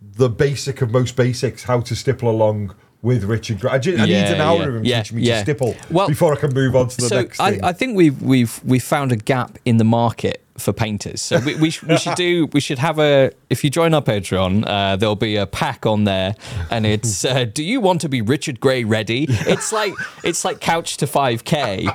the 0.02 0.30
basic 0.30 0.82
of 0.82 0.92
most 0.92 1.16
basics, 1.18 1.64
how 1.64 1.82
to 1.82 1.96
stipple 1.96 2.30
along 2.30 2.74
with 3.02 3.24
Richard. 3.24 3.66
I, 3.66 3.80
ju- 3.80 3.98
I 3.98 4.06
need 4.06 4.16
an 4.16 4.42
hour 4.42 4.58
yeah, 4.58 4.68
of 4.68 4.76
him 4.76 4.86
yeah, 4.86 5.02
teaching 5.02 5.18
me 5.18 5.24
yeah. 5.24 5.36
to 5.38 5.42
stipple 5.42 5.76
Well, 5.90 6.08
before 6.08 6.34
I 6.34 6.40
can 6.40 6.54
move 6.54 6.76
on 6.76 6.90
to 6.90 6.98
the 6.98 7.08
so 7.08 7.22
next 7.22 7.40
I, 7.40 7.52
thing. 7.52 7.64
I 7.64 7.74
think 7.74 7.98
we've 7.98 8.22
we've 8.22 8.62
we've 8.64 8.84
found 8.84 9.12
a 9.12 9.16
gap 9.16 9.58
in 9.66 9.78
the 9.78 9.84
market 9.84 10.44
for 10.62 10.74
painters. 10.74 11.22
So 11.22 11.40
we, 11.40 11.56
we, 11.56 11.70
sh- 11.72 11.84
we 11.84 11.98
should 11.98 12.16
do 12.16 12.48
we 12.54 12.60
should 12.60 12.80
have 12.80 13.00
a 13.00 13.32
if 13.50 13.64
you 13.64 13.70
join 13.70 13.94
our 13.94 14.02
Patreon, 14.02 14.64
uh, 14.66 14.96
there'll 14.96 15.16
be 15.16 15.36
a 15.36 15.46
pack 15.46 15.86
on 15.86 16.06
there, 16.06 16.36
and 16.70 16.86
it's 16.86 17.26
uh, 17.26 17.46
do 17.46 17.64
you 17.64 17.82
want 17.82 18.02
to 18.02 18.10
be 18.10 18.22
Richard 18.22 18.60
Gray 18.60 18.84
ready? 18.84 19.26
It's 19.30 19.72
like 19.74 19.94
it's 20.24 20.46
like 20.46 20.60
couch 20.62 20.98
to 20.98 21.08
five 21.08 21.44
k. 21.44 21.88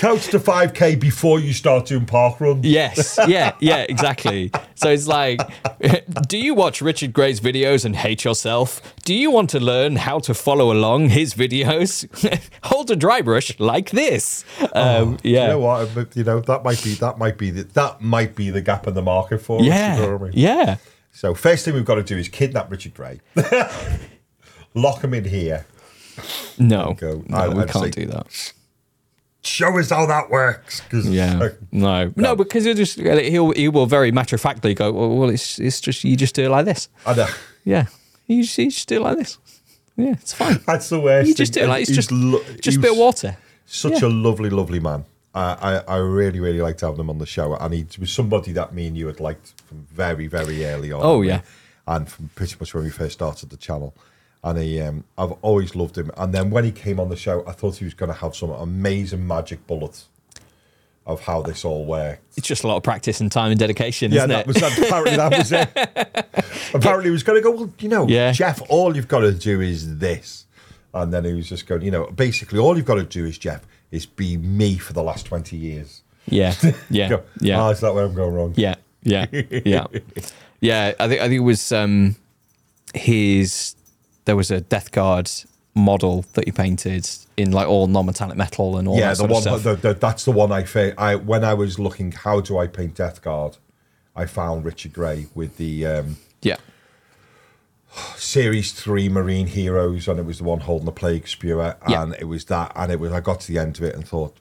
Couch 0.00 0.28
to 0.28 0.38
5K 0.40 0.98
before 0.98 1.40
you 1.40 1.52
start 1.52 1.84
doing 1.84 2.06
park 2.06 2.40
run. 2.40 2.60
Yes, 2.62 3.18
yeah, 3.28 3.52
yeah, 3.60 3.84
exactly. 3.86 4.50
So 4.74 4.88
it's 4.88 5.06
like, 5.06 5.40
do 6.26 6.38
you 6.38 6.54
watch 6.54 6.80
Richard 6.80 7.12
Gray's 7.12 7.38
videos 7.38 7.84
and 7.84 7.94
hate 7.94 8.24
yourself? 8.24 8.80
Do 9.04 9.14
you 9.14 9.30
want 9.30 9.50
to 9.50 9.60
learn 9.60 9.96
how 9.96 10.18
to 10.20 10.32
follow 10.32 10.72
along 10.72 11.10
his 11.10 11.34
videos? 11.34 12.08
Hold 12.62 12.90
a 12.90 12.96
dry 12.96 13.20
brush 13.20 13.60
like 13.60 13.90
this. 13.90 14.42
Um, 14.72 15.18
yeah, 15.22 15.42
You 15.42 15.48
know 15.48 15.58
what? 15.58 16.16
You 16.16 16.24
know 16.24 16.40
that 16.40 16.64
might 16.64 16.82
be 16.82 16.94
that 16.94 17.18
might 17.20 17.38
be 17.38 17.50
the, 17.50 17.62
that 17.62 18.00
might 18.00 18.34
be 18.34 18.50
the 18.50 18.60
gap 18.60 18.88
in 18.88 18.94
the 18.94 19.02
market 19.02 19.38
for 19.38 19.58
us. 19.60 19.64
you 19.64 19.70
yeah, 19.70 19.96
know 19.96 20.12
what 20.16 20.20
I 20.22 20.24
mean? 20.24 20.32
yeah. 20.34 20.76
So 21.12 21.34
first 21.34 21.64
thing 21.64 21.74
we've 21.74 21.84
got 21.84 21.96
to 21.96 22.02
do 22.02 22.16
is 22.16 22.28
kidnap 22.28 22.70
Richard 22.70 22.94
Gray, 22.94 23.20
lock 24.74 25.02
him 25.02 25.14
in 25.14 25.24
here. 25.24 25.66
No, 26.58 26.94
Go. 26.98 27.22
no 27.28 27.36
I- 27.36 27.48
we 27.48 27.62
I'd 27.62 27.68
can't 27.68 27.84
say- 27.86 27.90
do 28.02 28.06
that. 28.06 28.52
show 29.42 29.78
us 29.78 29.90
how 29.90 30.06
that 30.06 30.30
works. 30.30 30.82
Yeah. 30.92 31.38
like- 31.40 31.58
No. 31.72 32.12
No, 32.16 32.36
because 32.36 32.64
he'll 32.64 32.74
just 32.74 32.98
uh, 33.00 33.16
he'll 33.18 33.52
he 33.52 33.68
will 33.68 33.86
very 33.86 34.12
matter 34.12 34.36
of 34.36 34.40
factly 34.42 34.74
go, 34.74 34.92
well, 34.92 35.16
well, 35.16 35.30
it's 35.30 35.58
it's 35.58 35.80
just 35.80 36.04
you 36.04 36.16
just 36.16 36.34
do 36.34 36.44
it 36.44 36.48
like 36.50 36.64
this. 36.66 36.88
I 37.06 37.14
know. 37.14 37.28
Yeah. 37.64 37.86
You 38.26 38.42
just, 38.42 38.58
you 38.58 38.70
just 38.70 38.88
do 38.88 38.96
it 38.96 39.00
like 39.02 39.18
this. 39.18 39.38
Yeah, 39.96 40.12
it's 40.12 40.32
fine. 40.32 40.60
That's 40.66 40.88
the 40.88 41.00
worst. 41.00 41.28
You 41.28 41.34
just 41.34 41.52
do 41.52 41.60
it 41.62 41.68
like 41.68 41.82
it's 41.82 41.90
just 41.90 42.12
lo- 42.12 42.42
just 42.60 42.78
a 42.78 42.80
bit 42.80 42.92
of 42.92 42.98
water. 42.98 43.36
Such 43.66 44.02
Yeah. 44.02 44.08
a 44.08 44.10
lovely, 44.10 44.50
lovely 44.50 44.80
man. 44.80 45.04
I, 45.34 45.54
I, 45.88 45.94
I 45.94 45.96
really, 45.98 46.40
really 46.40 46.60
liked 46.60 46.80
having 46.80 47.00
him 47.00 47.10
on 47.10 47.18
the 47.18 47.26
show, 47.26 47.54
and 47.54 47.72
he 47.72 47.86
was 47.98 48.12
somebody 48.12 48.52
that 48.52 48.74
me 48.74 48.86
and 48.88 48.96
you 48.96 49.06
had 49.06 49.20
liked 49.20 49.54
from 49.66 49.86
very, 49.92 50.26
very 50.26 50.64
early 50.64 50.90
on. 50.92 51.00
Oh, 51.04 51.22
yeah. 51.22 51.42
and 51.86 52.08
from 52.08 52.30
pretty 52.34 52.56
much 52.58 52.74
when 52.74 52.84
we 52.84 52.90
first 52.90 53.12
started 53.14 53.50
the 53.50 53.56
channel. 53.56 53.94
And 54.42 54.58
he, 54.58 54.80
um, 54.80 55.04
I've 55.18 55.32
always 55.42 55.76
loved 55.76 55.98
him. 55.98 56.10
And 56.16 56.32
then 56.32 56.50
when 56.50 56.64
he 56.64 56.72
came 56.72 56.98
on 56.98 57.10
the 57.10 57.16
show, 57.16 57.44
I 57.46 57.52
thought 57.52 57.76
he 57.76 57.84
was 57.84 57.92
going 57.94 58.08
to 58.10 58.18
have 58.18 58.34
some 58.34 58.50
amazing 58.50 59.26
magic 59.26 59.66
bullet 59.66 60.04
of 61.06 61.20
how 61.20 61.42
this 61.42 61.64
all 61.64 61.84
worked. 61.84 62.22
It's 62.38 62.46
just 62.48 62.64
a 62.64 62.68
lot 62.68 62.76
of 62.78 62.82
practice 62.82 63.20
and 63.20 63.30
time 63.30 63.50
and 63.50 63.60
dedication, 63.60 64.12
Yeah, 64.12 64.18
isn't 64.20 64.30
that 64.30 64.40
it? 64.40 64.46
was 64.46 64.56
apparently 64.56 65.16
that 65.16 65.36
was 65.38 65.52
it. 65.52 66.74
apparently, 66.74 67.06
he 67.06 67.10
was 67.10 67.22
going 67.22 67.38
to 67.38 67.42
go. 67.42 67.50
Well, 67.50 67.72
you 67.80 67.88
know, 67.88 68.06
Yeah. 68.08 68.32
Geoff, 68.32 68.62
all 68.68 68.94
you've 68.96 69.08
got 69.08 69.20
to 69.20 69.32
do 69.32 69.60
is 69.60 69.98
this, 69.98 70.46
and 70.94 71.12
then 71.12 71.24
he 71.24 71.32
was 71.34 71.48
just 71.48 71.66
going. 71.66 71.82
You 71.82 71.90
know, 71.90 72.06
basically, 72.06 72.58
all 72.58 72.76
you've 72.76 72.86
got 72.86 72.94
to 72.96 73.04
do 73.04 73.24
is 73.26 73.38
Jeff 73.38 73.62
is 73.90 74.06
been 74.06 74.56
me 74.56 74.78
for 74.78 74.92
the 74.92 75.02
last 75.02 75.26
twenty 75.26 75.56
years. 75.56 76.02
yeah. 76.26 76.54
Yeah. 76.90 77.08
Go, 77.08 77.22
Yeah. 77.40 77.64
Oh, 77.64 77.70
is 77.70 77.80
that 77.80 77.94
where 77.94 78.04
I'm 78.04 78.14
going 78.14 78.34
wrong? 78.34 78.54
Yeah, 78.56 78.76
yeah, 79.02 79.26
yeah, 79.30 79.86
yeah. 80.60 80.92
I 80.98 81.08
think 81.08 81.20
I 81.20 81.28
think 81.28 81.40
it 81.40 81.44
was 81.44 81.72
um, 81.72 82.16
his. 82.94 83.74
There 84.26 84.36
was 84.36 84.50
a 84.50 84.60
Death 84.60 84.92
Guard 84.92 85.30
model 85.74 86.24
that 86.34 86.44
he 86.44 86.52
painted 86.52 87.08
in 87.36 87.52
like 87.52 87.66
all 87.66 87.86
non-metallic 87.86 88.36
metal 88.36 88.76
and 88.76 88.88
all 88.88 88.98
yeah. 88.98 89.14
that 89.14 89.18
The 89.18 89.32
one 89.32 89.62
the, 89.62 89.76
the, 89.76 89.94
that's 89.94 90.24
the 90.24 90.32
one 90.32 90.52
I 90.52 90.64
fa- 90.64 90.94
I 91.00 91.14
when 91.14 91.44
I 91.44 91.54
was 91.54 91.78
looking 91.78 92.12
how 92.12 92.40
do 92.40 92.58
I 92.58 92.66
paint 92.66 92.94
Death 92.94 93.22
Guard, 93.22 93.56
I 94.14 94.26
found 94.26 94.64
Richard 94.64 94.92
Gray 94.92 95.26
with 95.34 95.56
the 95.56 95.86
um, 95.86 96.16
yeah, 96.42 96.56
series 98.16 98.72
three 98.72 99.08
Marine 99.08 99.46
Heroes, 99.46 100.08
and 100.08 100.18
it 100.18 100.24
was 100.24 100.38
the 100.38 100.44
one 100.44 100.60
holding 100.60 100.86
the 100.86 100.92
plague 100.92 101.26
spewer, 101.28 101.76
and 101.86 102.14
it 102.18 102.24
was 102.28 102.44
that, 102.46 102.72
and 102.74 102.92
it 102.92 103.00
was. 103.00 103.12
I 103.12 103.20
got 103.20 103.40
to 103.40 103.48
the 103.52 103.58
end 103.58 103.76
of 103.78 103.84
it 103.84 103.94
and 103.94 104.06
thought, 104.06 104.36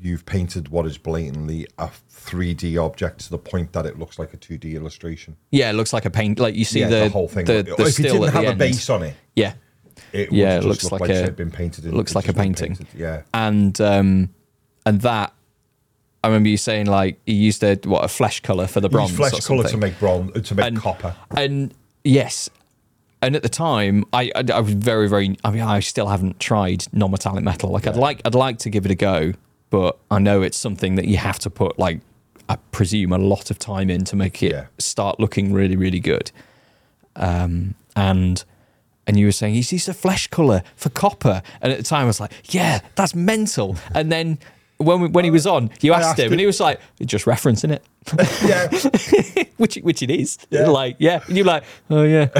you've 0.00 0.26
painted 0.26 0.68
what 0.68 0.86
is 0.86 0.98
blatantly 0.98 1.66
a 1.78 1.88
3D 2.10 2.76
object 2.82 3.20
to 3.20 3.30
the 3.30 3.38
point 3.38 3.72
that 3.72 3.86
it 3.86 3.98
looks 3.98 4.18
like 4.18 4.32
a 4.34 4.36
2D 4.36 4.74
illustration. 4.74 5.36
yeah. 5.50 5.70
It 5.70 5.74
looks 5.74 5.92
like 5.92 6.04
a 6.04 6.10
paint. 6.10 6.38
Like 6.38 6.54
you 6.54 6.64
see 6.64 6.80
yeah, 6.80 6.88
the, 6.88 6.96
the, 7.04 7.08
whole 7.08 7.28
thing. 7.28 7.44
The, 7.46 7.58
if 7.58 7.76
the 7.76 7.82
it 7.84 7.92
still 7.92 8.20
didn't 8.20 8.34
have 8.34 8.54
a 8.54 8.54
base 8.56 8.88
on 8.90 9.02
it, 9.02 9.14
Yeah, 9.34 9.54
it 10.12 10.32
Yeah, 10.32 10.58
it 10.58 10.64
looks 10.64 10.90
like 10.90 11.00
like, 11.02 11.10
a- 11.10 11.24
it 11.24 11.36
been 11.36 11.50
painted. 11.50 11.84
In, 11.84 11.94
looks 11.94 12.14
like 12.14 12.28
a 12.28 12.32
painting. 12.32 12.76
painted, 12.76 12.86
Yeah, 12.94 13.22
and 13.32 13.78
um, 13.80 14.34
and 14.86 15.00
that. 15.02 15.32
I 16.22 16.28
remember 16.28 16.48
you 16.48 16.56
saying 16.56 16.86
like 16.86 17.20
he 17.26 17.34
used 17.34 17.62
a 17.62 17.74
what 17.84 18.02
a 18.02 18.08
flesh 18.08 18.40
color 18.40 18.66
for 18.66 18.80
the 18.80 18.88
bronze. 18.88 19.14
Flesh 19.14 19.40
color 19.40 19.68
to 19.68 19.76
make 19.76 19.98
bronze 19.98 20.48
to 20.48 20.54
make 20.54 20.66
And- 20.66 20.78
copper. 20.78 21.14
And 21.36 21.74
yes, 22.02 22.48
and 23.26 23.36
at 23.36 23.42
the 23.42 23.48
time, 23.48 24.04
I, 24.12 24.30
I 24.34 24.44
I 24.52 24.60
was 24.60 24.72
very 24.74 25.08
very. 25.08 25.36
I 25.44 25.50
mean, 25.50 25.62
I 25.62 25.80
still 25.80 26.06
haven't 26.08 26.38
tried 26.40 26.86
non-metallic 26.92 27.42
metal. 27.44 27.70
Like 27.70 27.86
I'd 27.86 27.96
like 27.96 28.20
I'd 28.24 28.34
like 28.34 28.58
to 28.58 28.70
give 28.70 28.84
it 28.84 28.90
a 28.92 28.94
go, 28.94 29.32
but 29.70 29.98
I 30.10 30.18
know 30.18 30.42
it's 30.42 30.58
something 30.58 30.94
that 30.96 31.06
you 31.06 31.16
have 31.16 31.38
to 31.40 31.50
put 31.50 31.78
like 31.78 32.00
I 32.48 32.56
presume 32.72 33.12
a 33.12 33.18
lot 33.18 33.50
of 33.50 33.58
time 33.58 33.88
in 33.90 34.04
to 34.04 34.16
make 34.16 34.42
it 34.42 34.52
Yeah. 34.52 34.66
start 34.78 35.18
looking 35.18 35.52
really 35.52 35.76
really 35.76 36.00
good. 36.00 36.30
Um, 37.16 37.74
and 37.96 38.44
and 39.06 39.18
you 39.18 39.26
were 39.26 39.32
saying 39.32 39.54
he's 39.54 39.72
used 39.72 39.88
a 39.88 39.94
flesh 39.94 40.28
color 40.28 40.62
for 40.76 40.90
copper, 40.90 41.42
and 41.60 41.72
at 41.72 41.78
the 41.78 41.84
time 41.84 42.02
I 42.04 42.06
was 42.06 42.20
like, 42.20 42.32
yeah, 42.50 42.80
that's 42.94 43.14
mental. 43.14 43.76
And 43.94 44.10
then. 44.12 44.38
When, 44.84 45.00
we, 45.00 45.08
when 45.08 45.24
he 45.24 45.30
was 45.30 45.46
on, 45.46 45.70
you 45.80 45.92
asked, 45.92 46.06
asked 46.06 46.18
him, 46.18 46.26
him- 46.26 46.32
and 46.32 46.40
he 46.40 46.46
was 46.46 46.60
like, 46.60 46.80
"Just 47.04 47.24
referencing 47.26 47.72
it." 47.72 47.84
yeah, 49.36 49.44
which 49.56 49.76
which 49.76 50.02
it 50.02 50.10
is. 50.10 50.38
Yeah. 50.50 50.68
Like, 50.68 50.96
yeah. 50.98 51.20
And 51.26 51.36
you're 51.36 51.46
like, 51.46 51.64
oh 51.90 52.02
yeah. 52.02 52.26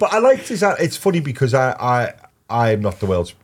but 0.00 0.12
I 0.12 0.18
liked 0.18 0.48
his. 0.48 0.62
It's 0.62 0.96
funny 0.96 1.20
because 1.20 1.54
I 1.54 1.72
I 1.72 2.12
I'm 2.48 2.80
not 2.80 3.00
the 3.00 3.06
world's. 3.06 3.34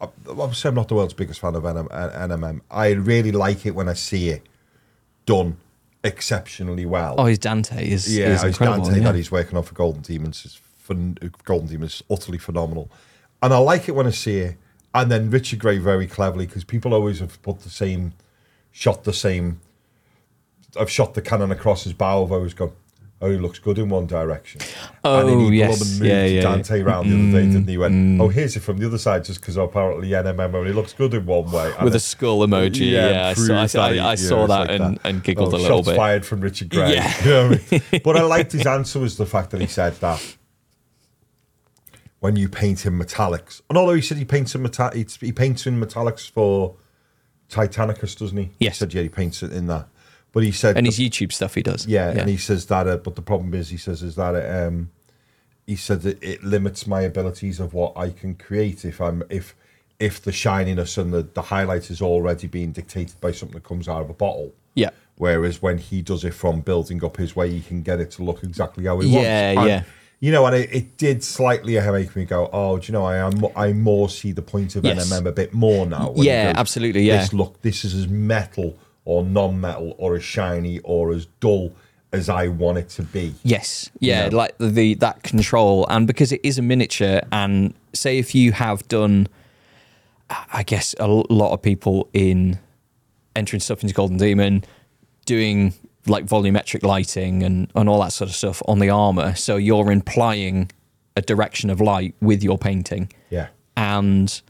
Obviously, 0.00 0.68
I'm 0.68 0.74
not 0.74 0.88
the 0.88 0.96
world's 0.96 1.14
biggest 1.14 1.40
fan 1.40 1.54
of 1.54 1.62
NM, 1.62 1.88
NMM. 1.90 2.60
I 2.70 2.90
really 2.90 3.32
like 3.32 3.64
it 3.64 3.74
when 3.74 3.88
I 3.88 3.94
see 3.94 4.28
it 4.28 4.46
done 5.24 5.56
exceptionally 6.02 6.84
well. 6.84 7.14
Oh, 7.16 7.24
his 7.24 7.38
Dante 7.38 7.88
is, 7.88 8.14
yeah, 8.14 8.34
is 8.34 8.42
his. 8.42 8.58
Dante 8.58 8.98
yeah. 8.98 9.04
that 9.04 9.14
he's 9.14 9.32
working 9.32 9.56
on 9.56 9.62
for 9.64 9.74
Golden 9.74 10.02
Demons 10.02 10.44
is 10.44 10.60
Golden 11.44 11.68
Demons 11.68 11.94
is 11.94 12.02
utterly 12.10 12.38
phenomenal, 12.38 12.90
and 13.42 13.54
I 13.54 13.58
like 13.58 13.88
it 13.88 13.92
when 13.92 14.06
I 14.06 14.10
see 14.10 14.38
it. 14.38 14.56
And 14.94 15.10
then 15.10 15.28
Richard 15.30 15.58
Gray 15.58 15.78
very 15.78 16.06
cleverly 16.06 16.46
because 16.46 16.64
people 16.64 16.94
always 16.94 17.18
have 17.18 17.42
put 17.42 17.60
the 17.60 17.70
same, 17.70 18.12
shot 18.70 19.04
the 19.04 19.12
same. 19.12 19.60
I've 20.78 20.90
shot 20.90 21.14
the 21.14 21.22
cannon 21.22 21.50
across 21.50 21.84
his 21.84 21.92
bow. 21.92 22.24
I've 22.24 22.32
always 22.32 22.54
gone, 22.54 22.72
oh, 23.20 23.30
he 23.30 23.36
looks 23.38 23.58
good 23.58 23.78
in 23.78 23.88
one 23.88 24.06
direction. 24.06 24.60
and 25.02 25.28
then 25.28 25.36
Oh, 25.36 25.48
he 25.50 25.58
yes. 25.58 25.78
moved 26.00 26.04
Yeah, 26.04 26.24
yeah, 26.26 26.40
Dante 26.42 26.80
round 26.82 27.10
the 27.10 27.14
other 27.16 27.40
day, 27.40 27.46
didn't 27.52 27.64
he? 27.66 27.72
He 27.72 27.78
went, 27.78 27.94
mm. 27.94 28.20
oh, 28.22 28.28
here's 28.28 28.54
it 28.56 28.60
from 28.60 28.78
the 28.78 28.86
other 28.86 28.98
side, 28.98 29.24
just 29.24 29.40
because 29.40 29.56
apparently 29.56 30.08
NMM 30.10 30.54
only 30.54 30.72
looks 30.72 30.92
good 30.92 31.12
in 31.14 31.26
one 31.26 31.50
way. 31.50 31.72
And 31.74 31.84
With 31.84 31.94
a 31.96 32.00
skull 32.00 32.40
emoji. 32.46 32.90
Yeah, 32.92 33.28
I 33.28 33.34
saw, 33.34 33.62
I, 33.62 33.66
saw- 33.66 33.88
that 33.88 33.94
he- 33.94 34.00
I 34.00 34.14
saw 34.14 34.46
that 34.46 34.68
like 34.68 34.80
and, 34.80 34.98
and 35.04 35.22
giggled 35.24 35.54
Oh, 35.54 35.56
a 35.56 35.58
little 35.58 35.78
shots 35.78 35.88
bit. 35.88 35.96
fired 35.96 36.24
from 36.26 36.40
Richard 36.40 36.70
Gray. 36.70 36.94
Yeah. 36.94 37.12
You 37.24 37.30
know 37.30 37.46
I 37.46 37.48
mean? 37.92 38.00
But 38.04 38.16
I 38.16 38.22
liked 38.22 38.52
his 38.52 38.66
answer 38.66 38.98
was 39.00 39.16
the 39.16 39.26
fact 39.26 39.50
that 39.50 39.60
he 39.60 39.66
said 39.66 39.94
that 39.96 40.36
when 42.24 42.36
you 42.36 42.48
paint 42.48 42.86
in 42.86 42.98
metallics, 42.98 43.60
and 43.68 43.76
although 43.76 43.92
he 43.92 44.00
said 44.00 44.16
he 44.16 44.24
paints 44.24 44.54
in 44.54 44.62
meta- 44.62 44.90
he, 44.94 45.30
paints 45.30 45.66
in 45.66 45.78
metallics 45.78 46.30
for 46.30 46.74
Titanicus, 47.50 48.18
doesn't 48.18 48.38
he? 48.38 48.50
Yes. 48.58 48.76
He 48.76 48.78
said 48.78 48.94
yeah, 48.94 49.02
he 49.02 49.10
paints 49.10 49.42
it 49.42 49.52
in 49.52 49.66
that. 49.66 49.88
But 50.32 50.42
he 50.42 50.50
said 50.50 50.78
And 50.78 50.86
his 50.86 50.98
YouTube 50.98 51.32
stuff 51.32 51.54
he 51.54 51.62
does. 51.62 51.86
yeah, 51.86 52.08
and 52.08 52.26
he 52.26 52.38
says 52.38 52.64
that. 52.66 52.88
Uh, 52.88 52.96
but 52.96 53.14
the 53.14 53.20
problem 53.20 53.52
is, 53.52 53.68
he 53.68 53.76
says 53.76 54.02
is 54.02 54.14
that 54.14 54.34
it, 54.34 54.66
um, 54.66 54.90
he 55.66 55.76
said 55.76 56.00
that 56.00 56.22
it 56.22 56.42
limits 56.42 56.86
my 56.86 57.02
abilities 57.02 57.60
of 57.60 57.74
what 57.74 57.92
I 57.94 58.08
can 58.08 58.34
create 58.36 58.86
if 58.86 59.02
I'm 59.02 59.22
if 59.28 59.54
if 60.00 60.22
the 60.22 60.32
shininess 60.32 60.96
and 60.96 61.12
the 61.12 61.24
the 61.24 61.42
highlight 61.42 61.90
is 61.90 62.00
already 62.00 62.46
being 62.46 62.72
dictated 62.72 63.20
by 63.20 63.32
something 63.32 63.56
that 63.56 63.64
comes 63.64 63.86
out 63.86 64.00
of 64.00 64.08
a 64.08 64.14
bottle. 64.14 64.54
Yeah. 64.72 64.90
Whereas 65.16 65.60
when 65.60 65.76
he 65.76 66.00
does 66.00 66.24
it 66.24 66.32
from 66.32 66.62
building 66.62 67.04
up 67.04 67.18
his 67.18 67.36
way, 67.36 67.50
he 67.50 67.60
can 67.60 67.82
get 67.82 68.00
it 68.00 68.10
to 68.12 68.24
look 68.24 68.42
exactly 68.42 68.86
how 68.86 68.98
he 69.00 69.08
Yeah, 69.10 69.52
wants. 69.54 69.60
And, 69.60 69.68
yeah. 69.68 69.82
You 70.24 70.32
know, 70.32 70.46
and 70.46 70.56
it, 70.56 70.72
it 70.72 70.96
did 70.96 71.22
slightly 71.22 71.78
make 71.78 72.16
me 72.16 72.24
go, 72.24 72.48
oh, 72.50 72.78
do 72.78 72.86
you 72.86 72.92
know, 72.94 73.04
I 73.04 73.18
am 73.18 73.44
I 73.54 73.74
more 73.74 74.08
see 74.08 74.32
the 74.32 74.40
point 74.40 74.74
of 74.74 74.82
Yes. 74.82 75.12
NMM 75.12 75.26
a 75.26 75.32
bit 75.32 75.52
more 75.52 75.84
now. 75.84 76.14
Yeah, 76.16 76.54
absolutely, 76.56 77.02
yeah. 77.02 77.18
This 77.18 77.34
look, 77.34 77.60
this 77.60 77.84
is 77.84 77.94
as 77.94 78.08
metal 78.08 78.78
or 79.04 79.22
non-metal 79.22 79.94
or 79.98 80.16
as 80.16 80.24
shiny 80.24 80.78
or 80.78 81.12
as 81.12 81.26
dull 81.40 81.74
as 82.10 82.30
I 82.30 82.48
want 82.48 82.78
it 82.78 82.88
to 82.90 83.02
be. 83.02 83.34
Yes, 83.42 83.90
yeah, 83.98 84.30
know? 84.30 84.38
like 84.38 84.54
the 84.56 84.94
that 84.94 85.22
control, 85.24 85.86
and 85.90 86.06
because 86.06 86.32
it 86.32 86.40
is 86.42 86.56
a 86.56 86.62
miniature, 86.62 87.20
and 87.30 87.74
say 87.92 88.16
if 88.16 88.34
you 88.34 88.52
have 88.52 88.88
done, 88.88 89.28
I 90.30 90.62
guess 90.62 90.94
a 90.98 91.06
lot 91.06 91.52
of 91.52 91.60
people 91.60 92.08
in 92.14 92.58
entering 93.36 93.60
stuff 93.60 93.82
into 93.82 93.92
Golden 93.92 94.16
Demon, 94.16 94.64
doing 95.26 95.74
like 96.06 96.26
volumetric 96.26 96.82
lighting 96.82 97.42
and 97.42 97.70
and 97.74 97.88
all 97.88 98.00
that 98.02 98.12
sort 98.12 98.28
of 98.30 98.36
stuff 98.36 98.62
on 98.66 98.78
the 98.78 98.90
armor, 98.90 99.34
so 99.34 99.56
you're 99.56 99.90
implying 99.92 100.70
a 101.16 101.22
direction 101.22 101.70
of 101.70 101.80
light 101.80 102.14
with 102.20 102.42
your 102.42 102.58
painting, 102.58 103.10
Yeah. 103.30 103.48
and 103.76 104.40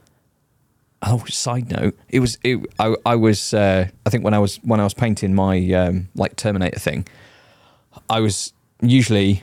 oh 1.06 1.22
side 1.28 1.70
note 1.70 1.94
it 2.08 2.20
was 2.20 2.38
it, 2.42 2.58
I, 2.78 2.94
I 3.04 3.14
was 3.16 3.52
uh, 3.52 3.88
i 4.06 4.10
think 4.10 4.24
when 4.24 4.32
i 4.32 4.38
was 4.38 4.56
when 4.62 4.80
i 4.80 4.84
was 4.84 4.94
painting 4.94 5.34
my 5.34 5.58
um, 5.72 6.08
like 6.14 6.34
terminator 6.36 6.78
thing 6.78 7.06
i 8.08 8.20
was 8.20 8.54
usually 8.80 9.42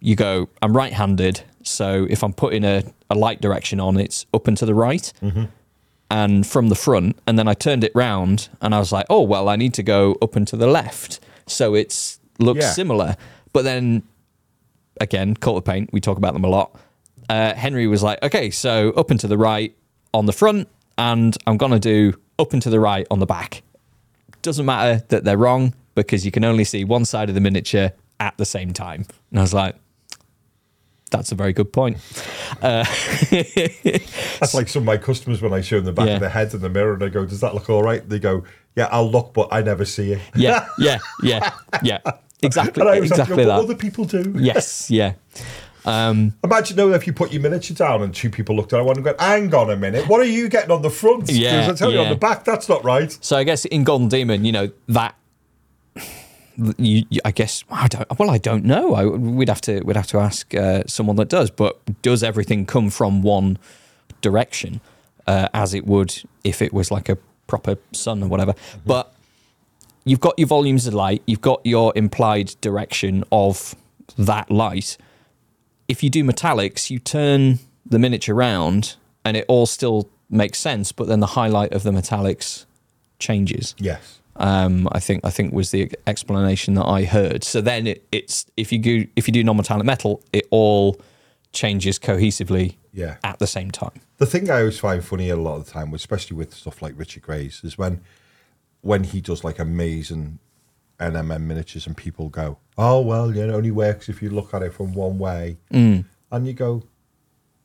you 0.00 0.16
go 0.16 0.48
i'm 0.60 0.76
right-handed 0.76 1.42
so 1.62 2.04
if 2.10 2.24
i'm 2.24 2.32
putting 2.32 2.64
a, 2.64 2.82
a 3.10 3.14
light 3.14 3.40
direction 3.40 3.78
on 3.78 3.96
it's 3.96 4.26
up 4.34 4.48
and 4.48 4.56
to 4.56 4.66
the 4.66 4.74
right 4.74 5.12
and 6.10 6.46
from 6.46 6.68
the 6.68 6.74
front. 6.74 7.16
And 7.28 7.38
then 7.38 7.46
i 7.46 7.54
turned 7.54 7.84
it 7.84 7.92
round 7.94 8.48
and 8.60 8.74
i 8.74 8.80
was 8.80 8.90
like 8.90 9.06
oh 9.08 9.22
well 9.22 9.48
i 9.48 9.54
need 9.54 9.74
to 9.74 9.84
go 9.84 10.16
up 10.20 10.34
and 10.34 10.48
to 10.48 10.56
the 10.56 10.66
left 10.66 11.20
so 11.50 11.74
it's 11.74 12.20
looks 12.38 12.60
Yeah. 12.64 12.70
similar 12.72 13.16
but 13.52 13.62
then 13.64 14.02
again, 15.00 15.34
Cult 15.34 15.58
of 15.58 15.64
Paint, 15.64 15.90
we 15.92 16.00
talk 16.00 16.18
about 16.18 16.32
them 16.34 16.44
a 16.44 16.48
lot. 16.48 16.74
Uh, 17.28 17.54
Henry 17.54 17.86
was 17.86 18.02
like, 18.02 18.20
okay, 18.22 18.50
so 18.50 18.90
up 18.92 19.10
and 19.10 19.20
to 19.20 19.26
the 19.28 19.38
right 19.38 19.74
on 20.12 20.26
the 20.26 20.32
front, 20.32 20.66
and 20.98 21.36
I'm 21.46 21.56
going 21.56 21.72
to 21.72 21.78
do 21.78 22.14
up 22.38 22.52
and 22.52 22.60
to 22.62 22.70
the 22.70 22.80
right 22.80 23.06
on 23.10 23.18
the 23.20 23.26
back. 23.26 23.62
Doesn't 24.42 24.66
matter 24.66 25.04
that 25.08 25.24
they're 25.24 25.36
wrong 25.38 25.72
because 25.94 26.24
you 26.26 26.30
can 26.32 26.44
only 26.44 26.64
see 26.64 26.84
one 26.84 27.04
side 27.04 27.28
of 27.28 27.34
the 27.36 27.40
miniature 27.40 27.92
at 28.18 28.36
the 28.38 28.44
same 28.44 28.72
time. 28.72 29.04
And 29.30 29.38
I 29.38 29.42
was 29.42 29.54
like, 29.54 29.76
that's 31.10 31.30
a 31.32 31.34
very 31.34 31.52
good 31.52 31.72
point. 31.72 31.96
Uh, 32.60 32.84
That's 33.32 34.54
like 34.54 34.68
some 34.68 34.82
of 34.82 34.86
my 34.86 34.96
customers 34.98 35.40
when 35.40 35.52
I 35.52 35.60
show 35.60 35.76
them 35.76 35.86
the 35.86 35.92
back 35.92 36.06
Yeah. 36.08 36.14
of 36.14 36.20
their 36.20 36.28
head 36.30 36.52
in 36.54 36.60
the 36.60 36.68
mirror 36.68 36.94
and 36.94 37.02
I 37.02 37.08
go, 37.08 37.24
Does 37.24 37.40
that 37.40 37.54
look 37.54 37.70
all 37.70 37.82
right? 37.82 38.06
They 38.06 38.18
go, 38.18 38.44
Yeah, 38.78 38.88
I'll 38.90 39.10
look, 39.10 39.34
but 39.34 39.48
I 39.52 39.60
never 39.62 39.84
see 39.84 40.12
it. 40.12 40.20
Yeah, 40.34 40.66
yeah, 40.78 40.98
yeah, 41.22 41.50
yeah. 41.82 41.98
Exactly, 42.40 42.80
And 42.80 42.88
I 42.90 43.00
was 43.00 43.10
exactly 43.10 43.44
like, 43.44 43.46
that. 43.46 43.64
other 43.64 43.74
people 43.74 44.04
do. 44.04 44.32
yes, 44.38 44.90
yeah. 44.90 45.14
Um, 45.84 46.34
Imagine 46.44 46.76
though 46.76 46.92
if 46.92 47.06
you 47.06 47.12
put 47.12 47.32
your 47.32 47.40
miniature 47.42 47.74
down 47.74 48.02
and 48.02 48.14
two 48.14 48.30
people 48.30 48.54
looked 48.54 48.72
at 48.72 48.84
one 48.84 48.96
and 48.96 49.04
go, 49.04 49.14
"Hang 49.18 49.52
on 49.54 49.70
a 49.70 49.76
minute, 49.76 50.06
what 50.08 50.20
are 50.20 50.24
you 50.24 50.48
getting 50.48 50.70
on 50.70 50.82
the 50.82 50.90
front? 50.90 51.30
Yeah, 51.30 51.68
I 51.70 51.74
tell 51.74 51.90
you 51.92 51.98
on 52.00 52.08
the 52.10 52.16
back, 52.16 52.44
that's 52.44 52.68
not 52.68 52.84
right." 52.84 53.16
so 53.20 53.36
I 53.36 53.44
guess 53.44 53.64
in 53.64 53.84
Golden 53.84 54.08
Demon, 54.08 54.44
you 54.44 54.52
know 54.52 54.70
that. 54.88 55.14
You, 56.76 57.04
you- 57.08 57.20
I 57.24 57.30
guess 57.30 57.64
I 57.70 57.86
don't. 57.88 58.18
Well, 58.18 58.30
I 58.30 58.38
don't 58.38 58.64
know. 58.64 58.94
I, 58.94 59.06
we'd 59.06 59.48
have 59.48 59.60
to. 59.62 59.80
We'd 59.80 59.96
have 59.96 60.08
to 60.08 60.18
ask 60.18 60.52
uh, 60.54 60.82
someone 60.86 61.16
that 61.16 61.28
does. 61.28 61.50
But 61.50 61.78
does 62.02 62.22
everything 62.24 62.66
come 62.66 62.90
from 62.90 63.22
one 63.22 63.58
direction, 64.20 64.80
uh, 65.28 65.48
as 65.54 65.72
it 65.72 65.86
would 65.86 66.20
if 66.42 66.60
it 66.60 66.72
was 66.72 66.90
like 66.90 67.08
a 67.08 67.16
proper 67.48 67.76
sun 67.92 68.22
or 68.22 68.28
whatever? 68.28 68.54
But 68.86 69.12
you've 70.04 70.20
got 70.20 70.38
your 70.38 70.46
volumes 70.46 70.86
of 70.86 70.94
light. 70.94 71.22
You've 71.26 71.40
got 71.40 71.60
your 71.64 71.92
implied 71.96 72.54
direction 72.60 73.24
of 73.32 73.74
that 74.16 74.50
light. 74.50 74.96
If 75.88 76.04
you 76.04 76.10
do 76.10 76.22
metallics, 76.22 76.90
you 76.90 77.00
turn 77.00 77.58
the 77.84 77.98
miniature 77.98 78.36
round, 78.36 78.94
and 79.24 79.36
it 79.36 79.44
all 79.48 79.66
still 79.66 80.08
makes 80.30 80.60
sense. 80.60 80.92
But 80.92 81.08
then 81.08 81.18
the 81.18 81.26
highlight 81.28 81.72
of 81.72 81.82
the 81.82 81.90
metallics 81.90 82.66
changes. 83.18 83.74
Yes. 83.78 84.20
Um, 84.36 84.88
I 84.92 85.00
think 85.00 85.24
I 85.24 85.30
think 85.30 85.52
was 85.52 85.72
the 85.72 85.90
explanation 86.06 86.74
that 86.74 86.84
I 86.86 87.04
heard. 87.04 87.42
So 87.42 87.60
then 87.60 87.88
it, 87.88 88.06
it's 88.12 88.46
if 88.56 88.70
you 88.70 88.78
do 88.78 89.06
if 89.16 89.26
you 89.26 89.32
do 89.32 89.42
non-metallic 89.42 89.84
metal, 89.84 90.22
it 90.32 90.46
all 90.50 91.00
changes 91.52 91.98
cohesively 91.98 92.76
Yeah. 92.92 93.16
at 93.24 93.38
the 93.38 93.46
same 93.46 93.70
time. 93.70 94.00
The 94.18 94.26
thing 94.26 94.50
I 94.50 94.60
always 94.60 94.78
find 94.78 95.02
funny 95.04 95.30
a 95.30 95.36
lot 95.36 95.56
of 95.56 95.64
the 95.66 95.70
time, 95.70 95.94
especially 95.94 96.36
with 96.36 96.52
stuff 96.54 96.82
like 96.82 96.94
Richard 96.96 97.22
Gray's, 97.22 97.60
is 97.64 97.78
when 97.78 98.00
when 98.80 99.02
he 99.04 99.20
does 99.20 99.42
like 99.42 99.58
amazing 99.58 100.38
NMM 101.00 101.42
miniatures 101.42 101.86
and 101.86 101.96
people 101.96 102.28
go, 102.28 102.58
"Oh 102.76 103.00
well, 103.00 103.34
yeah, 103.34 103.44
it 103.44 103.50
only 103.50 103.70
works 103.72 104.08
if 104.08 104.22
you 104.22 104.30
look 104.30 104.52
at 104.54 104.62
it 104.62 104.72
from 104.74 104.94
one 104.94 105.18
way," 105.18 105.58
Mm. 105.72 106.04
and 106.30 106.46
you 106.46 106.52
go, 106.52 106.82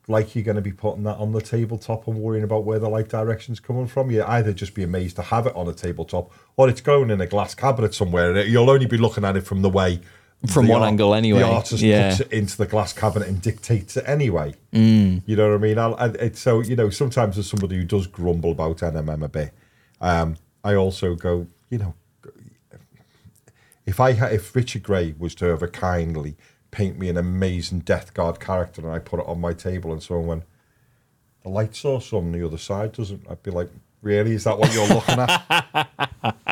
like 0.08 0.36
you're 0.36 0.44
going 0.44 0.56
to 0.56 0.62
be 0.62 0.72
putting 0.72 1.04
that 1.04 1.18
on 1.18 1.32
the 1.32 1.40
tabletop 1.42 2.08
and 2.08 2.18
worrying 2.18 2.44
about 2.44 2.66
where 2.66 2.78
the 2.80 2.90
light 2.90 3.10
direction's 3.10 3.60
coming 3.60 3.88
from. 3.88 4.12
You 4.12 4.24
either 4.24 4.54
just 4.54 4.74
be 4.74 4.84
amazed 4.84 5.16
to 5.16 5.22
have 5.22 5.48
it 5.48 5.56
on 5.56 5.68
a 5.68 5.74
tabletop, 5.74 6.32
or 6.58 6.68
it's 6.70 6.82
going 6.82 7.10
in 7.10 7.22
a 7.22 7.28
glass 7.28 7.56
cabinet 7.56 7.94
somewhere, 7.94 8.34
and 8.36 8.50
you'll 8.50 8.70
only 8.70 8.86
be 8.86 8.98
looking 8.98 9.24
at 9.24 9.38
it 9.38 9.42
from 9.46 9.62
the 9.62 9.70
way. 9.70 10.02
From 10.48 10.68
one 10.68 10.82
art- 10.82 10.89
angle 10.89 11.14
anyway, 11.16 11.39
The 11.39 11.48
artist 11.48 11.82
yeah. 11.82 12.10
puts 12.10 12.20
it 12.22 12.32
into 12.34 12.58
the 12.58 12.66
glass 12.66 12.91
cabinet 12.91 13.30
and 13.30 13.41
dictates 13.41 13.96
it 13.96 14.04
anyway. 14.06 14.54
Mm. 14.74 15.22
You 15.26 15.36
know 15.38 15.50
what 15.50 15.56
I 15.56 15.58
mean? 15.60 15.80
I'll, 15.80 15.96
I, 15.96 16.08
it's 16.08 16.41
so 16.41 16.60
you 16.62 16.76
know 16.76 16.89
sometimes 16.89 17.38
as 17.38 17.48
somebody 17.48 17.78
who 17.78 17.86
does 17.86 18.08
grumble 18.08 18.52
about 18.52 18.78
NMM 18.78 19.24
a 19.24 19.30
bit, 19.30 19.54
um, 20.02 20.36
I 20.64 20.76
also 20.76 21.16
go, 21.16 21.48
you 21.70 21.78
know, 21.78 21.94
if 23.86 24.00
I 24.00 24.14
ha- 24.14 24.28
if 24.28 24.54
Richard 24.56 24.84
Gray 24.84 25.16
was 25.18 25.34
to 25.36 25.46
ever 25.46 25.68
kindly 25.68 26.36
paint 26.72 26.98
me 26.98 27.08
an 27.08 27.18
amazing 27.18 27.80
Death 27.80 28.14
Guard 28.14 28.39
character 28.39 28.82
and 28.82 28.91
I 28.91 29.00
put 29.00 29.20
it 29.20 29.28
on 29.28 29.39
my 29.39 29.54
table 29.54 29.91
and 29.94 30.02
someone 30.02 30.28
went, 30.28 30.44
the 31.44 31.50
light 31.50 31.76
source 31.76 32.12
on 32.14 32.32
the 32.32 32.46
other 32.46 32.58
side 32.58 32.94
doesn't, 32.94 33.26
I'd 33.30 33.44
be 33.44 33.52
like, 33.52 33.70
really? 34.02 34.32
Is 34.34 34.46
that 34.46 34.58
what 34.58 34.74
you're 34.74 34.88
looking 34.88 35.20
at? 35.20 36.36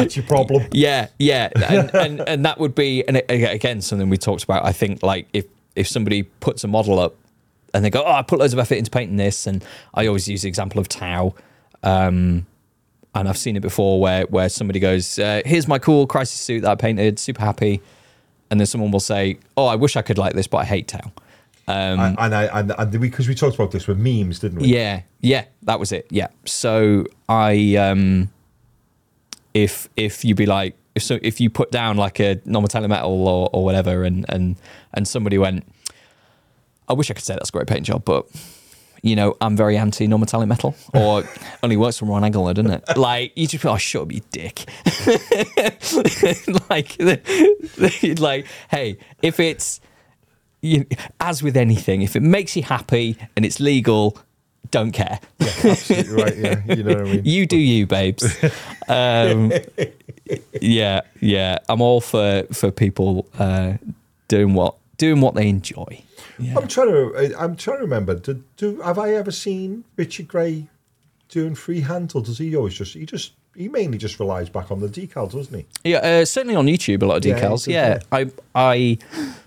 That's 0.00 0.16
your 0.16 0.26
problem. 0.26 0.66
Yeah, 0.72 1.08
yeah, 1.18 1.50
and, 1.54 1.94
and 1.94 2.20
and 2.28 2.44
that 2.44 2.58
would 2.58 2.74
be 2.74 3.06
and 3.06 3.22
again 3.28 3.80
something 3.80 4.08
we 4.08 4.16
talked 4.16 4.44
about. 4.44 4.64
I 4.64 4.72
think 4.72 5.02
like 5.02 5.28
if 5.32 5.46
if 5.74 5.88
somebody 5.88 6.22
puts 6.22 6.64
a 6.64 6.68
model 6.68 6.98
up 6.98 7.14
and 7.74 7.84
they 7.84 7.90
go, 7.90 8.02
oh, 8.04 8.12
I 8.12 8.22
put 8.22 8.38
loads 8.38 8.52
of 8.52 8.58
effort 8.58 8.76
into 8.76 8.90
painting 8.90 9.16
this, 9.16 9.46
and 9.46 9.64
I 9.94 10.06
always 10.06 10.28
use 10.28 10.42
the 10.42 10.48
example 10.48 10.80
of 10.80 10.88
Tau. 10.88 11.34
Um, 11.82 12.46
and 13.14 13.28
I've 13.28 13.38
seen 13.38 13.56
it 13.56 13.60
before 13.60 14.00
where 14.00 14.24
where 14.26 14.48
somebody 14.48 14.80
goes, 14.80 15.18
uh, 15.18 15.42
"Here's 15.44 15.68
my 15.68 15.78
cool 15.78 16.06
crisis 16.06 16.38
suit 16.38 16.62
that 16.62 16.70
I 16.70 16.74
painted, 16.74 17.18
super 17.18 17.42
happy," 17.42 17.80
and 18.50 18.60
then 18.60 18.66
someone 18.66 18.90
will 18.90 19.00
say, 19.00 19.38
"Oh, 19.56 19.66
I 19.66 19.76
wish 19.76 19.96
I 19.96 20.02
could 20.02 20.18
like 20.18 20.34
this, 20.34 20.46
but 20.46 20.58
I 20.58 20.64
hate 20.64 20.88
Tau." 20.88 21.12
and, 21.68 22.16
and 22.18 22.34
I 22.34 22.44
and, 22.60 22.72
and 22.78 23.00
because 23.00 23.26
we 23.28 23.34
talked 23.34 23.56
about 23.56 23.72
this 23.72 23.86
with 23.86 23.98
memes, 23.98 24.38
didn't 24.38 24.60
we? 24.60 24.68
Yeah, 24.68 25.02
yeah, 25.20 25.46
that 25.62 25.80
was 25.80 25.92
it. 25.92 26.06
Yeah. 26.10 26.28
So 26.44 27.06
I 27.28 27.76
um 27.76 28.30
if 29.56 29.88
if 29.96 30.24
you 30.24 30.34
be 30.34 30.44
like 30.44 30.76
if 30.94 31.02
so 31.02 31.18
if 31.22 31.40
you 31.40 31.48
put 31.48 31.70
down 31.70 31.96
like 31.96 32.20
a 32.20 32.40
non-metallic 32.44 32.90
metal 32.90 33.26
or, 33.26 33.48
or 33.52 33.64
whatever 33.64 34.04
and 34.04 34.26
and 34.28 34.56
and 34.92 35.08
somebody 35.08 35.38
went 35.38 35.64
I 36.88 36.92
wish 36.92 37.10
I 37.10 37.14
could 37.14 37.24
say 37.24 37.34
that's 37.34 37.48
a 37.48 37.52
great 37.52 37.66
paint 37.66 37.86
job, 37.86 38.04
but 38.04 38.26
you 39.02 39.16
know, 39.16 39.36
I'm 39.40 39.56
very 39.56 39.76
anti 39.76 40.06
non-metallic 40.06 40.48
metal, 40.48 40.74
or 40.94 41.24
only 41.62 41.76
works 41.76 41.98
from 41.98 42.08
one 42.08 42.22
angle, 42.22 42.52
doesn't 42.52 42.70
it? 42.70 42.96
Like 42.96 43.32
you 43.34 43.46
just 43.46 43.64
oh, 43.64 43.76
shut 43.76 44.02
up, 44.02 44.12
you 44.12 44.20
dick. 44.30 44.64
like, 46.70 46.96
like, 48.20 48.46
hey, 48.70 48.98
if 49.22 49.40
it's 49.40 49.80
you, 50.60 50.86
as 51.20 51.42
with 51.42 51.56
anything, 51.56 52.02
if 52.02 52.14
it 52.14 52.22
makes 52.22 52.56
you 52.56 52.62
happy 52.62 53.16
and 53.36 53.44
it's 53.44 53.58
legal, 53.58 54.18
don't 54.70 54.92
care. 54.92 55.20
Yeah, 55.38 55.46
absolutely 55.64 56.22
right. 56.22 56.36
Yeah, 56.36 56.62
you 56.74 56.82
know 56.82 56.94
what 56.94 57.00
I 57.00 57.04
mean. 57.12 57.24
You 57.24 57.46
do 57.46 57.56
you, 57.56 57.86
babes. 57.86 58.24
Um, 58.88 59.52
yeah, 60.60 61.00
yeah. 61.20 61.58
I'm 61.68 61.80
all 61.80 62.00
for 62.00 62.44
for 62.52 62.70
people 62.70 63.26
uh, 63.38 63.74
doing 64.28 64.54
what 64.54 64.76
doing 64.98 65.20
what 65.20 65.34
they 65.34 65.48
enjoy. 65.48 66.02
Yeah. 66.38 66.54
I'm 66.56 66.68
trying 66.68 66.88
to. 66.88 67.34
I'm 67.38 67.56
trying 67.56 67.78
to 67.78 67.82
remember. 67.84 68.14
Do, 68.14 68.42
do 68.56 68.80
have 68.82 68.98
I 68.98 69.14
ever 69.14 69.30
seen 69.30 69.84
Richard 69.96 70.28
Gray 70.28 70.68
doing 71.28 71.54
freehand, 71.54 72.12
or 72.14 72.22
does 72.22 72.38
he 72.38 72.54
always 72.56 72.74
just 72.74 72.94
he 72.94 73.06
just 73.06 73.32
he 73.56 73.68
mainly 73.68 73.98
just 73.98 74.20
relies 74.20 74.48
back 74.48 74.70
on 74.70 74.80
the 74.80 74.88
decals, 74.88 75.32
doesn't 75.32 75.54
he? 75.54 75.90
Yeah, 75.90 75.98
uh, 75.98 76.24
certainly 76.24 76.56
on 76.56 76.66
YouTube, 76.66 77.02
a 77.02 77.06
lot 77.06 77.16
of 77.16 77.22
decals. 77.22 77.66
he 77.66 77.72
Yeah, 77.72 77.98
does, 78.10 78.32
I, 78.54 78.70
I, 78.72 78.98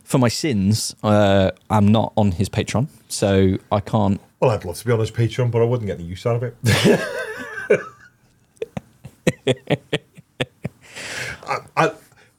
for 0.04 0.18
my 0.18 0.30
sins, 0.30 0.96
uh, 1.04 1.52
I'm 1.70 1.88
not 1.88 2.14
on 2.18 2.32
his 2.32 2.50
Patreon, 2.50 2.88
so 3.08 3.58
I 3.72 3.80
can't. 3.80 4.20
Well, 4.40 4.52
I'd 4.52 4.64
love 4.64 4.78
to 4.78 4.86
be 4.86 4.92
on 4.92 5.00
his 5.00 5.12
Patreon, 5.12 5.52
but 5.52 5.62
I 5.62 5.66
wouldn't 5.66 5.88
get 5.88 5.98
the 5.98 6.04
use 6.04 6.26
out 6.26 6.38
of 6.38 6.44
it. 6.44 6.56
I, 11.48 11.58
I, 11.76 11.92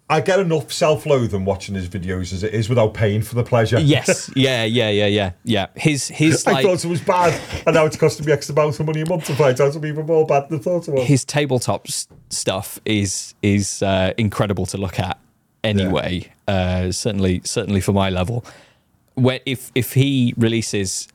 I 0.09 0.21
get 0.21 0.41
enough 0.41 0.73
self-loathing 0.73 1.45
watching 1.45 1.75
his 1.75 1.89
videos 1.89 2.33
as 2.33 2.43
it 2.43 2.55
is 2.55 2.69
without 2.69 2.95
paying 2.95 3.23
for 3.23 3.35
the 3.35 3.45
pleasure. 3.45 3.79
Yes, 3.79 4.29
yeah, 4.37 4.65
yeah, 4.65 4.91
yeah, 4.91 5.07
yeah, 5.07 5.33
yeah. 5.45 5.67
His, 5.77 6.09
his 6.09 6.47
I 6.47 6.53
like 6.53 6.67
thought 6.67 6.85
it 6.85 6.89
was 6.89 7.01
bad, 7.01 7.39
and 7.67 7.75
now 7.75 7.87
it's 7.87 7.97
costing 7.97 8.27
me 8.27 8.33
X 8.33 8.49
amount 8.51 8.81
of 8.81 8.87
money 8.87 9.03
a 9.03 9.07
month 9.07 9.27
to 9.27 9.35
find 9.35 9.61
out 9.61 9.73
something 9.73 9.89
even 9.89 10.07
more 10.07 10.27
bad 10.27 10.49
than 10.49 10.59
I 10.59 10.63
thought 10.63 10.89
it 10.89 10.95
was. 10.95 11.07
his 11.07 11.25
tabletop 11.25 11.87
stuff 12.31 12.81
is 12.85 13.35
is 13.43 13.83
uh, 13.83 14.13
incredible 14.17 14.67
to 14.67 14.79
look 14.79 14.99
at. 14.99 15.19
Anyway, 15.63 16.33
uh, 16.49 16.91
certainly, 16.91 17.43
certainly 17.45 17.83
for 17.83 17.93
my 17.93 18.09
level, 18.09 18.45
where 19.15 19.41
if 19.45 19.71
if 19.75 19.93
he 19.93 20.35
releases, 20.37 21.07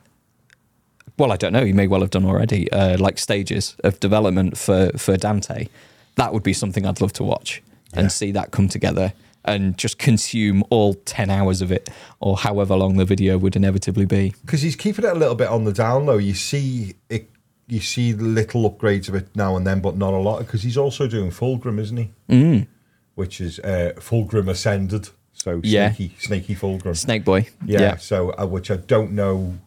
well, 1.17 1.31
I 1.31 1.37
don't 1.37 1.53
know, 1.53 1.63
he 1.65 1.73
may 1.73 1.87
well 1.87 2.01
have 2.01 2.09
done 2.11 2.25
already, 2.25 2.71
uh, 2.71 2.97
like 2.97 3.17
stages 3.19 3.75
of 3.83 3.99
development 3.99 4.57
for 4.57 4.91
for 4.97 5.17
Dante, 5.17 5.67
that 6.15 6.33
would 6.33 6.43
be 6.43 6.53
something 6.53 6.85
I'd 6.85 7.01
love 7.01 7.13
to 7.13 7.23
watch 7.23 7.61
Yeah. 7.93 7.99
and 8.01 8.11
see 8.11 8.31
that 8.31 8.51
come 8.51 8.67
together 8.69 9.13
and 9.43 9.77
just 9.77 9.97
consume 9.99 10.63
all 10.69 10.93
ten 10.95 11.29
hours 11.29 11.61
of 11.61 11.71
it 11.71 11.89
or 12.19 12.37
however 12.37 12.75
long 12.75 12.97
the 12.97 13.05
video 13.05 13.37
would 13.37 13.55
inevitably 13.55 14.05
be. 14.05 14.33
because 14.45 14.61
he's 14.63 14.75
keeping 14.75 15.05
it 15.05 15.11
a 15.11 15.19
little 15.19 15.35
bit 15.35 15.47
on 15.49 15.63
the 15.65 15.73
down 15.73 16.05
low. 16.07 16.17
You 16.17 16.33
see 16.33 16.95
it, 17.09 17.29
you 17.67 17.79
see 17.79 18.13
little 18.13 18.69
upgrades 18.69 19.07
of 19.09 19.15
it 19.15 19.27
now 19.35 19.55
and 19.55 19.65
then, 19.67 19.81
but 19.81 19.95
not 19.97 20.13
a 20.13 20.17
lot. 20.17 20.39
Because 20.39 20.63
he's 20.63 20.77
also 20.77 21.07
doing 21.07 21.29
Fulgrim, 21.31 21.79
isn't 21.79 21.97
he? 21.97 22.09
Mm. 22.29 22.67
Which 23.15 23.39
is 23.39 23.59
uh, 23.59 23.93
Fulgrim 23.97 24.49
Ascended, 24.49 25.09
so 25.33 25.61
Yeah. 25.63 25.89
snaky, 25.93 26.15
snaky 26.19 26.55
Fulgrim. 26.55 26.95
Snake 26.97 27.23
Boy, 27.23 27.47
yeah, 27.65 27.97
So 27.97 28.31
uh, 28.31 28.45
which 28.47 28.69
I 28.71 28.77
don't 28.77 29.11
know 29.11 29.57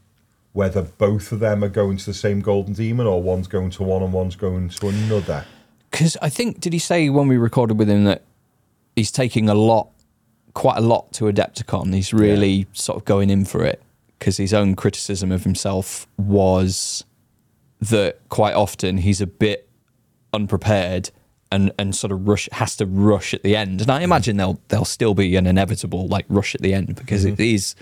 whether 0.53 0.83
both 0.83 1.33
of 1.33 1.41
them 1.41 1.63
are 1.63 1.69
going 1.69 1.97
to 1.97 2.07
the 2.07 2.15
same 2.15 2.41
Golden 2.41 2.75
Demon 2.75 3.07
or 3.07 3.23
one's 3.23 3.47
going 3.47 3.71
to 3.71 3.83
one 3.83 4.03
and 4.03 4.13
one's 4.13 4.37
going 4.37 4.69
to 4.69 4.89
another. 4.89 5.45
Because 5.91 6.17
I 6.21 6.29
think, 6.29 6.61
did 6.61 6.73
he 6.73 6.79
say 6.79 7.09
when 7.09 7.29
we 7.29 7.37
recorded 7.37 7.79
with 7.79 7.89
him 7.89 8.05
that 8.05 8.25
he's 8.97 9.11
taking 9.11 9.49
a 9.49 9.55
lot, 9.55 9.89
quite 10.55 10.79
a 10.79 10.83
lot 10.83 11.13
to 11.15 11.25
Adepticon? 11.25 11.95
He's 11.95 12.13
really 12.13 12.67
sort 12.73 12.97
of 12.97 13.05
going 13.05 13.31
in 13.31 13.45
for 13.45 13.65
it 13.65 13.83
because 14.19 14.37
his 14.37 14.53
own 14.53 14.75
criticism 14.75 15.31
of 15.33 15.45
himself 15.45 16.07
was 16.17 17.05
that 17.81 18.19
quite 18.29 18.55
often 18.55 18.99
he's 18.99 19.21
a 19.21 19.27
bit 19.27 19.69
unprepared 20.33 21.11
and, 21.51 21.73
and 21.79 21.95
sort 21.95 22.13
of 22.13 22.27
rush 22.27 22.49
has 22.53 22.77
to 22.77 22.87
rush 22.87 23.33
at 23.33 23.43
the 23.43 23.57
end. 23.57 23.81
And 23.81 23.91
I 23.91 24.03
imagine 24.03 24.33
mm-hmm. 24.33 24.39
there'll 24.39 24.61
there'll 24.69 24.85
still 24.85 25.15
be 25.15 25.37
an 25.37 25.47
inevitable 25.47 26.07
like 26.09 26.27
rush 26.29 26.55
at 26.55 26.61
the 26.61 26.75
end 26.75 26.97
because 26.97 27.25
it 27.25 27.35
mm-hmm. 27.35 27.55
is 27.55 27.75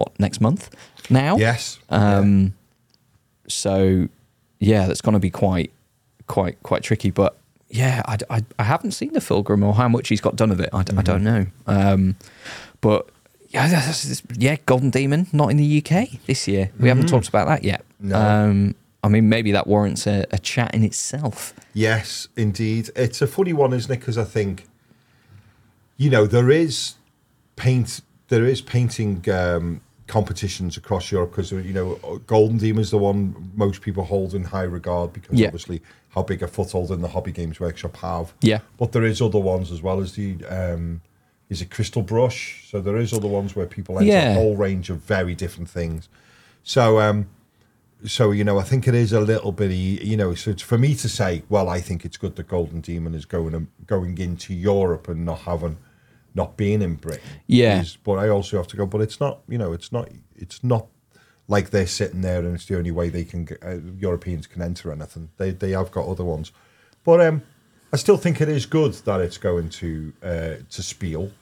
what 0.00 0.18
next 0.18 0.40
month 0.40 0.74
now. 1.10 1.36
Yes. 1.36 1.78
Um, 1.90 2.54
so 3.46 4.08
yeah, 4.58 4.86
that's 4.86 5.00
going 5.00 5.12
to 5.12 5.20
be 5.20 5.30
quite, 5.30 5.70
quite, 6.26 6.60
quite 6.62 6.82
tricky. 6.82 7.10
But 7.10 7.36
yeah, 7.68 8.02
I, 8.06 8.18
I, 8.28 8.44
I 8.58 8.64
haven't 8.64 8.92
seen 8.92 9.12
the 9.12 9.20
Fulgrim 9.20 9.64
or 9.64 9.74
how 9.74 9.88
much 9.88 10.08
he's 10.08 10.20
got 10.20 10.36
done 10.36 10.50
of 10.50 10.60
it. 10.60 10.70
I 10.72 10.82
don't 10.82 11.22
know. 11.22 11.46
Um, 11.66 12.16
but 12.80 13.08
yeah, 13.48 13.92
yeah, 14.36 14.56
Golden 14.66 14.90
Demon 14.90 15.26
not 15.32 15.50
in 15.50 15.56
the 15.56 15.84
UK 15.84 16.20
this 16.26 16.48
year. 16.48 16.70
We 16.78 16.88
haven't 16.88 17.08
talked 17.08 17.28
about 17.28 17.46
that 17.48 17.64
yet. 17.64 17.84
No. 17.98 18.16
Um, 18.16 18.74
I 19.02 19.08
mean, 19.08 19.28
maybe 19.28 19.52
that 19.52 19.66
warrants 19.66 20.06
a, 20.06 20.26
a 20.30 20.38
chat 20.38 20.74
in 20.74 20.84
itself. 20.84 21.54
Yes, 21.72 22.28
indeed. 22.36 22.90
It's 22.94 23.22
a 23.22 23.26
funny 23.26 23.52
one, 23.52 23.72
isn't 23.72 23.90
it? 23.90 23.98
Because 23.98 24.18
I 24.18 24.24
think, 24.24 24.66
you 25.96 26.10
know, 26.10 26.26
there 26.26 26.50
is 26.50 26.94
paint 27.56 28.02
there 28.28 28.46
is 28.46 28.60
painting 28.60 29.24
um, 29.28 29.80
competitions 30.10 30.76
across 30.76 31.12
Europe 31.12 31.30
because 31.30 31.52
you 31.52 31.72
know 31.72 31.94
Golden 32.26 32.58
Demon 32.58 32.82
is 32.82 32.90
the 32.90 32.98
one 32.98 33.52
most 33.54 33.80
people 33.80 34.02
hold 34.04 34.34
in 34.34 34.42
high 34.44 34.64
regard 34.78 35.12
because 35.12 35.38
Yeah. 35.38 35.46
obviously 35.46 35.80
how 36.10 36.22
big 36.24 36.42
a 36.42 36.48
foothold 36.48 36.90
in 36.90 37.00
the 37.00 37.08
Hobby 37.08 37.30
Games 37.32 37.60
Workshop 37.60 37.96
have. 37.98 38.34
Yeah. 38.42 38.58
But 38.76 38.90
there 38.92 39.04
is 39.04 39.22
other 39.22 39.38
ones 39.38 39.70
as 39.70 39.80
well 39.80 40.00
as 40.00 40.12
the 40.12 40.28
um, 40.46 41.00
is 41.48 41.62
it 41.62 41.70
Crystal 41.70 42.02
Brush? 42.02 42.68
So 42.70 42.80
there 42.80 42.96
is 42.96 43.12
other 43.12 43.28
ones 43.28 43.54
where 43.56 43.66
people 43.66 43.98
enter 43.98 44.10
Yeah. 44.12 44.30
a 44.32 44.34
whole 44.34 44.56
range 44.56 44.90
of 44.90 44.98
very 44.98 45.34
different 45.36 45.70
things. 45.70 46.08
So 46.64 47.00
um, 47.00 47.26
so 48.04 48.32
you 48.32 48.42
know, 48.44 48.58
I 48.58 48.64
think 48.64 48.88
it 48.88 48.94
is 48.94 49.12
a 49.12 49.20
little 49.20 49.52
bit, 49.52 49.70
you 50.12 50.16
know, 50.16 50.34
so 50.34 50.50
it's 50.50 50.62
for 50.62 50.78
me 50.78 50.94
to 50.96 51.08
say, 51.08 51.42
well, 51.48 51.68
I 51.68 51.80
think 51.80 52.04
it's 52.04 52.16
good 52.16 52.34
that 52.36 52.48
Golden 52.48 52.80
Demon 52.80 53.14
is 53.14 53.26
going 53.26 53.68
going 53.86 54.18
into 54.18 54.54
Europe 54.54 55.06
and 55.12 55.24
not 55.24 55.40
having, 55.40 55.76
not 56.34 56.56
being 56.56 56.82
in 56.82 56.94
Britain. 56.96 57.22
Yeah. 57.46 57.80
Is- 57.80 57.96
but 57.96 58.14
I 58.14 58.28
also 58.28 58.56
have 58.56 58.68
to 58.68 58.76
go, 58.76 58.86
but 58.86 59.00
it's 59.00 59.20
not, 59.20 59.40
you 59.48 59.58
know, 59.58 59.72
it's 59.72 59.92
not, 59.92 60.08
it's 60.36 60.62
not 60.62 60.86
like 61.48 61.70
they're 61.70 61.86
sitting 61.86 62.20
there 62.20 62.38
and 62.38 62.54
it's 62.54 62.66
the 62.66 62.76
only 62.78 62.92
way 62.92 63.08
they 63.08 63.24
can, 63.24 63.44
get, 63.44 63.58
uh, 63.62 63.78
Europeans 63.98 64.46
can 64.46 64.62
enter 64.62 64.92
anything. 64.92 65.30
They 65.36 65.50
they 65.50 65.72
have 65.72 65.90
got 65.90 66.06
other 66.06 66.24
ones, 66.24 66.52
but 67.04 67.20
um, 67.20 67.42
I 67.92 67.96
still 67.96 68.16
think 68.16 68.40
it 68.40 68.48
is 68.48 68.66
good 68.66 68.92
that 69.04 69.20
it's 69.20 69.36
going 69.38 69.68
to 69.70 70.12
uh, 70.22 70.54
to 70.70 70.82
Spiel. 70.82 71.32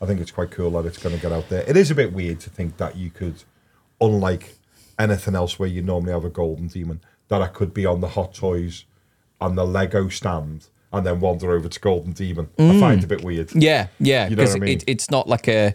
I 0.00 0.06
think 0.06 0.20
it's 0.20 0.30
quite 0.30 0.50
cool 0.50 0.70
that 0.72 0.86
it's 0.86 0.98
going 0.98 1.14
to 1.14 1.20
get 1.20 1.32
out 1.32 1.48
there. 1.48 1.64
It 1.68 1.76
is 1.76 1.90
a 1.90 1.94
bit 1.94 2.12
weird 2.12 2.40
to 2.40 2.50
think 2.50 2.76
that 2.78 2.96
you 2.96 3.10
could, 3.10 3.42
unlike 4.00 4.56
anything 4.98 5.34
else 5.34 5.58
where 5.58 5.68
you 5.68 5.82
normally 5.82 6.12
have 6.12 6.24
a 6.24 6.30
golden 6.30 6.68
demon, 6.68 7.00
that 7.28 7.40
I 7.40 7.46
could 7.48 7.72
be 7.72 7.86
on 7.86 8.00
the 8.00 8.08
Hot 8.08 8.34
Toys 8.34 8.84
and 9.40 9.56
the 9.56 9.64
Lego 9.64 10.08
stand 10.08 10.66
and 10.92 11.06
then 11.06 11.20
wander 11.20 11.52
over 11.52 11.68
to 11.68 11.80
Golden 11.80 12.12
Demon. 12.12 12.48
I 12.58 12.78
find 12.80 13.00
it 13.00 13.04
a 13.04 13.08
bit 13.08 13.22
weird. 13.24 13.54
Yeah, 13.54 13.88
yeah, 13.98 14.24
You 14.28 14.36
know 14.36 14.42
because 14.42 14.56
I 14.56 14.58
mean? 14.58 14.78
it, 14.78 14.84
it's 14.86 15.10
not 15.10 15.28
like 15.28 15.48
a 15.48 15.74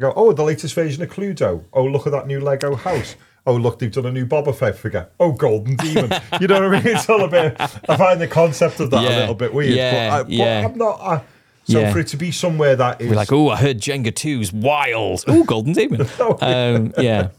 Go, 0.00 0.12
oh, 0.14 0.32
the 0.32 0.44
latest 0.44 0.74
version 0.74 1.02
of 1.02 1.10
Cluedo. 1.10 1.64
Oh, 1.72 1.84
look 1.84 2.06
at 2.06 2.12
that 2.12 2.28
new 2.28 2.38
Lego 2.40 2.76
house. 2.76 3.16
Oh, 3.44 3.56
look, 3.56 3.80
they've 3.80 3.90
done 3.90 4.06
a 4.06 4.12
new 4.12 4.26
Boba 4.26 4.54
Fett 4.54 4.76
figure. 4.78 5.08
Oh, 5.18 5.32
Golden 5.32 5.74
Demon. 5.74 6.12
You 6.40 6.46
know 6.46 6.68
what 6.68 6.74
I 6.76 6.84
mean? 6.84 6.94
It's 6.96 7.08
all 7.08 7.24
a 7.24 7.28
bit. 7.28 7.56
I 7.58 7.96
find 7.96 8.20
the 8.20 8.28
concept 8.28 8.78
of 8.78 8.90
that 8.90 9.02
a 9.04 9.08
little 9.20 9.34
bit 9.34 9.52
weird. 9.52 9.74
yeah, 9.74 10.10
but, 10.10 10.14
I, 10.14 10.22
but 10.22 10.30
yeah. 10.32 10.64
I'm 10.64 10.78
not. 10.78 11.00
Uh, 11.00 11.20
so 11.64 11.80
Yeah. 11.80 11.92
for 11.92 11.98
it 11.98 12.06
to 12.08 12.16
be 12.16 12.30
somewhere 12.30 12.76
that 12.76 13.00
is 13.00 13.10
we're 13.10 13.16
like, 13.16 13.32
oh, 13.32 13.48
I 13.48 13.56
heard 13.56 13.78
Jenga 13.78 14.12
2's 14.12 14.52
wild. 14.52 15.24
Oh, 15.26 15.42
Golden 15.42 15.72
Demon. 15.72 16.02
um, 16.40 16.92
yeah, 16.98 17.30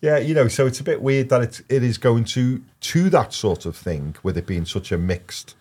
Yeah, 0.00 0.18
you 0.18 0.32
know, 0.34 0.46
so 0.46 0.64
it's 0.66 0.78
a 0.78 0.84
bit 0.84 1.02
weird 1.02 1.28
that 1.30 1.42
it 1.42 1.60
it 1.68 1.82
is 1.82 1.98
going 1.98 2.24
to 2.26 2.62
to 2.82 3.10
that 3.10 3.32
sort 3.32 3.66
of 3.66 3.76
thing 3.76 4.14
with 4.22 4.38
it 4.38 4.46
being 4.46 4.64
such 4.64 4.92
a 4.92 4.98
mixed 4.98 5.55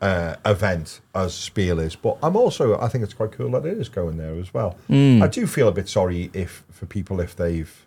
uh, 0.00 0.36
event 0.46 1.00
as 1.14 1.34
Spiel 1.34 1.78
is. 1.78 1.94
But 1.96 2.18
I'm 2.22 2.36
also 2.36 2.78
I 2.80 2.88
think 2.88 3.04
it's 3.04 3.14
quite 3.14 3.32
cool 3.32 3.50
that 3.52 3.66
it 3.66 3.78
is 3.78 3.88
going 3.88 4.16
there 4.16 4.34
as 4.38 4.52
well. 4.54 4.76
I 5.22 5.26
do 5.26 5.46
feel 5.46 5.68
a 5.68 5.72
bit 5.72 5.88
sorry 5.88 6.30
if 6.32 6.64
for 6.70 6.86
people 6.86 7.20
if 7.20 7.36
they've 7.36 7.86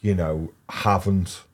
you 0.00 0.14
know 0.14 0.52
haven't 0.68 1.44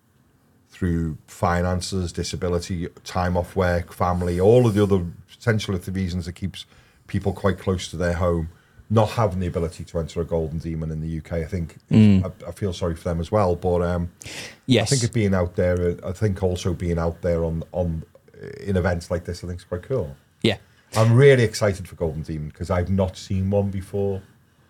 through 0.70 1.16
finances, 1.26 2.12
disability, 2.12 2.86
time 3.02 3.34
off 3.36 3.56
work, 3.56 3.92
family, 3.94 4.38
all 4.38 4.66
of 4.66 4.74
the 4.74 4.82
other 4.82 5.06
potential 5.30 5.74
of 5.74 5.86
the 5.86 5.92
reasons 5.92 6.26
that 6.26 6.34
keeps 6.34 6.66
people 7.06 7.32
quite 7.32 7.58
close 7.58 7.88
to 7.88 7.96
their 7.96 8.12
home, 8.12 8.50
not 8.90 9.08
having 9.10 9.40
the 9.40 9.46
ability 9.46 9.84
to 9.84 9.98
enter 9.98 10.20
a 10.20 10.24
golden 10.24 10.58
demon 10.58 10.90
in 10.90 11.00
the 11.00 11.18
UK. 11.18 11.32
I 11.32 11.44
think 11.46 11.76
I, 11.90 12.48
I 12.48 12.50
feel 12.52 12.74
sorry 12.74 12.94
for 12.94 13.04
them 13.04 13.20
as 13.20 13.32
well. 13.32 13.56
But 13.56 13.80
um, 13.82 14.10
yes, 14.66 14.92
I 14.92 14.96
think 14.96 15.04
it 15.10 15.14
being 15.14 15.34
out 15.34 15.56
there, 15.56 15.80
uh, 16.04 16.08
I 16.08 16.12
think 16.12 16.42
also 16.42 16.74
being 16.74 16.98
out 16.98 17.22
there 17.22 17.42
on 17.42 17.62
on 17.72 18.02
in 18.60 18.76
events 18.76 19.10
like 19.10 19.24
this, 19.24 19.42
I 19.42 19.46
think 19.46 19.60
is 19.60 19.64
quite 19.64 19.82
cool. 19.82 20.16
yeah. 20.42 20.56
I'm 20.94 21.14
really 21.14 21.42
excited 21.42 21.88
for 21.88 21.96
Golden 21.96 22.22
Demon 22.22 22.48
because 22.48 22.70
I've 22.70 22.88
not 22.88 23.16
seen 23.16 23.50
one 23.50 23.70
before. 23.70 24.22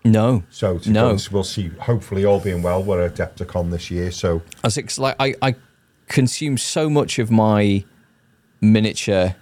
No, 0.03 0.43
So 0.49 0.77
to 0.79 0.89
No. 0.89 1.15
go- 1.15 1.23
we'll 1.31 1.43
see. 1.43 1.69
Hopefully, 1.79 2.25
all 2.25 2.39
being 2.39 2.61
well, 2.61 2.81
we're 2.83 3.05
at 3.05 3.15
Adepticon 3.15 3.71
this 3.71 3.91
year. 3.91 4.11
So 4.11 4.41
I 4.63 4.67
was 4.67 4.77
ex- 4.77 4.97
like 4.97 5.15
I, 5.19 5.35
I 5.41 5.55
consume 6.07 6.57
so 6.57 6.89
much 6.89 7.19
of 7.19 7.29
my 7.29 7.83
miniature 8.61 9.35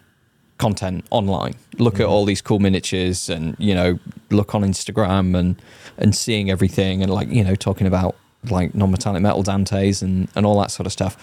content 0.58 1.06
online. 1.12 1.56
Look 1.78 1.96
at 1.96 2.02
mm-hmm. 2.02 2.12
all 2.12 2.26
these 2.26 2.42
cool 2.42 2.60
miniatures, 2.60 3.30
and 3.30 3.56
you 3.60 3.76
know, 3.76 4.00
look 4.30 4.56
on 4.56 4.64
Instagram 4.64 5.38
and 5.38 5.62
and 5.98 6.16
seeing 6.16 6.50
everything, 6.50 7.02
and 7.02 7.12
like 7.12 7.30
you 7.30 7.44
know, 7.44 7.56
talking 7.56 7.88
about 7.88 8.16
like 8.50 8.76
non-metallic 8.76 9.22
metal 9.22 9.44
Dantes 9.44 10.02
and 10.02 10.28
and 10.36 10.46
all 10.46 10.60
that 10.60 10.72
sort 10.72 10.86
of 10.86 10.92
stuff. 10.92 11.18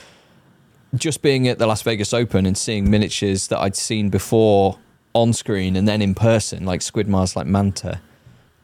Just 0.94 1.22
being 1.22 1.48
at 1.48 1.58
the 1.58 1.66
Las 1.66 1.82
Vegas 1.82 2.12
Open 2.12 2.44
and 2.44 2.56
seeing 2.56 2.90
miniatures 2.90 3.48
that 3.48 3.58
I'd 3.58 3.76
seen 3.76 4.10
before 4.10 4.78
on 5.14 5.32
screen 5.32 5.76
and 5.76 5.88
then 5.88 6.02
in 6.02 6.14
person, 6.14 6.64
like 6.64 6.80
Squidmar's, 6.80 7.34
like 7.34 7.46
Manta, 7.46 8.00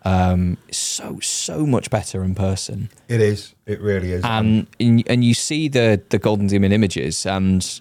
um, 0.05 0.57
so 0.71 1.19
so 1.21 1.67
much 1.67 1.91
better 1.91 2.23
in 2.23 2.35
person 2.35 2.89
it 3.09 3.21
is. 3.21 3.55
It 3.67 3.81
really 3.81 4.13
is. 4.13 4.25
and 4.25 4.67
and 4.81 5.03
and 5.09 5.25
you 5.25 5.35
see 5.35 5.69
the 5.69 6.01
the 6.09 6.19
golden 6.19 6.47
demon 6.47 6.73
images 6.73 7.27
and 7.27 7.81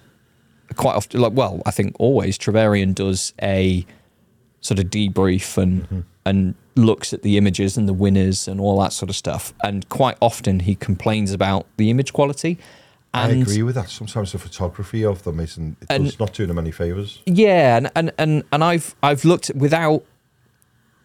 quite 0.76 0.94
often 0.94 1.20
like 1.20 1.32
well 1.32 1.62
i 1.64 1.70
think 1.70 1.96
always 1.98 2.36
Trovarion 2.36 2.94
does 2.94 3.32
a 3.40 3.86
sort 4.60 4.78
of 4.78 4.86
debrief 4.86 5.56
and 5.56 6.04
and 6.26 6.54
looks 6.74 7.14
at 7.14 7.22
the 7.22 7.38
images 7.38 7.78
and 7.78 7.88
the 7.88 7.94
winners 7.94 8.46
and 8.46 8.60
all 8.60 8.78
that 8.80 8.92
sort 8.92 9.08
of 9.08 9.16
stuff 9.16 9.54
and 9.64 9.88
quite 9.88 10.16
often 10.20 10.60
he 10.60 10.74
complains 10.74 11.32
about 11.32 11.66
the 11.78 11.88
image 11.88 12.12
quality 12.12 12.58
I 13.14 13.28
agree 13.30 13.62
with 13.62 13.74
that. 13.74 13.88
Sometimes 13.88 14.32
the 14.32 14.38
photography 14.38 15.04
of 15.04 15.22
them 15.24 15.40
isn't. 15.40 15.76
It 15.80 15.86
And- 15.90 16.18
not 16.20 16.34
doing 16.34 16.48
them 16.48 16.58
any 16.58 16.70
favors. 16.70 17.20
Yeah, 17.26 17.76
and, 17.78 17.90
and 17.96 18.12
and 18.18 18.44
and 18.52 18.62
I've 18.62 18.94
I've 19.02 19.24
looked 19.24 19.50
without 19.54 20.04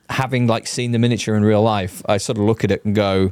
having 0.10 0.48
like 0.48 0.68
seen 0.68 0.92
the 0.92 1.00
miniature 1.00 1.36
in 1.36 1.44
real 1.44 1.62
life. 1.62 2.02
I 2.08 2.18
sort 2.18 2.38
of 2.38 2.44
look 2.44 2.64
at 2.64 2.72
it 2.72 2.84
and 2.86 2.94
go, 2.94 3.32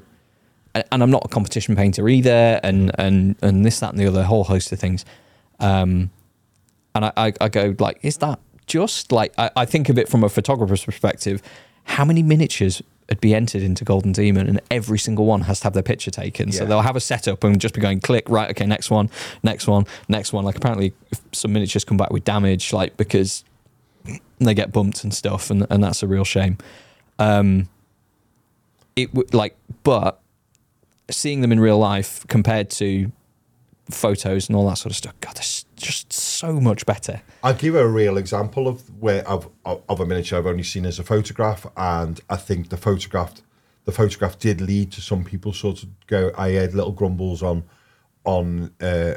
and 0.73 0.83
and 0.91 1.03
I'm 1.03 1.11
not 1.11 1.23
a 1.25 1.27
competition 1.27 1.75
painter 1.75 2.07
either, 2.07 2.59
and 2.63 2.91
and 2.97 3.35
and 3.41 3.65
this 3.65 3.79
that 3.81 3.91
and 3.91 3.99
the 3.99 4.07
other 4.07 4.23
whole 4.23 4.45
host 4.45 4.71
of 4.71 4.79
things. 4.79 5.05
Um, 5.59 6.09
and 6.95 7.05
I, 7.05 7.11
I, 7.17 7.33
I 7.41 7.49
go 7.49 7.75
like, 7.79 7.99
is 8.01 8.17
that 8.17 8.39
just 8.67 9.11
like 9.11 9.33
I, 9.37 9.51
I 9.55 9.65
think 9.65 9.89
of 9.89 9.97
it 9.97 10.09
from 10.09 10.23
a 10.23 10.29
photographer's 10.29 10.83
perspective? 10.83 11.41
How 11.83 12.05
many 12.05 12.23
miniatures 12.23 12.81
would 13.11 13.21
be 13.21 13.35
entered 13.35 13.61
into 13.61 13.83
Golden 13.83 14.13
Demon, 14.13 14.47
and 14.47 14.61
every 14.71 14.97
single 14.97 15.25
one 15.25 15.41
has 15.41 15.59
to 15.59 15.65
have 15.65 15.73
their 15.73 15.83
picture 15.83 16.11
taken. 16.11 16.51
So 16.51 16.65
they'll 16.65 16.81
have 16.81 16.95
a 16.95 17.01
setup 17.01 17.43
and 17.43 17.59
just 17.59 17.73
be 17.73 17.81
going 17.81 17.99
click 17.99 18.29
right, 18.29 18.49
okay, 18.51 18.65
next 18.65 18.89
one, 18.89 19.09
next 19.43 19.67
one, 19.67 19.85
next 20.07 20.31
one. 20.31 20.45
Like 20.45 20.55
apparently, 20.55 20.93
if 21.11 21.19
some 21.33 21.51
miniatures 21.51 21.83
come 21.83 21.97
back 21.97 22.11
with 22.11 22.23
damage, 22.23 22.71
like 22.71 22.95
because 22.95 23.43
they 24.39 24.53
get 24.53 24.71
bumped 24.71 25.03
and 25.03 25.13
stuff, 25.13 25.49
and 25.49 25.67
and 25.69 25.83
that's 25.83 26.01
a 26.03 26.07
real 26.07 26.23
shame. 26.23 26.57
Um, 27.19 27.67
it 28.95 29.13
would 29.13 29.33
like, 29.33 29.57
but 29.83 30.21
seeing 31.09 31.41
them 31.41 31.51
in 31.51 31.59
real 31.59 31.77
life 31.77 32.25
compared 32.27 32.69
to 32.69 33.11
photos 33.93 34.47
and 34.47 34.55
all 34.55 34.67
that 34.69 34.77
sort 34.77 34.91
of 34.91 34.97
stuff, 34.97 35.13
God, 35.21 35.35
that's 35.35 35.65
just 35.75 36.13
so 36.13 36.59
much 36.59 36.85
better. 36.85 37.21
I'll 37.43 37.53
give 37.53 37.75
a 37.75 37.87
real 37.87 38.17
example 38.17 38.67
of 38.67 38.81
where 38.99 39.27
of, 39.27 39.49
of 39.65 39.81
of 39.89 39.99
a 39.99 40.05
miniature 40.05 40.39
I've 40.39 40.45
only 40.45 40.63
seen 40.63 40.85
as 40.85 40.99
a 40.99 41.03
photograph, 41.03 41.65
and 41.75 42.19
I 42.29 42.35
think 42.35 42.69
the 42.69 42.77
photograph, 42.77 43.41
the 43.85 43.91
photograph 43.91 44.37
did 44.39 44.61
lead 44.61 44.91
to 44.93 45.01
some 45.01 45.23
people 45.23 45.53
sort 45.53 45.83
of 45.83 45.89
go. 46.07 46.31
I 46.37 46.49
had 46.49 46.73
little 46.73 46.91
grumbles 46.91 47.41
on, 47.43 47.63
on, 48.23 48.71
uh, 48.81 49.15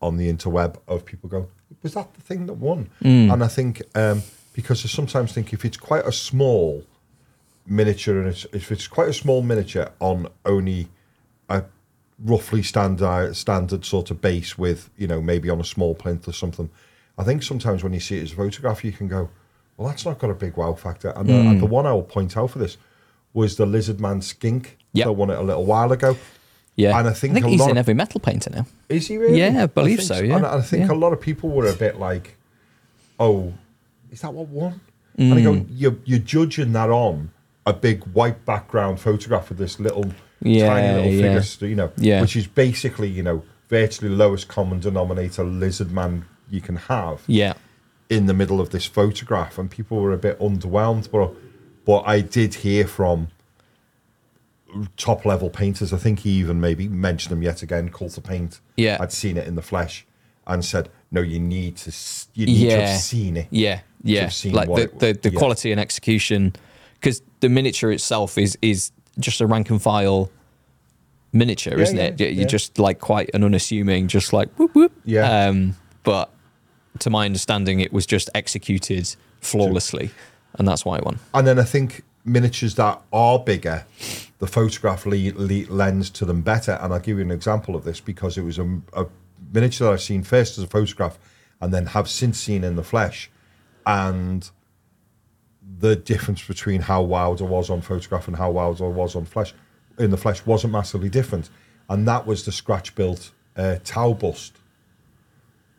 on 0.00 0.16
the 0.16 0.32
interweb 0.32 0.78
of 0.88 1.04
people 1.04 1.28
going, 1.28 1.46
was 1.82 1.94
that 1.94 2.12
the 2.14 2.20
thing 2.20 2.46
that 2.46 2.54
won? 2.54 2.90
And 3.32 3.44
I 3.44 3.48
think 3.48 3.82
um, 3.94 4.22
because 4.52 4.84
I 4.84 4.88
sometimes 4.88 5.32
think 5.32 5.52
if 5.52 5.64
it's 5.64 5.76
quite 5.76 6.06
a 6.06 6.12
small 6.12 6.84
miniature 7.66 8.18
and 8.18 8.28
it's, 8.28 8.46
if 8.52 8.70
it's 8.70 8.86
quite 8.86 9.08
a 9.08 9.12
small 9.12 9.42
miniature 9.42 9.90
on 10.00 10.28
only 10.44 10.88
a 11.48 11.64
roughly 12.22 12.62
standard 12.62 13.04
uh, 13.04 13.32
standard 13.32 13.84
sort 13.84 14.10
of 14.10 14.20
base 14.20 14.56
with 14.56 14.90
you 14.96 15.06
know 15.06 15.20
maybe 15.20 15.50
on 15.50 15.60
a 15.60 15.64
small 15.64 15.94
plinth 15.94 16.28
or 16.28 16.32
something 16.32 16.70
i 17.18 17.24
think 17.24 17.42
sometimes 17.42 17.82
when 17.82 17.92
you 17.92 18.00
see 18.00 18.18
it 18.18 18.22
as 18.22 18.32
a 18.32 18.36
photograph 18.36 18.84
you 18.84 18.92
can 18.92 19.08
go 19.08 19.28
well 19.76 19.88
that's 19.88 20.04
not 20.04 20.18
got 20.18 20.30
a 20.30 20.34
big 20.34 20.56
wow 20.56 20.72
factor 20.74 21.10
and, 21.16 21.28
the, 21.28 21.34
and 21.34 21.60
the 21.60 21.66
hmm. 21.66 21.72
one 21.72 21.86
i 21.86 21.92
will 21.92 22.02
point 22.04 22.36
out 22.36 22.50
for 22.50 22.58
this 22.60 22.76
was 23.32 23.56
the 23.56 23.66
lizard 23.66 24.00
man 24.00 24.22
skink 24.22 24.78
Yep. 24.92 25.06
that 25.06 25.12
won 25.12 25.30
it 25.30 25.38
a 25.38 25.42
little 25.42 25.64
while 25.66 25.90
ago 25.90 26.16
Yeah, 26.76 26.96
And 26.96 27.08
I 27.08 27.12
think 27.12 27.36
a 27.36 27.48
he's 27.48 27.58
lot 27.58 27.70
in 27.70 27.76
of- 27.76 27.78
every 27.78 27.94
metal 27.94 28.20
painter 28.20 28.50
now. 28.50 28.66
is 28.88 29.08
he 29.08 29.16
really 29.16 29.40
Yeah, 29.40 29.64
I 29.64 29.66
believe 29.66 29.98
think 29.98 30.08
so, 30.08 30.20
yeah. 30.22 30.36
and 30.36 30.46
i 30.46 30.60
think 30.60 30.86
Yeah. 30.86 30.94
a 30.94 30.98
lot 31.04 31.12
of 31.12 31.20
people 31.20 31.50
were 31.50 31.68
a 31.68 31.74
bit 31.74 31.98
like 31.98 32.36
oh 33.18 33.52
is 34.12 34.20
that 34.20 34.32
what 34.32 34.48
won 34.48 34.80
and 35.18 35.34
I 35.34 35.38
Mm. 35.38 35.42
go 35.44 35.54
hmm. 35.54 35.66
you're, 35.70 35.96
you're 36.04 36.18
judging 36.20 36.72
that 36.74 36.90
on 36.90 37.30
a 37.66 37.72
big 37.72 38.04
white 38.04 38.44
background 38.44 39.00
photograph 39.00 39.50
of 39.50 39.56
this 39.56 39.80
little 39.80 40.12
Yeah, 40.42 40.68
tiny 40.68 40.94
little 40.94 41.12
yeah. 41.12 41.40
figure, 41.40 41.68
you 41.68 41.76
know, 41.76 41.92
Yeah. 41.96 42.20
which 42.20 42.36
is 42.36 42.46
basically, 42.46 43.08
you 43.08 43.22
know, 43.22 43.42
virtually 43.68 44.10
lowest 44.10 44.48
common 44.48 44.80
denominator 44.80 45.42
lizard 45.44 45.90
man 45.90 46.24
you 46.50 46.60
can 46.60 46.76
have 46.76 47.22
Yeah, 47.26 47.54
in 48.10 48.26
the 48.26 48.34
middle 48.34 48.60
of 48.60 48.70
this 48.70 48.84
photograph, 48.86 49.58
and 49.58 49.70
people 49.70 50.00
were 50.00 50.12
a 50.12 50.18
bit 50.18 50.38
underwhelmed. 50.38 51.10
But 51.10 51.32
but 51.86 52.02
I 52.06 52.20
did 52.20 52.54
hear 52.56 52.86
from 52.86 53.28
top 54.96 55.24
level 55.24 55.50
painters. 55.50 55.92
I 55.92 55.96
think 55.98 56.20
he 56.20 56.30
even 56.30 56.60
maybe 56.60 56.88
mentioned 56.88 57.32
them 57.32 57.42
yet 57.42 57.62
again. 57.62 57.90
Cult 57.90 58.16
of 58.18 58.24
Paint. 58.24 58.60
Yeah. 58.76 58.98
I'd 59.00 59.12
seen 59.12 59.36
it 59.36 59.46
in 59.46 59.54
the 59.54 59.62
flesh 59.62 60.04
and 60.46 60.64
said, 60.64 60.88
"No, 61.10 61.20
you 61.20 61.40
need 61.40 61.76
to. 61.78 61.92
You 62.34 62.46
need 62.46 62.70
to 62.70 62.80
have 62.86 63.00
seen 63.00 63.36
it." 63.36 63.46
Yeah, 63.50 63.80
yeah. 64.02 64.30
Like 64.46 64.68
the 64.68 64.82
it- 64.82 64.98
the, 64.98 65.12
the 65.12 65.30
yeah. 65.30 65.38
quality 65.38 65.70
and 65.72 65.80
execution, 65.80 66.54
because 67.00 67.22
the 67.40 67.48
miniature 67.48 67.92
itself 67.92 68.36
is 68.36 68.58
is 68.60 68.90
just 69.18 69.40
a 69.40 69.46
rank 69.46 69.70
and 69.70 69.80
file 69.82 70.30
miniature, 71.32 71.76
Yeah, 71.76 71.82
isn't 71.82 71.96
yeah, 71.96 72.02
it? 72.04 72.20
You- 72.20 72.26
You're 72.28 72.40
yeah. 72.42 72.46
just 72.46 72.78
like 72.78 73.00
quite 73.00 73.30
an 73.34 73.44
unassuming, 73.44 74.08
just 74.08 74.32
like 74.32 74.50
whoop 74.58 74.74
whoop. 74.74 74.92
Yeah. 75.04 75.46
Um, 75.48 75.76
but 76.02 76.30
to 77.00 77.10
my 77.10 77.24
understanding, 77.26 77.80
it 77.80 77.92
was 77.92 78.06
just 78.06 78.30
executed 78.34 79.14
flawlessly, 79.40 80.10
and 80.58 80.66
that's 80.68 80.84
why 80.84 80.98
it 80.98 81.04
won. 81.04 81.18
And 81.32 81.46
then 81.46 81.58
I 81.58 81.64
think 81.64 82.02
miniatures 82.24 82.74
that 82.76 83.00
are 83.12 83.38
bigger, 83.38 83.84
the 84.38 84.46
photograph 84.46 85.04
le- 85.06 85.32
le- 85.34 85.66
lends 85.68 86.08
to 86.10 86.24
them 86.24 86.40
better. 86.42 86.72
And 86.80 86.92
I'll 86.92 87.00
give 87.00 87.18
you 87.18 87.22
an 87.24 87.30
example 87.30 87.74
of 87.76 87.84
this 87.84 88.00
because 88.00 88.38
it 88.38 88.42
was 88.42 88.58
a, 88.58 88.80
a 88.94 89.06
miniature 89.52 89.88
that 89.88 89.94
I've 89.94 90.02
seen 90.02 90.22
first 90.22 90.56
as 90.56 90.64
a 90.64 90.66
photograph 90.66 91.18
and 91.60 91.72
then 91.74 91.86
have 91.86 92.08
since 92.08 92.38
seen 92.38 92.64
in 92.64 92.76
the 92.76 92.82
flesh. 92.84 93.30
And 93.86 94.48
the 95.80 95.96
difference 95.96 96.42
between 96.46 96.80
how 96.82 97.02
Wilder 97.02 97.44
was 97.44 97.70
on 97.70 97.80
photograph 97.80 98.28
and 98.28 98.36
how 98.36 98.50
Wilder 98.50 98.88
was 98.88 99.16
on 99.16 99.24
flesh 99.24 99.54
in 99.98 100.10
the 100.10 100.16
flesh 100.16 100.44
wasn't 100.46 100.72
massively 100.72 101.08
different. 101.08 101.50
And 101.88 102.06
that 102.08 102.26
was 102.26 102.44
the 102.44 102.52
scratch 102.52 102.94
built 102.94 103.30
uh, 103.56 103.76
Tau 103.84 104.12
bust 104.14 104.54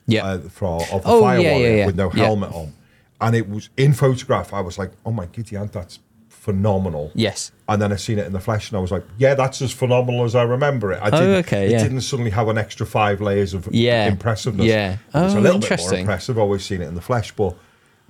Yeah. 0.07 0.25
uh, 0.25 0.39
for 0.39 0.81
of 0.91 1.03
the 1.03 1.09
Oh, 1.09 1.21
fire 1.21 1.39
yeah, 1.39 1.51
warrior 1.51 1.69
yeah, 1.69 1.75
yeah. 1.77 1.85
with 1.87 1.95
no 1.95 2.11
Yeah. 2.13 2.25
helmet 2.25 2.51
on, 2.53 2.73
and 3.21 3.35
it 3.35 3.49
was 3.49 3.69
in 3.77 3.93
photograph. 3.93 4.53
I 4.53 4.61
was 4.61 4.77
like, 4.77 4.91
"Oh 5.05 5.11
my 5.11 5.25
giddy 5.25 5.55
aunt, 5.57 5.73
that's 5.73 5.99
phenomenal!" 6.29 7.11
yes. 7.15 7.51
And 7.67 7.81
then 7.81 7.91
I 7.91 7.95
seen 7.95 8.19
it 8.19 8.27
in 8.27 8.33
the 8.33 8.39
flesh, 8.39 8.69
and 8.69 8.77
I 8.77 8.81
was 8.81 8.91
like, 8.91 9.03
"Yeah, 9.17 9.33
that's 9.33 9.61
as 9.63 9.71
phenomenal 9.73 10.23
as 10.25 10.35
I 10.35 10.43
remember 10.43 10.91
it." 10.93 10.99
I 11.01 11.07
Oh, 11.07 11.11
didn't, 11.11 11.35
okay, 11.47 11.65
It 11.73 11.79
didn't 11.79 12.01
suddenly 12.01 12.31
have 12.31 12.47
an 12.47 12.57
extra 12.59 12.85
five 12.85 13.19
layers 13.19 13.53
of 13.55 13.67
Yeah, 13.71 14.07
impressiveness. 14.07 14.67
yeah. 14.67 14.97
it's 15.07 15.15
a 15.15 15.19
Oh, 15.37 15.39
little 15.41 15.59
bit 15.59 15.79
more 15.79 15.93
impressive. 15.95 16.35
I've 16.37 16.41
Always 16.41 16.63
seen 16.63 16.81
it 16.81 16.87
in 16.87 16.95
the 16.95 17.01
flesh, 17.01 17.31
but. 17.31 17.57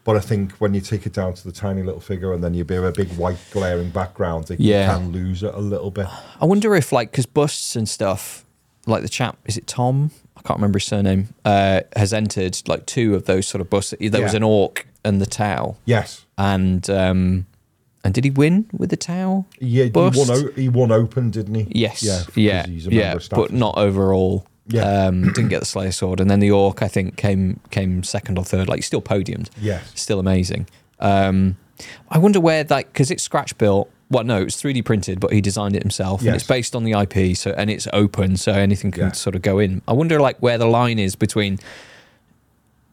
But 0.06 0.16
I 0.16 0.20
think 0.20 0.54
when 0.54 0.74
you 0.76 0.82
take 0.82 1.06
it 1.08 1.14
down 1.14 1.34
to 1.34 1.44
the 1.44 1.52
tiny 1.52 1.82
little 1.82 2.00
figure 2.00 2.32
and 2.32 2.42
then 2.44 2.54
you 2.54 2.64
have 2.70 2.84
a 2.84 2.92
big 2.92 3.10
white 3.18 3.40
glaring 3.52 3.90
background, 3.90 4.50
it 4.52 4.60
Yeah. 4.60 4.94
you 4.94 5.00
can 5.00 5.12
lose 5.12 5.42
it 5.44 5.54
a 5.54 5.60
little 5.60 5.90
bit. 5.92 6.06
I 6.40 6.46
wonder 6.46 6.76
if 6.76 6.92
like 6.94 7.12
because 7.12 7.26
busts 7.26 7.76
and 7.76 7.90
stuff, 7.90 8.46
like 8.86 9.02
the 9.02 9.10
chap, 9.10 9.38
is 9.46 9.58
it 9.58 9.66
Tom? 9.68 10.12
I 10.38 10.42
can't 10.42 10.60
remember 10.60 10.78
his 10.78 10.86
surname. 10.88 11.30
Uh, 11.44 11.82
has 11.96 12.14
entered 12.14 12.62
like 12.68 12.86
two 12.86 13.16
of 13.16 13.26
those 13.26 13.48
sort 13.48 13.62
of 13.62 13.70
busts. 13.70 13.96
There 14.00 14.22
was 14.22 14.36
an 14.36 14.44
orc 14.44 14.88
and 15.04 15.20
the 15.20 15.26
Tau, 15.26 15.76
Yes, 15.86 16.26
and 16.38 16.88
um, 16.90 17.48
and 18.04 18.14
did 18.14 18.24
he 18.26 18.30
win 18.30 18.68
with 18.72 18.92
the 18.92 18.98
Tau? 18.98 19.46
yeah, 19.60 19.86
he 19.86 19.90
won, 19.90 20.52
he 20.56 20.70
won 20.70 20.92
open, 20.92 21.32
didn't 21.32 21.56
he? 21.56 21.68
Yes, 21.72 22.04
yeah, 22.04 22.22
yeah, 22.36 22.68
he's 22.68 22.86
a 22.86 22.92
yeah, 22.94 23.14
of 23.14 23.24
staff 23.24 23.38
but 23.40 23.52
not 23.52 23.76
overall. 23.78 24.46
Yeah. 24.68 25.06
um, 25.08 25.24
didn't 25.34 25.50
get 25.50 25.60
the 25.60 25.66
Slayer 25.66 25.92
sword, 25.92 26.20
and 26.20 26.30
then 26.30 26.40
the 26.40 26.52
orc 26.52 26.82
I 26.82 26.88
think 26.88 27.18
came 27.18 27.60
came 27.70 28.04
second 28.04 28.38
or 28.40 28.44
third. 28.44 28.68
Like 28.68 28.84
still 28.84 29.02
podiumed. 29.02 29.50
Yeah. 29.62 29.82
still 29.94 30.20
amazing. 30.20 30.68
Um, 31.00 31.58
I 32.10 32.18
wonder 32.18 32.40
where 32.40 32.64
that 32.64 32.88
because 32.92 33.12
it's 33.12 33.22
scratch 33.24 33.58
built. 33.58 33.92
Well, 34.10 34.24
no, 34.24 34.44
it's 34.44 34.62
3D 34.62 34.86
printed, 34.86 35.20
but 35.20 35.34
he 35.34 35.42
designed 35.42 35.76
it 35.76 35.82
himself, 35.82 36.22
and 36.22 36.36
it's 36.36 36.46
based 36.48 36.76
on 36.76 36.84
the 36.84 36.94
IP. 36.94 37.36
So 37.36 37.52
and 37.58 37.70
it's 37.70 37.88
open, 37.94 38.38
so 38.38 38.52
anything 38.54 38.92
can 38.92 39.02
Yeah. 39.04 39.12
sort 39.12 39.36
of 39.36 39.42
go 39.42 39.60
in. 39.60 39.82
I 39.88 39.94
wonder 39.94 40.20
like 40.20 40.38
where 40.40 40.58
the 40.58 40.68
line 40.68 41.00
is 41.00 41.16
between 41.16 41.60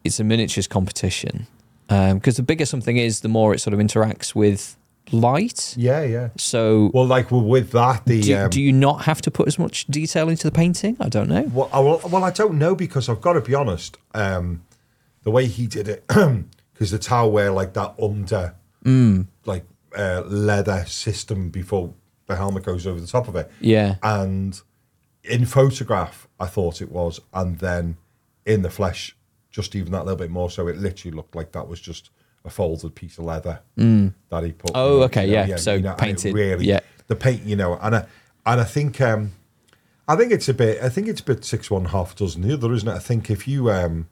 it's 0.04 0.18
a 0.18 0.24
miniatures 0.24 0.66
competition 0.66 1.46
because 1.88 2.36
the 2.36 2.42
bigger 2.42 2.64
something 2.64 2.96
is, 2.96 3.20
the 3.20 3.28
more 3.28 3.54
it 3.54 3.60
sort 3.60 3.74
of 3.74 3.80
interacts 3.80 4.34
with 4.34 4.76
light. 5.12 5.74
Yeah, 5.76 6.02
yeah. 6.02 6.28
So 6.36 6.90
Well, 6.94 7.06
like 7.06 7.30
well, 7.30 7.42
with 7.42 7.70
that, 7.72 8.04
the 8.06 8.20
do, 8.22 8.36
um, 8.36 8.50
do 8.50 8.60
you 8.60 8.72
not 8.72 9.02
have 9.04 9.20
to 9.22 9.30
put 9.30 9.46
as 9.46 9.58
much 9.58 9.86
detail 9.86 10.28
into 10.28 10.44
the 10.48 10.52
painting? 10.52 10.96
I 11.00 11.08
don't 11.08 11.28
know. 11.28 11.42
well, 11.52 11.70
I, 11.72 11.80
well, 11.80 12.00
well, 12.10 12.24
I 12.24 12.30
don't 12.30 12.58
know 12.58 12.74
because 12.74 13.08
I've 13.08 13.20
got 13.20 13.34
to 13.34 13.40
be 13.40 13.54
honest. 13.54 13.98
Um, 14.14 14.62
the 15.22 15.30
way 15.30 15.46
he 15.46 15.66
did 15.66 15.86
it, 15.88 16.04
because 16.72 16.90
the 16.90 16.98
towel 16.98 17.30
wear 17.30 17.50
like 17.50 17.74
that 17.74 17.94
under 18.02 18.54
Mm. 18.84 19.26
like 19.46 19.64
uh, 19.96 20.22
leather 20.26 20.84
system 20.86 21.50
before 21.50 21.94
the 22.26 22.34
helmet 22.34 22.64
goes 22.64 22.84
over 22.84 22.98
the 23.00 23.06
top 23.06 23.28
of 23.28 23.36
it. 23.36 23.48
Yeah. 23.60 23.94
And 24.02 24.60
in 25.22 25.46
photograph, 25.46 26.26
I 26.40 26.46
thought 26.46 26.82
it 26.82 26.90
was, 26.90 27.20
and 27.32 27.58
then 27.60 27.96
in 28.44 28.62
the 28.62 28.70
flesh, 28.70 29.14
just 29.52 29.76
even 29.76 29.92
that 29.92 30.04
little 30.04 30.16
bit 30.18 30.30
more. 30.30 30.50
So 30.50 30.66
it 30.66 30.78
literally 30.78 31.14
looked 31.16 31.36
like 31.36 31.52
that 31.52 31.68
was 31.68 31.78
just 31.80 32.10
a 32.44 32.50
folded 32.50 32.94
piece 32.94 33.18
of 33.18 33.24
leather 33.24 33.60
that 33.76 34.44
he 34.44 34.52
put. 34.52 34.70
Oh, 34.74 34.98
you 34.98 35.04
okay, 35.04 35.26
you 35.26 35.32
know, 35.32 35.44
yeah. 35.44 35.56
So 35.56 35.74
and 35.76 35.86
it 35.86 35.98
painted, 35.98 36.34
really, 36.34 36.66
yeah. 36.66 36.80
the 37.06 37.16
paint, 37.16 37.42
you 37.44 37.56
know, 37.56 37.78
and 37.80 37.96
I, 37.96 38.06
and 38.46 38.60
I 38.60 38.64
think, 38.64 39.00
um, 39.00 39.32
I 40.08 40.16
think 40.16 40.32
it's 40.32 40.48
a 40.48 40.54
bit, 40.54 40.82
I 40.82 40.88
think 40.88 41.06
it's 41.08 41.20
a 41.20 41.24
bit 41.24 41.44
six 41.44 41.70
one 41.70 41.86
half 41.86 42.16
dozen 42.16 42.42
the 42.42 42.52
other, 42.54 42.72
isn't 42.72 42.88
it? 42.88 42.92
I 42.94 42.98
think 42.98 43.30
if 43.30 43.46
you, 43.46 43.70
um, 43.70 44.08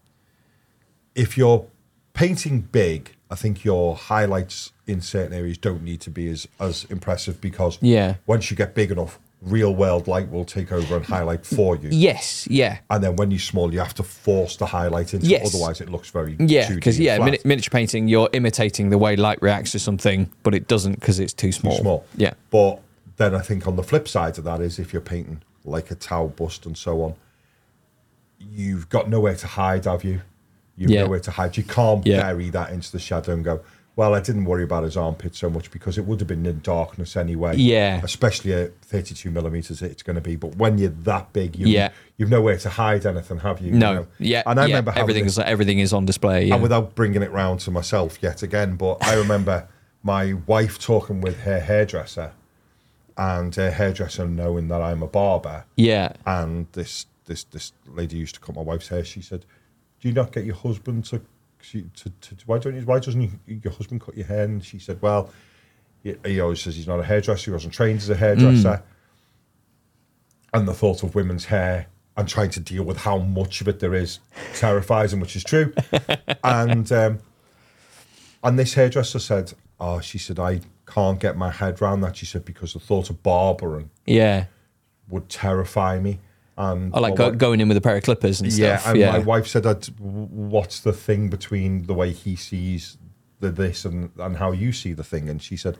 if 1.15 1.37
you're 1.37 1.67
painting 2.13 2.61
big, 2.61 3.17
I 3.31 3.35
think 3.35 3.65
your 3.65 3.97
highlights 3.97 4.73
in 4.87 5.01
certain 5.01 5.33
areas 5.37 5.59
don't 5.59 5.83
need 5.83 6.01
to 6.03 6.11
be 6.11 6.29
as 6.29 6.49
as 6.59 6.85
impressive 6.91 7.41
because 7.41 7.79
Yeah. 7.81 8.17
once 8.27 8.51
you 8.51 8.57
get 8.57 8.75
big 8.75 8.91
enough, 8.91 9.19
real 9.43 9.75
world 9.75 10.07
light 10.07 10.31
will 10.31 10.45
take 10.45 10.71
over 10.71 10.97
and 10.97 11.05
highlight 11.05 11.47
for 11.47 11.75
you. 11.77 11.89
Yes. 11.91 12.47
Yeah. 12.51 12.79
And 12.91 13.03
then 13.03 13.17
when 13.17 13.31
you're 13.31 13.41
small, 13.41 13.73
you 13.73 13.79
have 13.79 13.95
to 13.95 14.03
force 14.03 14.57
the 14.57 14.67
highlight 14.67 15.15
into 15.15 15.27
Yes. 15.27 15.55
otherwise 15.55 15.81
it 15.81 15.89
looks 15.89 16.11
very 16.11 16.37
Yeah, 16.39 16.69
because 16.75 16.99
yeah, 17.01 17.19
miniature 17.45 17.71
painting, 17.71 18.07
you're 18.07 18.29
imitating 18.35 18.91
the 18.91 18.99
way 18.99 19.17
light 19.17 19.41
reacts 19.41 19.73
to 19.73 19.79
something, 19.79 20.31
but 20.43 20.55
it 20.55 20.69
doesn't 20.69 21.01
because 21.01 21.19
it's 21.19 21.33
too 21.33 21.53
small. 21.53 21.77
too 21.77 21.83
small. 21.83 22.05
Yeah, 22.17 22.35
But 22.51 22.81
then 23.17 23.35
I 23.35 23.41
think 23.41 23.67
on 23.67 23.77
the 23.77 23.83
flip 23.83 24.09
side 24.09 24.37
of 24.37 24.45
that 24.45 24.61
is 24.61 24.79
if 24.79 24.93
you're 24.93 25.01
painting 25.03 25.41
like 25.65 25.91
a 25.91 25.95
Tau 25.95 26.27
bust 26.27 26.67
and 26.67 26.77
so 26.77 27.03
on, 27.03 27.15
you've 28.39 28.89
got 28.89 29.09
nowhere 29.09 29.37
to 29.37 29.47
hide, 29.47 29.85
have 29.87 30.05
you? 30.05 30.21
You've 30.77 30.91
Yeah. 30.91 31.03
nowhere 31.03 31.21
to 31.21 31.31
hide. 31.31 31.57
You 31.57 31.63
can't 31.63 32.07
Yeah. 32.07 32.23
bury 32.23 32.51
that 32.51 32.71
into 32.73 32.91
the 32.93 32.99
shadow 32.99 33.33
and 33.33 33.45
go, 33.45 33.61
well, 34.01 34.15
I 34.15 34.21
didn't 34.21 34.47
worry 34.47 34.63
about 34.65 34.85
his 34.85 34.97
armpit 34.97 35.35
so 35.35 35.51
much 35.51 35.71
because 35.71 35.99
it 35.99 36.07
would 36.07 36.21
have 36.21 36.27
been 36.27 36.47
in 36.47 36.61
darkness 36.61 37.19
anyway. 37.19 37.55
Yeah. 37.57 38.01
Especially 38.03 38.55
at 38.55 38.75
32 38.81 39.31
millimeters, 39.31 39.83
it's 39.83 40.03
going 40.03 40.15
to 40.15 40.23
be. 40.23 40.37
But 40.37 40.57
when 40.57 40.79
you're 40.79 40.89
that 41.05 41.35
big, 41.35 41.55
you, 41.57 41.67
Yeah. 41.67 41.91
you've 42.17 42.31
nowhere 42.31 42.57
to 42.57 42.71
hide 42.71 43.05
anything, 43.05 43.41
have 43.41 43.61
you? 43.61 43.73
You 43.75 43.79
no, 43.79 43.93
know? 43.95 44.07
yeah, 44.19 44.43
And 44.47 44.59
I 44.59 44.63
yeah, 44.63 44.69
remember 44.69 44.93
having 44.93 45.03
everything 45.03 45.25
this- 45.25 45.35
is 45.35 45.39
everything 45.41 45.81
is 45.81 45.93
on 45.93 46.07
display. 46.07 46.47
Yeah. 46.47 46.55
and 46.55 46.63
without 46.63 46.95
bringing 46.95 47.21
it 47.23 47.31
round 47.31 47.61
to 47.61 47.71
myself 47.71 48.23
yet 48.23 48.43
again, 48.43 48.77
but 48.77 48.97
I 49.07 49.17
remember 49.17 49.69
my 50.03 50.33
wife 50.47 50.79
talking 50.79 51.21
with 51.21 51.41
her 51.41 51.61
hairdresser, 51.61 52.33
and 53.19 53.55
her 53.57 53.71
hairdresser 53.71 54.27
knowing 54.27 54.69
that 54.69 54.81
I'm 54.81 55.03
a 55.03 55.07
barber, 55.09 55.65
yeah, 55.77 56.13
and 56.25 56.69
this 56.73 57.05
this 57.27 57.45
this 57.45 57.73
lady 57.87 58.17
used 58.17 58.35
to 58.37 58.41
cut 58.41 58.55
my 58.57 58.63
wife's 58.63 58.89
hair. 58.89 59.05
She 59.05 59.21
said, 59.21 59.45
"Do 60.01 60.09
you 60.09 60.15
not 60.15 60.33
get 60.33 60.47
your 60.47 60.55
husband 60.57 61.05
to, 61.11 61.21
to, 61.63 61.83
to, 61.83 62.11
to 62.11 62.37
why 62.47 62.59
don't 62.59 62.75
you, 62.75 62.83
why 62.83 62.99
doesn't 62.99 63.21
you, 63.21 63.31
your 63.47 63.73
husband 63.73 64.01
cut 64.01 64.17
your 64.17 64.27
hair?" 64.27 64.45
And 64.45 64.65
she 64.65 64.79
said, 64.79 65.01
"Well, 65.03 65.31
he, 66.03 66.15
he 66.25 66.41
always 66.41 66.61
says 66.61 66.77
he's 66.77 66.87
not 66.87 67.01
a 67.01 67.05
hairdresser. 67.05 67.51
He 67.51 67.51
wasn't 67.51 67.75
trained 67.75 67.99
as 67.99 68.11
a 68.11 68.17
hairdresser." 68.17 68.83
And 70.53 70.67
the 70.67 70.75
thought 70.75 71.03
of 71.03 71.15
women's 71.15 71.45
hair 71.47 71.87
and 72.17 72.29
trying 72.29 72.51
to 72.51 72.61
deal 72.61 72.83
with 72.83 72.99
how 72.99 73.19
much 73.19 73.61
of 73.61 73.69
it 73.69 73.81
there 73.81 73.95
is 73.95 74.19
terrifies 74.55 75.13
him, 75.13 75.21
which 75.21 75.37
is 75.37 75.45
true. 75.45 75.73
and 76.45 76.91
um, 76.93 77.19
and 78.43 78.59
this 78.59 78.75
hairdresser 78.75 79.19
said, 79.19 79.53
"Oh, 79.79 80.01
she 80.01 80.19
said 80.19 80.39
I 80.39 80.61
can't 80.87 81.21
get 81.21 81.37
my 81.37 81.51
head 81.51 81.81
around 81.81 82.01
that." 82.03 82.17
She 82.17 82.27
said 82.27 82.45
because 82.45 82.73
the 82.73 82.81
thought 82.81 83.11
of 83.11 83.23
barbering 83.23 83.91
yeah. 84.07 84.47
would 85.09 85.29
terrify 85.29 85.99
me. 85.99 86.19
And 86.61 86.95
I 86.95 87.01
like 87.01 87.17
go, 87.17 87.25
wi- 87.25 87.37
going 87.37 87.61
in 87.61 87.69
with 87.69 87.77
a 87.77 87.81
pair 87.81 87.97
of 87.97 88.03
clippers 88.03 88.41
and 88.41 88.53
yeah, 88.53 88.77
stuff. 88.77 88.91
and 88.91 89.01
Yeah, 89.01 89.13
my 89.13 89.19
wife 89.19 89.47
said 89.47 89.65
what's 89.99 90.81
the 90.81 90.93
thing 90.93 91.29
between 91.29 91.87
the 91.87 91.95
way 91.95 92.13
he 92.13 92.37
sees 92.37 92.99
the 93.41 93.51
this 93.51 93.85
and 93.85 94.11
and 94.19 94.37
how 94.37 94.53
you 94.53 94.73
see 94.73 94.93
the 94.93 95.05
thing, 95.05 95.29
and 95.29 95.43
she 95.43 95.57
said. 95.57 95.77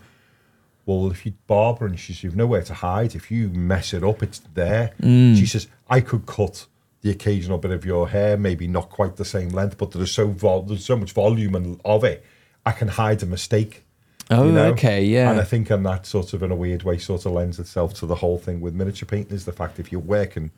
Well, 0.87 1.13
if 1.13 1.25
you 1.25 1.35
barber 1.47 1.87
and 1.87 2.01
she 2.01 2.15
says 2.15 2.25
you've 2.25 2.35
nowhere 2.37 2.63
to 2.63 2.75
hide, 2.75 3.15
if 3.15 3.31
you 3.31 3.51
mess 3.51 3.93
it 3.93 4.03
up, 4.03 4.23
it's 4.23 4.41
there. 4.55 4.93
Mm. 5.01 5.37
She 5.37 5.47
says 5.47 5.69
I 5.89 6.01
could 6.01 6.27
cut 6.27 6.67
the 7.03 7.11
occasional 7.11 7.59
bit 7.59 7.71
of 7.71 7.85
your 7.85 8.09
hair, 8.09 8.37
maybe 8.37 8.67
not 8.67 8.91
quite 8.91 9.17
the 9.17 9.25
same 9.25 9.51
length, 9.51 9.79
but 9.79 9.91
there's 9.93 10.13
so 10.13 10.29
vol- 10.29 10.63
there's 10.63 10.85
so 10.85 10.97
much 10.97 11.13
volume 11.13 11.55
and 11.55 11.81
of 11.85 12.03
it, 12.05 12.25
I 12.67 12.73
can 12.73 12.89
hide 12.89 13.23
a 13.23 13.27
mistake. 13.27 13.85
Oh, 14.31 14.47
you 14.47 14.53
know? 14.53 14.67
okay, 14.67 15.03
yeah. 15.05 15.31
And 15.31 15.41
I 15.41 15.45
think, 15.45 15.71
and 15.71 15.85
that 15.87 16.07
sort 16.07 16.33
of 16.35 16.43
in 16.43 16.53
a 16.53 16.57
weird 16.57 16.83
way, 16.83 16.99
sort 16.99 17.27
of 17.27 17.33
lends 17.33 17.59
itself 17.59 17.95
to 17.95 18.07
the 18.07 18.17
whole 18.17 18.39
thing 18.39 18.61
with 18.61 18.75
miniature 18.75 19.07
painting 19.07 19.35
is 19.35 19.45
the 19.45 19.53
fact 19.53 19.81
if 19.81 19.91
you're 19.91 20.01
working, 20.01 20.51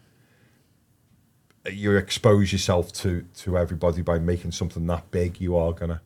you 1.70 1.96
expose 1.96 2.52
yourself 2.52 2.92
to 2.92 3.24
to 3.36 3.56
everybody 3.58 4.02
by 4.02 4.18
making 4.18 4.52
something 4.52 4.86
that 4.88 5.10
big, 5.10 5.40
you 5.40 5.56
are 5.56 5.72
gonna 5.72 6.00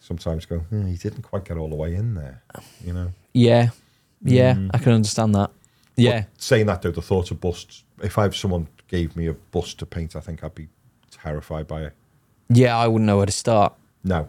sometimes 0.00 0.44
go, 0.46 0.58
hmm, 0.58 0.86
he 0.86 0.96
didn't 0.96 1.22
quite 1.22 1.44
get 1.44 1.56
all 1.56 1.68
the 1.68 1.76
way 1.76 1.94
in 1.94 2.14
there, 2.14 2.42
you 2.84 2.92
know. 2.92 3.12
yeah, 3.32 3.70
yeah. 4.22 4.54
Mm. 4.54 4.70
I 4.74 4.78
can 4.78 4.92
understand 4.92 5.34
that. 5.34 5.50
Yeah, 5.96 6.22
But 6.22 6.42
saying 6.42 6.66
that 6.66 6.82
though, 6.82 6.90
the 6.90 7.00
thought 7.02 7.30
of 7.30 7.40
busts. 7.40 7.84
If 8.02 8.18
I 8.18 8.22
have 8.24 8.36
someone 8.36 8.66
gave 8.88 9.16
me 9.16 9.28
a 9.28 9.32
bust 9.32 9.78
to 9.78 9.86
paint, 9.86 10.14
I 10.16 10.20
think 10.20 10.42
I'd 10.44 10.54
be 10.54 10.68
terrified 11.10 11.66
by 11.68 11.82
it. 11.84 11.92
yeah. 12.48 12.76
I 12.76 12.86
wouldn't 12.88 13.06
know 13.06 13.16
where 13.18 13.26
to 13.26 13.32
start. 13.32 13.74
No, 14.02 14.28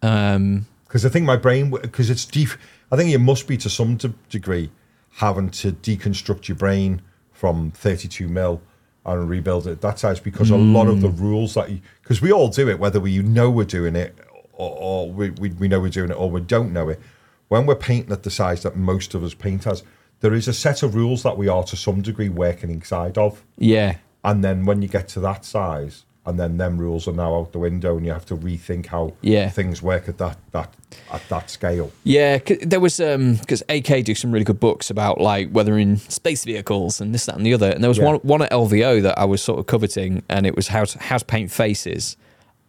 Um, 0.00 0.66
because 0.86 1.04
I 1.04 1.08
think 1.10 1.26
my 1.26 1.36
brain, 1.36 1.70
because 1.70 2.08
it's 2.08 2.24
deep. 2.24 2.48
I 2.90 2.96
think 2.96 3.10
it 3.12 3.18
must 3.18 3.46
be 3.46 3.56
to 3.58 3.68
some 3.68 3.96
de- 3.96 4.14
degree 4.30 4.70
having 5.16 5.50
to 5.50 5.72
deconstruct 5.72 6.48
your 6.48 6.56
brain 6.56 7.02
from 7.32 7.70
32 7.72 8.28
mil 8.28 8.62
and 9.04 9.28
rebuild 9.28 9.66
it 9.66 9.80
that 9.80 9.98
size 9.98 10.20
because 10.20 10.50
a 10.50 10.56
lot 10.56 10.86
of 10.86 11.00
the 11.00 11.08
hmm. 11.08 11.22
rules 11.22 11.54
that 11.54 11.70
you, 11.70 11.80
because 12.02 12.22
we 12.22 12.30
all 12.30 12.48
do 12.48 12.68
it, 12.68 12.78
whether 12.78 13.00
we 13.00 13.10
you 13.10 13.22
know 13.22 13.50
we're 13.50 13.64
doing 13.64 13.96
it 13.96 14.16
or, 14.52 14.76
or 14.78 15.10
we, 15.10 15.30
we, 15.30 15.50
we 15.50 15.68
know 15.68 15.80
we're 15.80 15.88
doing 15.88 16.10
it 16.10 16.14
or 16.14 16.30
we 16.30 16.40
don't 16.40 16.72
know 16.72 16.88
it. 16.88 17.00
when 17.48 17.66
we're 17.66 17.74
painting 17.74 18.12
at 18.12 18.22
the 18.22 18.30
size 18.30 18.62
that 18.62 18.76
most 18.76 19.14
of 19.14 19.24
us 19.24 19.34
paint 19.34 19.66
as, 19.66 19.82
there 20.20 20.34
is 20.34 20.46
a 20.46 20.52
set 20.52 20.82
of 20.82 20.94
rules 20.94 21.24
that 21.24 21.36
we 21.36 21.48
are 21.48 21.64
to 21.64 21.76
some 21.76 22.00
degree 22.00 22.28
working 22.28 22.70
inside 22.70 23.18
of. 23.18 23.42
Yeah. 23.58 23.96
And 24.22 24.44
then 24.44 24.64
when 24.64 24.82
you 24.82 24.88
get 24.88 25.08
to 25.08 25.20
that 25.20 25.44
size, 25.44 26.04
and 26.24 26.38
then 26.38 26.56
them 26.56 26.78
rules 26.78 27.08
are 27.08 27.12
now 27.12 27.34
out 27.36 27.52
the 27.52 27.58
window, 27.58 27.96
and 27.96 28.06
you 28.06 28.12
have 28.12 28.26
to 28.26 28.36
rethink 28.36 28.86
how 28.86 29.12
Yeah. 29.22 29.48
things 29.50 29.82
work 29.82 30.08
at 30.08 30.18
that 30.18 30.36
that 30.52 30.72
at 31.12 31.28
that 31.28 31.50
scale. 31.50 31.90
Yeah, 32.04 32.38
there 32.62 32.78
was 32.80 33.00
um 33.00 33.34
because 33.36 33.62
AK 33.68 34.02
do 34.04 34.14
some 34.14 34.30
really 34.32 34.44
good 34.44 34.60
books 34.60 34.90
about 34.90 35.20
like 35.20 35.48
weathering 35.52 35.96
space 35.96 36.44
vehicles 36.44 37.00
and 37.00 37.12
this, 37.14 37.26
that, 37.26 37.36
and 37.36 37.44
the 37.46 37.54
other. 37.54 37.70
And 37.70 37.82
there 37.82 37.88
was 37.90 37.98
Yeah. 37.98 38.04
one 38.06 38.16
one 38.22 38.42
at 38.42 38.50
LVO 38.52 39.02
that 39.02 39.18
I 39.18 39.24
was 39.24 39.42
sort 39.42 39.58
of 39.58 39.66
coveting, 39.66 40.22
and 40.28 40.46
it 40.46 40.54
was 40.54 40.68
how 40.68 40.84
to 40.84 40.98
how 40.98 41.18
to 41.18 41.24
paint 41.24 41.50
faces. 41.50 42.16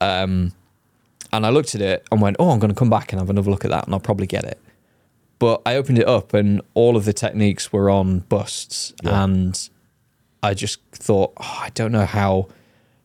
Um, 0.02 0.54
and 1.32 1.46
I 1.46 1.50
looked 1.50 1.74
at 1.76 1.82
it 1.82 2.06
and 2.12 2.22
went, 2.22 2.38
"Oh, 2.40 2.50
I'm 2.50 2.60
going 2.60 2.74
to 2.74 2.78
come 2.78 2.90
back 2.90 3.12
and 3.14 3.20
have 3.20 3.30
another 3.30 3.50
look 3.52 3.66
at 3.66 3.72
that, 3.72 3.86
and 3.86 3.94
I'll 3.94 4.00
probably 4.00 4.28
get 4.28 4.44
it." 4.44 4.60
But 5.40 5.62
I 5.66 5.76
opened 5.76 6.00
it 6.00 6.08
up, 6.08 6.34
and 6.34 6.62
all 6.74 6.96
of 6.96 7.06
the 7.06 7.14
techniques 7.14 7.72
were 7.74 7.90
on 7.90 8.20
busts, 8.30 8.94
Yeah. 9.04 9.24
and 9.24 9.70
I 10.42 10.54
just 10.54 10.80
thought, 10.92 11.34
oh, 11.38 11.60
I 11.62 11.70
don't 11.74 11.92
know 11.92 12.06
how 12.06 12.48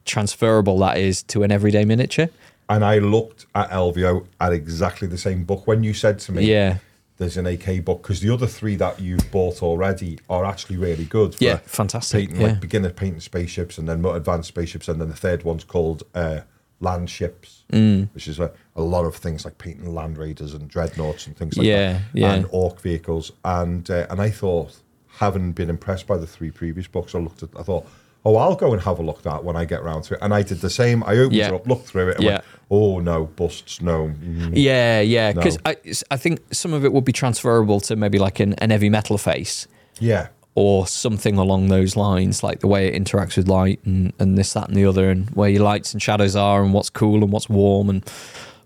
transferable 0.08 0.78
that 0.80 0.98
is 0.98 1.22
to 1.24 1.42
an 1.44 1.52
everyday 1.52 1.84
miniature. 1.84 2.28
And 2.68 2.84
I 2.84 2.98
looked 2.98 3.46
at 3.54 3.70
LVO 3.70 4.26
at 4.40 4.52
exactly 4.52 5.06
the 5.08 5.16
same 5.18 5.44
book 5.44 5.66
when 5.66 5.84
you 5.84 5.94
said 5.94 6.18
to 6.20 6.32
me, 6.32 6.44
Yeah. 6.44 6.78
there's 7.18 7.36
an 7.36 7.46
AK 7.46 7.80
book," 7.84 8.02
because 8.02 8.20
the 8.20 8.30
other 8.32 8.46
three 8.46 8.76
that 8.76 9.00
you've 9.00 9.30
bought 9.30 9.62
already 9.62 10.18
are 10.28 10.44
actually 10.44 10.76
really 10.76 11.04
good. 11.04 11.34
For 11.34 11.44
Yeah, 11.44 11.58
fantastic, 11.64 12.28
Painting 12.28 12.40
yeah. 12.40 12.46
like 12.48 12.60
beginner 12.60 12.90
painting 12.90 13.20
spaceships, 13.20 13.78
and 13.78 13.88
then 13.88 14.02
more 14.02 14.16
advanced 14.16 14.48
spaceships, 14.48 14.88
and 14.88 15.00
then 15.00 15.08
the 15.08 15.16
third 15.16 15.44
one's 15.44 15.64
called 15.64 16.02
uh, 16.14 16.40
land 16.80 17.08
ships, 17.10 17.64
Mm. 17.72 18.08
which 18.14 18.28
is 18.28 18.38
a, 18.38 18.50
a 18.76 18.82
lot 18.82 19.04
of 19.04 19.16
things 19.16 19.44
like 19.44 19.58
painting 19.58 19.92
land 19.94 20.16
raiders 20.18 20.54
and 20.54 20.68
dreadnoughts 20.68 21.26
and 21.26 21.36
things 21.36 21.56
like 21.56 21.66
Yeah, 21.66 21.92
that, 21.94 22.02
yeah. 22.14 22.34
and 22.34 22.46
orc 22.50 22.80
vehicles. 22.80 23.32
And 23.44 23.90
uh, 23.90 24.06
and 24.10 24.20
I 24.20 24.30
thought, 24.30 24.76
having 25.18 25.52
been 25.52 25.70
impressed 25.70 26.06
by 26.06 26.18
the 26.18 26.26
three 26.26 26.50
previous 26.52 26.86
books, 26.86 27.14
I 27.14 27.18
looked 27.18 27.42
at, 27.42 27.48
I 27.58 27.62
thought. 27.62 27.86
Oh, 28.28 28.36
I'll 28.36 28.56
go 28.56 28.72
and 28.74 28.82
have 28.82 28.98
a 28.98 29.02
look 29.02 29.18
at 29.18 29.22
that 29.24 29.44
when 29.44 29.56
I 29.56 29.64
get 29.64 29.82
round 29.82 30.04
to 30.04 30.14
it. 30.14 30.20
And 30.22 30.34
I 30.34 30.42
did 30.42 30.60
the 30.60 30.68
same. 30.70 31.02
I 31.04 31.12
opened 31.16 31.32
Yeah. 31.36 31.48
it 31.48 31.54
up, 31.54 31.66
looked 31.66 31.86
through 31.86 32.08
it, 32.10 32.16
and 32.16 32.24
Yeah. 32.24 32.30
went, 32.32 32.44
"Oh 32.70 33.00
no, 33.00 33.24
busts, 33.24 33.80
no." 33.80 34.08
mm, 34.08 34.52
Yeah, 34.54 35.00
yeah, 35.00 35.32
because 35.32 35.56
No. 35.64 35.70
I, 35.72 35.76
I 36.10 36.16
think 36.16 36.40
some 36.52 36.72
of 36.74 36.84
it 36.84 36.92
would 36.92 37.04
be 37.04 37.12
transferable 37.12 37.80
to 37.80 37.96
maybe 37.96 38.18
like 38.18 38.38
an, 38.40 38.52
an 38.54 38.70
heavy 38.70 38.90
metal 38.90 39.16
face 39.18 39.66
Yeah, 39.98 40.28
or 40.54 40.86
something 40.86 41.38
along 41.38 41.68
those 41.68 41.96
lines, 41.96 42.42
like 42.42 42.60
the 42.60 42.66
way 42.66 42.88
it 42.88 43.02
interacts 43.02 43.36
with 43.36 43.48
light 43.48 43.80
and, 43.86 44.12
and 44.18 44.36
this, 44.36 44.52
that, 44.52 44.68
and 44.68 44.76
the 44.76 44.84
other, 44.84 45.08
and 45.10 45.30
where 45.30 45.48
your 45.48 45.62
lights 45.62 45.92
and 45.92 46.02
shadows 46.02 46.36
are, 46.36 46.62
and 46.62 46.74
what's 46.74 46.90
cool 46.90 47.22
and 47.22 47.32
what's 47.32 47.48
warm, 47.48 47.88
and 47.88 48.04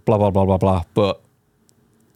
blah 0.06 0.18
blah 0.18 0.30
blah 0.30 0.44
blah 0.46 0.58
blah. 0.58 0.82
But 0.94 1.20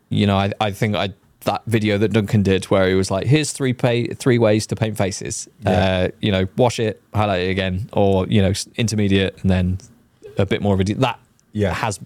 you 0.09 0.27
know, 0.27 0.37
I, 0.37 0.53
I 0.61 0.71
think 0.73 0.97
I 0.97 1.11
that 1.47 1.63
video 1.67 1.99
that 1.99 2.13
Duncan 2.13 2.43
did 2.43 2.67
where 2.67 2.87
he 2.89 2.95
was 2.95 3.11
like, 3.11 3.27
"Here's 3.27 3.51
three 3.53 3.73
pay, 3.73 4.07
three 4.09 4.39
ways 4.39 4.67
to 4.69 4.77
paint 4.77 4.97
faces. 4.97 5.49
Yeah. 5.65 5.71
Uh, 5.71 6.09
you 6.21 6.31
know, 6.31 6.47
wash 6.57 6.79
it, 6.79 7.03
highlight 7.15 7.43
it 7.43 7.51
again, 7.51 7.89
or 7.93 8.27
you 8.29 8.43
know, 8.43 8.53
intermediate, 8.77 9.39
and 9.43 9.51
then 9.51 9.79
a 10.39 10.45
bit 10.47 10.61
more 10.63 10.75
of 10.75 10.81
a 10.81 10.85
de- 10.85 10.95
that 10.95 11.19
Yeah. 11.53 11.73
has 11.73 11.99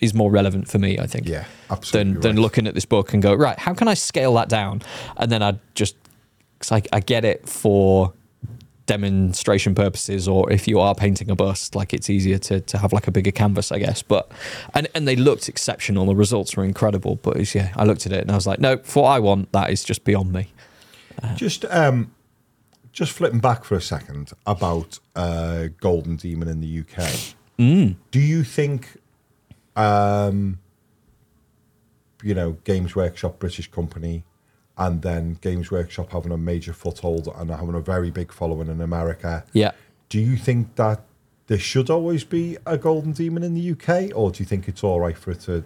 is 0.00 0.14
more 0.14 0.30
relevant 0.30 0.68
for 0.68 0.78
me. 0.78 0.98
I 0.98 1.06
think 1.06 1.26
yeah, 1.28 1.44
absolutely. 1.70 2.12
than 2.14 2.20
than 2.36 2.42
looking 2.42 2.66
at 2.66 2.74
this 2.74 2.84
book 2.86 3.12
and 3.14 3.22
go 3.22 3.34
right 3.34 3.58
how 3.58 3.74
can 3.74 3.86
i 3.88 3.94
scale 3.94 4.32
that 4.34 4.48
down 4.48 4.80
and 5.18 5.30
then 5.30 5.42
i 5.42 5.52
just 5.74 5.94
cause 6.58 6.72
I, 6.72 6.82
I 6.90 7.00
get 7.00 7.24
it 7.24 7.46
for 7.48 8.12
demonstration 8.90 9.72
purposes 9.74 10.26
or 10.26 10.50
if 10.50 10.66
you 10.66 10.80
are 10.80 10.94
painting 10.96 11.30
a 11.30 11.36
bust 11.36 11.76
like 11.76 11.94
it's 11.94 12.10
easier 12.10 12.38
to, 12.38 12.60
to 12.60 12.76
have 12.76 12.92
like 12.92 13.06
a 13.06 13.12
bigger 13.12 13.30
canvas 13.30 13.70
i 13.70 13.78
guess 13.78 14.02
but 14.02 14.24
and 14.74 14.88
and 14.96 15.06
they 15.06 15.14
looked 15.14 15.48
exceptional 15.48 16.06
the 16.06 16.16
results 16.16 16.56
were 16.56 16.64
incredible 16.64 17.14
but 17.16 17.36
it's, 17.36 17.54
yeah 17.54 17.72
i 17.76 17.84
looked 17.84 18.04
at 18.04 18.12
it 18.12 18.22
and 18.22 18.32
i 18.32 18.34
was 18.34 18.48
like 18.48 18.58
no 18.58 18.76
for 18.78 19.04
what 19.04 19.10
i 19.10 19.18
want 19.20 19.50
that 19.52 19.70
is 19.70 19.84
just 19.84 20.02
beyond 20.02 20.32
me 20.32 20.48
Just 21.34 21.64
um, 21.66 22.12
just 22.92 23.12
flipping 23.12 23.40
back 23.40 23.64
for 23.64 23.74
a 23.74 23.80
second 23.80 24.32
about 24.46 24.98
uh, 25.14 25.68
Golden 25.80 26.16
Demon 26.16 26.48
in 26.48 26.60
the 26.60 26.80
UK. 26.80 27.34
Mm. 27.58 27.96
Do 28.10 28.20
you 28.20 28.42
think, 28.42 28.96
um, 29.76 30.58
you 32.22 32.34
know, 32.34 32.52
Games 32.64 32.96
Workshop, 32.96 33.38
British 33.38 33.70
company, 33.70 34.24
and 34.80 35.02
then 35.02 35.38
Games 35.40 35.70
Workshop 35.70 36.10
having 36.10 36.32
a 36.32 36.36
major 36.38 36.72
foothold 36.72 37.28
and 37.36 37.50
having 37.50 37.74
a 37.76 37.80
very 37.80 38.10
big 38.10 38.32
following 38.32 38.68
in 38.68 38.80
America? 38.80 39.44
yeah. 39.52 39.70
Do 40.08 40.18
you 40.18 40.36
think 40.36 40.74
that 40.74 41.02
there 41.46 41.58
should 41.60 41.88
always 41.88 42.24
be 42.24 42.56
a 42.66 42.76
Golden 42.76 43.12
Demon 43.12 43.44
in 43.44 43.54
the 43.54 43.70
UK, 43.72 44.10
or 44.16 44.32
do 44.32 44.42
you 44.42 44.46
think 44.46 44.66
it's 44.66 44.82
all 44.82 44.98
right 44.98 45.16
for 45.16 45.30
it 45.30 45.40
to 45.42 45.62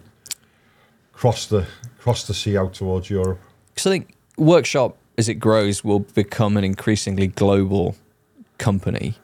cross 1.13 1.47
the 1.47 1.65
cross 1.97 2.27
the 2.27 2.33
sea 2.35 2.55
out 2.57 2.73
towards 2.75 3.09
Europe? 3.09 3.39
because 3.69 3.87
i 3.87 3.91
think 3.91 4.13
workshop 4.37 4.95
as 5.17 5.27
it 5.27 5.35
grows 5.35 5.83
will 5.83 5.99
become 5.99 6.55
an 6.57 6.63
increasingly 6.63 7.27
global 7.27 7.95
company. 8.57 9.15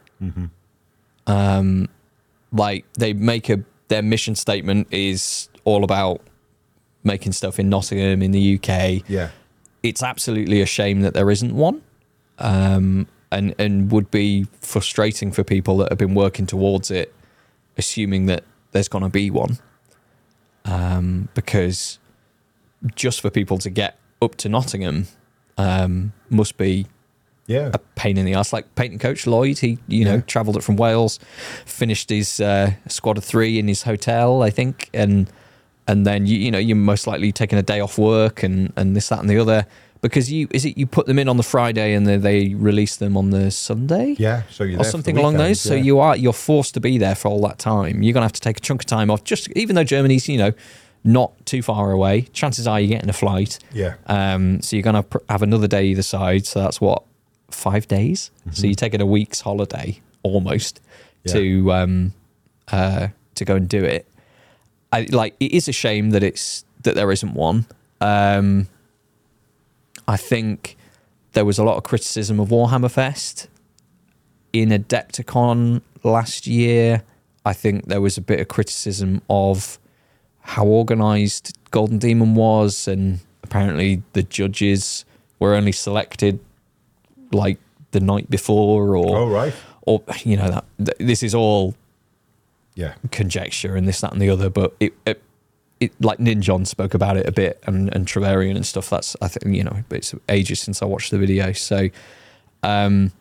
Um 1.28 1.88
like 2.52 2.86
they 2.94 3.14
make 3.14 3.50
a 3.50 3.64
their 3.88 4.02
mission 4.02 4.36
statement 4.36 4.88
is 4.92 5.50
all 5.64 5.84
about 5.84 6.22
making 7.04 7.32
stuff 7.34 7.60
in 7.60 7.70
nottingham 7.70 8.22
in 8.22 8.32
the 8.32 8.56
uk 8.56 8.70
Yeah, 9.10 9.30
it's 9.84 10.03
absolutely 10.03 10.62
a 10.62 10.66
shame 10.66 11.02
that 11.02 11.14
there 11.14 11.30
isn't 11.30 11.56
one 11.56 11.82
um 12.40 13.08
and 13.32 13.56
and 13.58 13.91
would 13.91 14.12
be 14.12 14.45
frustrating 14.60 15.32
for 15.32 15.44
people 15.44 15.78
that 15.78 15.90
have 15.90 15.98
been 15.98 16.16
working 16.16 16.45
towards 16.45 16.91
it 16.91 17.14
assuming 17.78 18.26
that 18.26 18.44
there's 18.72 18.88
going 18.88 19.03
to 19.03 19.10
be 19.10 19.30
one. 19.30 19.58
Um 20.66 21.30
because 21.34 21.98
just 22.95 23.22
for 23.22 23.30
people 23.30 23.58
to 23.60 23.70
get 23.70 23.98
up 24.22 24.36
to 24.36 24.49
nottingham 24.49 25.08
um 25.58 26.14
must 26.30 26.58
be 26.58 26.88
yeah, 27.48 27.72
a 27.74 27.80
pain 27.95 28.18
in 28.18 28.26
the 28.26 28.34
ass. 28.34 28.53
Like 28.53 28.76
painting 28.76 28.99
coach 28.99 29.28
Lloyd, 29.28 29.60
he 29.60 29.80
you 29.88 30.06
know 30.06 30.22
travelled 30.22 30.56
it 30.56 30.64
from 30.64 30.78
Wales, 30.78 31.20
finished 31.66 32.10
his 32.10 32.40
uh, 32.40 32.72
squad 32.88 33.18
of 33.18 33.26
three 33.26 33.60
in 33.60 33.68
his 33.68 33.84
hotel, 33.84 34.41
I 34.41 34.52
think, 34.52 34.90
and 34.94 35.30
and 35.88 36.06
then 36.06 36.26
you 36.28 36.38
you 36.38 36.52
know 36.52 36.58
you're 36.60 36.76
most 36.76 37.08
likely 37.08 37.32
taking 37.32 37.58
a 37.60 37.64
day 37.64 37.80
off 37.80 37.98
work 37.98 38.44
and 38.44 38.72
and 38.76 38.95
this 38.95 39.10
that 39.10 39.20
and 39.20 39.30
the 39.30 39.38
other 39.38 39.66
because 40.02 40.32
you 40.32 40.48
is 40.52 40.66
it 40.66 40.78
you 40.78 40.88
put 40.88 41.06
them 41.06 41.20
in 41.20 41.28
on 41.30 41.38
the 41.38 41.44
Friday 41.44 41.94
and 41.94 42.08
then 42.08 42.22
they 42.22 42.53
release 42.56 42.95
them 42.95 43.16
on 43.16 43.30
the 43.30 43.52
Sunday. 43.52 44.16
yeah. 44.18 44.44
So 44.49 44.64
you're 44.64 44.74
Or 44.80 44.84
there 44.84 44.84
for 44.84 44.84
the 44.84 44.91
something 44.91 45.18
along 45.18 45.38
those. 45.38 45.62
So 45.62 45.76
you 45.76 45.99
are 45.99 46.16
you're 46.18 46.34
forced 46.34 46.74
to 46.74 46.80
be 46.80 46.98
there 46.98 47.14
for 47.16 47.28
all 47.30 47.41
that 47.48 47.60
time. 47.60 48.02
You're 48.02 48.14
gonna 48.14 48.26
have 48.26 48.34
to 48.34 48.41
take 48.41 48.58
a 48.58 48.62
chunk 48.62 48.82
of 48.82 48.86
time 48.88 49.12
off. 49.12 49.24
Just 49.24 49.49
even 49.52 49.76
though 49.76 49.84
Germany's 49.84 50.28
you 50.28 50.38
know 50.38 50.53
not 51.03 51.32
too 51.48 51.62
far 51.64 51.91
away, 51.91 52.22
chances 52.34 52.68
are 52.68 52.80
you're 52.80 52.90
getting 52.95 53.10
a 53.10 53.14
flight. 53.14 53.58
yeah. 53.74 53.95
Um, 54.06 54.62
so 54.62 54.76
you're 54.76 54.84
going 54.84 54.95
to 54.98 55.02
pr- 55.02 55.18
have 55.30 55.41
another 55.41 55.68
day 55.68 55.86
either 55.86 56.03
side. 56.03 56.45
So 56.45 56.60
that's 56.62 56.80
what 56.80 57.02
five 57.49 57.88
days. 57.88 58.30
So 58.52 58.68
you're 58.68 58.76
taking 58.76 59.02
a 59.02 59.06
week's 59.08 59.41
holiday 59.41 59.99
almost 60.22 60.80
Yeah. 61.24 61.34
to 61.34 61.72
um, 61.74 62.14
uh, 62.72 63.08
to 63.34 63.45
go 63.45 63.56
and 63.56 63.68
do 63.68 63.84
it. 63.84 64.06
I 64.92 65.08
like. 65.12 65.36
It 65.40 65.52
is 65.54 65.68
a 65.68 65.72
shame 65.72 66.10
that 66.12 66.24
it's 66.24 66.66
that 66.84 66.96
there 66.96 67.12
isn't 67.12 67.34
one. 67.34 67.66
Um, 68.02 68.68
I 70.08 70.18
think 70.18 70.76
there 71.34 71.46
was 71.46 71.58
a 71.60 71.64
lot 71.64 71.78
of 71.78 71.84
criticism 71.84 72.40
of 72.40 72.50
Warhammer 72.50 72.92
Fest 72.92 73.48
in 74.52 74.70
Adepticon 74.70 75.82
last 76.04 76.48
year. 76.48 77.04
I 77.46 77.54
think 77.54 77.86
there 77.88 78.02
was 78.02 78.18
a 78.18 78.22
bit 78.22 78.40
of 78.40 78.48
criticism 78.48 79.22
of 79.30 79.80
how 80.42 80.66
organized 80.66 81.58
Golden 81.72 81.98
Demon 82.00 82.36
was, 82.36 82.88
and 82.88 83.20
apparently 83.44 84.02
the 84.14 84.24
judges 84.24 85.06
were 85.40 85.54
only 85.56 85.72
selected 85.72 86.40
like 87.32 87.58
the 87.92 88.00
night 88.00 88.30
before, 88.30 88.96
or 88.96 89.18
Oh 89.18 89.30
right. 89.30 89.54
or 89.84 90.04
you 90.24 90.36
know 90.38 90.50
that 90.50 90.66
th- 90.84 90.98
this 91.08 91.24
is 91.24 91.34
all 91.34 91.76
Yeah. 92.76 92.93
conjecture 93.11 93.76
and 93.76 93.88
this, 93.88 94.02
that, 94.02 94.14
and 94.14 94.22
the 94.22 94.30
other. 94.30 94.49
But 94.49 94.76
it, 94.80 94.93
it, 95.06 95.22
it 95.80 95.91
like 95.99 96.19
Ninjon 96.19 96.65
spoke 96.65 96.93
about 96.93 97.18
it 97.18 97.27
a 97.27 97.31
bit, 97.31 97.61
and 97.65 97.93
and 97.93 98.06
Trovarion 98.06 98.56
and 98.56 98.65
stuff. 98.65 98.89
That's 98.89 99.15
I 99.22 99.27
think 99.27 99.56
you 99.56 99.64
know, 99.64 99.84
it's 99.89 100.14
ages 100.30 100.61
since 100.61 100.81
I 100.81 100.85
watched 100.85 101.11
the 101.11 101.18
video. 101.18 101.52
So, 101.53 101.89
um, 102.64 103.11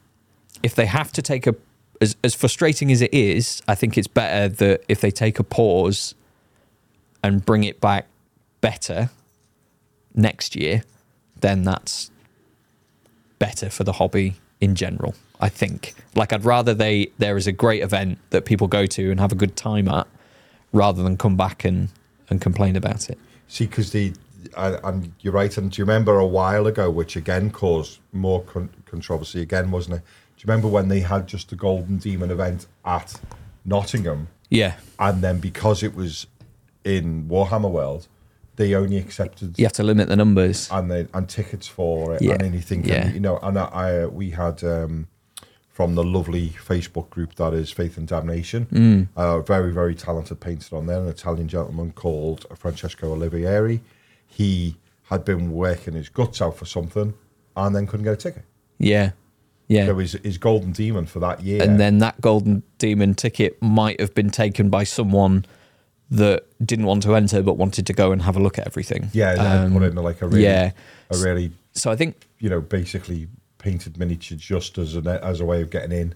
if 0.62 0.74
they 0.74 0.86
have 0.86 1.12
to 1.12 1.22
take 1.22 1.46
a 1.46 1.54
as 2.00 2.16
as 2.22 2.34
frustrating 2.34 2.92
as 2.92 3.02
it 3.02 3.12
is, 3.12 3.62
I 3.66 3.74
think 3.74 3.98
it's 3.98 4.08
better 4.08 4.48
that 4.48 4.84
if 4.88 5.00
they 5.00 5.10
take 5.10 5.38
a 5.38 5.44
pause 5.44 6.14
and 7.22 7.44
bring 7.44 7.64
it 7.64 7.80
back 7.80 8.06
better 8.60 9.10
next 10.14 10.56
year, 10.56 10.82
then 11.40 11.64
that's 11.64 12.10
better 13.38 13.70
for 13.70 13.84
the 13.84 13.92
hobby 13.92 14.36
in 14.60 14.74
general. 14.74 15.14
I 15.40 15.48
think. 15.48 15.94
Like 16.14 16.32
I'd 16.32 16.44
rather 16.44 16.74
they 16.74 17.10
there 17.18 17.36
is 17.36 17.46
a 17.46 17.52
great 17.52 17.82
event 17.82 18.18
that 18.30 18.44
people 18.44 18.68
go 18.68 18.86
to 18.86 19.10
and 19.10 19.18
have 19.20 19.32
a 19.32 19.36
good 19.36 19.56
time 19.56 19.88
at, 19.88 20.06
rather 20.72 21.02
than 21.02 21.16
come 21.16 21.36
back 21.36 21.64
and 21.64 21.88
and 22.28 22.40
complain 22.40 22.76
about 22.76 23.10
it. 23.10 23.18
See, 23.48 23.66
because 23.66 23.90
the 23.92 24.12
I, 24.56 24.78
and 24.84 25.12
you're 25.20 25.32
right. 25.32 25.56
And 25.58 25.70
do 25.70 25.80
you 25.80 25.84
remember 25.84 26.18
a 26.18 26.26
while 26.26 26.66
ago, 26.66 26.90
which 26.90 27.16
again 27.16 27.50
caused 27.50 27.98
more 28.12 28.42
con- 28.44 28.70
controversy 28.86 29.40
again, 29.42 29.70
wasn't 29.70 29.96
it? 29.96 30.02
Do 30.36 30.42
you 30.42 30.50
remember 30.50 30.68
when 30.68 30.88
they 30.88 31.00
had 31.00 31.26
just 31.26 31.50
the 31.50 31.56
Golden 31.56 31.98
Demon 31.98 32.30
event 32.30 32.66
at 32.84 33.20
Nottingham, 33.64 34.28
Yeah, 34.48 34.74
and 34.98 35.22
then 35.22 35.38
because 35.40 35.82
it 35.82 35.94
was 35.94 36.26
in 36.84 37.28
Warhammer 37.28 37.70
World, 37.70 38.08
they 38.56 38.74
only 38.74 38.96
accepted 38.96 39.58
You 39.58 39.66
have 39.66 39.74
to 39.74 39.82
limit 39.82 40.08
the 40.08 40.16
numbers. 40.16 40.68
and 40.70 40.90
they 40.90 41.06
and 41.12 41.28
tickets 41.28 41.68
for 41.68 42.14
it 42.14 42.22
Yeah. 42.22 42.32
and 42.34 42.42
anything. 42.42 42.84
Yeah. 42.84 43.04
And, 43.06 43.14
you 43.14 43.20
know, 43.20 43.38
and 43.42 43.58
I, 43.58 43.64
I 43.66 44.06
we 44.06 44.30
had 44.30 44.64
um, 44.64 45.06
from 45.80 45.94
the 45.94 46.04
lovely 46.04 46.50
Facebook 46.50 47.08
group 47.08 47.34
that 47.36 47.54
is 47.54 47.70
Faith 47.70 47.96
and 47.96 48.06
Damnation, 48.06 48.66
Mm. 48.66 49.08
a 49.16 49.40
very 49.40 49.72
very 49.72 49.94
talented 49.94 50.38
painter 50.38 50.76
on 50.76 50.84
there, 50.84 50.98
an 51.00 51.08
Italian 51.08 51.48
gentleman 51.48 51.92
called 51.92 52.44
Francesco 52.54 53.16
Olivieri. 53.16 53.80
He 54.26 54.76
had 55.04 55.24
been 55.24 55.50
working 55.52 55.94
his 55.94 56.10
guts 56.10 56.42
out 56.42 56.58
for 56.58 56.66
something 56.66 57.14
and 57.56 57.74
then 57.74 57.86
couldn't 57.86 58.04
get 58.04 58.12
a 58.12 58.16
ticket. 58.16 58.42
Yeah. 58.76 59.12
Yeah. 59.68 59.86
So 59.86 59.96
his, 59.96 60.12
his 60.22 60.36
golden 60.36 60.72
demon 60.72 61.06
for 61.06 61.18
that 61.20 61.42
year. 61.42 61.62
and 61.62 61.80
then 61.80 61.96
that 62.00 62.20
golden 62.20 62.62
demon 62.76 63.14
ticket 63.14 63.56
might 63.62 63.98
have 64.00 64.14
been 64.14 64.28
taken 64.28 64.68
by 64.68 64.84
someone 64.84 65.46
that 66.10 66.44
didn't 66.62 66.84
want 66.84 67.02
to 67.04 67.14
enter 67.14 67.42
but 67.42 67.54
wanted 67.54 67.86
to 67.86 67.94
go 67.94 68.12
and 68.12 68.20
have 68.20 68.36
a 68.36 68.40
look 68.40 68.58
at 68.58 68.66
everything. 68.66 69.08
yeah, 69.14 69.32
Um, 69.64 69.72
put 69.72 69.82
in 69.84 69.94
like 69.94 70.20
a 70.20 70.28
really, 70.28 70.42
yeah. 70.44 70.72
a 71.10 71.16
really 71.16 71.52
So 71.72 71.90
I 71.90 71.96
think 71.96 72.26
you 72.38 72.50
know 72.50 72.60
basically 72.60 73.28
painted 73.60 73.98
miniature 73.98 74.36
just 74.36 74.78
as 74.78 74.96
a 74.96 75.20
as 75.24 75.40
a 75.40 75.44
way 75.44 75.62
of 75.62 75.70
getting 75.70 75.92
in. 75.92 76.14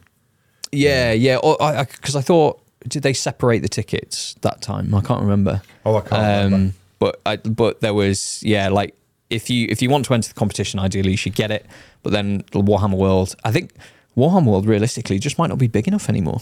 yeah, 0.72 1.12
yeah, 1.12 1.36
or 1.36 1.60
I 1.62 1.84
because 1.84 2.16
I, 2.16 2.20
thought 2.20 2.60
did 2.88 3.02
they 3.02 3.12
separate 3.12 3.60
the 3.60 3.68
tickets 3.68 4.34
that 4.40 4.60
time? 4.60 4.94
I 4.94 5.00
can't 5.00 5.20
remember. 5.22 5.62
Oh, 5.86 5.96
I 5.96 6.00
can't 6.00 6.12
remember. 6.12 6.56
Um, 6.56 6.74
but 6.98 7.20
I, 7.26 7.36
but 7.36 7.80
there 7.80 7.94
was 7.94 8.42
yeah 8.42 8.68
like 8.68 8.94
if 9.30 9.50
you 9.50 9.66
if 9.70 9.82
you 9.82 9.90
want 9.90 10.04
to 10.06 10.14
enter 10.14 10.28
the 10.28 10.34
competition 10.34 10.78
ideally 10.80 11.10
you 11.10 11.16
should 11.16 11.34
get 11.34 11.50
it 11.50 11.66
but 12.02 12.12
then 12.12 12.42
Warhammer 12.52 12.96
World 12.96 13.34
I 13.44 13.50
think 13.52 13.72
Warhammer 14.16 14.46
World 14.46 14.66
realistically 14.66 15.18
just 15.18 15.38
might 15.38 15.48
not 15.48 15.58
be 15.58 15.66
big 15.66 15.88
enough 15.88 16.08
anymore 16.08 16.40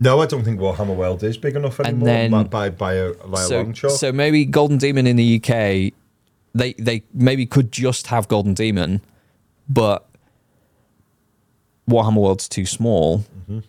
No, 0.00 0.20
I 0.20 0.26
don't 0.26 0.42
think 0.42 0.58
Warhammer 0.58 0.96
World 0.96 1.22
is 1.22 1.36
big 1.36 1.54
enough 1.54 1.78
anymore. 1.80 2.08
And 2.08 2.32
then- 2.32 2.46
by, 2.48 2.70
by, 2.70 2.94
a, 2.94 3.12
by 3.14 3.42
a 3.44 3.48
long 3.48 3.74
shot. 3.74 3.92
so 3.92 4.10
maybe 4.10 4.44
Golden 4.44 4.78
Demon 4.78 5.06
in 5.06 5.16
the 5.16 5.36
UK, 5.36 5.92
they 6.54 6.72
they 6.78 7.04
maybe 7.12 7.46
could 7.46 7.70
just 7.70 8.08
have 8.08 8.26
Golden 8.26 8.54
Demon, 8.54 9.00
but 9.68 10.08
Warhammer 11.88 12.16
World's 12.20 12.48
too 12.48 12.66
small. 12.66 13.18
Mm-hmm. 13.18 13.60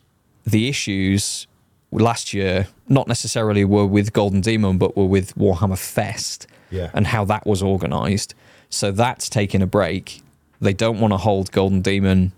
The 0.45 0.69
issues 0.69 1.47
last 1.91 2.33
year 2.33 2.67
not 2.87 3.07
necessarily 3.07 3.65
were 3.65 3.85
with 3.85 4.13
Golden 4.13 4.41
Demon, 4.41 4.77
but 4.77 4.95
were 4.95 5.05
with 5.05 5.35
Warhammer 5.35 5.77
Fest 5.77 6.47
Yeah. 6.69 6.91
and 6.93 7.07
how 7.07 7.25
that 7.25 7.45
was 7.45 7.63
organised. 7.63 8.35
So 8.69 8.91
that's 8.91 9.29
taking 9.29 9.61
a 9.61 9.67
break. 9.67 10.21
They 10.59 10.73
don't 10.73 10.99
want 10.99 11.13
to 11.13 11.17
hold 11.17 11.51
Golden 11.51 11.81
Demon 11.81 12.31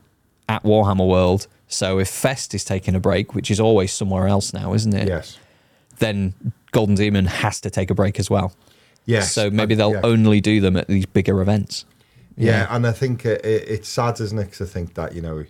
at 0.50 0.64
Warhammer 0.64 1.08
World. 1.08 1.48
So 1.68 2.00
if 2.00 2.08
Fest 2.10 2.54
is 2.54 2.64
taking 2.64 2.96
a 2.96 3.00
break, 3.00 3.36
which 3.36 3.52
is 3.52 3.60
always 3.60 3.92
somewhere 3.92 4.28
else 4.28 4.54
now, 4.54 4.74
isn't 4.74 4.94
it? 4.94 5.08
yes. 5.08 5.38
then 6.00 6.34
Golden 6.72 6.96
Demon 6.96 7.26
has 7.26 7.60
to 7.62 7.70
take 7.70 7.90
a 7.90 7.96
break 7.96 8.20
as 8.20 8.30
well. 8.30 8.54
Yes. 9.06 9.32
So 9.32 9.50
maybe 9.50 9.74
they'll 9.76 9.94
yeah. 9.94 10.02
only 10.04 10.42
do 10.42 10.62
them 10.62 10.76
at 10.78 10.88
these 10.88 11.06
bigger 11.06 11.42
events. 11.42 11.86
Yeah, 12.36 12.68
and 12.70 12.86
I 12.86 12.92
think 12.92 13.26
it, 13.26 13.44
it, 13.44 13.68
it's 13.68 13.90
sad, 13.90 14.20
isn't 14.20 14.38
it, 14.38 14.52
to 14.54 14.66
think 14.66 14.94
that, 14.94 15.16
you 15.16 15.22
know, 15.22 15.46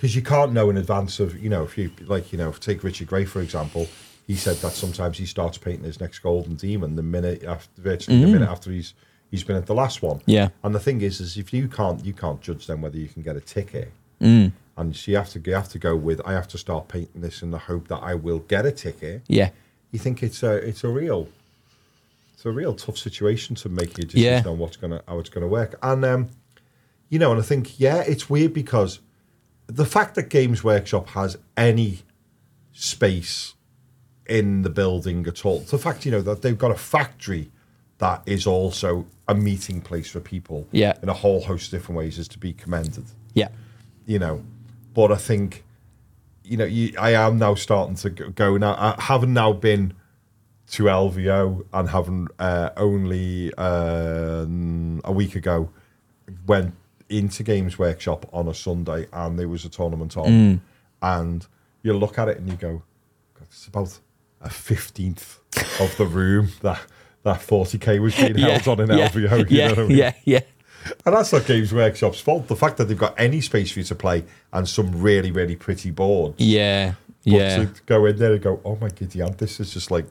because 0.00 0.16
you 0.16 0.22
can't 0.22 0.54
know 0.54 0.70
in 0.70 0.78
advance 0.78 1.20
of, 1.20 1.38
you 1.38 1.50
know, 1.50 1.62
if 1.62 1.76
you, 1.76 1.90
like, 2.06 2.32
you 2.32 2.38
know, 2.38 2.52
take 2.52 2.82
Richard 2.82 3.06
Gray, 3.06 3.26
for 3.26 3.42
example, 3.42 3.86
he 4.26 4.34
said 4.34 4.56
that 4.56 4.72
sometimes 4.72 5.18
he 5.18 5.26
starts 5.26 5.58
painting 5.58 5.84
his 5.84 6.00
next 6.00 6.20
Golden 6.20 6.54
Demon 6.54 6.96
the 6.96 7.02
minute 7.02 7.44
after, 7.44 7.68
virtually 7.82 8.18
the 8.18 8.26
minute 8.26 8.48
after 8.48 8.70
he's 8.70 8.94
he's 9.30 9.44
been 9.44 9.56
at 9.56 9.66
the 9.66 9.74
last 9.74 10.00
one. 10.00 10.22
Yeah. 10.24 10.48
And 10.64 10.74
the 10.74 10.80
thing 10.80 11.02
is, 11.02 11.20
is 11.20 11.36
if 11.36 11.52
you 11.52 11.68
can't, 11.68 12.02
you 12.02 12.14
can't 12.14 12.40
judge 12.40 12.66
them 12.66 12.80
whether 12.80 12.96
you 12.96 13.08
can 13.08 13.20
get 13.20 13.36
a 13.36 13.42
ticket. 13.42 13.92
Mm. 14.22 14.52
And 14.78 14.96
so 14.96 15.10
you 15.10 15.18
have 15.18 15.28
to 15.30 15.42
you 15.44 15.52
have 15.52 15.68
to 15.68 15.78
go 15.78 15.94
with 15.94 16.22
I 16.24 16.32
have 16.32 16.48
to 16.48 16.58
start 16.58 16.88
painting 16.88 17.20
this 17.20 17.42
in 17.42 17.50
the 17.50 17.58
hope 17.58 17.88
that 17.88 17.98
I 17.98 18.14
will 18.14 18.38
get 18.38 18.64
a 18.64 18.72
ticket. 18.72 19.20
Yeah. 19.26 19.50
You 19.90 19.98
think 19.98 20.22
it's 20.22 20.42
a 20.42 20.54
it's 20.54 20.82
a 20.82 20.88
real 20.88 21.28
it's 22.32 22.46
a 22.46 22.50
real 22.50 22.72
tough 22.74 22.96
situation 22.96 23.54
to 23.56 23.68
make 23.68 23.98
a 23.98 24.06
decision 24.06 24.44
Yeah. 24.44 24.50
on 24.50 24.56
what's 24.56 24.78
gonna 24.78 25.02
how 25.06 25.18
it's 25.18 25.28
gonna 25.28 25.46
work. 25.46 25.78
And 25.82 26.02
um, 26.06 26.28
you 27.10 27.18
know, 27.18 27.32
and 27.32 27.38
I 27.40 27.44
think 27.44 27.78
yeah, 27.78 27.98
it's 27.98 28.30
weird 28.30 28.54
because 28.54 29.00
the 29.70 29.86
fact 29.86 30.14
that 30.16 30.28
Games 30.28 30.62
Workshop 30.64 31.08
has 31.10 31.36
any 31.56 32.00
space 32.72 33.54
in 34.26 34.62
the 34.62 34.70
building 34.70 35.26
at 35.26 35.44
all, 35.44 35.60
the 35.60 35.78
fact 35.78 36.04
you 36.04 36.12
know 36.12 36.22
that 36.22 36.42
they've 36.42 36.58
got 36.58 36.70
a 36.70 36.76
factory 36.76 37.50
that 37.98 38.22
is 38.26 38.46
also 38.46 39.06
a 39.28 39.34
meeting 39.34 39.80
place 39.80 40.10
for 40.10 40.20
people 40.20 40.66
Yeah. 40.72 40.94
in 41.02 41.08
a 41.08 41.12
whole 41.14 41.42
host 41.42 41.66
of 41.66 41.78
different 41.78 41.98
ways 41.98 42.18
is 42.18 42.28
to 42.28 42.38
be 42.38 42.52
commended 42.52 43.04
Yeah. 43.34 43.48
you 44.06 44.18
know. 44.18 44.42
But 44.94 45.12
I 45.12 45.16
think, 45.16 45.64
you 46.42 46.56
know, 46.56 46.64
you, 46.64 46.94
I 46.98 47.12
am 47.12 47.38
now 47.38 47.54
starting 47.54 47.94
to 47.96 48.10
go- 48.10 48.56
now. 48.56 48.74
I 48.74 49.00
haven't 49.00 49.32
now 49.34 49.52
been 49.52 49.92
to 50.72 50.84
LVO 50.84 51.64
and 51.72 51.88
having 51.90 52.28
uh, 52.38 52.70
only 52.76 53.52
um 53.54 55.00
a 55.04 55.12
week 55.12 55.34
ago 55.36 55.68
went 56.46 56.74
into 57.10 57.42
Games 57.42 57.78
Workshop 57.78 58.26
on 58.32 58.48
a 58.48 58.54
Sunday 58.54 59.06
and 59.12 59.38
there 59.38 59.48
was 59.48 59.64
a 59.64 59.68
tournament 59.68 60.16
on, 60.16 60.26
mm. 60.26 60.60
and 61.02 61.46
you 61.82 61.92
look 61.92 62.18
at 62.18 62.28
it 62.28 62.38
and 62.38 62.48
you 62.48 62.56
go, 62.56 62.82
God, 63.34 63.46
it's 63.50 63.66
about 63.66 63.98
a 64.40 64.48
fifteenth 64.48 65.40
of 65.80 65.94
the 65.98 66.06
room 66.06 66.48
that 66.62 66.80
that 67.22 67.40
40k 67.40 68.00
was 68.00 68.14
being 68.16 68.34
held 68.38 68.66
on 68.68 68.80
in 68.80 68.98
yeah. 68.98 69.08
LVO. 69.08 69.50
You 69.50 69.56
yeah. 69.56 69.68
know 69.68 69.74
what 69.74 69.78
I 69.78 69.86
mean? 69.88 69.98
yeah. 69.98 70.12
Yeah. 70.24 70.40
And 71.04 71.14
that's 71.14 71.32
not 71.32 71.44
Games 71.44 71.72
Workshop's 71.72 72.20
fault. 72.20 72.48
The 72.48 72.56
fact 72.56 72.78
that 72.78 72.84
they've 72.84 72.96
got 72.96 73.14
any 73.18 73.42
space 73.42 73.72
for 73.72 73.80
you 73.80 73.84
to 73.84 73.94
play 73.94 74.24
and 74.52 74.66
some 74.66 75.02
really, 75.02 75.30
really 75.30 75.56
pretty 75.56 75.90
boards. 75.90 76.36
Yeah. 76.38 76.94
But 77.24 77.32
Yeah. 77.32 77.56
to 77.58 77.70
go 77.84 78.06
in 78.06 78.16
there 78.16 78.32
and 78.32 78.42
go, 78.42 78.60
oh 78.64 78.78
my 78.80 78.88
giddy 78.88 79.20
aunt, 79.20 79.36
this 79.38 79.60
is 79.60 79.74
just 79.74 79.90
like, 79.90 80.06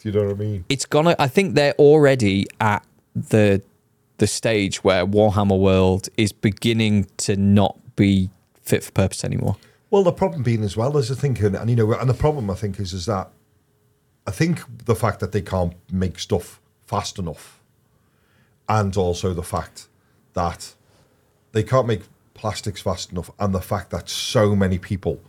do 0.00 0.08
you 0.08 0.12
know 0.12 0.26
what 0.26 0.36
I 0.36 0.38
mean? 0.38 0.64
It's 0.68 0.86
gonna. 0.86 1.16
I 1.18 1.28
think 1.28 1.54
they're 1.54 1.74
already 1.74 2.46
at 2.60 2.84
the 3.14 3.62
the 4.18 4.26
stage 4.26 4.84
where 4.84 5.06
Warhammer 5.06 5.58
World 5.58 6.08
is 6.16 6.32
beginning 6.32 7.06
to 7.18 7.36
not 7.36 7.78
be 7.96 8.30
fit 8.62 8.84
for 8.84 8.92
purpose 8.92 9.24
anymore. 9.24 9.56
Well, 9.90 10.04
the 10.04 10.12
problem 10.12 10.42
being 10.42 10.62
as 10.62 10.76
well 10.76 10.96
as 10.96 11.10
I 11.10 11.14
think, 11.14 11.40
and, 11.40 11.54
and 11.54 11.68
you 11.68 11.76
know, 11.76 11.92
and 11.92 12.08
the 12.08 12.14
problem 12.14 12.50
I 12.50 12.54
think 12.54 12.80
is 12.80 12.92
is 12.92 13.06
that 13.06 13.30
I 14.26 14.30
think 14.30 14.60
the 14.86 14.94
fact 14.94 15.20
that 15.20 15.32
they 15.32 15.42
can't 15.42 15.74
make 15.90 16.18
stuff 16.18 16.60
fast 16.86 17.18
enough, 17.18 17.60
and 18.68 18.96
also 18.96 19.34
the 19.34 19.42
fact 19.42 19.88
that 20.34 20.74
they 21.52 21.62
can't 21.62 21.86
make 21.86 22.02
plastics 22.34 22.80
fast 22.80 23.12
enough, 23.12 23.30
and 23.38 23.54
the 23.54 23.60
fact 23.60 23.90
that 23.90 24.08
so 24.08 24.56
many 24.56 24.78
people 24.78 25.20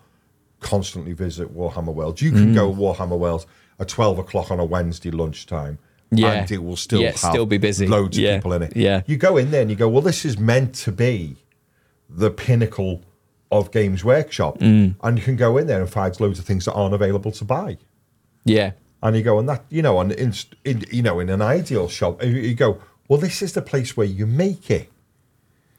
constantly 0.61 1.11
visit 1.11 1.53
Warhammer 1.53 1.93
World. 1.93 2.21
You 2.21 2.31
can 2.31 2.51
mm. 2.51 2.55
go 2.55 2.71
to 2.73 2.79
Warhammer 2.79 3.19
World 3.19 3.45
at 3.79 3.89
twelve 3.89 4.17
o'clock 4.17 4.49
on 4.51 4.59
a 4.59 4.65
Wednesday 4.65 5.11
lunchtime. 5.11 5.79
Yeah. 6.17 6.31
and 6.33 6.51
it 6.51 6.63
will 6.63 6.75
still 6.75 7.01
Yeah, 7.01 7.09
have 7.11 7.17
still 7.19 7.45
be 7.45 7.57
busy. 7.57 7.87
Loads 7.87 8.17
Yeah, 8.17 8.31
of 8.31 8.39
people 8.39 8.53
in 8.53 8.63
it. 8.63 8.75
yeah. 8.75 9.01
you 9.07 9.17
go 9.17 9.37
in 9.37 9.51
there 9.51 9.61
and 9.61 9.69
you 9.69 9.75
go, 9.75 9.87
well, 9.89 10.01
this 10.01 10.25
is 10.25 10.37
meant 10.37 10.75
to 10.75 10.91
be 10.91 11.35
the 12.09 12.29
pinnacle 12.29 13.01
of 13.51 13.71
Games 13.71 14.03
Workshop, 14.03 14.59
Mm. 14.59 14.95
and 15.03 15.17
you 15.17 15.23
can 15.23 15.35
go 15.35 15.57
in 15.57 15.67
there 15.67 15.79
and 15.81 15.89
find 15.89 16.19
loads 16.19 16.39
of 16.39 16.45
things 16.45 16.65
that 16.65 16.73
aren't 16.73 16.93
available 16.95 17.31
to 17.31 17.45
buy. 17.45 17.77
Yeah. 18.45 18.71
And 19.01 19.15
you 19.15 19.21
go, 19.23 19.37
and 19.39 19.47
that 19.49 19.63
you 19.69 19.81
know, 19.81 19.99
and 19.99 20.11
in, 20.11 20.33
in 20.65 20.85
you 20.91 21.01
know, 21.01 21.19
in 21.19 21.29
an 21.29 21.41
ideal 21.41 21.87
shop, 21.89 22.23
you- 22.23 22.29
you 22.31 22.55
go, 22.55 22.79
well, 23.07 23.19
this 23.19 23.41
is 23.41 23.53
the 23.53 23.61
place 23.61 23.95
where 23.97 24.07
you 24.07 24.25
make 24.25 24.69
it. 24.71 24.89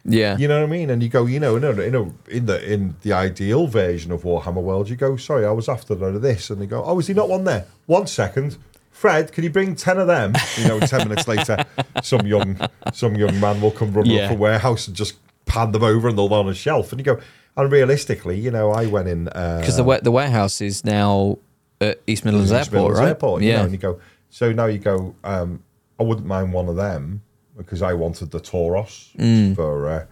Yeah. 0.05 0.37
You 0.37 0.49
know 0.49 0.61
what 0.61 0.69
I 0.69 0.71
mean? 0.71 0.91
And 0.91 1.03
you 1.03 1.09
go, 1.09 1.25
you 1.25 1.41
know, 1.41 1.57
in 1.57 1.65
a, 1.65 1.71
in, 1.81 1.95
a, 1.95 2.03
in 2.29 2.45
the 2.47 2.73
in 2.73 2.95
the 3.03 3.13
ideal 3.15 3.67
version 3.67 4.13
of 4.13 4.23
Warhammer 4.23 4.63
World, 4.63 4.91
you 4.91 4.97
go, 4.97 5.17
sorry, 5.17 5.47
I 5.47 5.51
was 5.53 5.67
after 5.69 5.95
none 5.97 6.15
of 6.15 6.21
this, 6.23 6.51
and 6.51 6.61
they 6.61 6.67
go, 6.67 6.85
oh, 6.85 6.99
is 6.99 7.07
he 7.07 7.15
not 7.15 7.29
one 7.31 7.45
there? 7.45 7.65
One 7.87 8.07
second, 8.07 8.59
Fred, 8.95 9.33
can 9.33 9.43
you 9.45 9.51
bring 9.51 9.75
ten 9.75 9.99
of 9.99 10.07
them? 10.07 10.35
You 10.57 10.69
know, 10.69 10.79
ten 10.81 11.09
minutes 11.09 11.27
later, 11.29 11.65
some 12.03 12.27
young 12.27 12.57
some 12.93 13.17
young 13.17 13.39
man 13.41 13.61
will 13.61 13.73
come 13.73 13.93
running 13.93 14.13
Yeah. 14.13 14.27
up 14.27 14.31
a 14.31 14.35
warehouse 14.35 14.87
and 14.87 14.97
just 14.97 15.15
pan 15.47 15.73
them 15.73 15.83
over, 15.83 16.09
and 16.09 16.17
they'll 16.17 16.29
be 16.29 16.35
on 16.35 16.49
a 16.49 16.55
shelf, 16.55 16.93
and 16.93 17.01
you 17.01 17.05
go, 17.05 17.21
and 17.57 17.71
realistically, 17.73 18.39
you 18.39 18.51
know, 18.53 18.71
I 18.71 18.87
went 18.87 19.09
in 19.09 19.25
Because 19.25 19.79
uh, 19.79 19.83
the 19.83 20.01
the 20.05 20.11
warehouse 20.13 20.61
is 20.61 20.85
now 20.85 21.39
at 21.81 22.01
East 22.07 22.25
Midlands 22.25 22.53
East 22.53 22.73
Airport, 22.73 22.73
Midlands 22.73 23.01
right? 23.01 23.09
Airport, 23.09 23.43
you 23.43 23.53
know, 23.53 23.59
yeah. 23.59 23.63
and 23.65 23.73
you 23.73 23.79
go, 23.79 24.01
so 24.31 24.53
now 24.53 24.67
you 24.67 24.79
go, 24.79 25.15
um, 25.25 25.63
I 25.99 26.05
wouldn't 26.05 26.27
mind 26.27 26.53
one 26.53 26.69
of 26.69 26.77
them 26.77 27.23
because 27.57 27.83
I 27.83 27.93
wanted 27.95 28.31
the 28.31 28.41
Toros 28.41 29.11
Mm. 29.19 29.55
for 29.57 29.89
uh, 29.89 30.05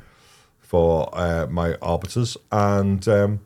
for 0.58 1.08
uh, 1.12 1.46
my 1.48 1.74
arbiters, 1.80 2.36
and 2.50 3.06
um, 3.08 3.40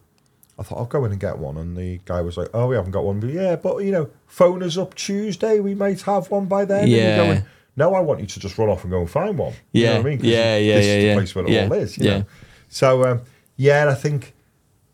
I 0.59 0.63
thought 0.63 0.79
I'll 0.79 0.87
go 0.87 1.05
in 1.05 1.13
and 1.13 1.21
get 1.21 1.39
one, 1.39 1.57
and 1.59 1.77
the 1.77 2.01
guy 2.07 2.21
was 2.23 2.37
like, 2.37 2.49
"Oh, 2.55 2.67
we 2.69 2.77
haven't 2.77 2.93
got 2.93 3.05
one, 3.05 3.21
but 3.21 3.31
yeah, 3.31 3.57
but 3.57 3.79
you 3.79 3.91
know, 3.93 4.09
phone 4.27 4.63
us 4.63 4.79
up 4.79 4.95
Tuesday, 4.95 5.61
we 5.61 5.75
might 5.75 6.01
have 6.03 6.31
one 6.31 6.47
by 6.47 6.65
then." 6.65 6.89
Yeah. 6.89 7.17
going, 7.17 7.43
no, 7.77 7.95
I 7.95 8.01
want 8.01 8.21
you 8.21 8.27
to 8.27 8.41
just 8.41 8.57
run 8.57 8.71
off 8.71 8.83
and 8.85 8.91
go 8.91 9.01
and 9.01 9.11
find 9.11 9.37
one. 9.37 9.53
You 9.73 9.85
know 9.85 9.91
Yeah, 9.93 9.99
what 9.99 10.07
I 10.07 10.09
mean? 10.11 10.21
yeah, 10.23 10.57
yeah, 10.57 10.75
this 10.77 10.87
yeah, 10.87 10.93
is 10.93 11.03
the 11.03 11.07
yeah. 11.09 11.15
place 11.15 11.35
where 11.35 11.45
it 11.47 11.51
Yeah, 11.51 11.65
all 11.67 11.73
is. 11.75 11.99
You 11.99 12.05
yeah. 12.05 12.19
know? 12.19 12.25
So 12.71 13.05
um, 13.07 13.21
yeah, 13.57 13.83
and 13.83 13.91
I 13.91 13.95
think 13.95 14.35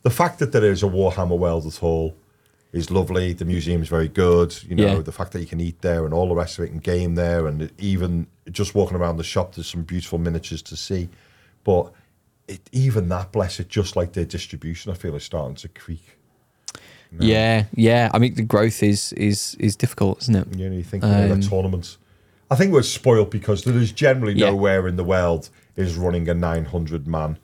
the 0.03 0.11
fact 0.11 0.41
that 0.41 0.51
there 0.51 0.65
is 0.65 0.83
a 0.83 0.87
Warhammer 0.87 1.39
World 1.39 1.65
at 1.67 1.81
all 1.83 2.17
is 2.73 2.91
lovely. 2.91 3.33
The 3.35 3.45
museum 3.45 3.83
is 3.83 3.89
very 3.89 4.09
good. 4.09 4.57
You 4.65 4.75
know, 4.75 4.97
Yeah. 4.97 4.99
the 5.03 5.13
fact 5.13 5.31
that 5.33 5.41
you 5.41 5.47
can 5.47 5.61
eat 5.61 5.81
there 5.83 6.05
and 6.05 6.13
all 6.13 6.29
the 6.29 6.35
rest 6.35 6.59
of 6.59 6.65
it 6.65 6.73
and 6.73 6.83
game 6.83 7.15
there, 7.15 7.47
and 7.47 7.71
even 7.79 8.27
just 8.51 8.75
walking 8.75 8.97
around 8.97 9.17
the 9.19 9.23
shop, 9.25 9.55
there's 9.55 9.69
some 9.69 9.83
beautiful 9.83 10.19
miniatures 10.19 10.63
to 10.63 10.77
see. 10.77 11.09
But 11.63 11.93
it, 12.53 12.61
even 12.73 13.09
that, 13.09 13.33
bless 13.33 13.59
it, 13.61 13.69
just 13.69 13.97
like 13.97 14.13
their 14.13 14.25
distribution, 14.25 14.93
I 14.93 14.95
feel 14.95 15.15
is 15.17 15.25
starting 15.25 15.57
to 15.57 15.69
creak. 15.69 16.19
Yeah, 17.19 17.65
yeah. 17.75 18.11
I 18.15 18.19
mean, 18.19 18.35
the 18.35 18.43
growth 18.43 18.83
is 18.83 19.13
is 19.15 19.55
is 19.59 19.77
difficult, 19.77 20.23
isn't 20.23 20.35
it? 20.37 20.47
You 20.59 20.71
know, 20.71 20.77
you 20.77 20.83
think 20.83 21.05
Um, 21.05 21.41
the 21.41 21.47
tournaments. 21.47 21.99
I 22.51 22.55
think 22.57 22.73
we're 22.73 22.83
spoiled 22.83 23.31
because 23.31 23.65
there 23.65 23.77
is 23.77 23.93
generally 23.93 24.35
Yeah. 24.35 24.51
nowhere 24.51 24.89
in 24.89 24.97
the 24.97 25.05
world 25.05 25.51
is 25.77 25.97
running 25.97 26.29
a 26.29 26.35
900 26.35 27.07
man 27.07 27.39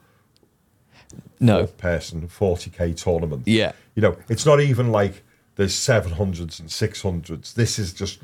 No. 1.40 1.66
person 1.66 2.28
40k 2.28 2.92
tournament. 2.94 3.42
Yeah. 3.46 3.72
You 3.94 4.02
know, 4.02 4.16
it's 4.28 4.44
not 4.46 4.60
even 4.60 4.90
like 4.90 5.22
there's 5.56 5.74
700s 5.74 6.60
and 6.60 6.68
600s. 6.70 7.54
This 7.54 7.78
is 7.78 7.92
just 7.92 8.20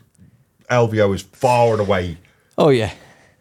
LVO 0.71 1.15
is 1.15 1.23
far 1.23 1.73
and 1.73 1.81
away. 1.81 2.19
Oh 2.57 2.71
yeah. 2.71 2.93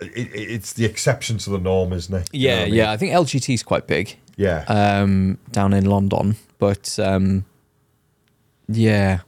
It, 0.01 0.11
it, 0.17 0.29
it's 0.35 0.73
the 0.73 0.85
exception 0.85 1.37
to 1.39 1.49
the 1.49 1.59
norm, 1.59 1.93
isn't 1.93 2.13
it? 2.13 2.29
You 2.33 2.49
Yeah, 2.49 2.61
I 2.61 2.65
mean? 2.65 2.73
yeah. 2.73 2.91
I 2.91 2.97
think 2.97 3.13
LGT 3.13 3.53
is 3.53 3.63
quite 3.63 3.87
big 3.87 4.15
Yeah. 4.37 4.63
um, 4.67 5.37
down 5.51 5.73
in 5.73 5.85
London, 5.85 6.35
but 6.59 6.97
um, 6.99 7.45
yeah, 8.67 9.19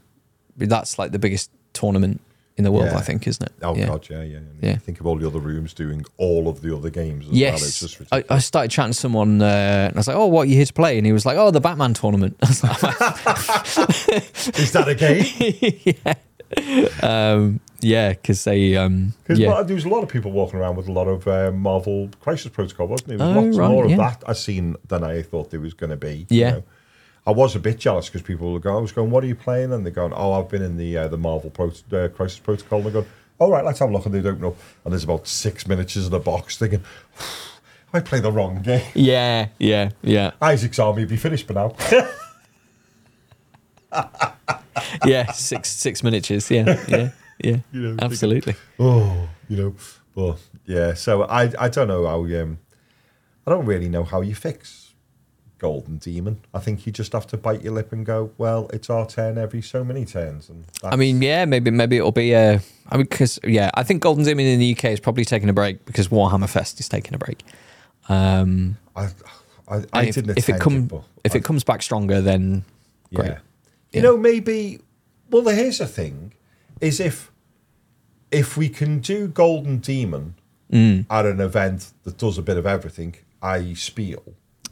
that's 0.57 0.97
like 0.99 1.11
the 1.11 1.19
biggest 1.19 1.51
tournament 1.73 2.21
in 2.57 2.63
the 2.63 2.71
world, 2.71 2.85
Yeah. 2.91 2.97
I 2.97 3.01
think, 3.01 3.27
isn't 3.27 3.45
it? 3.45 3.51
oh, 3.63 3.75
yeah. 3.75 3.85
God, 3.87 4.07
yeah, 4.09 4.21
yeah. 4.23 4.37
yeah. 4.61 4.69
Yeah. 4.69 4.77
Think 4.77 5.01
of 5.01 5.05
all 5.07 5.17
the 5.17 5.27
other 5.27 5.39
rooms 5.39 5.73
doing 5.73 6.05
all 6.17 6.47
of 6.47 6.61
the 6.61 6.73
other 6.75 6.89
games 6.89 7.25
as 7.25 7.31
well. 7.31 7.53
It's 7.53 7.81
Yes, 7.81 7.97
just 7.97 8.01
I, 8.13 8.23
I 8.29 8.39
started 8.39 8.71
chatting 8.71 8.93
to 8.93 8.97
someone, 8.97 9.41
uh, 9.41 9.87
and 9.89 9.95
I 9.95 9.99
was 9.99 10.07
like, 10.07 10.15
"Oh, 10.15 10.27
what 10.27 10.43
are 10.43 10.45
you 10.45 10.55
here 10.55 10.65
to 10.65 10.71
play?" 10.73 10.97
And 10.97 11.05
he 11.05 11.11
was 11.11 11.25
like, 11.25 11.35
"Oh, 11.37 11.51
the 11.51 11.59
Batman 11.59 11.93
tournament." 11.93 12.37
I 12.41 12.47
like, 12.47 12.63
Is 14.57 14.71
that 14.71 14.87
a 14.87 14.95
game? 14.95 15.95
um, 17.03 17.59
"Yeah, 17.81 18.09
because 18.09 18.43
they, 18.43 18.75
um, 18.75 19.13
Because 19.23 19.39
yeah, 19.39 19.61
there 19.63 19.75
was 19.75 19.85
a 19.85 19.89
lot 19.89 20.03
of 20.03 20.09
people 20.09 20.31
walking 20.31 20.59
around 20.59 20.75
with 20.75 20.87
a 20.87 20.91
lot 20.91 21.07
of 21.07 21.27
uh, 21.27 21.51
Marvel 21.51 22.09
Crisis 22.21 22.51
Protocol, 22.51 22.87
wasn't 22.87 23.09
there? 23.09 23.17
There 23.17 23.27
was 23.27 23.37
Oh, 23.37 23.41
lots 23.41 23.57
right, 23.57 23.69
more 23.71 23.85
yeah. 23.87 23.91
of 23.93 23.97
that 23.99 24.23
I 24.27 24.33
seen 24.33 24.75
than 24.87 25.03
I 25.03 25.21
thought 25.21 25.51
there 25.51 25.59
was 25.59 25.73
going 25.73 25.89
to 25.91 25.97
be. 25.97 26.25
Yeah. 26.29 26.61
I 27.27 27.31
was 27.31 27.55
a 27.55 27.59
bit 27.59 27.79
jealous 27.79 28.05
because 28.07 28.21
people 28.21 28.53
were 28.53 28.59
going, 28.59 28.75
I 28.77 28.79
was 28.79 28.91
going, 28.91 29.09
what 29.09 29.23
are 29.23 29.27
you 29.27 29.33
playing? 29.35 29.73
And 29.73 29.83
they're 29.83 29.91
going, 29.91 30.13
oh, 30.13 30.33
I've 30.33 30.47
been 30.49 30.61
in 30.61 30.77
the 30.77 30.95
uh, 30.97 31.07
the 31.07 31.17
Marvel 31.17 31.49
Pro- 31.49 31.71
uh, 31.91 32.07
Crisis 32.09 32.37
Protocol. 32.39 32.77
And 32.79 32.85
they're 32.85 32.93
going, 33.01 33.07
all 33.39 33.51
right, 33.51 33.65
let's 33.65 33.79
have 33.79 33.89
a 33.89 33.91
look. 33.91 34.05
And 34.05 34.13
they'd 34.13 34.25
open 34.27 34.45
up, 34.45 34.55
and 34.83 34.93
there's 34.93 35.03
about 35.03 35.27
six 35.27 35.65
miniatures 35.67 36.05
in 36.07 36.13
a 36.13 36.19
box 36.19 36.57
thinking, 36.57 36.83
I 37.93 37.99
play 38.01 38.19
the 38.19 38.31
wrong 38.31 38.61
game. 38.61 38.85
yeah, 38.93 39.47
yeah, 39.57 39.89
yeah, 40.03 40.31
Isaac's 40.41 40.77
army 40.77 41.01
would 41.01 41.09
be 41.09 41.17
finished 41.17 41.47
by 41.47 41.55
now. 41.55 41.75
yeah." 45.05 45.31
Six 45.31 45.69
six 45.71 46.03
miniatures, 46.03 46.49
yeah, 46.51 46.83
yeah, 46.87 47.09
yeah, 47.43 47.57
You 47.71 47.81
know, 47.81 47.95
absolutely. 48.01 48.55
oh, 48.79 49.29
you 49.49 49.57
know. 49.57 49.75
But 50.15 50.39
yeah, 50.65 50.93
so 50.93 51.23
I 51.23 51.51
I 51.59 51.69
don't 51.69 51.87
know 51.87 52.05
how 52.07 52.23
um 52.41 52.59
I 53.45 53.51
don't 53.51 53.65
really 53.65 53.89
know 53.89 54.03
how 54.03 54.21
you 54.21 54.33
fix 54.35 54.93
Golden 55.57 55.97
Demon. 55.97 56.39
I 56.53 56.59
think 56.59 56.85
you 56.85 56.91
just 56.91 57.13
have 57.13 57.27
to 57.27 57.37
bite 57.37 57.63
your 57.63 57.73
lip 57.73 57.91
and 57.91 58.05
go, 58.05 58.31
well, 58.37 58.69
it's 58.73 58.89
our 58.89 59.05
turn 59.07 59.37
every 59.37 59.61
so 59.61 59.83
many 59.83 60.05
turns. 60.05 60.49
And 60.49 60.65
I 60.83 60.95
mean, 60.95 61.21
yeah, 61.21 61.45
maybe 61.45 61.71
maybe 61.71 61.97
it'll 61.97 62.11
be 62.11 62.35
I 62.35 62.59
mean, 62.93 63.01
because 63.09 63.39
yeah, 63.43 63.71
I 63.73 63.83
think 63.83 64.01
Golden 64.01 64.23
Demon 64.23 64.45
in 64.45 64.59
the 64.59 64.71
UK 64.75 64.85
is 64.85 64.99
probably 64.99 65.25
taking 65.25 65.49
a 65.49 65.53
break 65.53 65.85
because 65.85 66.07
Warhammer 66.07 66.49
Fest 66.49 66.79
is 66.79 66.87
taking 66.87 67.13
a 67.13 67.17
break. 67.17 67.43
Um, 68.09 68.77
I 68.95 69.09
I, 69.67 69.83
I 69.93 70.03
if, 70.05 70.15
didn't 70.15 70.37
if 70.37 70.49
it 70.49 70.55
attend 70.55 70.61
come 70.61 70.85
but 70.85 71.03
if 71.23 71.33
I- 71.33 71.37
it 71.39 71.43
comes 71.43 71.63
back 71.63 71.81
stronger, 71.81 72.21
then 72.21 72.63
great. 73.13 73.27
Yeah. 73.27 73.31
Yeah. 73.33 73.39
You 73.91 74.01
know, 74.01 74.17
maybe. 74.17 74.79
Well, 75.29 75.43
here's 75.47 75.79
the 75.79 75.87
thing: 75.87 76.33
is 76.81 76.99
if 76.99 77.31
if 78.31 78.57
we 78.57 78.69
can 78.69 78.99
do 78.99 79.27
Golden 79.27 79.77
Demon 79.79 80.35
Mm. 80.71 81.05
at 81.11 81.25
an 81.27 81.39
event 81.39 81.91
that 82.05 82.17
does 82.17 82.39
a 82.39 82.41
bit 82.41 82.57
of 82.57 82.65
everything, 82.65 83.13
i.e., 83.43 83.75
Spiel. 83.75 84.23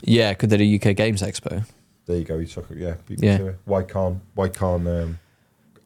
Yeah, 0.01 0.34
could 0.34 0.49
they 0.49 0.57
do 0.57 0.63
UK 0.89 0.95
Games 0.95 1.21
Expo? 1.21 1.65
There 2.07 2.17
you 2.17 2.23
go. 2.25 2.38
You 2.39 2.47
took 2.47 2.71
it. 2.71 2.77
Yeah. 2.80 2.95
Yeah. 3.07 3.31
Me 3.34 3.38
to 3.38 3.47
it. 3.49 3.59
Why 3.65 3.84
can't? 3.84 4.19
Why 4.34 4.49
can't? 4.49 4.88
Um, 4.88 5.19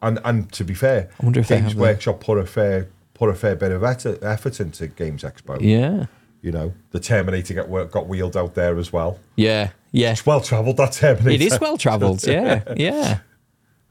and 0.00 0.18
and 0.24 0.50
to 0.52 0.64
be 0.64 0.72
fair, 0.74 1.10
I 1.20 1.24
wonder 1.24 1.40
if 1.40 1.48
Games 1.48 1.74
Workshop 1.74 2.20
put 2.20 2.38
a 2.38 2.46
fair 2.46 2.88
put 3.12 3.28
a 3.28 3.34
fair 3.34 3.54
bit 3.54 3.70
of 3.70 3.84
effort, 3.84 4.22
effort 4.22 4.60
into 4.60 4.86
Games 4.86 5.22
Expo. 5.24 5.58
Yeah, 5.60 6.06
You 6.40 6.52
know, 6.52 6.72
the 6.92 7.00
Terminator 7.00 7.52
got 7.54 7.68
work, 7.68 7.90
got 7.92 8.06
wheeled 8.08 8.36
out 8.36 8.54
there 8.54 8.78
as 8.78 8.90
well. 8.92 9.18
yeah, 9.36 9.70
yeah. 9.92 10.12
It's 10.12 10.24
well 10.24 10.40
travelled 10.40 10.78
that 10.78 10.92
Terminator. 10.92 11.30
It 11.30 11.42
is 11.42 11.60
well 11.60 11.76
travelled. 11.76 12.22
Yeah, 12.26 12.62
yeah. 12.76 13.18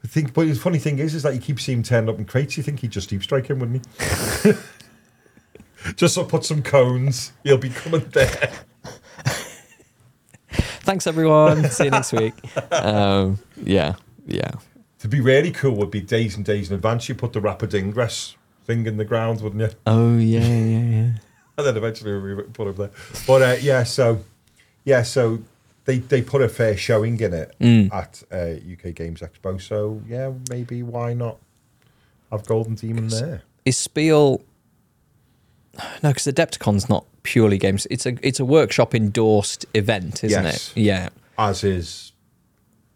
I 0.03 0.07
think, 0.07 0.33
but 0.33 0.47
the 0.47 0.55
funny 0.55 0.79
thing 0.79 0.99
is, 0.99 1.15
is 1.15 1.23
that 1.23 1.33
you 1.33 1.39
keep 1.39 1.59
seeing 1.59 1.79
him 1.79 1.83
turn 1.83 2.09
up 2.09 2.17
in 2.17 2.25
crates. 2.25 2.55
You 2.57 2.63
think 2.63 2.79
he'd 2.79 2.91
just 2.91 3.09
deep 3.09 3.23
strike 3.23 3.47
him, 3.47 3.59
wouldn't 3.59 3.85
he? 4.43 4.53
just 5.95 6.15
to 6.15 6.23
put 6.23 6.45
some 6.45 6.61
cones, 6.63 7.33
he'll 7.43 7.57
be 7.57 7.69
coming 7.69 8.05
there. 8.11 8.51
Thanks 10.87 11.05
everyone. 11.07 11.69
See 11.69 11.85
you 11.85 11.91
next 11.91 12.13
week. 12.13 12.33
Um, 12.71 13.39
yeah, 13.61 13.95
yeah. 14.25 14.51
To 14.99 15.07
be 15.09 15.19
really 15.19 15.51
cool 15.51 15.75
would 15.75 15.91
be 15.91 15.99
days 15.99 16.37
and 16.37 16.45
days 16.45 16.69
in 16.69 16.75
advance. 16.75 17.09
You 17.09 17.15
put 17.15 17.33
the 17.33 17.41
rapid 17.41 17.73
ingress 17.73 18.37
thing 18.63 18.85
in 18.85 18.97
the 18.97 19.05
ground, 19.05 19.41
wouldn't 19.41 19.61
you? 19.61 19.77
Oh 19.85 20.17
yeah, 20.17 20.39
yeah, 20.39 20.79
yeah. 20.79 21.09
And 21.57 21.65
then 21.65 21.75
eventually 21.75 22.35
we 22.35 22.43
put 22.43 22.67
him 22.67 22.75
there. 22.75 22.91
But 23.25 23.41
uh, 23.41 23.55
yeah, 23.59 23.83
so 23.83 24.23
yeah, 24.85 25.01
so 25.01 25.39
they 25.87 25.97
they 25.97 26.21
put 26.21 26.41
a 26.43 26.49
fair 26.49 26.77
showing 26.77 27.19
in 27.19 27.33
it 27.33 27.55
Mm. 27.59 27.91
at 27.91 28.21
uh, 28.31 28.59
UK 28.73 28.93
Games 28.93 29.21
Expo. 29.21 29.59
So 29.59 30.01
yeah, 30.07 30.31
maybe 30.51 30.83
why 30.83 31.13
not 31.13 31.37
have 32.31 32.45
Golden 32.45 32.75
Demon 32.75 33.07
there? 33.07 33.41
Is 33.65 33.77
Spiel? 33.77 34.43
No, 36.03 36.09
because 36.09 36.25
Adepticon's 36.25 36.89
not 36.89 37.05
purely 37.23 37.57
games. 37.57 37.87
It's 37.89 38.05
a 38.05 38.15
it's 38.21 38.39
a 38.39 38.45
workshop 38.45 38.93
endorsed 38.95 39.65
event, 39.73 40.23
isn't 40.23 40.43
Yes. 40.43 40.73
it? 40.75 40.81
Yeah. 40.81 41.09
As 41.37 41.63
is 41.63 42.13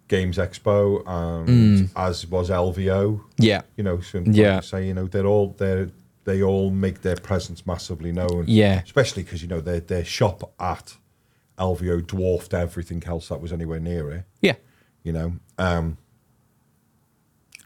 Games 0.08 0.38
Expo, 0.38 1.04
and 1.08 1.90
as 1.96 2.28
was 2.28 2.50
LVO. 2.50 3.22
Yeah. 3.38 3.62
You 3.78 3.84
know, 3.84 4.00
so 4.02 4.24
Yeah. 4.26 4.56
like 4.56 4.64
say 4.64 4.88
you 4.88 4.94
know 4.94 5.08
they're 5.08 5.28
all 5.28 5.56
they 5.58 5.88
they 6.24 6.42
all 6.44 6.70
make 6.72 7.02
their 7.02 7.16
presence 7.16 7.66
massively 7.66 8.12
known. 8.12 8.46
Yeah. 8.48 8.82
especially 8.84 9.24
because 9.24 9.42
you 9.42 9.48
know 9.48 9.62
their 9.62 9.80
their 9.80 10.04
shop 10.06 10.52
at 10.60 10.96
LVO 11.62 12.06
dwarfed 12.06 12.54
everything 12.54 13.04
else 13.06 13.30
that 13.30 13.40
was 13.40 13.54
anywhere 13.54 13.80
near 13.80 14.12
it. 14.12 14.24
Yeah. 14.42 14.56
you 15.04 15.14
know. 15.14 15.34
Um, 15.58 15.98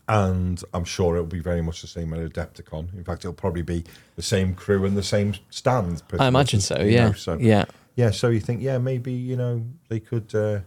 and 0.07 0.61
I'm 0.73 0.85
sure 0.85 1.15
it'll 1.15 1.25
be 1.25 1.39
very 1.39 1.61
much 1.61 1.81
the 1.81 1.87
same 1.87 2.13
at 2.13 2.19
Adepticon. 2.19 2.93
In 2.93 3.03
fact, 3.03 3.25
it'll 3.25 3.33
probably 3.33 3.63
be 3.63 3.83
the 4.15 4.21
same 4.21 4.53
crew 4.53 4.85
and 4.85 4.95
the 4.95 5.01
same 5.01 5.33
stand. 5.49 6.03
I 6.19 6.27
imagine 6.27 6.61
so. 6.61 6.79
Yeah. 6.79 7.07
know, 7.07 7.13
so 7.13 7.37
Yeah. 7.39 7.65
yeah, 7.95 8.11
so 8.11 8.29
you 8.29 8.39
think, 8.39 8.61
yeah, 8.61 8.77
maybe 8.77 9.11
you 9.13 9.35
know 9.35 9.65
they 9.89 9.99
could, 9.99 10.35
uh, 10.35 10.59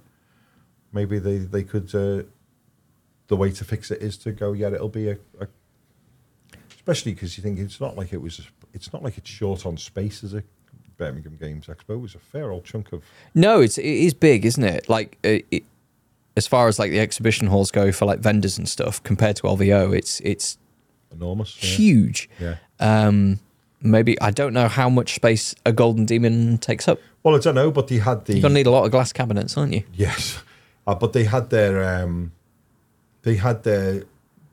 maybe 0.92 1.18
they 1.20 1.38
they 1.38 1.62
could. 1.62 1.94
Uh, 1.94 2.24
the 3.28 3.36
way 3.36 3.50
to 3.52 3.64
fix 3.64 3.90
it 3.90 4.02
is 4.02 4.16
to 4.16 4.32
go. 4.32 4.52
Yeah, 4.52 4.68
it'll 4.68 4.88
be 4.88 5.10
a, 5.10 5.18
a 5.38 5.46
especially 6.74 7.12
because 7.12 7.36
you 7.36 7.42
think 7.42 7.58
it's 7.58 7.80
not 7.80 7.96
like 7.96 8.12
it 8.12 8.20
was. 8.20 8.40
It's 8.72 8.92
not 8.92 9.02
like 9.02 9.18
it's 9.18 9.30
short 9.30 9.64
on 9.66 9.76
space 9.76 10.24
as 10.24 10.34
a 10.34 10.42
Birmingham 10.98 11.38
Games 11.40 11.66
Expo. 11.66 11.98
Was 11.98 12.14
a 12.14 12.18
fair 12.18 12.50
old 12.50 12.64
chunk 12.64 12.92
of. 12.92 13.02
No, 13.34 13.60
it's 13.60 13.78
it 13.78 13.84
is 13.86 14.12
big, 14.12 14.44
isn't 14.44 14.62
it? 14.64 14.88
Like 14.88 15.16
uh, 15.24 15.38
it, 15.50 15.64
as 16.36 16.46
far 16.46 16.68
as 16.68 16.78
like 16.78 16.90
the 16.90 17.00
exhibition 17.00 17.46
halls 17.46 17.70
go 17.70 17.90
for 17.90 18.04
like 18.04 18.18
vendors 18.18 18.58
and 18.58 18.68
stuff, 18.68 19.02
compared 19.02 19.36
to 19.36 19.44
LVO, 19.44 19.96
it's 19.96 20.20
it's 20.20 20.58
Enormous. 21.10 21.56
Yeah. 21.62 21.70
huge. 21.70 22.28
yeah. 22.38 22.56
Um, 22.80 23.40
maybe 23.80 24.20
I 24.20 24.30
don't 24.30 24.52
know 24.52 24.68
how 24.68 24.90
much 24.90 25.14
space 25.14 25.54
a 25.64 25.72
golden 25.72 26.04
demon 26.04 26.58
takes 26.58 26.86
up. 26.86 27.00
Well, 27.22 27.34
I 27.34 27.38
don't 27.38 27.54
know, 27.54 27.70
but 27.70 27.88
they 27.88 27.98
had 27.98 28.26
the 28.26 28.34
You're 28.34 28.42
gonna 28.42 28.54
need 28.54 28.66
a 28.66 28.70
lot 28.70 28.84
of 28.84 28.90
glass 28.90 29.12
cabinets, 29.12 29.56
aren't 29.56 29.72
you? 29.72 29.84
Yes, 29.94 30.42
uh, 30.86 30.94
but 30.94 31.12
they 31.12 31.24
had 31.24 31.50
their 31.50 32.02
um, 32.02 32.32
they 33.22 33.36
had 33.36 33.62
their. 33.64 34.04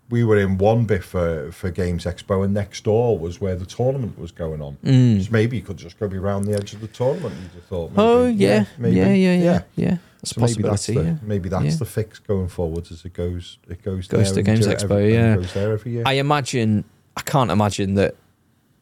We 0.10 0.24
were 0.24 0.38
in 0.38 0.58
one 0.60 0.86
bit 0.86 1.04
for 1.04 1.52
for 1.52 1.72
Games 1.72 2.06
Expo, 2.06 2.44
and 2.46 2.54
next 2.54 2.84
door 2.84 3.18
was 3.18 3.42
where 3.42 3.56
the 3.56 3.66
tournament 3.66 4.20
was 4.20 4.32
going 4.32 4.62
on. 4.62 4.78
So 4.84 5.32
maybe 5.32 5.58
you 5.58 5.64
could 5.64 5.78
just 5.78 6.00
go 6.00 6.08
be 6.08 6.18
around 6.18 6.44
the 6.44 6.54
edge 6.54 6.74
of 6.74 6.82
the 6.82 6.88
tournament. 6.88 7.34
You 7.42 7.50
just 7.60 7.68
thought. 7.68 7.90
Maybe, 7.92 8.02
Mm. 8.02 8.06
oh 8.06 8.28
yeah, 8.28 8.66
maybe, 8.78 8.96
yeah, 8.98 9.14
yeah, 9.14 9.36
yeah, 9.36 9.62
yeah. 9.76 9.98
That's 10.22 10.32
So 10.36 10.42
a 10.42 10.46
maybe 10.46 10.62
that's 10.64 10.86
the 10.86 10.94
yeah. 10.94 11.16
maybe 11.24 11.50
that's 11.50 11.66
Yeah. 11.66 11.76
the 11.78 11.86
fix 11.86 12.20
going 12.20 12.50
forward 12.50 12.88
as 12.92 13.04
it 13.04 13.14
goes. 13.14 13.58
It 13.68 13.84
goes 13.84 14.08
Goes 14.08 14.32
to 14.34 14.44
Games 14.44 14.68
Expo, 14.68 14.84
every- 14.92 15.14
yeah. 15.16 15.36
goes 15.38 15.54
there 15.54 15.74
every 15.74 15.92
year. 15.94 16.04
I 16.06 16.14
imagine 16.14 16.84
I 17.18 17.22
can't 17.22 17.50
imagine 17.50 17.96
that. 17.96 18.16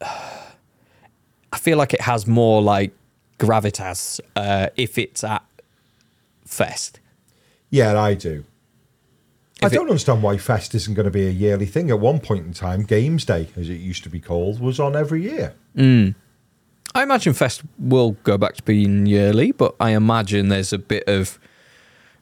I 1.52 1.58
feel 1.58 1.78
like 1.78 1.94
it 1.94 2.00
has 2.02 2.26
more 2.26 2.60
like 2.60 2.92
gravitas 3.38 4.20
uh, 4.36 4.68
if 4.76 4.98
it's 4.98 5.24
at 5.24 5.42
Fest. 6.44 7.00
yeah, 7.70 7.98
I 7.98 8.14
do. 8.14 8.44
I 9.62 9.68
don't 9.68 9.88
understand 9.88 10.22
why 10.22 10.36
Fest 10.36 10.74
isn't 10.74 10.94
going 10.94 11.04
to 11.04 11.10
be 11.10 11.26
a 11.26 11.30
yearly 11.30 11.66
thing. 11.66 11.90
At 11.90 12.00
one 12.00 12.20
point 12.20 12.44
in 12.46 12.52
time, 12.52 12.82
Games 12.82 13.24
Day, 13.24 13.48
as 13.56 13.68
it 13.68 13.74
used 13.80 14.02
to 14.04 14.10
be 14.10 14.20
called, 14.20 14.60
was 14.60 14.78
on 14.80 14.94
every 14.96 15.22
year. 15.22 15.54
I 15.76 17.02
imagine 17.02 17.32
Fest 17.34 17.62
will 17.78 18.12
go 18.24 18.36
back 18.38 18.54
to 18.56 18.62
being 18.62 19.06
yearly, 19.06 19.52
but 19.52 19.74
I 19.80 19.90
imagine 19.90 20.48
there's 20.48 20.72
a 20.72 20.78
bit 20.78 21.04
of 21.08 21.38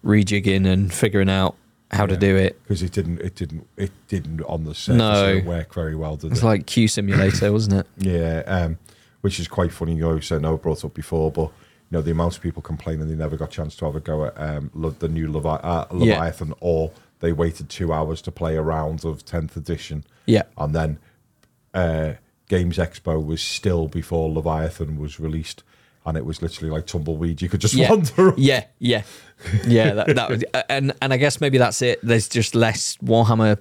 rejigging 0.05 0.67
and 0.67 0.93
figuring 0.93 1.29
out 1.31 1.57
how 1.91 2.07
to 2.07 2.17
do 2.17 2.37
it. 2.37 2.61
because 2.63 2.83
it 2.83 2.91
didn't 2.93 3.21
it 3.21 3.35
didn't 3.35 3.67
it 3.77 3.91
didn't 4.09 4.41
on 4.45 4.65
the 4.65 4.75
surface 4.75 4.97
No. 4.99 5.43
work 5.45 5.75
very 5.75 5.95
well 5.95 6.17
did 6.17 6.33
It's 6.33 6.41
it 6.41 6.47
like 6.47 6.65
Q 6.67 6.89
Simulator, 6.89 7.53
wasn't 7.53 7.75
it? 7.81 7.87
yeah 7.99 8.43
um 8.47 8.79
which 9.21 9.39
is 9.39 9.47
quite 9.47 9.73
funny 9.73 9.93
you 9.95 10.01
know 10.01 10.19
so 10.19 10.37
I 10.37 10.39
know 10.39 10.55
I 10.55 10.57
brought 10.57 10.85
up 10.87 10.95
before 10.95 11.31
but 11.31 11.43
you 11.43 11.51
know 11.91 12.01
the 12.01 12.11
amount 12.13 12.35
of 12.37 12.43
people 12.43 12.63
complaining 12.63 13.09
they 13.09 13.15
never 13.15 13.37
got 13.37 13.49
a 13.51 13.53
chance 13.53 13.77
to 13.77 13.85
have 13.85 13.95
a 13.95 14.01
go 14.01 14.25
at 14.25 14.41
um 14.41 14.71
the 15.01 15.07
new 15.09 15.31
Levi- 15.31 15.51
uh, 15.51 15.87
Yeah. 15.93 16.15
Leviathan 16.15 16.55
or 16.61 16.93
they 17.23 17.33
waited 17.33 17.71
two 17.71 17.93
hours 17.93 18.21
to 18.23 18.31
play 18.31 18.57
a 18.57 18.63
round 18.63 19.05
of 19.07 19.25
10th 19.25 19.57
edition. 19.57 20.05
Yeah. 20.27 20.43
And 20.59 20.75
then 20.75 20.99
uh, 21.73 22.15
Games 22.49 22.77
Expo 22.77 23.25
was 23.25 23.41
still 23.41 23.89
before 23.89 24.31
Leviathan 24.31 24.99
was 24.99 25.19
released. 25.19 25.63
And 26.05 26.17
it 26.19 26.27
was 26.27 26.43
literally 26.43 26.69
like 26.71 26.87
tumbleweed. 26.87 27.41
You 27.41 27.49
could 27.49 27.61
just 27.61 27.75
Yeah. 27.75 27.89
wander. 27.91 28.35
Yeah, 28.37 28.65
yeah, 28.81 29.03
yeah. 29.67 29.95
That, 29.95 30.15
that 30.17 30.31
was- 30.31 30.45
and 30.69 30.93
and 31.01 31.13
I 31.13 31.17
guess 31.17 31.41
maybe 31.41 31.59
that's 31.59 31.81
it. 31.81 32.01
There's 32.03 32.29
just 32.29 32.55
less 32.57 32.97
Warhammer 32.97 33.57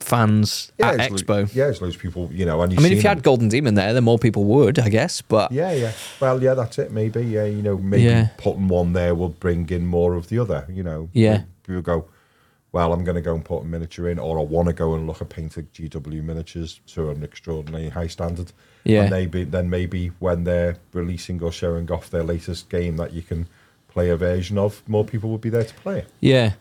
fans 0.00 0.72
at 0.80 0.98
Expo. 0.98 1.28
lo- 1.28 1.38
yeah, 1.52 1.64
there's 1.64 1.80
loads 1.80 1.96
of 1.96 2.00
people, 2.02 2.28
you 2.32 2.44
know. 2.44 2.60
And 2.62 2.72
I 2.78 2.82
mean, 2.82 2.92
if 2.92 3.02
you 3.02 3.08
had 3.08 3.22
Golden 3.22 3.48
Demon 3.48 3.74
there, 3.74 3.92
then 3.94 4.04
more 4.04 4.18
people 4.18 4.44
would, 4.44 4.78
I 4.78 4.88
guess. 4.88 5.20
But 5.22 5.52
Yeah, 5.52 5.72
yeah. 5.72 5.92
Well, 6.20 6.42
yeah, 6.42 6.54
that's 6.54 6.78
it. 6.78 6.92
Maybe, 6.92 7.22
yeah. 7.24 7.44
You 7.44 7.62
know, 7.62 7.76
maybe 7.78 8.04
Yeah. 8.04 8.28
putting 8.38 8.68
one 8.68 8.92
there 8.92 9.14
will 9.14 9.28
bring 9.30 9.68
in 9.70 9.86
more 9.86 10.14
of 10.14 10.28
the 10.28 10.38
other. 10.38 10.66
You 10.70 10.82
know, 10.82 11.08
Yeah. 11.12 11.42
People 11.66 11.82
go, 11.82 12.06
well, 12.74 12.92
I'm 12.92 13.04
going 13.04 13.14
to 13.14 13.22
go 13.22 13.36
and 13.36 13.44
put 13.44 13.60
a 13.60 13.64
miniature 13.64 14.08
in, 14.08 14.18
or 14.18 14.36
I 14.36 14.42
want 14.42 14.66
to 14.66 14.74
go 14.74 14.94
and 14.94 15.06
look 15.06 15.22
at 15.22 15.28
painted 15.28 15.72
GW 15.72 16.24
miniatures 16.24 16.80
to 16.88 17.08
an 17.10 17.22
extraordinarily 17.22 17.88
high 17.88 18.08
standard. 18.08 18.50
Yeah. 18.82 19.02
And 19.02 19.10
maybe 19.10 19.44
then 19.44 19.70
maybe 19.70 20.08
when 20.18 20.42
they're 20.42 20.78
releasing 20.92 21.40
or 21.40 21.52
showing 21.52 21.88
off 21.92 22.10
their 22.10 22.24
latest 22.24 22.68
game 22.70 22.96
that 22.96 23.12
you 23.12 23.22
can 23.22 23.46
play 23.86 24.10
a 24.10 24.16
version 24.16 24.58
of, 24.58 24.82
more 24.88 25.04
people 25.04 25.30
will 25.30 25.38
be 25.38 25.50
there 25.50 25.62
to 25.62 25.74
play 25.74 26.04
yeah, 26.20 26.54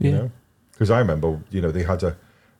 You 0.00 0.10
yeah, 0.10 0.16
know, 0.16 0.30
because 0.72 0.90
I 0.90 0.98
remember, 0.98 1.40
you 1.48 1.60
know, 1.60 1.70
they 1.70 1.84
had 1.84 2.02
a 2.02 2.16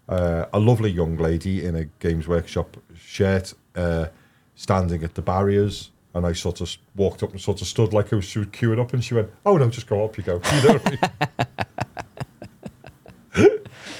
uh, 0.08 0.44
a 0.52 0.60
lovely 0.60 0.92
young 0.92 1.16
lady 1.16 1.66
in 1.66 1.74
a 1.74 1.86
Games 1.98 2.28
Workshop 2.28 2.76
shirt 2.96 3.52
uh, 3.74 4.06
standing 4.54 5.02
at 5.02 5.16
the 5.16 5.22
barriers. 5.22 5.90
And 6.14 6.24
I 6.24 6.34
sort 6.34 6.60
of 6.60 6.72
walked 6.94 7.24
up 7.24 7.32
and 7.32 7.40
sort 7.40 7.60
of 7.60 7.66
stood 7.66 7.92
like 7.92 8.12
I 8.12 8.16
was, 8.16 8.26
she 8.26 8.38
was 8.38 8.46
queuing 8.48 8.80
up, 8.80 8.92
and 8.92 9.02
she 9.02 9.14
went, 9.14 9.30
"Oh 9.44 9.56
no, 9.56 9.68
just 9.68 9.88
go 9.88 10.04
up, 10.04 10.16
you 10.16 10.22
go." 10.22 10.40
You 10.52 10.62
know 10.62 10.74
what 10.74 10.86
I 10.86 10.90
mean? 10.90 11.64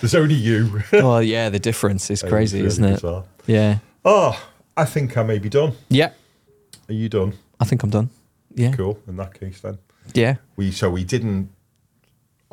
There's 0.05 0.15
only 0.15 0.35
you. 0.35 0.83
well, 0.93 1.13
oh, 1.15 1.19
yeah. 1.21 1.49
The 1.49 1.59
difference 1.59 2.11
is 2.11 2.23
crazy, 2.23 2.61
isn't 2.61 2.85
it? 2.85 2.95
bizarre. 2.97 3.25
Yeah, 3.47 3.79
Oh, 4.05 4.39
I 4.77 4.85
think 4.85 5.17
I 5.17 5.23
may 5.23 5.39
be 5.39 5.49
done. 5.49 5.73
yeah. 5.89 6.11
Are 6.91 6.93
you 6.93 7.09
done? 7.09 7.33
I 7.59 7.65
think 7.65 7.83
I'm 7.83 7.89
done. 7.89 8.11
Yeah, 8.55 8.73
Cool. 8.73 8.99
In 9.09 9.17
that 9.17 9.33
case, 9.33 9.63
then 9.63 9.79
yeah. 10.13 10.37
we 10.57 10.73
so 10.73 10.91
we 10.91 11.05
didn't 11.05 11.49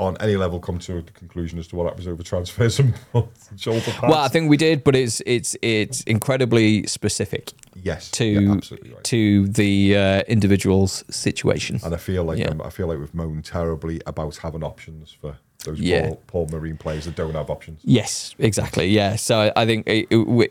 on 0.01 0.17
any 0.19 0.35
level 0.35 0.59
come 0.59 0.79
to 0.79 0.97
a 0.97 1.01
conclusion 1.03 1.59
as 1.59 1.67
to 1.67 1.75
what 1.75 1.85
happens 1.85 2.07
over 2.07 2.23
transfers 2.23 2.79
and 2.79 2.93
shoulder 3.57 3.81
pads. 3.85 4.01
Well, 4.01 4.15
I 4.15 4.27
think 4.27 4.49
we 4.49 4.57
did, 4.57 4.83
but 4.83 4.95
it's 4.95 5.21
it's 5.25 5.55
it's 5.61 6.01
incredibly 6.01 6.87
specific 6.87 7.51
yes, 7.75 8.09
to 8.11 8.25
yeah, 8.25 8.49
right. 8.95 9.03
to 9.03 9.47
the 9.47 9.95
uh, 9.95 10.21
individual's 10.27 11.03
situation. 11.09 11.79
And 11.83 11.93
I 11.93 11.97
feel 11.97 12.23
like 12.23 12.39
Yeah. 12.39 12.49
um, 12.49 12.61
I 12.61 12.69
feel 12.71 12.87
like 12.87 12.97
we've 12.99 13.13
moaned 13.13 13.45
terribly 13.45 14.01
about 14.07 14.37
having 14.37 14.63
options 14.63 15.11
for 15.21 15.37
those 15.65 15.79
Yeah. 15.79 16.07
poor, 16.07 16.17
poor 16.47 16.47
marine 16.59 16.77
players 16.77 17.05
that 17.05 17.15
don't 17.15 17.35
have 17.35 17.51
options. 17.51 17.81
Yes, 17.83 18.33
exactly. 18.39 18.87
Yeah. 18.87 19.15
So 19.17 19.53
I 19.55 19.65
think 19.67 19.87
it, 19.87 20.07
it, 20.09 20.17
we- 20.27 20.49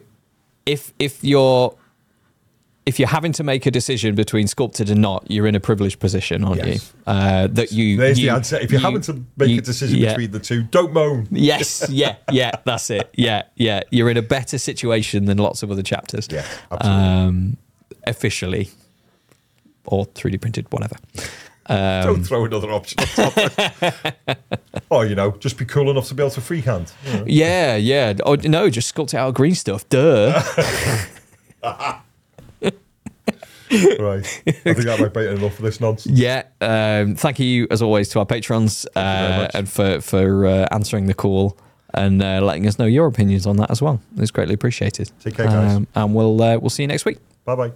if 0.66 0.92
if 1.00 1.24
you're 1.24 1.74
if 2.86 2.98
you're 2.98 3.08
having 3.08 3.32
to 3.32 3.44
make 3.44 3.66
a 3.66 3.70
decision 3.70 4.14
between 4.14 4.46
sculpted 4.46 4.88
and 4.90 5.00
not, 5.00 5.30
you're 5.30 5.46
in 5.46 5.54
a 5.54 5.60
privileged 5.60 6.00
position, 6.00 6.42
aren't 6.44 6.64
Yes. 6.64 6.92
you? 7.06 7.12
Uh, 7.12 7.46
that 7.48 7.72
you. 7.72 7.96
There's 7.98 8.18
you- 8.18 8.30
the 8.30 8.34
answer. 8.34 8.56
If 8.58 8.70
you're 8.72 8.80
you- 8.80 8.86
having 8.86 9.02
to 9.02 9.22
make 9.36 9.50
you- 9.50 9.58
a 9.58 9.60
decision 9.60 9.98
yeah. 9.98 10.08
between 10.10 10.30
the 10.30 10.38
two, 10.40 10.62
don't 10.64 10.92
moan. 10.92 11.28
Yes, 11.30 11.86
yeah, 11.90 12.16
yeah, 12.32 12.52
that's 12.64 12.88
it. 12.90 13.10
Yeah, 13.16 13.42
yeah. 13.56 13.82
You're 13.90 14.10
in 14.10 14.16
a 14.16 14.22
better 14.22 14.58
situation 14.58 15.26
than 15.26 15.38
lots 15.38 15.62
of 15.62 15.70
other 15.70 15.82
chapters. 15.82 16.26
Yeah, 16.30 16.44
absolutely. 16.72 17.04
Um, 17.04 17.56
officially, 18.06 18.70
or 19.84 20.06
3D 20.06 20.38
printed, 20.40 20.66
whatever. 20.70 20.96
Um, 21.66 22.02
don't 22.02 22.24
throw 22.24 22.44
another 22.46 22.70
option 22.72 22.98
on 23.00 23.30
top. 23.30 24.38
or 24.90 25.06
you 25.06 25.14
know, 25.14 25.32
just 25.32 25.56
be 25.58 25.64
cool 25.64 25.90
enough 25.90 26.08
to 26.08 26.14
be 26.14 26.22
able 26.22 26.30
to 26.32 26.40
freehand. 26.40 26.92
You 27.06 27.12
know. 27.12 27.24
Yeah, 27.26 27.76
yeah. 27.76 28.14
Oh 28.24 28.34
no, 28.34 28.70
just 28.70 28.92
sculpt 28.92 29.14
it 29.14 29.16
out 29.16 29.28
of 29.28 29.34
green 29.34 29.54
stuff. 29.54 29.88
Duh. 29.88 30.42
right. 34.00 34.42
I 34.46 34.50
think 34.50 34.78
that 34.78 34.98
might 35.00 35.14
be 35.14 35.26
enough 35.26 35.54
for 35.54 35.62
this 35.62 35.80
nonsense. 35.80 36.18
yeah. 36.18 36.44
Um, 36.60 37.14
thank 37.14 37.38
you 37.38 37.66
as 37.70 37.82
always 37.82 38.08
to 38.10 38.18
our 38.18 38.26
patrons 38.26 38.86
uh, 38.96 39.48
and 39.54 39.68
for 39.68 40.00
for 40.00 40.46
uh, 40.46 40.66
answering 40.70 41.06
the 41.06 41.14
call 41.14 41.56
and 41.94 42.22
uh, 42.22 42.40
letting 42.40 42.66
us 42.66 42.78
know 42.78 42.86
your 42.86 43.06
opinions 43.06 43.46
on 43.46 43.56
that 43.56 43.70
as 43.70 43.82
well. 43.82 44.00
It's 44.16 44.30
greatly 44.30 44.54
appreciated. 44.54 45.10
Take 45.20 45.36
care, 45.36 45.46
guys. 45.46 45.76
Um, 45.76 45.86
and 45.94 46.14
we'll 46.14 46.40
uh, 46.42 46.58
we'll 46.58 46.70
see 46.70 46.82
you 46.82 46.88
next 46.88 47.04
week. 47.04 47.18
Bye 47.44 47.54
bye. 47.54 47.72